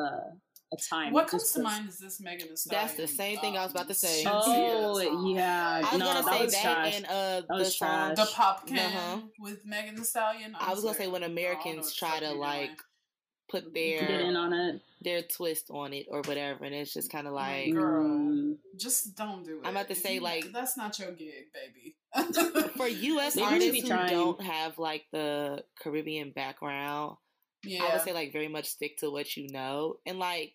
a 0.72 0.76
time. 0.88 1.12
what 1.12 1.26
comes 1.28 1.50
to 1.52 1.62
mind 1.62 1.88
is 1.88 1.98
this 1.98 2.20
Megan 2.20 2.48
Thee 2.48 2.56
Stallion. 2.56 2.86
That's 2.86 2.96
the 2.96 3.08
same 3.08 3.38
thing 3.38 3.56
I 3.56 3.62
was 3.64 3.72
about 3.72 3.88
to 3.88 3.94
say. 3.94 4.22
Oh, 4.26 4.98
song. 5.02 5.26
yeah. 5.26 5.82
i 5.84 5.90
was 5.90 5.98
No, 5.98 6.06
gonna 6.06 6.22
that 6.24 6.32
say 6.38 6.44
was 6.44 6.52
that 6.54 6.62
trash. 6.62 6.96
and 6.96 7.06
uh 7.06 7.40
the 7.48 7.54
was 7.58 7.76
song 7.78 8.14
trash. 8.14 8.16
The 8.28 8.32
pop 8.34 8.66
can 8.66 8.78
Uh-huh. 8.78 9.20
with 9.40 9.64
Megan 9.66 9.96
Thee 9.96 10.04
Stallion. 10.04 10.54
i 10.60 10.70
was 10.72 10.82
gonna 10.84 10.94
say 10.94 11.08
when 11.08 11.22
I 11.24 11.26
don't 11.26 11.34
know 11.34 11.40
americans 11.42 11.86
what 11.86 11.94
try 11.96 12.20
to 12.20 12.32
like 12.32 12.70
doing. 13.50 13.62
put 13.64 13.74
Get 13.74 14.20
in 14.20 14.34
their 14.34 14.42
on 14.42 14.52
it. 14.52 14.80
their 15.00 15.22
twist 15.22 15.70
on 15.70 15.92
it 15.92 16.06
or 16.10 16.22
whatever 16.22 16.64
and 16.64 16.74
it's 16.74 16.92
just 16.92 17.10
kind 17.10 17.26
of 17.26 17.32
like 17.32 17.72
Girl. 17.72 18.04
Mm. 18.04 18.56
Just 18.76 19.16
don't 19.16 19.44
do 19.44 19.58
it. 19.58 19.66
I'm 19.66 19.70
about 19.76 19.86
to 19.88 19.92
If 19.92 19.98
say, 19.98 20.14
you- 20.14 20.20
like- 20.20 20.52
that's 20.52 20.76
not 20.76 20.98
your 20.98 21.12
gig, 21.12 21.46
baby. 21.52 21.94
for 22.76 22.86
us 22.86 23.34
They 23.34 23.42
artists 23.42 23.82
who 23.82 23.86
trying. 23.88 24.10
don't 24.10 24.40
have 24.42 24.78
like 24.78 25.04
the 25.12 25.62
caribbean 25.80 26.30
background 26.30 27.16
yeah, 27.64 27.82
I 27.84 27.92
would 27.94 28.02
say 28.02 28.12
like 28.12 28.32
very 28.32 28.48
much 28.48 28.66
stick 28.66 28.98
to 28.98 29.10
what 29.10 29.36
you 29.36 29.48
know 29.50 29.96
and 30.06 30.18
like 30.18 30.52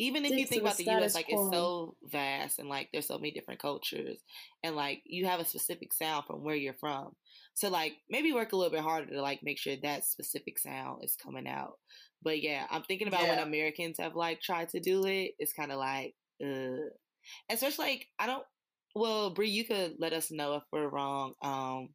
even 0.00 0.24
if 0.24 0.32
you 0.32 0.46
think 0.46 0.62
about 0.62 0.78
the 0.78 0.88
US 0.88 1.14
like 1.14 1.26
quo. 1.28 1.46
it's 1.46 1.54
so 1.54 1.94
vast 2.04 2.58
and 2.58 2.70
like 2.70 2.88
there's 2.90 3.06
so 3.06 3.18
many 3.18 3.32
different 3.32 3.60
cultures 3.60 4.16
and 4.64 4.74
like 4.74 5.02
you 5.04 5.26
have 5.26 5.40
a 5.40 5.44
specific 5.44 5.92
sound 5.92 6.24
from 6.26 6.42
where 6.42 6.54
you're 6.54 6.72
from. 6.72 7.14
So 7.52 7.68
like 7.68 7.92
maybe 8.08 8.32
work 8.32 8.52
a 8.52 8.56
little 8.56 8.72
bit 8.72 8.80
harder 8.80 9.12
to 9.12 9.20
like 9.20 9.42
make 9.42 9.58
sure 9.58 9.76
that 9.82 10.06
specific 10.06 10.58
sound 10.58 11.04
is 11.04 11.16
coming 11.22 11.46
out. 11.46 11.74
But 12.22 12.42
yeah, 12.42 12.64
I'm 12.70 12.82
thinking 12.82 13.08
about 13.08 13.28
when 13.28 13.38
Americans 13.38 13.98
have 13.98 14.16
like 14.16 14.40
tried 14.40 14.70
to 14.70 14.80
do 14.80 15.04
it, 15.04 15.32
it's 15.38 15.52
kind 15.52 15.70
of 15.70 15.78
like 15.78 16.14
uh 16.42 16.88
especially 17.50 17.84
like 17.84 18.06
I 18.18 18.26
don't 18.26 18.44
well, 18.94 19.30
Bree, 19.30 19.50
you 19.50 19.64
could 19.64 19.96
let 19.98 20.14
us 20.14 20.30
know 20.30 20.54
if 20.54 20.62
we're 20.72 20.88
wrong. 20.88 21.34
Um 21.42 21.90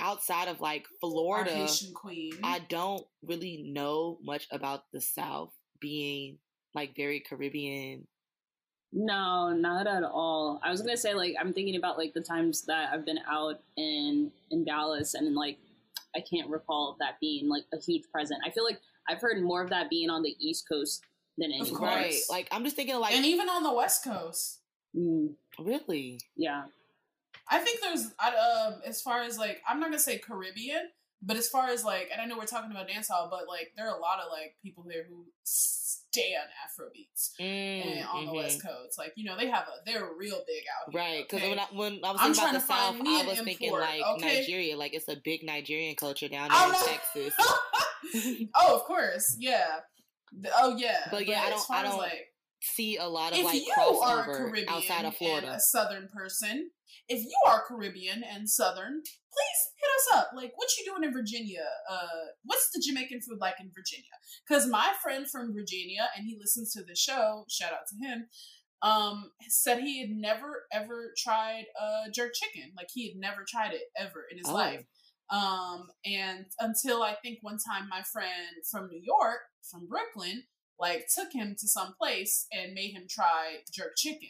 outside 0.00 0.48
of 0.48 0.60
like 0.60 0.86
Florida, 1.00 1.68
queen. 1.94 2.32
I 2.42 2.58
don't 2.68 3.04
really 3.22 3.70
know 3.72 4.18
much 4.24 4.48
about 4.50 4.82
the 4.92 5.00
South 5.00 5.52
being 5.80 6.38
like 6.74 6.94
very 6.96 7.20
Caribbean. 7.20 8.06
No, 8.92 9.50
not 9.50 9.86
at 9.86 10.02
all. 10.02 10.60
I 10.62 10.70
was 10.70 10.82
gonna 10.82 10.96
say 10.96 11.14
like 11.14 11.34
I'm 11.40 11.52
thinking 11.52 11.76
about 11.76 11.96
like 11.98 12.12
the 12.14 12.20
times 12.20 12.62
that 12.66 12.92
I've 12.92 13.06
been 13.06 13.20
out 13.28 13.60
in 13.76 14.30
in 14.50 14.64
Dallas 14.64 15.14
and 15.14 15.34
like 15.34 15.58
I 16.14 16.20
can't 16.20 16.50
recall 16.50 16.96
that 17.00 17.18
being 17.20 17.48
like 17.48 17.64
a 17.72 17.78
huge 17.78 18.04
present. 18.12 18.40
I 18.46 18.50
feel 18.50 18.64
like 18.64 18.80
I've 19.08 19.20
heard 19.20 19.42
more 19.42 19.62
of 19.62 19.70
that 19.70 19.88
being 19.88 20.10
on 20.10 20.22
the 20.22 20.36
East 20.38 20.68
Coast 20.68 21.04
than 21.38 21.50
Of 21.52 21.60
anywhere. 21.62 21.78
course. 21.78 21.94
Right. 21.94 22.20
Like 22.28 22.48
I'm 22.52 22.64
just 22.64 22.76
thinking 22.76 22.96
like 22.96 23.14
and 23.14 23.24
even 23.24 23.48
on 23.48 23.62
the 23.62 23.72
West 23.72 24.04
Coast. 24.04 24.58
Mm, 24.94 25.34
really. 25.58 26.20
yeah. 26.36 26.64
I 27.50 27.58
think 27.58 27.80
there's, 27.80 28.12
I, 28.20 28.28
um, 28.68 28.74
as 28.86 29.02
far 29.02 29.22
as 29.22 29.36
like, 29.36 29.60
I'm 29.66 29.80
not 29.80 29.86
gonna 29.86 29.98
say 29.98 30.18
Caribbean, 30.18 30.88
but 31.22 31.36
as 31.36 31.48
far 31.48 31.68
as 31.68 31.84
like, 31.84 32.08
and 32.12 32.20
I 32.20 32.26
know 32.26 32.36
we're 32.36 32.46
talking 32.46 32.70
about 32.70 32.88
dancehall, 32.88 33.30
but 33.30 33.46
like, 33.48 33.72
there 33.76 33.88
are 33.88 33.96
a 33.96 34.00
lot 34.00 34.18
of 34.18 34.30
like 34.30 34.56
people 34.62 34.84
here 34.90 35.06
who 35.08 35.26
stand 35.44 36.48
Afrobeats 36.66 37.30
Mm, 37.40 37.44
and 37.98 38.06
on 38.08 38.26
the 38.26 38.32
mhm. 38.32 38.36
West 38.36 38.62
Coast. 38.62 38.98
Like, 38.98 39.12
you 39.16 39.24
know, 39.24 39.36
they 39.36 39.48
have 39.48 39.64
a, 39.64 39.84
they're 39.90 40.08
real 40.18 40.42
big 40.46 40.64
out 40.76 40.92
here. 40.92 41.00
Right, 41.00 41.24
because 41.28 41.40
okay? 41.42 41.50
when 41.50 41.58
I, 41.58 41.66
when 41.72 42.00
I 42.04 42.12
was 42.12 42.20
I'm 42.20 42.32
thinking 42.34 42.34
about 42.34 42.34
trying 42.34 42.52
the 42.52 42.58
to 42.58 42.64
find 42.66 42.96
South, 42.98 43.06
I 43.06 43.26
was 43.28 43.40
thinking 43.40 43.66
import, 43.68 43.82
like 43.82 44.02
okay? 44.16 44.40
Nigeria, 44.40 44.76
like 44.76 44.94
it's 44.94 45.08
a 45.08 45.16
big 45.24 45.42
Nigerian 45.44 45.94
culture 45.96 46.28
down 46.28 46.48
there 46.50 46.66
in 46.68 46.74
Texas. 46.74 47.34
oh, 48.56 48.74
of 48.76 48.82
course, 48.82 49.36
yeah. 49.38 49.66
Oh 50.58 50.76
yeah, 50.76 51.08
But 51.10 51.26
yeah, 51.26 51.42
I 51.42 51.50
don't- 51.50 51.70
I 51.70 51.82
don't 51.82 51.98
like 51.98 52.31
See 52.62 52.96
a 52.96 53.06
lot 53.06 53.32
of 53.32 53.38
if 53.38 53.44
like 53.44 53.56
you 53.66 53.72
are 53.76 54.20
a 54.20 54.24
crossover 54.24 54.36
Caribbean 54.36 54.68
outside 54.68 55.04
of 55.04 55.16
Florida. 55.16 55.54
a 55.54 55.60
Southern 55.60 56.08
person, 56.14 56.70
if 57.08 57.22
you 57.22 57.36
are 57.46 57.62
Caribbean 57.66 58.22
and 58.22 58.48
Southern, 58.48 59.02
please 59.02 59.60
hit 59.80 59.90
us 60.16 60.18
up. 60.20 60.30
Like, 60.34 60.52
what 60.56 60.68
you 60.78 60.84
doing 60.84 61.02
in 61.04 61.12
Virginia? 61.12 61.64
Uh, 61.90 62.06
what's 62.44 62.70
the 62.72 62.80
Jamaican 62.86 63.20
food 63.22 63.38
like 63.40 63.56
in 63.60 63.70
Virginia? 63.74 64.10
Because 64.46 64.68
my 64.68 64.92
friend 65.02 65.28
from 65.28 65.52
Virginia, 65.52 66.08
and 66.16 66.26
he 66.26 66.36
listens 66.38 66.72
to 66.74 66.82
the 66.82 66.94
show. 66.94 67.44
Shout 67.50 67.72
out 67.72 67.86
to 67.88 68.06
him. 68.06 68.26
Um, 68.82 69.30
said 69.48 69.78
he 69.80 70.00
had 70.00 70.10
never 70.10 70.64
ever 70.72 71.12
tried 71.16 71.64
uh 71.80 72.10
jerk 72.12 72.32
chicken. 72.34 72.72
Like 72.76 72.88
he 72.92 73.08
had 73.08 73.16
never 73.16 73.44
tried 73.48 73.72
it 73.74 73.82
ever 73.96 74.24
in 74.30 74.38
his 74.38 74.48
Oh. 74.48 74.54
life. 74.54 74.84
Um, 75.30 75.86
and 76.04 76.46
until 76.60 77.02
I 77.02 77.14
think 77.22 77.38
one 77.42 77.58
time 77.58 77.88
my 77.88 78.02
friend 78.12 78.56
from 78.70 78.88
New 78.88 79.00
York, 79.02 79.38
from 79.70 79.86
Brooklyn, 79.86 80.42
like 80.78 81.06
took 81.14 81.32
him 81.32 81.54
to 81.58 81.68
some 81.68 81.94
place 82.00 82.46
and 82.52 82.74
made 82.74 82.92
him 82.92 83.04
try 83.08 83.56
jerk 83.72 83.92
chicken 83.96 84.28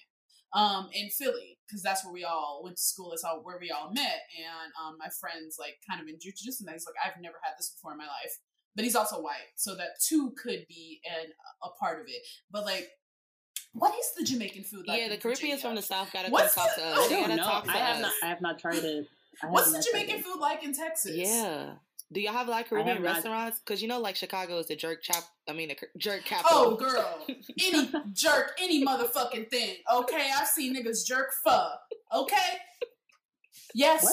um 0.55 0.89
in 0.93 1.09
Philly 1.09 1.59
because 1.67 1.83
that's 1.83 2.05
where 2.05 2.13
we 2.13 2.25
all 2.25 2.61
went 2.63 2.77
to 2.77 2.83
school. 2.83 3.11
That's 3.11 3.25
all 3.25 3.41
where 3.43 3.59
we 3.59 3.71
all 3.71 3.91
met. 3.93 4.21
And 4.37 4.73
um, 4.85 4.99
my 4.99 5.09
friends 5.19 5.57
like 5.59 5.77
kind 5.89 6.01
of 6.03 6.09
introduced 6.09 6.61
him. 6.61 6.69
He's 6.73 6.85
like, 6.87 6.95
I've 7.05 7.21
never 7.23 7.37
had 7.43 7.55
this 7.59 7.71
before 7.71 7.93
in 7.93 7.99
my 7.99 8.05
life, 8.05 8.39
but 8.77 8.85
he's 8.85 8.95
also 8.97 9.23
white, 9.23 9.53
so 9.57 9.75
that 9.77 9.99
too 10.07 10.35
could 10.43 10.67
be 10.69 11.01
an 11.07 11.29
a 11.63 11.69
part 11.81 12.01
of 12.01 12.07
it. 12.09 12.21
But 12.51 12.67
like, 12.67 12.89
what 13.73 13.95
is 13.99 14.07
the 14.19 14.25
Jamaican 14.25 14.65
food 14.65 14.87
like? 14.87 15.01
yeah, 15.01 15.09
the 15.09 15.15
in 15.15 15.21
Caribbeans 15.21 15.63
from 15.63 15.75
the 15.75 15.81
South 15.83 16.13
gotta 16.13 16.31
What's 16.31 16.55
come 16.55 16.67
talk 16.67 16.77
the- 16.77 16.83
to 16.83 16.87
I 16.89 16.91
us. 16.93 17.07
I 17.07 17.09
don't 17.09 17.37
know. 17.37 17.63
I 17.73 17.77
have 17.79 17.97
us. 17.97 18.03
not. 18.03 18.13
I 18.23 18.27
have 18.27 18.41
not 18.43 18.59
tried 18.59 18.75
it. 18.85 19.07
What's 19.49 19.73
the 19.73 19.83
Jamaican 19.91 20.23
food 20.23 20.39
like 20.39 20.63
in 20.63 20.75
Texas? 20.75 21.13
Yeah. 21.17 21.71
Do 22.13 22.21
y'all 22.21 22.33
have 22.33 22.49
like 22.49 22.69
Caribbean 22.69 23.03
restaurants? 23.03 23.61
Because 23.61 23.81
you 23.81 23.89
know, 23.89 23.99
like 24.01 24.17
Chicago 24.17 24.59
is 24.59 24.67
the 24.67 24.77
jerk 24.77 25.03
chap. 25.03 25.25
I 25.49 25.53
mean, 25.53 25.69
the 25.69 25.77
jerk 25.99 26.25
capital. 26.25 26.59
Oh, 26.59 26.77
girl. 26.77 27.19
Any 27.29 27.91
jerk, 28.13 28.53
any 28.61 28.85
motherfucking 28.85 29.51
thing. 29.51 29.77
Okay, 29.93 30.31
I've 30.37 30.49
seen 30.49 30.77
niggas 30.77 31.07
jerk 31.07 31.31
pho. 31.45 31.69
Okay. 32.15 32.37
Yes. 33.75 34.03
What? 34.05 34.13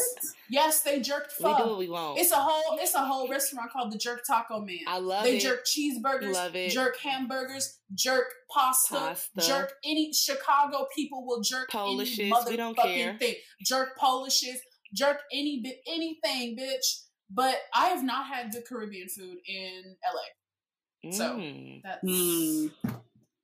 Yes, 0.50 0.82
they 0.82 1.00
jerked 1.00 1.34
we 1.40 1.46
do 1.46 1.52
what 1.52 1.78
we 1.78 1.90
want. 1.90 2.18
It's 2.20 2.32
a 2.32 2.38
whole 2.38 2.78
it's 2.80 2.96
a 2.96 3.00
whole 3.06 3.28
restaurant 3.30 3.72
called 3.72 3.92
the 3.92 3.98
Jerk 3.98 4.22
Taco 4.26 4.62
Man. 4.62 4.80
I 4.88 5.00
love 5.00 5.24
they 5.24 5.32
it. 5.32 5.34
They 5.34 5.40
jerk 5.40 5.66
cheeseburgers, 5.66 6.34
Love 6.34 6.56
it. 6.56 6.70
jerk 6.72 6.98
hamburgers, 6.98 7.80
jerk 7.94 8.26
pasta, 8.54 8.96
Pasta. 8.96 9.42
jerk 9.42 9.74
any 9.84 10.14
Chicago 10.14 10.88
people 10.96 11.26
will 11.26 11.42
jerk 11.42 11.70
any 11.74 11.82
Polishes, 11.84 12.18
care. 12.18 12.30
motherfucking 12.30 13.20
thing. 13.20 13.36
Jerk 13.66 13.98
polishes, 13.98 14.60
jerk 14.94 15.18
any 15.32 15.62
bit 15.62 15.78
anything, 15.88 16.58
bitch. 16.58 17.04
But 17.30 17.58
I 17.74 17.88
have 17.88 18.04
not 18.04 18.26
had 18.26 18.52
good 18.52 18.66
Caribbean 18.68 19.08
food 19.08 19.38
in 19.48 19.96
LA. 20.04 21.12
so- 21.12 21.36
Mm. 21.38 21.82
That's 21.84 22.02
Hmm. 22.02 22.68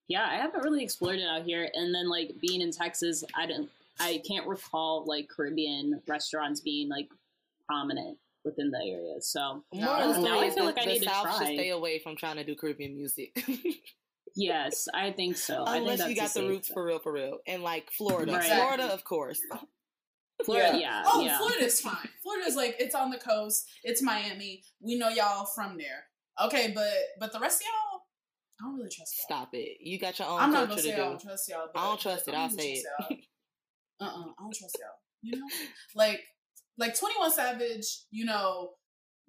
Yeah, 0.07 0.27
I 0.29 0.35
haven't 0.35 0.63
really 0.63 0.83
explored 0.83 1.17
it 1.19 1.25
out 1.27 1.43
here. 1.45 1.69
And 1.73 1.93
then 1.93 2.09
like 2.09 2.35
being 2.39 2.61
in 2.61 2.71
Texas, 2.71 3.23
I 3.35 3.45
don't. 3.45 3.69
I 3.99 4.21
can't 4.27 4.45
recall 4.47 5.05
like 5.05 5.29
Caribbean 5.29 6.01
restaurants 6.07 6.59
being 6.61 6.89
like 6.89 7.07
prominent 7.67 8.17
within 8.43 8.69
the 8.69 8.77
area. 8.85 9.19
So 9.21 9.63
More 9.73 9.87
of 9.97 10.15
the 10.15 10.21
Now 10.21 10.33
story 10.33 10.47
I 10.47 10.49
feel 10.51 10.65
that 10.65 10.75
like 10.75 10.79
I 10.79 10.85
the 10.85 10.91
need 10.93 10.99
to 11.03 11.05
South 11.09 11.27
should 11.37 11.37
try. 11.45 11.53
stay 11.55 11.69
away 11.69 11.99
from 11.99 12.15
trying 12.15 12.35
to 12.35 12.43
do 12.43 12.55
Caribbean 12.55 12.95
music. 12.95 13.31
yes, 14.35 14.87
I 14.93 15.11
think 15.11 15.37
so. 15.37 15.63
I 15.63 15.73
think 15.73 15.77
Unless 15.83 15.97
that's 15.99 16.09
you 16.09 16.15
got 16.17 16.33
the 16.33 16.47
roots 16.47 16.67
bet. 16.67 16.73
for 16.75 16.85
real, 16.85 16.99
for 16.99 17.11
real. 17.13 17.39
And 17.47 17.63
like 17.63 17.89
Florida. 17.91 18.33
Right. 18.33 18.43
Florida, 18.51 18.83
of 18.93 19.03
course. 19.05 19.39
Florida, 20.43 20.77
yeah, 20.79 21.03
Oh, 21.05 21.21
yeah. 21.21 21.37
Florida's 21.37 21.79
fine. 21.81 22.09
Florida's 22.21 22.55
like 22.55 22.75
it's 22.79 22.93
on 22.95 23.09
the 23.09 23.17
coast. 23.17 23.67
It's 23.83 24.01
Miami. 24.01 24.63
We 24.81 24.95
know 24.97 25.09
y'all 25.09 25.45
from 25.45 25.77
there. 25.77 26.03
Okay, 26.43 26.71
but 26.75 26.89
but 27.19 27.31
the 27.31 27.39
rest 27.39 27.61
of 27.61 27.65
y'all, 27.67 28.01
I 28.59 28.63
don't 28.69 28.77
really 28.77 28.89
trust 28.89 29.15
y'all. 29.29 29.37
Stop 29.37 29.49
it. 29.53 29.77
You 29.79 29.97
got 29.99 30.19
your 30.19 30.27
own 30.27 30.39
I'm 30.39 30.51
not 30.51 30.67
culture 30.67 30.69
gonna 30.69 30.81
say 30.81 30.91
to 30.91 30.95
I 30.95 30.97
do. 30.97 31.09
don't 31.09 31.21
trust 31.21 31.49
y'all. 31.49 31.67
But, 31.73 31.79
I 31.79 31.83
don't 31.85 31.99
trust 32.01 32.27
it, 32.27 32.33
I 32.35 32.37
I'll 32.43 32.49
say 32.49 32.81
trust 32.81 32.85
y'all. 33.09 33.17
Uh-uh, 34.01 34.23
I 34.37 34.41
don't 34.41 34.53
trust 34.55 34.77
y'all. 34.79 34.99
You 35.21 35.37
know, 35.39 35.45
like 35.95 36.21
like 36.77 36.99
Twenty 36.99 37.15
One 37.17 37.31
Savage. 37.31 37.87
You 38.11 38.25
know, 38.25 38.71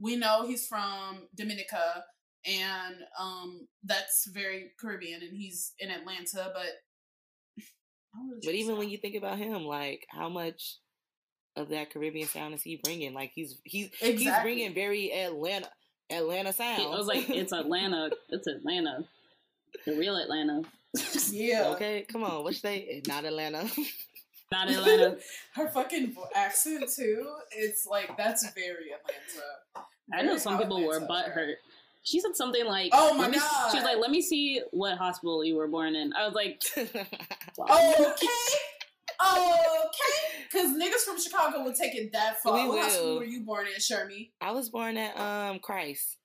we 0.00 0.16
know 0.16 0.44
he's 0.46 0.66
from 0.66 1.28
Dominica, 1.36 2.04
and 2.44 2.96
um, 3.18 3.68
that's 3.84 4.28
very 4.32 4.72
Caribbean, 4.80 5.22
and 5.22 5.36
he's 5.36 5.72
in 5.78 5.90
Atlanta. 5.90 6.50
But 6.52 6.66
I 7.58 8.18
don't 8.18 8.28
really 8.28 8.40
But 8.44 8.50
trust 8.50 8.56
even 8.56 8.76
when 8.78 8.88
y'all. 8.88 8.90
you 8.90 8.98
think 8.98 9.14
about 9.16 9.38
him, 9.38 9.62
like 9.64 10.04
how 10.10 10.28
much 10.28 10.78
of 11.56 11.68
that 11.70 11.90
Caribbean 11.90 12.28
sound 12.28 12.54
is 12.54 12.62
he 12.62 12.76
bringing? 12.82 13.14
Like 13.14 13.32
he's 13.34 13.56
he's 13.64 13.90
he's 13.98 14.30
bringing 14.42 14.74
very 14.74 15.12
Atlanta 15.12 15.68
Atlanta 16.10 16.52
sound. 16.52 16.82
I 16.82 16.96
was 16.96 17.06
like 17.06 17.28
it's 17.30 17.52
Atlanta. 17.52 18.10
It's 18.28 18.46
Atlanta, 18.46 19.04
the 19.84 19.96
real 19.96 20.16
Atlanta, 20.16 20.62
yeah, 21.30 21.68
okay, 21.74 22.06
come 22.10 22.24
on, 22.24 22.42
what's 22.44 22.60
they? 22.60 22.86
Eh, 22.90 23.00
not 23.06 23.24
Atlanta. 23.24 23.68
not 24.52 24.70
Atlanta. 24.70 25.18
her 25.54 25.68
fucking 25.68 26.14
accent 26.34 26.84
too. 26.94 27.26
It's 27.50 27.86
like 27.86 28.16
that's 28.16 28.44
very 28.54 28.92
Atlanta. 28.92 29.86
I 30.12 30.22
know 30.22 30.28
Very 30.28 30.38
some 30.40 30.54
how 30.54 30.60
people 30.60 30.84
were 30.86 30.96
Atlanta 30.98 31.14
is. 31.28 31.34
butthurt. 31.36 31.54
She 32.04 32.20
said 32.20 32.36
something 32.36 32.64
like, 32.64 32.90
Oh 32.94 33.14
my 33.14 33.22
let 33.22 33.30
me- 33.32 33.38
God. 33.38 33.70
She 33.72 33.78
was 33.78 33.84
like, 33.84 33.98
"Let 33.98 34.10
me 34.12 34.22
see 34.22 34.62
what 34.70 34.96
hospital 34.96 35.44
you 35.44 35.56
were 35.56 35.66
born 35.66 35.96
in." 35.96 36.12
I 36.12 36.24
was 36.24 36.34
like, 36.34 36.62
wow. 37.58 37.66
Okay, 37.98 38.26
okay, 39.20 40.44
because 40.50 40.70
niggas 40.76 41.04
from 41.04 41.20
Chicago 41.20 41.62
will 41.64 41.72
take 41.74 41.94
it 41.94 42.12
that 42.12 42.40
far. 42.42 42.54
We 42.54 42.68
what 42.68 42.82
hospital 42.84 43.16
were 43.16 43.24
you 43.24 43.44
born 43.44 43.66
in, 43.66 43.74
Shermy? 43.74 44.30
I 44.40 44.52
was 44.52 44.68
born 44.70 44.96
at 44.96 45.16
um 45.18 45.58
Christ. 45.60 46.16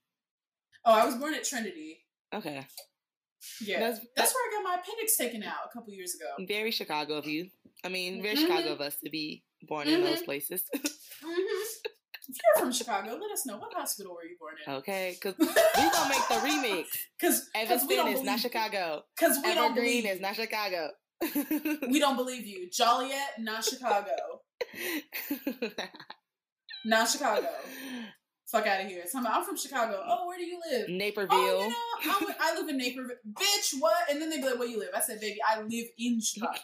Oh, 0.86 0.94
I 0.94 1.06
was 1.06 1.16
born 1.16 1.34
at 1.34 1.44
Trinity. 1.44 2.00
Okay, 2.34 2.66
Yeah, 3.62 3.80
That's- 3.80 4.00
that's, 4.16 4.34
where 4.34 4.48
I 4.50 4.52
got 4.56 4.64
my 4.64 4.76
appendix 4.82 5.18
taken 5.18 5.44
out 5.44 5.68
a 5.70 5.74
couple 5.78 5.94
years 5.94 6.16
ago. 6.16 6.46
very 6.48 6.72
Chicago 6.72 7.16
of 7.16 7.26
you. 7.28 7.50
I 7.84 7.90
mean, 7.90 8.22
very 8.22 8.36
Mhm. 8.36 8.42
Chicago 8.42 8.70
of 8.74 8.82
us 8.82 8.96
to 9.04 9.10
be 9.10 9.44
born 9.64 9.88
in 9.88 10.02
those 10.02 10.22
Mhm. 10.22 10.26
places. 10.26 10.64
hmm 10.74 11.64
If 12.30 12.38
you're 12.38 12.64
from 12.64 12.72
Chicago, 12.72 13.16
let 13.16 13.32
us 13.32 13.46
know 13.46 13.58
what 13.58 13.74
hospital 13.74 14.14
were 14.14 14.24
you 14.26 14.38
born 14.40 14.56
in. 14.66 14.74
okay, 14.76 15.18
because 15.22 15.36
we 15.40 15.46
gonna 15.92 16.10
make 16.10 16.28
the 16.30 16.36
remix. 16.36 16.88
Because 17.20 17.50
Evanston 17.54 18.08
is 18.08 18.22
not 18.24 18.40
Chicago. 18.40 19.04
Because 19.18 19.38
Evergreen 19.44 19.74
believe 19.76 20.06
is 20.06 20.22
not 20.22 20.36
Chicago. 20.36 20.92
We 21.90 22.00
don't 22.00 22.16
believe 22.16 22.46
you. 22.46 22.70
Joliet, 22.70 23.40
not 23.40 23.64
Chicago, 23.64 24.42
not 26.86 27.10
Chicago. 27.10 27.48
Fuck 28.48 28.68
out 28.68 28.82
of 28.82 28.88
here. 28.88 29.04
So 29.08 29.20
I'm, 29.20 29.28
I'm 29.28 29.44
from 29.46 29.56
Chicago. 29.56 30.04
Oh, 30.06 30.28
where 30.28 30.38
do 30.38 30.44
you 30.46 30.60
live? 30.70 30.90
Naperville. 30.90 31.32
Oh, 31.32 31.72
you 32.04 32.08
know, 32.10 32.16
I'm, 32.20 32.36
I 32.40 32.60
live 32.60 32.68
in 32.68 32.78
Naperville. 32.78 33.16
Bitch, 33.34 33.76
what? 33.80 33.96
And 34.10 34.22
then 34.22 34.30
they 34.30 34.38
be 34.38 34.44
like, 34.46 34.60
where 34.60 34.68
you 34.68 34.78
live? 34.78 34.90
I 34.96 35.00
said, 35.00 35.22
baby, 35.22 35.38
I 35.48 35.62
live 35.62 35.86
in 35.98 36.20
Chicago. 36.20 36.60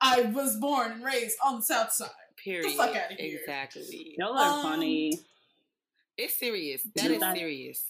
I 0.00 0.22
was 0.22 0.56
born 0.56 0.90
and 0.92 1.04
raised 1.04 1.36
on 1.44 1.56
the 1.56 1.62
south 1.62 1.92
side. 1.92 2.10
Period. 2.42 2.76
fuck 2.76 2.90
outta 2.90 3.14
here. 3.18 3.38
Exactly. 3.40 4.14
y'all 4.18 4.36
are 4.36 4.58
Um, 4.58 4.62
funny." 4.62 5.18
It's 6.18 6.38
serious. 6.38 6.82
That 6.96 7.10
is 7.10 7.20
that. 7.20 7.36
serious. 7.36 7.84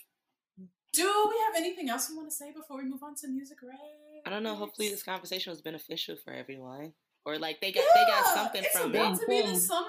Do 0.93 1.03
we 1.31 1.37
have 1.47 1.55
anything 1.57 1.89
else 1.91 2.09
we 2.11 2.17
want 2.17 2.29
to 2.31 2.35
say 2.35 2.53
before 2.53 2.77
we 2.79 2.85
move 2.85 3.03
on 3.03 3.15
to 3.17 3.29
music 3.29 3.59
Red? 3.63 3.77
I 4.27 4.31
don't 4.31 4.43
know. 4.43 4.57
Hopefully, 4.57 4.89
this 4.89 5.05
conversation 5.05 5.51
was 5.51 5.63
beneficial 5.63 6.17
for 6.17 6.33
everyone, 6.33 6.93
or 7.25 7.39
like 7.39 7.61
they 7.61 7.71
got 7.73 7.85
they 7.95 8.05
got 8.07 8.35
something 8.35 8.65
it's 8.65 8.77
from 8.77 8.91
about 8.91 9.15
it. 9.15 9.21
to 9.21 9.27
be 9.27 9.43
the 9.43 9.57
summer. 9.57 9.87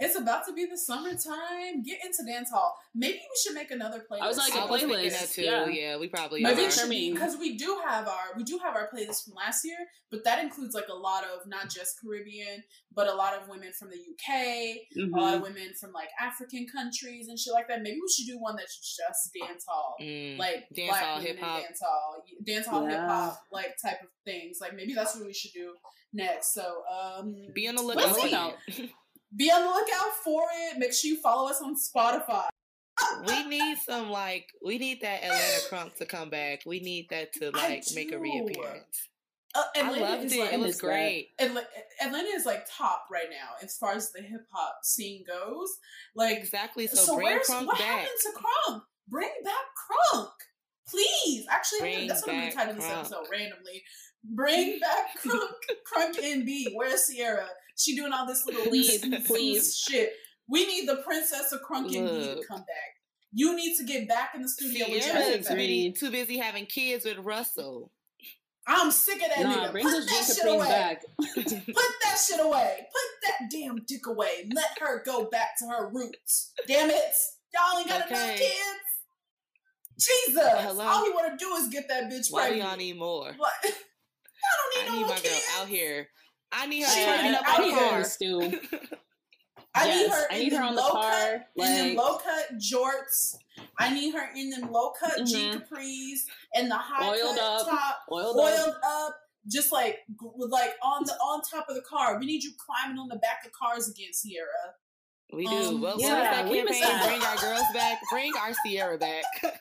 It's 0.00 0.14
about 0.16 0.46
to 0.46 0.52
be 0.52 0.64
the 0.66 0.78
summertime. 0.78 1.82
Get 1.84 1.98
into 2.04 2.24
dance 2.26 2.50
hall. 2.50 2.72
Maybe 2.94 3.14
we 3.18 3.36
should 3.42 3.54
make 3.54 3.70
another 3.72 4.04
playlist. 4.10 4.22
I 4.22 4.28
was 4.28 4.38
like, 4.38 4.54
I 4.54 4.64
a 4.64 4.68
was 4.68 4.82
playlist, 4.82 5.10
that 5.20 5.28
too. 5.30 5.42
yeah. 5.42 5.66
Yeah, 5.68 5.96
we 5.98 6.08
probably 6.08 6.42
Maybe 6.42 6.66
are. 6.66 6.70
should 6.70 6.88
be 6.88 7.12
because 7.12 7.36
we 7.36 7.56
do 7.56 7.80
have 7.84 8.06
our 8.06 8.36
we 8.36 8.44
do 8.44 8.58
have 8.62 8.76
our 8.76 8.88
playlist 8.94 9.24
from 9.24 9.34
last 9.34 9.64
year, 9.64 9.76
but 10.10 10.22
that 10.24 10.42
includes 10.42 10.74
like 10.74 10.86
a 10.88 10.94
lot 10.94 11.24
of 11.24 11.46
not 11.48 11.68
just 11.68 11.96
Caribbean, 12.00 12.62
but 12.94 13.08
a 13.08 13.14
lot 13.14 13.34
of 13.34 13.48
women 13.48 13.72
from 13.78 13.90
the 13.90 13.96
UK, 13.96 14.86
Mhm. 14.96 15.12
a 15.16 15.20
lot 15.20 15.34
of 15.34 15.42
women 15.42 15.72
from 15.80 15.92
like 15.92 16.08
African 16.20 16.66
countries 16.72 17.26
and 17.28 17.38
shit 17.38 17.52
like 17.52 17.66
that. 17.68 17.82
Maybe 17.82 17.96
we 18.00 18.08
should 18.08 18.26
do 18.26 18.38
one 18.38 18.54
that's 18.56 18.76
just 18.78 19.30
dance 19.46 19.64
hall, 19.66 19.96
Mm. 20.00 20.38
like 20.38 20.68
Dance 20.74 20.90
black 20.90 21.04
hall, 21.04 21.16
women 21.18 21.26
hip-hop. 21.36 21.62
dance 21.62 21.80
hall, 21.80 22.24
dance 22.44 22.66
hall, 22.66 22.82
Yeah. 22.84 22.90
hip 22.90 23.00
hop, 23.08 23.42
like 23.50 23.76
type 23.82 24.02
of 24.02 24.08
things. 24.24 24.58
Like 24.60 24.74
maybe 24.74 24.94
that's 24.94 25.16
what 25.16 25.26
we 25.26 25.32
should 25.34 25.52
do 25.52 25.74
next. 26.12 26.54
So 26.54 26.82
um, 26.86 27.34
Be 27.52 27.66
on 27.68 27.74
the 27.74 27.82
We'll 27.82 27.96
lookout. 27.96 28.54
see. 29.30 29.36
for 29.36 29.36
it. 29.36 29.38
be 29.38 29.50
on 29.50 29.62
the 29.62 29.68
lookout 29.68 30.14
for 30.24 30.42
it. 30.72 30.78
Make 30.78 30.92
sure 30.92 31.10
you 31.10 31.20
follow 31.20 31.48
us 31.50 31.60
on 31.62 31.74
Spotify. 31.76 32.46
we 33.26 33.46
need 33.46 33.78
some 33.78 34.10
like 34.10 34.46
we 34.64 34.78
need 34.78 35.00
that 35.02 35.22
Atlanta 35.22 35.60
crunk 35.70 35.94
to 35.96 36.06
come 36.06 36.30
back. 36.30 36.62
We 36.66 36.80
need 36.80 37.06
that 37.10 37.32
to 37.34 37.50
like 37.50 37.84
make 37.94 38.12
a 38.12 38.18
reappearance. 38.18 39.08
Uh, 39.54 39.62
I 39.76 39.98
loved 39.98 40.32
it. 40.32 40.38
like- 40.38 40.52
it 40.52 40.58
was 40.60 40.78
great. 40.80 41.28
Atla- 41.38 41.66
Atlanta 42.02 42.28
is 42.28 42.44
like 42.44 42.66
top 42.70 43.04
right 43.10 43.28
now 43.30 43.54
as 43.62 43.76
far 43.78 43.94
as 43.94 44.12
the 44.12 44.20
hip 44.20 44.42
hop 44.52 44.80
scene 44.84 45.24
goes. 45.26 45.70
Like, 46.14 46.36
Exactly. 46.36 46.86
So, 46.86 46.96
so, 46.96 47.14
bring 47.16 47.26
where's 47.28 47.46
crunk 47.46 47.66
what 47.66 47.78
back. 47.78 47.86
happened 47.86 48.08
to 48.22 48.30
Crunk? 48.32 48.82
Bring 49.08 49.30
back 49.44 49.54
Crunk, 50.14 50.28
please. 50.86 51.46
Actually, 51.50 51.80
Bring 51.80 52.08
that's 52.08 52.26
what 52.26 52.34
I'm 52.34 52.40
gonna 52.40 52.50
back 52.54 52.64
title 52.66 52.74
this 52.74 52.90
episode 52.90 53.26
randomly. 53.32 53.82
Bring 54.24 54.80
back 54.80 55.18
Crunk, 55.24 55.48
Crunk 55.90 56.18
and 56.22 56.44
B. 56.44 56.70
Where's 56.74 57.08
Ciara? 57.08 57.48
She 57.78 57.96
doing 57.96 58.12
all 58.12 58.26
this 58.26 58.44
little 58.46 58.62
Please, 58.68 59.02
leads- 59.04 59.26
please. 59.26 59.76
shit. 59.76 60.12
We 60.48 60.66
need 60.66 60.88
the 60.88 60.96
princess 60.96 61.52
of 61.52 61.60
Crunk 61.60 61.90
NB 61.90 62.40
to 62.40 62.42
come 62.46 62.60
back. 62.60 62.94
You 63.32 63.54
need 63.54 63.76
to 63.76 63.84
get 63.84 64.08
back 64.08 64.30
in 64.34 64.40
the 64.42 64.48
studio 64.48 64.86
with 64.88 65.04
Ciara 65.04 65.18
Jessica. 65.18 65.38
is 65.40 65.46
too 65.48 65.54
busy, 65.54 65.92
too 65.92 66.10
busy 66.10 66.38
having 66.38 66.64
kids 66.66 67.04
with 67.04 67.18
Russell. 67.18 67.92
I'm 68.66 68.90
sick 68.90 69.16
of 69.22 69.28
that 69.34 69.40
Nah, 69.42 69.68
nigga. 69.68 69.72
bring 69.72 69.84
Put 69.84 70.06
that 70.06 70.24
shit 70.34 70.46
away. 70.46 70.66
back. 70.68 71.02
Put 71.18 71.46
that 71.46 72.18
shit 72.26 72.40
away. 72.40 72.86
Put 72.92 73.28
that 73.28 73.50
damn 73.50 73.82
dick 73.86 74.06
away. 74.06 74.48
Let 74.54 74.78
her 74.80 75.02
go 75.04 75.24
back 75.30 75.58
to 75.58 75.66
her 75.66 75.88
roots. 75.88 76.52
Damn 76.66 76.90
it. 76.90 77.12
Y'all 77.54 77.78
ain't 77.78 77.88
got 77.88 78.10
enough 78.10 78.36
kids. 78.36 78.54
Jesus. 79.98 80.38
Hello? 80.58 80.84
All 80.84 81.06
you 81.06 81.14
want 81.14 81.38
to 81.38 81.44
do 81.44 81.52
is 81.54 81.68
get 81.68 81.88
that 81.88 82.10
bitch 82.10 82.30
Why 82.30 82.50
do 82.50 82.56
y'all 82.56 82.76
need 82.76 82.98
more? 82.98 83.32
What? 83.36 83.52
I 83.64 83.68
I 83.68 84.82
don't 84.82 84.92
need 84.92 84.98
need 84.98 85.00
no 85.02 85.06
my 85.08 85.08
more 85.08 85.16
girl 85.16 85.22
kids. 85.32 85.46
out 85.58 85.68
here. 85.68 86.08
I 86.52 86.66
need 86.66 86.82
her 86.82 86.90
She 86.90 87.04
turning 87.04 87.26
ain't 87.26 87.36
up 87.36 87.48
out 87.48 87.60
on 87.60 87.68
the 87.68 87.74
here. 87.76 87.88
car. 87.90 88.04
Stew. 88.04 88.60
I 89.74 89.84
Yes, 89.86 89.96
need 90.02 90.10
her 90.10 90.26
I 90.30 90.34
in 90.34 90.40
need 90.44 90.52
her 90.54 90.62
on 90.64 90.74
the 90.74 90.80
low 90.80 90.90
car, 90.90 91.02
cut, 91.12 91.46
in 91.56 91.74
them 91.74 91.94
low 91.96 92.18
cut 92.18 92.58
jorts. 92.58 93.36
I 93.78 93.92
need 93.92 94.12
her 94.14 94.30
in 94.34 94.50
them 94.50 94.72
low 94.72 94.90
cut 94.98 95.24
G 95.26 95.34
Mhm. 95.34 95.68
capris 95.68 96.20
and 96.54 96.70
the 96.70 96.76
high 96.76 97.06
Oiled 97.08 97.36
cut 97.36 97.60
up. 97.60 97.68
top, 97.68 97.98
Oiled 98.10 98.36
oiled 98.38 98.74
up. 98.74 98.80
up. 98.84 99.16
just 99.46 99.70
like 99.72 100.00
with 100.20 100.50
like 100.50 100.74
on 100.82 101.04
the 101.04 101.12
on 101.14 101.40
top 101.42 101.68
of 101.68 101.74
the 101.74 101.82
car. 101.82 102.18
We 102.18 102.26
need 102.26 102.42
you 102.42 102.52
climbing 102.58 102.98
on 102.98 103.08
the 103.08 103.16
back 103.16 103.44
of 103.46 103.52
cars 103.52 103.88
again, 103.88 104.10
Ciara. 104.12 104.74
We 105.32 105.46
do. 105.46 105.56
Um, 105.56 105.80
what, 105.80 105.94
what 105.96 106.00
yeah, 106.00 106.22
that 106.42 106.48
we 106.50 106.62
miss 106.62 106.80
campaign? 106.80 107.18
Bring 107.18 107.22
our 107.22 107.36
girls 107.36 107.64
back. 107.74 108.00
Bring 108.10 108.32
our 108.40 108.52
Ciara 108.66 108.98
back. 108.98 109.24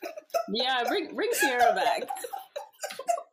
Yeah, 0.49 0.84
bring 0.88 1.14
bring 1.14 1.30
Ciara 1.39 1.76
back. 1.76 2.03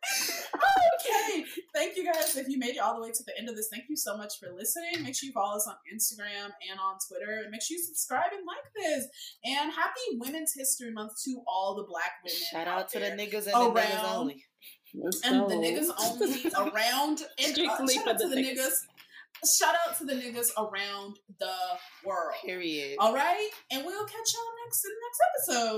okay. 1.29 1.45
Thank 1.75 1.97
you 1.97 2.05
guys. 2.05 2.37
If 2.37 2.49
you 2.49 2.59
made 2.59 2.77
it 2.77 2.79
all 2.79 2.95
the 2.97 3.03
way 3.03 3.11
to 3.11 3.23
the 3.27 3.37
end 3.39 3.49
of 3.49 3.57
this, 3.57 3.69
thank 3.73 3.85
you 3.89 3.97
so 3.97 4.17
much 4.17 4.35
for 4.41 4.49
listening. 4.57 5.03
Make 5.03 5.15
sure 5.17 5.27
you 5.27 5.33
follow 5.33 5.57
us 5.57 5.67
on 5.67 5.75
Instagram 5.93 6.51
and 6.71 6.79
on 6.81 6.97
Twitter. 7.09 7.41
And 7.43 7.51
make 7.51 7.63
sure 7.63 7.77
you 7.77 7.83
subscribe 7.83 8.31
and 8.33 8.47
like 8.47 8.73
this. 8.77 9.07
And 9.45 9.73
happy 9.73 10.01
Women's 10.19 10.53
History 10.55 10.91
Month 10.93 11.13
to 11.25 11.43
all 11.49 11.75
the 11.77 11.85
black 11.89 12.13
women. 12.25 12.39
Shout 12.51 12.69
out 12.69 12.89
to 12.91 12.99
the 13.01 13.07
niggas 13.07 13.47
and 13.47 13.55
the 13.55 13.81
niggas 13.81 14.03
Around. 14.03 14.17
only. 14.17 14.45
Let's 14.95 15.21
And 15.25 15.41
go. 15.41 15.49
the 15.49 15.55
niggas 15.57 15.91
only 15.99 16.71
around 16.73 17.23
and 17.39 17.59
uh, 17.59 17.89
shout 17.89 18.05
for 18.05 18.11
out 18.11 18.19
to 18.21 18.29
the 18.29 18.35
the 18.37 18.43
niggas. 18.43 18.59
niggas. 18.59 19.59
Shout 19.59 19.75
out 19.87 19.99
to 19.99 20.05
the 20.05 20.15
niggas 20.15 20.51
around 20.57 21.19
the 21.41 21.53
world. 22.05 22.35
Period. 22.45 22.97
All 23.01 23.13
right, 23.13 23.51
and 23.73 23.85
we'll 23.85 24.05
catch 24.07 24.33
y'all 24.33 24.53
next 24.65 24.85
in 24.85 24.91
the 24.93 25.01
next 25.05 25.21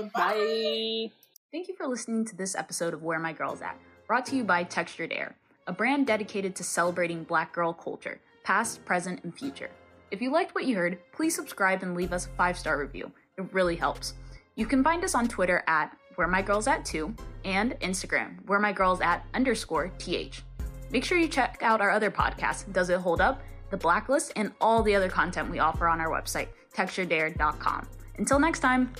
episode. 0.03 0.13
Bye. 0.13 1.09
Bye. 1.11 1.11
Thank 1.51 1.67
you 1.67 1.75
for 1.75 1.87
listening 1.87 2.25
to 2.25 2.35
this 2.35 2.55
episode 2.55 2.93
of 2.93 3.01
Where 3.03 3.19
My 3.19 3.33
Girl's 3.33 3.61
At, 3.61 3.77
brought 4.07 4.25
to 4.25 4.35
you 4.37 4.43
by 4.43 4.63
Textured 4.63 5.11
Air, 5.11 5.35
a 5.67 5.73
brand 5.73 6.07
dedicated 6.07 6.55
to 6.55 6.63
celebrating 6.63 7.23
black 7.23 7.51
girl 7.51 7.73
culture, 7.73 8.21
past, 8.43 8.83
present, 8.85 9.23
and 9.23 9.37
future. 9.37 9.69
If 10.11 10.21
you 10.21 10.31
liked 10.31 10.55
what 10.55 10.65
you 10.65 10.77
heard, 10.77 10.97
please 11.11 11.35
subscribe 11.35 11.83
and 11.83 11.93
leave 11.93 12.13
us 12.13 12.25
a 12.25 12.29
five 12.29 12.57
star 12.57 12.79
review. 12.79 13.11
It 13.37 13.53
really 13.53 13.75
helps. 13.75 14.13
You 14.55 14.65
can 14.65 14.83
find 14.83 15.03
us 15.03 15.13
on 15.13 15.27
Twitter 15.27 15.61
at 15.67 15.95
Where 16.15 16.27
My 16.27 16.41
Girl's 16.41 16.67
At 16.67 16.85
2 16.85 17.13
and 17.43 17.73
Instagram, 17.81 18.45
Where 18.47 18.59
My 18.59 18.71
Girl's 18.71 19.01
At 19.01 19.25
underscore 19.33 19.91
TH. 19.97 20.41
Make 20.89 21.03
sure 21.03 21.17
you 21.17 21.27
check 21.27 21.59
out 21.61 21.81
our 21.81 21.91
other 21.91 22.09
podcasts, 22.09 22.71
Does 22.71 22.89
It 22.89 22.99
Hold 22.99 23.19
Up, 23.19 23.41
The 23.71 23.77
Blacklist, 23.77 24.31
and 24.37 24.53
all 24.61 24.81
the 24.81 24.95
other 24.95 25.09
content 25.09 25.51
we 25.51 25.59
offer 25.59 25.87
on 25.87 25.99
our 25.99 26.09
website, 26.09 26.47
texturedair.com. 26.73 27.87
Until 28.17 28.39
next 28.39 28.61
time, 28.61 28.93